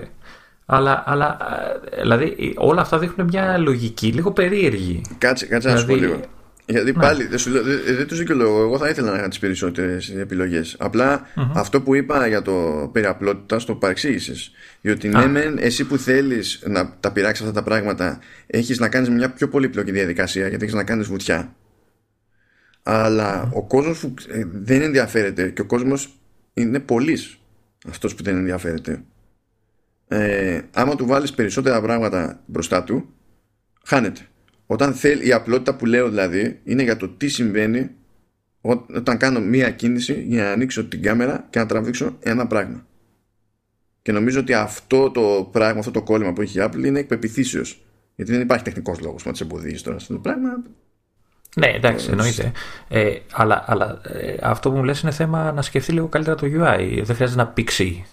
αλλά, 0.67 1.03
αλλά 1.07 1.37
ε, 1.91 2.01
δηλαδή 2.01 2.55
όλα 2.57 2.81
αυτά 2.81 2.99
δείχνουν 2.99 3.27
μια 3.27 3.59
λογική 3.59 4.07
λίγο 4.07 4.33
περίεργη. 4.33 5.03
Κάτσε, 5.19 5.47
κάτσε 5.47 5.69
να 5.69 5.77
σου 5.77 5.87
πω 5.87 5.95
δηλαδή, 5.95 6.13
λίγο. 6.13 6.25
Γιατί 6.67 6.93
ναι. 6.93 7.03
πάλι 7.03 7.27
δεν, 7.27 7.41
δεν 7.97 8.07
τους 8.07 8.19
δικαιολογώ. 8.19 8.63
Εγώ 8.63 8.79
θα 8.79 8.89
ήθελα 8.89 9.11
να 9.11 9.19
είχα 9.19 9.29
τις 9.29 9.39
περισσότερες 9.39 10.11
επιλογές. 10.11 10.77
αυτό 11.55 11.81
που 11.81 11.95
είπα 11.95 12.27
για 12.27 12.43
το 12.43 12.89
περιαπλότητα 12.93 13.57
το 13.57 13.75
παρεξήγησες. 13.75 14.51
Διότι 14.81 15.09
ναι, 15.09 15.27
μεν 15.27 15.59
εσύ 15.61 15.85
που 15.85 15.97
θέλεις 15.97 16.63
να 16.67 16.97
τα 17.01 17.13
πειράξεις 17.13 17.47
αυτά 17.47 17.61
τα 17.61 17.69
πράγματα, 17.69 18.19
έχεις 18.47 18.79
να 18.79 18.89
κάνεις 18.89 19.09
μια 19.09 19.31
πιο 19.31 19.49
πολύπλοκη 19.49 19.91
διαδικασία 19.91 20.49
γιατί 20.49 20.65
έχεις 20.65 20.77
να 20.77 20.85
κάνεις 20.85 21.07
βουτιά. 21.07 21.55
Αλλά 22.83 23.51
ο 23.53 23.67
κόσμος 23.67 24.01
που 24.01 24.15
ε, 24.29 24.45
δεν 24.53 24.83
ενδιαφέρεται 24.83 25.51
και 25.51 25.61
ο 25.61 25.67
κόσμος 25.67 26.19
είναι 26.55 26.81
πολλή 26.81 27.19
αυτός 27.89 28.15
που 28.15 28.23
δεν 28.23 28.37
ενδιαφέρεται. 28.37 29.05
Ε, 30.09 30.61
άμα 30.73 30.95
του 30.95 31.07
βάλεις 31.07 31.33
περισσότερα 31.33 31.81
πράγματα 31.81 32.43
μπροστά 32.47 32.85
του, 32.85 33.15
χάνεται. 33.85 34.21
Όταν 34.67 34.95
θέλει, 34.95 35.29
η 35.29 35.33
απλότητα 35.33 35.77
που 35.77 35.87
λέω 35.87 36.09
δηλαδή 36.09 36.61
είναι 36.65 36.83
για 36.83 36.97
το 36.97 37.09
τι 37.09 37.29
συμβαίνει 37.29 37.91
όταν 38.95 39.17
κάνω 39.17 39.41
μία 39.41 39.71
κίνηση 39.71 40.25
για 40.27 40.43
να 40.43 40.51
ανοίξω 40.51 40.85
την 40.85 41.03
κάμερα 41.03 41.47
και 41.51 41.59
να 41.59 41.67
τραβήξω 41.67 42.17
ένα 42.21 42.47
πράγμα. 42.47 42.87
Και 44.03 44.13
νομίζω 44.13 44.41
ότι 44.41 44.55
αυτό 44.55 45.11
το 45.11 45.49
πράγμα, 45.53 45.79
αυτό 45.79 45.91
το 45.91 46.03
κόλλημα 46.03 46.33
που 46.33 46.41
έχει 46.41 46.59
η 46.59 46.63
Apple 46.65 46.85
είναι 46.85 46.99
εκπεπιθήσεως. 46.99 47.85
Γιατί 48.15 48.33
δεν 48.33 48.41
υπάρχει 48.41 48.65
τεχνικός 48.65 49.01
λόγος 49.01 49.25
να 49.25 49.33
τη 49.33 49.39
εμποδίσει 49.43 49.85
τώρα 49.85 49.97
αυτό 49.97 50.13
το 50.15 50.21
πράγμα. 50.21 50.63
Ναι, 51.57 51.67
εντάξει, 51.67 52.09
εννοείται. 52.11 52.53
Ε, 52.89 53.13
αλλά 53.33 53.65
αλλά 53.67 54.01
ε, 54.03 54.35
αυτό 54.43 54.71
που 54.71 54.77
μου 54.77 54.85
λες 54.85 55.01
είναι 55.01 55.11
θέμα 55.11 55.53
να 55.53 55.63
σκεφτεί 55.63 55.93
λίγο 55.93 56.07
καλύτερα 56.07 56.37
το 56.37 56.47
UI. 56.47 57.01
Δεν 57.03 57.15
χρειάζεται 57.15 57.43
να 57.43 57.47
πήξει 57.47 58.07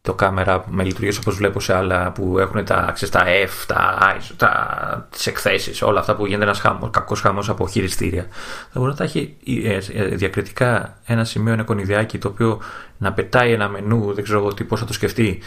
το 0.00 0.14
κάμερα 0.14 0.64
με 0.68 0.84
λειτουργίες 0.84 1.18
όπως 1.18 1.36
βλέπω 1.36 1.60
σε 1.60 1.74
άλλα 1.74 2.12
που 2.12 2.38
έχουν 2.38 2.64
τα, 2.64 2.90
ξέρεις, 2.94 3.14
τα 3.14 3.24
F, 3.24 3.64
τα 3.66 3.98
I, 4.00 4.34
τα, 4.36 5.08
τις 5.10 5.26
εκθέσεις, 5.26 5.82
όλα 5.82 6.00
αυτά 6.00 6.16
που 6.16 6.26
γίνεται 6.26 6.44
ένας 6.44 6.60
χάμος, 6.60 6.90
κακός 6.90 7.20
χαμός 7.20 7.48
από 7.48 7.68
χειριστήρια. 7.68 8.26
Θα 8.72 8.80
μπορεί 8.80 8.90
να 8.90 8.96
τα 8.96 9.04
έχει 9.04 9.36
ε, 9.64 9.78
ε, 9.92 10.04
διακριτικά 10.04 10.98
ένα 11.04 11.24
σημείο, 11.24 11.52
ένα 11.52 11.62
κονιδιάκι 11.62 12.18
το 12.18 12.28
οποίο 12.28 12.60
να 12.98 13.12
πετάει 13.12 13.52
ένα 13.52 13.68
μενού, 13.68 14.12
δεν 14.12 14.24
ξέρω 14.24 14.54
τι, 14.54 14.64
πώς 14.64 14.80
θα 14.80 14.86
το 14.86 14.92
σκεφτεί 14.92 15.38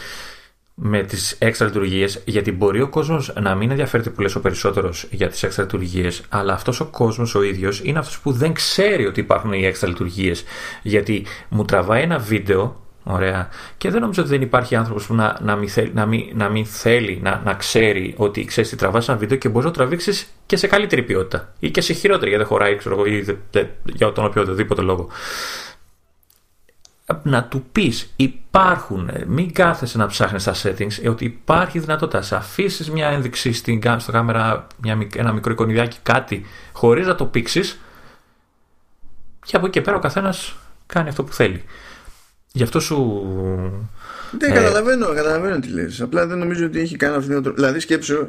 με 0.84 1.02
τις 1.02 1.36
έξτρα 1.38 1.66
λειτουργίες, 1.66 2.22
γιατί 2.24 2.52
μπορεί 2.52 2.80
ο 2.80 2.88
κόσμος 2.88 3.32
να 3.40 3.54
μην 3.54 3.70
ενδιαφέρεται 3.70 4.10
που 4.10 4.20
λες 4.20 4.34
ο 4.34 4.40
περισσότερος 4.40 5.08
για 5.10 5.28
τις 5.28 5.42
έξτρα 5.42 5.62
λειτουργίες, 5.62 6.22
αλλά 6.28 6.52
αυτός 6.52 6.80
ο 6.80 6.84
κόσμος 6.84 7.34
ο 7.34 7.42
ίδιος 7.42 7.80
είναι 7.84 7.98
αυτός 7.98 8.20
που 8.20 8.32
δεν 8.32 8.52
ξέρει 8.52 9.06
ότι 9.06 9.20
υπάρχουν 9.20 9.52
οι 9.52 9.64
έξτρα 9.64 9.88
λειτουργίες. 9.88 10.44
Γιατί 10.82 11.26
μου 11.48 11.64
τραβάει 11.64 12.02
ένα 12.02 12.18
βίντεο 12.18 12.80
Ωραία. 13.04 13.48
Και 13.78 13.90
δεν 13.90 14.00
νομίζω 14.00 14.22
ότι 14.22 14.30
δεν 14.30 14.42
υπάρχει 14.42 14.76
άνθρωπος 14.76 15.06
που 15.06 15.14
να, 15.14 15.38
να, 15.42 15.56
μην 15.56 15.68
θέλει, 15.68 15.90
να, 15.94 16.06
μην, 16.06 16.30
να 16.34 16.48
μην 16.48 16.66
θέλει 16.66 17.20
να, 17.22 17.42
να 17.44 17.54
ξέρει 17.54 18.14
ότι 18.16 18.44
ξέρεις 18.44 18.70
τι 18.70 18.76
τραβάς 18.76 19.08
ένα 19.08 19.18
βίντεο 19.18 19.36
και 19.36 19.48
μπορείς 19.48 19.64
να 19.64 19.70
το 19.72 19.78
τραβήξεις 19.78 20.26
και 20.46 20.56
σε 20.56 20.66
καλύτερη 20.66 21.02
ποιότητα 21.02 21.52
ή 21.58 21.70
και 21.70 21.80
σε 21.80 21.92
χειρότερη 21.92 22.30
γιατί 22.30 22.44
δεν 22.44 22.52
χωράει, 22.52 22.76
ξέρω 22.76 22.94
εγώ, 22.94 23.06
ή 23.06 23.20
δε, 23.20 23.34
δε, 23.50 23.64
για 23.84 24.12
τον 24.12 24.24
οποιοδήποτε 24.24 24.82
λόγο. 24.82 25.08
Να 27.22 27.44
του 27.44 27.64
πεις, 27.72 28.12
υπάρχουν, 28.16 29.10
μην 29.26 29.52
κάθεσαι 29.52 29.98
να 29.98 30.06
ψάχνεις 30.06 30.44
τα 30.44 30.54
settings, 30.62 31.08
ότι 31.08 31.24
υπάρχει 31.24 31.78
δυνατότητα. 31.78 32.22
Σε 32.22 32.36
αφήσεις 32.36 32.90
μια 32.90 33.08
ένδειξη 33.08 33.52
στην, 33.52 33.82
στο 33.98 34.12
κάμερα, 34.12 34.66
μια, 34.82 35.08
ένα 35.16 35.32
μικρό 35.32 35.52
εικονιδιάκι, 35.52 35.98
κάτι, 36.02 36.44
χωρίς 36.72 37.06
να 37.06 37.14
το 37.14 37.24
πήξεις, 37.24 37.80
και 39.44 39.56
από 39.56 39.66
εκεί 39.66 39.78
και 39.78 39.80
πέρα 39.84 39.96
ο 39.96 40.00
καθένας 40.00 40.56
κάνει 40.86 41.08
αυτό 41.08 41.24
που 41.24 41.32
θέλει. 41.32 41.64
Γι' 42.52 42.62
αυτό 42.62 42.80
σου. 42.80 42.96
Ναι, 44.40 44.46
ε... 44.46 44.52
καταλαβαίνω, 44.52 45.06
καταλαβαίνω 45.06 45.60
τι 45.60 45.68
λες. 45.68 46.00
Απλά 46.00 46.26
δεν 46.26 46.38
νομίζω 46.38 46.66
ότι 46.66 46.80
έχει 46.80 46.96
κανένα 46.96 47.18
αυτήν 47.18 47.42
την 47.42 47.54
Δηλαδή 47.54 47.80
σκέψου. 47.80 48.28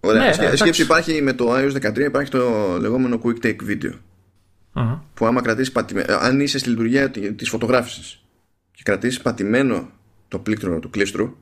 Ωραία, 0.00 0.36
ναι, 0.36 0.56
σκέψου 0.56 0.82
υπάρχει 0.82 1.22
με 1.22 1.32
το 1.32 1.54
iOS 1.56 1.72
13 1.72 1.98
υπάρχει 1.98 2.30
το 2.30 2.76
λεγόμενο 2.80 3.20
Quick 3.24 3.46
Take 3.46 3.56
Video. 3.68 3.92
Uh-huh. 4.74 4.98
Που 5.14 5.26
άμα 5.26 5.42
κρατήσεις 5.42 5.72
πατημένο. 5.72 6.16
Αν 6.20 6.40
είσαι 6.40 6.58
στη 6.58 6.68
λειτουργία 6.68 7.10
της 7.10 7.48
φωτογράφησης 7.48 8.21
και 8.82 8.90
κρατήσεις 8.90 9.20
πατημένο 9.20 9.90
το 10.28 10.38
πλήκτρο 10.38 10.78
του 10.78 10.90
κλίστρου, 10.90 11.36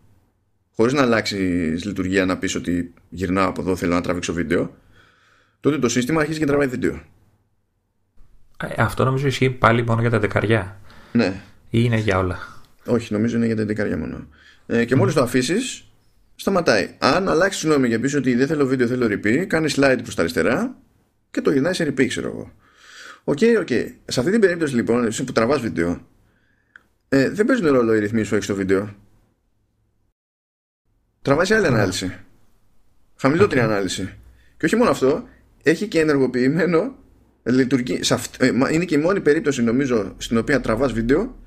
χωρίς 0.74 0.92
να 0.92 1.02
αλλάξει 1.02 1.36
λειτουργία 1.84 2.24
να 2.24 2.38
πεις 2.38 2.54
ότι 2.54 2.94
γυρνάω 3.08 3.48
από 3.48 3.60
εδώ, 3.60 3.76
θέλω 3.76 3.94
να 3.94 4.00
τραβήξω 4.00 4.32
βίντεο, 4.32 4.76
τότε 5.60 5.78
το 5.78 5.88
σύστημα 5.88 6.20
αρχίζει 6.20 6.38
και 6.38 6.46
τραβάει 6.46 6.66
βίντεο. 6.66 7.02
Ε, 8.64 8.82
αυτό 8.82 9.04
νομίζω 9.04 9.26
ισχύει 9.26 9.50
πάλι 9.50 9.84
μόνο 9.84 10.00
για 10.00 10.10
τα 10.10 10.18
δεκαριά. 10.18 10.80
Ναι 11.12 11.42
ή 11.70 11.78
είναι 11.82 11.96
για 11.96 12.18
όλα. 12.18 12.38
Όχι, 12.86 13.12
νομίζω 13.12 13.36
είναι 13.36 13.46
για 13.46 13.56
την 13.56 13.66
δεκαριά 13.66 13.96
μόνο. 13.96 14.28
Ε, 14.66 14.84
και 14.84 14.96
μόλις 14.96 15.14
το 15.14 15.22
αφήσεις, 15.22 15.84
σταματάει. 16.34 16.94
Αν 16.98 17.28
αλλάξει 17.28 17.66
γνώμη 17.66 17.88
και 17.88 17.98
πεις 17.98 18.14
ότι 18.14 18.34
δεν 18.34 18.46
θέλω 18.46 18.66
βίντεο, 18.66 18.86
θέλω 18.86 19.06
repeat, 19.06 19.44
κάνεις 19.46 19.74
slide 19.78 19.98
προς 20.02 20.14
τα 20.14 20.20
αριστερά 20.20 20.76
και 21.30 21.40
το 21.40 21.50
γυρνάει 21.50 21.72
σε 21.72 21.84
repeat, 21.84 22.06
ξέρω 22.06 22.26
εγώ. 22.26 22.52
OK, 23.24 23.38
okay, 23.40 23.56
OK. 23.60 23.66
Okay. 23.70 23.84
Σε 24.04 24.20
αυτή 24.20 24.32
την 24.32 24.40
περίπτωση 24.40 24.74
λοιπόν, 24.74 25.04
εσύ 25.04 25.24
που 25.24 25.32
τραβάς 25.32 25.60
βίντεο, 25.60 26.06
ε, 27.12 27.30
δεν 27.30 27.46
παίζουν 27.46 27.66
ρόλο 27.66 27.94
οι 27.94 27.98
ρυθμοί 27.98 28.22
σου 28.22 28.34
έχεις 28.34 28.46
το 28.46 28.54
βίντεο. 28.54 28.94
Τραβάει 31.22 31.54
άλλη 31.54 31.66
ανάλυση. 31.66 32.18
Χαμηλότερη 33.16 33.60
ανάλυση. 33.60 34.14
Και 34.56 34.64
όχι 34.64 34.76
μόνο 34.76 34.90
αυτό, 34.90 35.28
έχει 35.62 35.86
και 35.86 36.00
ενεργοποιημένο 36.00 36.94
λειτουργεί, 37.42 38.00
ε, 38.38 38.46
είναι 38.72 38.84
και 38.84 38.94
η 38.94 38.98
μόνη 38.98 39.20
περίπτωση 39.20 39.62
νομίζω 39.62 40.14
στην 40.18 40.38
οποία 40.38 40.60
τραβάς 40.60 40.92
βίντεο 40.92 41.38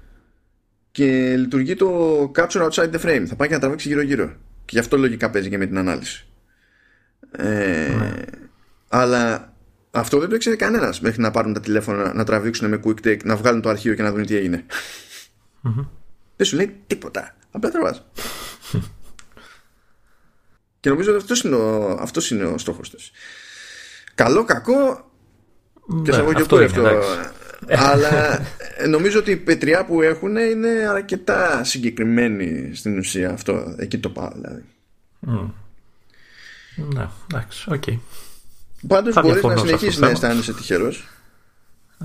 και 0.91 1.35
λειτουργεί 1.37 1.75
το 1.75 2.21
capture 2.35 2.69
outside 2.69 2.91
the 2.91 2.99
frame. 2.99 3.23
Θα 3.27 3.35
πάει 3.35 3.47
και 3.47 3.53
να 3.53 3.59
τραβήξει 3.59 3.87
γύρω-γύρω. 3.87 4.25
Και 4.65 4.71
γι' 4.71 4.79
αυτό 4.79 4.97
λογικά 4.97 5.29
παίζει 5.29 5.49
και 5.49 5.57
με 5.57 5.65
την 5.65 5.77
ανάλυση. 5.77 6.25
Ε, 7.31 7.95
ναι. 7.97 8.13
Αλλά 8.87 9.53
αυτό 9.91 10.19
δεν 10.19 10.29
το 10.29 10.35
ήξερε 10.35 10.55
κανένας 10.55 11.01
μέχρι 11.01 11.21
να 11.21 11.31
πάρουν 11.31 11.53
τα 11.53 11.59
τηλέφωνα 11.59 12.13
να 12.13 12.23
τραβήξουν 12.23 12.69
με 12.69 12.79
quick 12.83 13.07
take, 13.07 13.23
να 13.23 13.35
βγάλουν 13.35 13.61
το 13.61 13.69
αρχείο 13.69 13.93
και 13.93 14.01
να 14.01 14.11
δουν 14.11 14.25
τι 14.25 14.35
έγινε. 14.35 14.65
Δεν 16.35 16.45
σου 16.45 16.55
λέει 16.55 16.81
τίποτα. 16.87 17.35
Απλά 17.51 17.69
τραβάς. 17.69 18.05
και 20.79 20.89
νομίζω 20.89 21.09
ότι 21.09 21.21
αυτός 21.21 21.43
είναι 21.43 21.55
ο, 21.55 21.97
αυτός 21.99 22.31
είναι 22.31 22.43
ο 22.43 22.57
στόχος 22.57 22.89
της. 22.89 23.11
Καλό, 24.15 24.43
κακό, 24.43 25.11
και 26.03 26.11
ναι, 26.11 26.17
εγώ 26.17 26.33
και 26.33 26.63
αυτό. 26.63 26.87
Αλλά 27.67 28.41
νομίζω 28.95 29.19
ότι 29.19 29.31
η 29.31 29.37
πετριά 29.37 29.85
που 29.85 30.01
έχουν 30.01 30.35
είναι 30.35 30.69
αρκετά 30.89 31.63
συγκεκριμένη 31.63 32.75
στην 32.75 32.97
ουσία 32.97 33.31
αυτό. 33.31 33.75
Εκεί 33.77 33.97
το 33.97 34.09
πάω 34.09 34.31
δηλαδή. 34.33 34.63
Mm. 35.27 35.49
Ναι, 36.75 37.07
εντάξει, 37.31 37.71
OK. 37.71 37.83
Okay. 37.85 37.99
Πάντως 38.87 39.21
μπορείς 39.21 39.43
να 39.43 39.57
συνεχίσεις 39.57 39.97
να 39.97 40.09
αισθάνεσαι 40.09 40.53
τυχερός. 40.53 41.07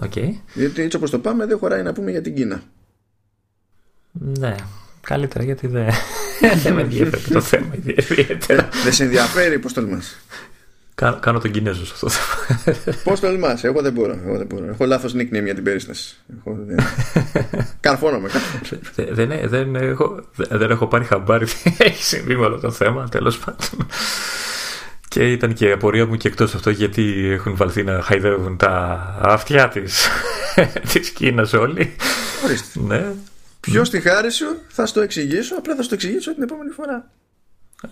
Okay. 0.01 0.31
Γιατί 0.55 0.83
έτσι 0.83 0.97
όπως 0.97 1.11
το 1.11 1.19
πάμε 1.19 1.47
δεν 1.47 1.59
χωράει 1.59 1.83
να 1.83 1.93
πούμε 1.93 2.11
για 2.11 2.23
την 2.23 2.35
Κίνα. 2.35 2.63
Ναι, 4.19 4.55
καλύτερα 5.01 5.45
γιατί 5.45 5.67
δεν, 5.67 5.87
δεν 6.63 6.75
με 6.75 6.81
ενδιαφέρει 6.81 7.23
το 7.23 7.41
θέμα 7.41 7.75
ιδιαίτερα. 7.85 8.69
Δεν 8.85 8.93
σε 8.93 9.03
ενδιαφέρει, 9.03 9.59
πώς 9.59 9.73
το 9.73 9.81
λέμε. 9.81 10.03
Κάνω, 10.95 11.19
κάνω 11.21 11.39
τον 11.39 11.51
Κινέζο 11.51 11.87
σε 11.87 11.93
αυτό 11.95 12.07
το 12.07 12.13
θέμα. 12.13 12.97
Πώς 13.05 13.21
το 13.21 13.29
λυμά, 13.31 13.59
εγώ 13.63 13.83
δεν 13.83 13.93
μπορώ. 13.93 14.19
Εγώ 14.27 14.37
δεν 14.37 14.47
μπορώ. 14.47 14.67
Έχω 14.69 14.85
λάθος 14.87 15.15
nickname 15.15 15.45
για 15.45 15.55
την 15.55 15.65
περίσταση. 15.65 16.17
Έχω... 16.39 16.59
Καρφώνομαι. 17.81 18.29
δεν, 18.95 19.31
δεν, 19.45 19.77
έχω, 19.77 20.25
δεν 20.37 20.71
έχω 20.71 20.87
πάρει 20.87 21.05
χαμπάρι 21.05 21.47
τι 21.47 21.75
έχει 21.79 22.03
συμβεί 22.03 22.37
με 22.37 22.45
όλο 22.45 22.59
το 22.59 22.71
θέμα, 22.71 23.09
τέλος 23.09 23.39
πάντων. 23.39 23.87
Και 25.09 25.33
ήταν 25.33 25.55
και 25.55 25.69
η 25.69 25.73
απορία 25.73 26.07
μου 26.07 26.17
και 26.17 26.29
εκτός 26.29 26.55
αυτό 26.55 26.71
γιατί 26.71 27.29
έχουν 27.31 27.57
βαλθεί 27.57 27.83
να 27.83 28.03
χαϊδεύουν 28.03 28.57
τα 28.57 29.17
αυτιά 29.21 29.69
τη 29.69 29.83
της 30.93 31.11
Κίνας 31.11 31.53
όλοι. 31.53 31.97
Ορίστε. 32.45 32.81
Ναι. 32.81 33.07
Ποιος 33.71 33.87
στη 33.87 34.01
χάρη 34.01 34.31
σου 34.31 34.63
θα 34.69 34.87
στο 34.87 35.01
εξηγήσω, 35.01 35.55
απλά 35.57 35.75
θα 35.75 35.83
στο 35.83 35.95
εξηγήσω 35.95 36.35
την 36.35 36.43
επόμενη 36.43 36.71
φορά. 36.71 37.11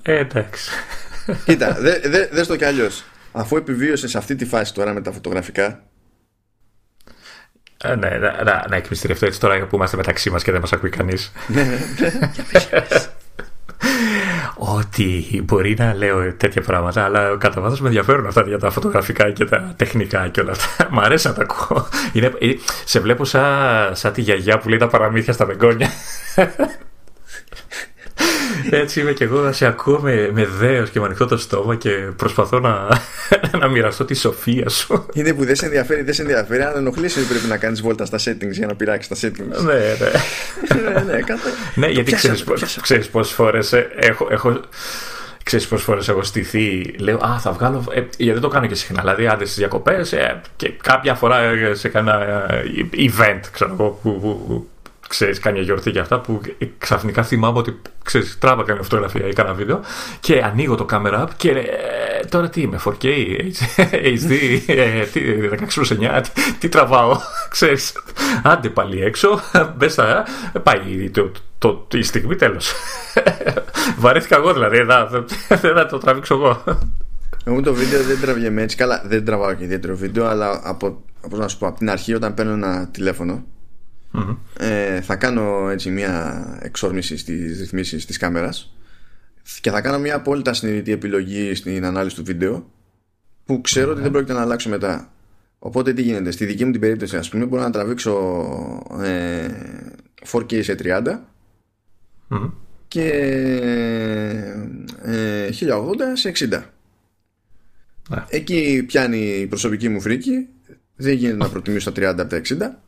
Ε, 0.02 0.18
εντάξει. 0.18 0.70
Κοίτα, 1.44 1.72
δεν 1.72 2.00
δε, 2.04 2.26
δες 2.26 2.46
το 2.46 2.56
κι 2.56 2.64
αλλιώς. 2.64 3.04
Αφού 3.32 3.56
επιβίωσες 3.56 4.10
σε 4.10 4.18
αυτή 4.18 4.34
τη 4.34 4.44
φάση 4.44 4.74
τώρα 4.74 4.92
με 4.92 5.00
τα 5.02 5.12
φωτογραφικά. 5.12 5.84
Ε, 7.84 7.94
ναι, 7.94 8.08
να, 8.08 8.42
να, 8.44 8.66
να 8.68 8.76
εκμυστηρευτώ 8.76 9.26
έτσι 9.26 9.40
τώρα 9.40 9.66
που 9.66 9.76
είμαστε 9.76 9.96
μεταξύ 9.96 10.30
μας 10.30 10.42
και 10.42 10.52
δεν 10.52 10.60
μας 10.60 10.72
ακούει 10.72 10.90
κανείς. 10.90 11.32
Ναι, 11.46 11.62
ναι. 11.62 11.78
Ότι 14.58 15.42
μπορεί 15.44 15.74
να 15.78 15.94
λέω 15.94 16.32
τέτοια 16.34 16.62
πράγματα, 16.62 17.04
αλλά 17.04 17.36
κατά 17.38 17.60
βάθος 17.60 17.80
με 17.80 17.86
ενδιαφέρουν 17.86 18.26
αυτά 18.26 18.42
για 18.42 18.58
τα 18.58 18.70
φωτογραφικά 18.70 19.30
και 19.30 19.44
τα 19.44 19.74
τεχνικά 19.76 20.28
και 20.28 20.40
όλα 20.40 20.50
αυτά. 20.50 20.88
Μ' 20.90 21.00
αρέσει 21.00 21.26
να 21.26 21.34
τα 21.34 21.42
ακούω. 21.42 21.86
Είναι, 22.12 22.32
σε 22.84 23.00
βλέπω 23.00 23.24
σαν, 23.24 23.96
σαν 23.96 24.12
τη 24.12 24.20
γιαγιά 24.20 24.58
που 24.58 24.68
λέει 24.68 24.78
τα 24.78 24.88
παραμύθια 24.88 25.32
στα 25.32 25.44
μπεγκόνια. 25.44 25.90
Έτσι 28.70 29.00
είμαι 29.00 29.12
και 29.12 29.24
εγώ 29.24 29.40
να 29.40 29.52
σε 29.52 29.66
ακούω 29.66 30.00
με, 30.00 30.30
με 30.32 30.46
δέος 30.46 30.90
και 30.90 30.98
με 30.98 31.04
ανοιχτό 31.04 31.26
το 31.26 31.36
στόμα 31.36 31.74
και 31.74 31.90
προσπαθώ 32.16 32.60
να, 32.60 32.88
να 33.60 33.68
μοιραστώ 33.68 34.04
τη 34.04 34.14
σοφία 34.14 34.68
σου. 34.68 35.06
Είναι 35.12 35.34
που 35.34 35.44
δεν 35.44 35.56
σε 35.56 35.64
ενδιαφέρει, 35.64 36.02
δεν 36.02 36.14
σε 36.14 36.22
ενδιαφέρει. 36.22 36.62
Αν 36.62 36.72
ενοχλήσεις, 36.76 37.26
πρέπει 37.26 37.46
να 37.46 37.56
κάνεις 37.56 37.80
βόλτα 37.80 38.04
στα 38.04 38.18
settings 38.18 38.52
για 38.52 38.66
να 38.66 38.74
πειράξεις 38.74 39.20
τα 39.20 39.28
settings. 39.28 39.62
ναι, 39.64 39.74
ναι. 39.74 40.10
ναι, 41.04 41.14
ναι, 41.14 41.20
ναι, 41.74 41.86
γιατί 41.86 42.12
ξέρεις 42.82 43.08
πόσε 43.08 43.34
φορές 43.34 43.72
έχω, 43.96 44.28
έχω 44.30 44.60
ξέρεις 45.42 45.68
πόσες 45.68 45.84
φορές 45.84 46.08
έχω 46.08 46.22
στηθεί 46.22 46.94
λέω 46.98 47.18
α 47.24 47.38
θα 47.38 47.52
βγάλω 47.52 47.84
ε, 47.90 48.00
γιατί 48.00 48.32
δεν 48.32 48.40
το 48.40 48.48
κάνω 48.48 48.66
και 48.66 48.74
συχνά 48.74 49.00
δηλαδή 49.00 49.26
άντε 49.26 49.44
στις 49.44 49.56
διακοπές 49.56 50.12
ε, 50.12 50.40
και 50.56 50.72
κάποια 50.82 51.14
φορά 51.14 51.38
σε 51.72 51.88
κανένα 51.88 52.46
ε, 52.52 52.64
event 52.92 53.40
ξέρω 53.52 53.72
εγώ 53.72 53.98
που, 54.02 54.20
που, 54.20 54.66
ξέρεις, 55.08 55.38
κάνει 55.38 55.60
γιορτή 55.60 55.90
και 55.90 55.98
αυτά 55.98 56.20
που 56.20 56.40
ξαφνικά 56.78 57.22
θυμάμαι 57.22 57.58
ότι 57.58 57.80
ξέρεις, 58.04 58.38
τράβα 58.38 58.62
καμία 58.62 58.82
φωτογραφία 58.82 59.26
ή 59.26 59.32
κάνα 59.32 59.52
βίντεο 59.52 59.80
και 60.20 60.42
ανοίγω 60.42 60.74
το 60.74 60.86
camera 60.90 61.22
app 61.22 61.28
και 61.36 61.50
ε, 61.50 62.24
τώρα 62.28 62.48
τι 62.48 62.60
είμαι, 62.60 62.80
4K, 62.84 63.04
HD, 64.02 64.60
ε, 64.66 65.04
16 65.52 65.56
προς 65.74 65.92
9, 65.92 66.22
τι, 66.22 66.52
τι 66.58 66.68
τραβάω, 66.68 67.16
ξέρεις, 67.54 67.92
άντε 68.42 68.68
πάλι 68.68 69.02
έξω, 69.02 69.40
μπες 69.76 69.92
στα, 69.92 70.24
πάει 70.62 71.10
το, 71.10 71.32
το, 71.58 71.86
η 71.92 72.02
στιγμή 72.02 72.36
τέλος. 72.36 72.72
Βαρέθηκα 73.98 74.36
εγώ 74.36 74.52
δηλαδή, 74.52 74.84
δεν 75.48 75.74
θα 75.74 75.86
το 75.86 75.98
τραβήξω 75.98 76.34
εγώ. 76.34 76.62
Εγώ 77.44 77.60
το 77.60 77.74
βίντεο 77.74 78.02
δεν 78.02 78.20
τραβιέμαι 78.20 78.62
έτσι. 78.62 78.76
Καλά, 78.76 79.02
δεν 79.06 79.24
τραβάω 79.24 79.54
και 79.54 79.64
ιδιαίτερο 79.64 79.96
βίντεο, 79.96 80.26
αλλά 80.26 80.60
από, 80.64 81.04
να 81.30 81.48
σου 81.48 81.58
πω, 81.58 81.66
από 81.66 81.78
την 81.78 81.90
αρχή 81.90 82.14
όταν 82.14 82.34
παίρνω 82.34 82.52
ένα 82.52 82.88
τηλέφωνο, 82.92 83.44
ε, 84.58 85.00
θα 85.00 85.16
κάνω 85.16 85.68
έτσι 85.70 85.90
μια 85.90 86.44
εξόρμηση 86.62 87.16
στις 87.16 87.58
ρυθμίσεις 87.58 88.06
της 88.06 88.16
κάμερας 88.16 88.76
και 89.60 89.70
θα 89.70 89.80
κάνω 89.80 89.98
μια 89.98 90.14
απόλυτα 90.14 90.54
συνειδητή 90.54 90.92
επιλογή 90.92 91.54
στην 91.54 91.84
ανάλυση 91.84 92.16
του 92.16 92.24
βίντεο 92.24 92.70
που 93.44 93.60
ξερω 93.60 93.90
ότι 93.90 94.00
δεν 94.00 94.10
πρόκειται 94.10 94.32
να 94.32 94.40
αλλάξω 94.40 94.68
μετά. 94.68 95.12
Οπότε 95.58 95.92
τι 95.92 96.02
γίνεται, 96.02 96.30
στη 96.30 96.44
δική 96.44 96.64
μου 96.64 96.70
την 96.70 96.80
περίπτωση 96.80 97.16
ας 97.16 97.28
πούμε 97.28 97.44
μπορώ 97.44 97.62
να 97.62 97.70
τραβήξω 97.70 98.12
ε, 99.02 99.48
4K 100.30 100.62
σε 100.62 100.76
30 100.82 101.18
και 102.88 103.08
ε, 105.02 105.48
1080 105.48 105.56
σε 106.12 106.32
60. 106.50 106.62
Ναι. 108.08 108.24
Εκεί 108.28 108.84
πιάνει 108.86 109.18
η 109.18 109.46
προσωπική 109.46 109.88
μου 109.88 110.00
φρίκη 110.00 110.48
δεν 110.96 111.14
γίνεται 111.14 111.36
να 111.36 111.48
προτιμήσω 111.48 111.92
τα 111.92 112.10
30 112.10 112.18
από 112.18 112.28
τα 112.28 112.40
60 112.44 112.85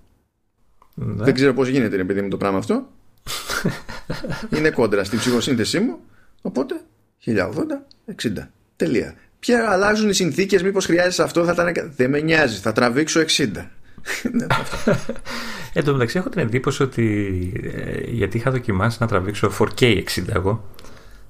ναι. 0.98 1.24
Δεν 1.24 1.34
ξέρω 1.34 1.52
πώς 1.52 1.68
γίνεται, 1.68 1.96
ρε 1.96 2.04
παιδί 2.04 2.22
μου, 2.22 2.28
το 2.28 2.36
πράγμα 2.36 2.58
αυτό. 2.58 2.88
είναι 4.56 4.70
κόντρα 4.70 5.04
στην 5.04 5.18
ψυχοσύνθεσή 5.18 5.80
μου. 5.80 5.98
Οπότε 6.42 6.80
1080, 7.24 7.34
60. 8.22 8.46
Τελεία. 8.76 9.14
Ποια 9.38 9.70
αλλάζουν 9.70 10.08
οι 10.08 10.14
συνθήκες, 10.14 10.62
μήπως 10.62 10.86
χρειάζεσαι 10.86 11.22
αυτό, 11.22 11.44
θα 11.44 11.52
ήταν. 11.52 11.92
Δεν 11.96 12.10
με 12.10 12.20
νοιάζει, 12.20 12.60
θα 12.60 12.72
τραβήξω 12.72 13.20
60. 13.20 13.48
Ναι, 14.32 14.46
Εν 15.72 15.84
τω 15.84 15.92
μεταξύ, 15.92 16.18
έχω 16.18 16.28
την 16.28 16.40
εντύπωση 16.40 16.82
ότι. 16.82 17.52
Ε, 17.74 18.10
γιατί 18.10 18.36
είχα 18.36 18.50
δοκιμάσει 18.50 18.96
να 19.00 19.06
τραβήξω 19.06 19.52
4K 19.58 19.80
60 19.80 20.02
εγώ. 20.34 20.64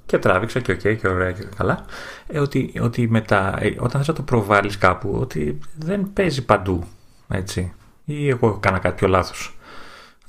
Και 0.07 0.19
τράβηξα 0.19 0.61
και 0.61 0.73
OK 0.73 0.81
okay, 0.83 0.97
και 0.97 1.09
ωραία 1.09 1.33
και 1.33 1.45
καλά. 1.57 1.85
Ε, 2.27 2.39
ότι, 2.39 2.73
ότι 2.81 3.09
μετά, 3.09 3.59
ε, 3.61 3.75
όταν 3.79 3.99
θες 4.01 4.09
να 4.09 4.15
το 4.15 4.23
προβάλλεις 4.23 4.79
κάπου, 4.79 5.17
ότι 5.21 5.59
δεν 5.79 6.11
παίζει 6.13 6.45
παντού. 6.45 6.85
Έτσι. 7.29 7.73
Ή 8.05 8.29
εγώ 8.29 8.55
έκανα 8.57 8.79
κάτι 8.79 8.95
πιο 8.95 9.09
λάθος. 9.09 9.58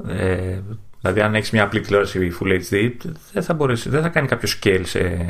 Ε, 0.07 0.59
δηλαδή, 1.01 1.21
αν 1.21 1.35
έχεις 1.35 1.51
μια 1.51 1.63
απλή 1.63 1.81
τηλεόραση 1.81 2.31
Full 2.39 2.61
HD, 2.69 2.91
δεν 3.34 3.43
θα, 3.43 3.53
μπορέσει, 3.53 3.89
δεν 3.89 4.01
θα 4.01 4.09
κάνει 4.09 4.27
κάποιο 4.27 4.49
scale. 4.61 4.81
Σε, 4.84 5.26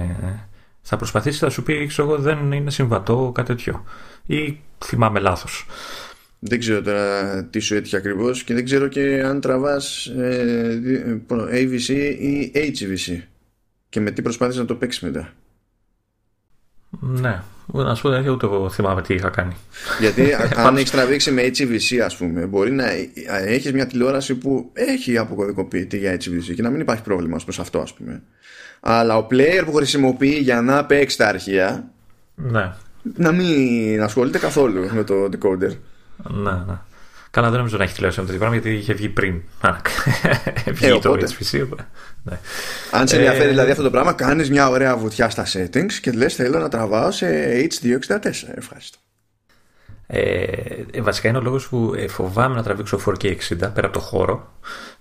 θα 0.82 0.98
προσπαθήσεις 0.98 1.42
να 1.42 1.50
σου 1.50 1.64
πει, 1.64 1.86
ξέρω 1.88 2.08
εγώ, 2.08 2.22
δεν 2.22 2.52
είναι 2.52 2.72
συμβατό 2.72 3.32
κάτι 3.34 3.48
τέτοιο. 3.48 3.84
Ή 4.26 4.60
θυμάμαι 4.86 5.20
λάθος. 5.20 5.66
Δεν 6.40 6.60
ξέρω 6.60 6.82
τώρα 6.82 7.44
τι 7.46 7.60
σου 7.60 7.76
έτυχε 7.76 7.98
ακριβώς 7.98 8.44
και 8.44 8.54
δεν 8.54 8.66
ξέρω 8.66 8.88
και 8.88 9.24
αν 9.26 9.42
τραβάς 9.42 10.06
ε, 10.06 11.22
AVC 11.30 11.90
ή 12.20 12.52
HVC 12.54 13.22
και 13.90 14.00
με 14.00 14.12
τι 14.12 14.22
προσπάθησε 14.22 14.60
να 14.60 14.66
το 14.66 14.76
παίξεις 14.76 15.02
μετά. 15.02 15.34
Ναι, 17.00 17.42
να 17.74 17.96
σου 17.96 18.02
πω 18.02 18.10
δεν 18.10 18.28
ούτε 18.28 18.46
εγώ 18.46 18.70
θυμάμαι 18.70 19.02
τι 19.02 19.14
είχα 19.14 19.30
κάνει. 19.30 19.56
Γιατί 20.00 20.30
αν 20.66 20.78
έχεις 20.78 20.92
τραβήξει 20.92 21.32
με 21.32 21.42
HVC, 21.42 21.98
ας 22.06 22.16
πούμε, 22.16 22.46
μπορεί 22.46 22.72
να 22.72 22.86
έχεις 23.28 23.74
μια 23.74 23.88
τηλεόραση 23.88 24.36
που 24.36 24.70
έχει 24.74 25.18
αποκωδικοποιητή 25.18 25.98
για 25.98 26.14
HVC 26.14 26.54
και 26.56 26.62
να 26.62 26.70
μην 26.70 26.80
υπάρχει 26.80 27.04
πρόβλημα 27.04 27.36
ως 27.36 27.44
προς 27.44 27.60
αυτό, 27.60 27.80
ας 27.80 27.94
πούμε. 27.94 28.22
Αλλά 28.80 29.18
ο 29.18 29.28
player 29.32 29.64
που 29.66 29.74
χρησιμοποιεί 29.74 30.38
για 30.38 30.62
να 30.62 30.86
παίξει 30.86 31.18
τα 31.18 31.28
αρχεία. 31.28 31.92
Ναι. 32.36 32.74
Να 33.16 33.32
μην 33.32 34.02
ασχολείται 34.02 34.38
καθόλου 34.38 34.90
με 34.94 35.04
το 35.04 35.16
decoder. 35.24 35.76
Ναι, 36.28 36.52
ναι. 36.52 36.78
Καλά, 37.32 37.50
δεν 37.50 37.58
νομίζω 37.58 37.78
να 37.78 37.84
έχει 37.84 37.94
τηλεόραση 37.94 38.20
με 38.20 38.26
τέτοιο 38.26 38.40
πράγμα 38.40 38.58
γιατί 38.58 38.78
είχε 38.78 38.94
βγει 38.94 39.10
πριν. 39.10 39.42
Βγει 40.74 40.86
ε, 40.86 41.00
το 41.00 41.12
HVC. 41.12 41.68
Ναι. 42.24 42.40
Αν 42.92 43.08
σε 43.08 43.16
ενδιαφέρει 43.16 43.46
ε, 43.46 43.50
δηλαδή 43.50 43.72
αυτό 43.72 43.84
το 43.84 43.90
πράγμα, 43.90 44.14
κάνεις 44.14 44.50
μια 44.50 44.70
ωραία 44.70 44.98
βουτιά 44.98 45.30
στα 45.30 45.46
settings 45.54 45.94
και 46.02 46.12
λες: 46.12 46.36
Θέλω 46.36 46.60
να 46.60 46.70
τραβάω 46.70 47.12
σε 47.12 47.28
H264. 47.60 48.32
Ευχαριστώ. 48.56 48.98
Ε, 50.12 50.44
ε, 50.92 51.02
βασικά 51.02 51.30
είναι 51.30 51.38
ο 51.38 51.42
λόγος 51.42 51.68
που 51.68 51.94
ε, 51.96 52.08
φοβάμαι 52.08 52.56
να 52.56 52.64
τραβήξω 52.64 53.00
4K 53.06 53.24
60 53.24 53.36
πέρα 53.58 53.88
από 53.88 53.92
το 53.92 54.00
χώρο 54.00 54.54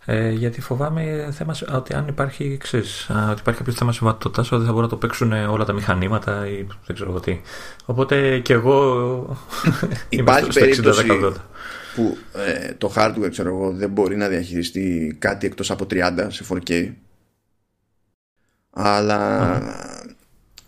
ε, 0.05 0.31
γιατί 0.31 0.61
φοβάμαι 0.61 1.29
θέμα, 1.33 1.55
ότι 1.75 1.95
αν 1.95 2.09
υπάρχει, 2.09 2.57
ξέρεις, 2.61 3.11
ότι 3.31 3.41
υπάρχει 3.41 3.59
κάποιος 3.59 3.75
θέμα 3.75 3.93
συμβατότητα, 3.93 4.41
ότι 4.41 4.65
θα 4.65 4.73
μπορούν 4.73 4.83
να 4.83 4.89
το 4.89 4.97
παίξουν 4.97 5.33
όλα 5.33 5.65
τα 5.65 5.73
μηχανήματα 5.73 6.47
ή 6.49 6.67
δεν 6.87 6.95
ξέρω 6.95 7.21
τι. 7.21 7.41
Οπότε 7.85 8.39
και 8.39 8.53
εγώ 8.53 9.39
υπάρχει 10.09 10.45
στο, 10.53 10.61
περίπτωση 10.61 11.07
που 11.99 12.17
ε, 12.37 12.73
το 12.79 12.93
hardware 12.97 13.31
ξέρω 13.31 13.49
εγώ, 13.49 13.71
δεν 13.73 13.91
μπορεί 13.91 14.17
να 14.17 14.29
διαχειριστεί 14.29 15.17
κάτι 15.19 15.47
εκτός 15.47 15.71
από 15.71 15.87
30 15.91 16.27
σε 16.29 16.45
4K 16.49 16.93
αλλά 18.71 19.63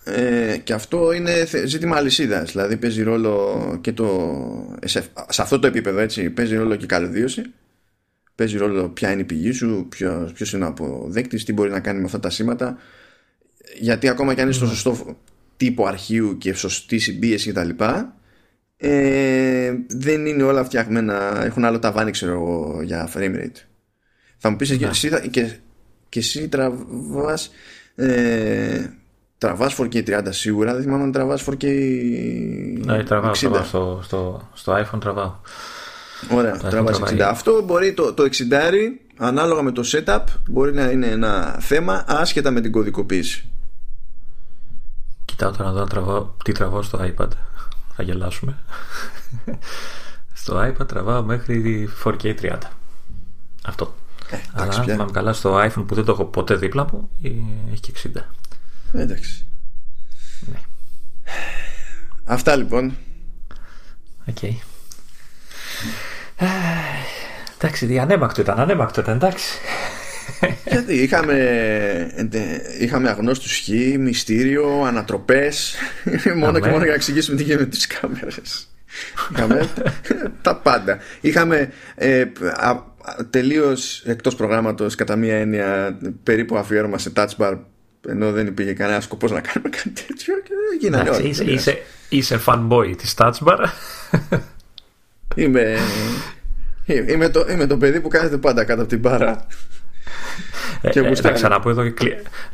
ε, 0.05 0.57
και 0.65 0.73
αυτό 0.73 1.13
είναι 1.13 1.47
ζήτημα 1.65 1.97
αλυσίδας. 1.97 2.51
Δηλαδή 2.51 2.77
παίζει 2.77 3.03
ρόλο 3.03 3.79
και 3.81 3.93
το. 3.93 4.79
Σε, 4.85 5.05
αυτό 5.39 5.59
το 5.59 5.67
επίπεδο 5.67 5.99
έτσι 5.99 6.31
παίζει 6.31 6.57
ρόλο 6.57 6.77
και 6.77 6.85
η 6.85 6.89
καλωδίωση. 6.89 7.43
Παίζει 8.35 8.57
ρόλο 8.57 8.89
ποια 8.89 9.13
είναι 9.13 9.21
η 9.21 9.25
πηγή 9.25 9.53
σου, 9.53 9.87
ποιο 9.89 10.47
είναι 10.55 10.65
ο 10.65 10.69
αποδέκτης, 10.69 11.45
τι 11.45 11.53
μπορεί 11.53 11.71
να 11.71 11.81
κάνει 11.81 11.99
με 11.99 12.05
αυτά 12.05 12.21
τα 12.21 12.31
σήματα. 12.31 12.79
Γιατί 13.81 14.09
ακόμα 14.09 14.35
και 14.35 14.41
αν 14.41 14.47
είναι 14.47 14.57
στο 14.57 14.67
σωστό 14.67 15.17
τύπο 15.57 15.87
αρχείου 15.87 16.39
και 16.39 16.55
σωστή 16.55 16.99
συμπίεση 16.99 17.53
κτλ. 17.53 17.69
Ε, 18.83 19.75
δεν 19.89 20.27
είναι 20.27 20.43
όλα 20.43 20.65
φτιαγμένα. 20.65 21.45
Έχουν 21.45 21.65
άλλο 21.65 21.79
ταβάνι, 21.79 22.11
ξέρω 22.11 22.33
εγώ, 22.33 22.81
για 22.83 23.11
frame 23.15 23.37
rate. 23.37 23.65
Θα 24.37 24.51
μου 24.51 24.57
πεις 24.57 24.77
και, 24.77 24.87
εσύ, 24.87 25.29
και, 25.31 25.57
και 26.09 26.19
εσύ 26.19 26.49
τραβάς 26.49 27.51
ε, 27.95 28.91
τραβάς 29.39 29.77
4K 29.79 30.09
30 30.09 30.23
σίγουρα 30.29 30.73
δεν 30.73 30.83
θυμάμαι 30.83 31.03
αν 31.03 31.13
τραβάς 31.13 31.45
4K 31.51 31.65
ναι 32.85 33.03
τραβάω, 33.03 33.33
τραβάω. 33.33 33.63
Στο, 33.65 34.01
στο, 34.03 34.49
στο, 34.53 34.73
iPhone 34.77 35.01
τραβάω. 35.01 35.33
Ωραία, 36.31 36.57
τραβάς 36.57 37.01
60 37.01 37.21
αυτό 37.21 37.63
μπορεί 37.63 37.93
το, 37.93 38.13
το 38.13 38.23
60 38.23 38.27
ανάλογα 39.19 39.63
με 39.63 39.73
το 39.73 39.83
setup 39.93 40.25
μπορεί 40.49 40.75
να 40.75 40.91
είναι 40.91 41.07
ένα 41.07 41.57
θέμα 41.61 42.05
άσχετα 42.09 42.51
με 42.51 42.61
την 42.61 42.73
κωδικοποίηση. 42.73 43.49
Κοιτάω 45.25 45.51
τώρα 45.51 45.65
να 45.65 45.73
δω 45.73 45.85
τραβάω, 45.85 46.29
τι 46.45 46.53
τραβάω 46.53 46.83
στο 46.83 46.99
iPad 47.03 47.29
θα 48.01 48.07
γελάσουμε. 48.13 48.59
Στο 50.33 50.67
iPad 50.67 50.89
τραβάω 50.89 51.23
μέχρι 51.23 51.89
4K 52.05 52.41
30 52.41 52.59
αυτό. 53.65 53.95
Ε, 54.31 54.37
Αλλά 54.53 54.75
αν 54.75 54.85
θυμάμαι 54.85 55.11
καλά 55.11 55.33
στο 55.33 55.59
iPhone 55.65 55.85
που 55.87 55.95
δεν 55.95 56.05
το 56.05 56.13
έχω 56.13 56.25
ποτέ 56.25 56.55
δίπλα 56.55 56.87
μου 56.93 57.11
έχει 57.71 57.81
και 57.81 57.93
60 58.15 58.21
Εντάξει. 58.93 59.47
Ναι. 60.41 60.59
Αυτά 62.25 62.57
λοιπόν. 62.57 62.97
OK. 64.29 64.37
Okay. 64.41 64.55
Εντάξει, 67.59 67.99
αναίμακτο 67.99 68.41
ήταν, 68.41 68.61
αναίμακτο 68.61 69.01
ήταν, 69.01 69.15
εντάξει. 69.15 69.59
Γιατί 70.65 70.95
είχαμε, 70.95 72.31
είχαμε 72.81 73.09
αγνώστους 73.09 73.59
χ, 73.59 73.69
μυστήριο, 73.99 74.83
ανατροπές 74.87 75.75
Μόνο 76.37 76.61
και 76.61 76.69
μόνο 76.69 76.79
για 76.79 76.89
να 76.89 76.95
εξηγήσουμε 76.95 77.37
τι 77.37 77.43
γίνεται 77.43 77.63
με 77.63 77.69
τις 77.69 77.87
κάμερες 77.87 78.69
Είχαμε 79.33 79.69
τα 80.43 80.57
πάντα. 80.57 80.99
Είχαμε 81.21 81.73
ε, 81.95 82.25
τελείως 83.31 84.03
εκτός 84.07 84.35
προγράμματος 84.35 84.95
κατά 84.95 85.17
μία 85.17 85.37
έννοια 85.37 85.99
περίπου 86.23 86.57
αφιέρωμα 86.57 86.99
σε 86.99 87.13
touch 87.15 87.37
bar 87.39 87.59
ενώ 88.09 88.33
δεν 88.33 88.47
υπήρχε 88.47 88.73
κανένα 88.73 89.01
σκοπός 89.01 89.31
να 89.31 89.41
κάνουμε 89.41 89.69
κάτι 89.77 89.91
τέτοιο 90.07 90.35
και 90.45 90.53
γίνανε 90.81 91.11
όλα. 91.11 91.23
Είσαι, 91.23 91.45
είσαι, 91.45 91.83
είσαι 92.09 92.41
fanboy 92.47 92.95
της 92.97 93.15
touch 93.19 93.39
bar. 93.45 93.65
Είμαι, 95.35 95.77
είμαι, 96.87 97.29
το, 97.29 97.47
είμαι 97.51 97.67
το 97.67 97.77
παιδί 97.77 98.01
που 98.01 98.09
κάθεται 98.09 98.37
πάντα 98.37 98.65
κάτω 98.65 98.81
από 98.81 98.91
την 98.91 98.99
μπάρα. 98.99 99.47
Ε, 100.83 100.89
και 100.89 100.99
ε, 100.99 101.13
να, 101.23 101.31
ξαναπώ 101.31 101.71
εδώ, 101.71 101.83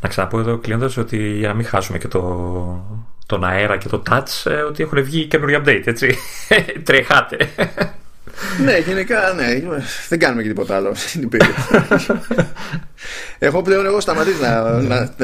να 0.01 0.09
ξαναπώ 0.09 0.39
εδώ 0.39 0.59
κλείνοντας 0.59 0.97
ότι 0.97 1.17
για 1.17 1.49
να 1.49 1.55
μην 1.55 1.67
χάσουμε 1.67 1.99
και 1.99 2.09
το, 2.09 2.23
τον 3.27 3.45
αέρα 3.45 3.77
και 3.77 3.89
το 3.89 4.03
touch 4.11 4.51
ε, 4.51 4.55
ότι 4.55 4.83
έχουν 4.83 5.05
βγει 5.05 5.25
καινούργια 5.25 5.63
update 5.65 5.83
έτσι 5.85 6.17
τρεχάτε 6.87 7.37
ναι, 8.65 8.79
γενικά 8.79 9.33
ναι. 9.33 9.45
Δεν 10.09 10.19
κάνουμε 10.19 10.43
και 10.43 10.49
τίποτα 10.49 10.77
άλλο 10.77 10.95
στην 10.95 11.29
Έχω 13.39 13.63
πλέον 13.63 13.87
εγώ 13.87 14.01
σταματήσει 14.01 14.41
να, 14.41 14.81
να, 14.81 15.15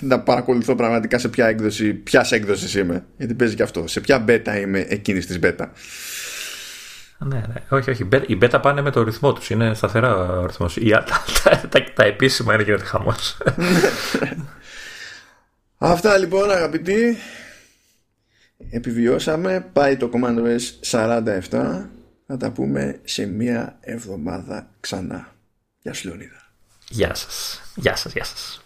να, 0.00 0.20
παρακολουθώ 0.20 0.74
πραγματικά 0.74 1.18
σε 1.18 1.28
ποια 1.28 1.46
έκδοση, 1.46 1.92
ποιας 1.94 2.32
έκδοσης 2.32 2.74
είμαι. 2.74 3.04
Γιατί 3.16 3.34
παίζει 3.34 3.54
και 3.54 3.62
αυτό. 3.62 3.84
Σε 3.86 4.00
ποια 4.00 4.24
beta 4.28 4.60
είμαι 4.60 4.86
εκείνης 4.88 5.26
της 5.26 5.38
beta. 5.42 5.66
Ναι, 7.24 7.36
ναι. 7.36 7.54
Όχι, 7.68 7.90
όχι. 7.90 8.08
Οι 8.26 8.38
beta 8.42 8.58
πάνε 8.62 8.80
με 8.80 8.90
το 8.90 9.02
ρυθμό 9.02 9.32
τους. 9.32 9.50
Είναι 9.50 9.74
σταθερά 9.74 10.16
ο 10.16 10.46
ρυθμός. 10.46 10.74
Τα, 10.74 11.04
τα, 11.42 11.68
τα, 11.68 11.84
τα, 11.94 12.04
επίσημα 12.04 12.54
είναι 12.54 12.62
γίνεται 12.62 12.84
χαμός. 12.84 13.38
Αυτά 15.78 16.18
λοιπόν 16.18 16.50
αγαπητοί. 16.50 17.16
Επιβιώσαμε. 18.70 19.68
Πάει 19.72 19.96
το 19.96 20.10
Command 20.12 20.38
OS 20.38 20.60
47 21.50 21.86
θα 22.26 22.36
τα 22.36 22.50
πούμε 22.50 23.00
σε 23.04 23.26
μία 23.26 23.76
εβδομάδα 23.80 24.70
ξανά. 24.80 25.34
Γεια 25.82 25.92
σου 25.92 26.08
Λεωνίδα. 26.08 26.52
Γεια 26.88 27.14
σας. 27.14 27.60
Γεια 27.74 27.96
σας, 27.96 28.12
γεια 28.12 28.24
σας. 28.24 28.61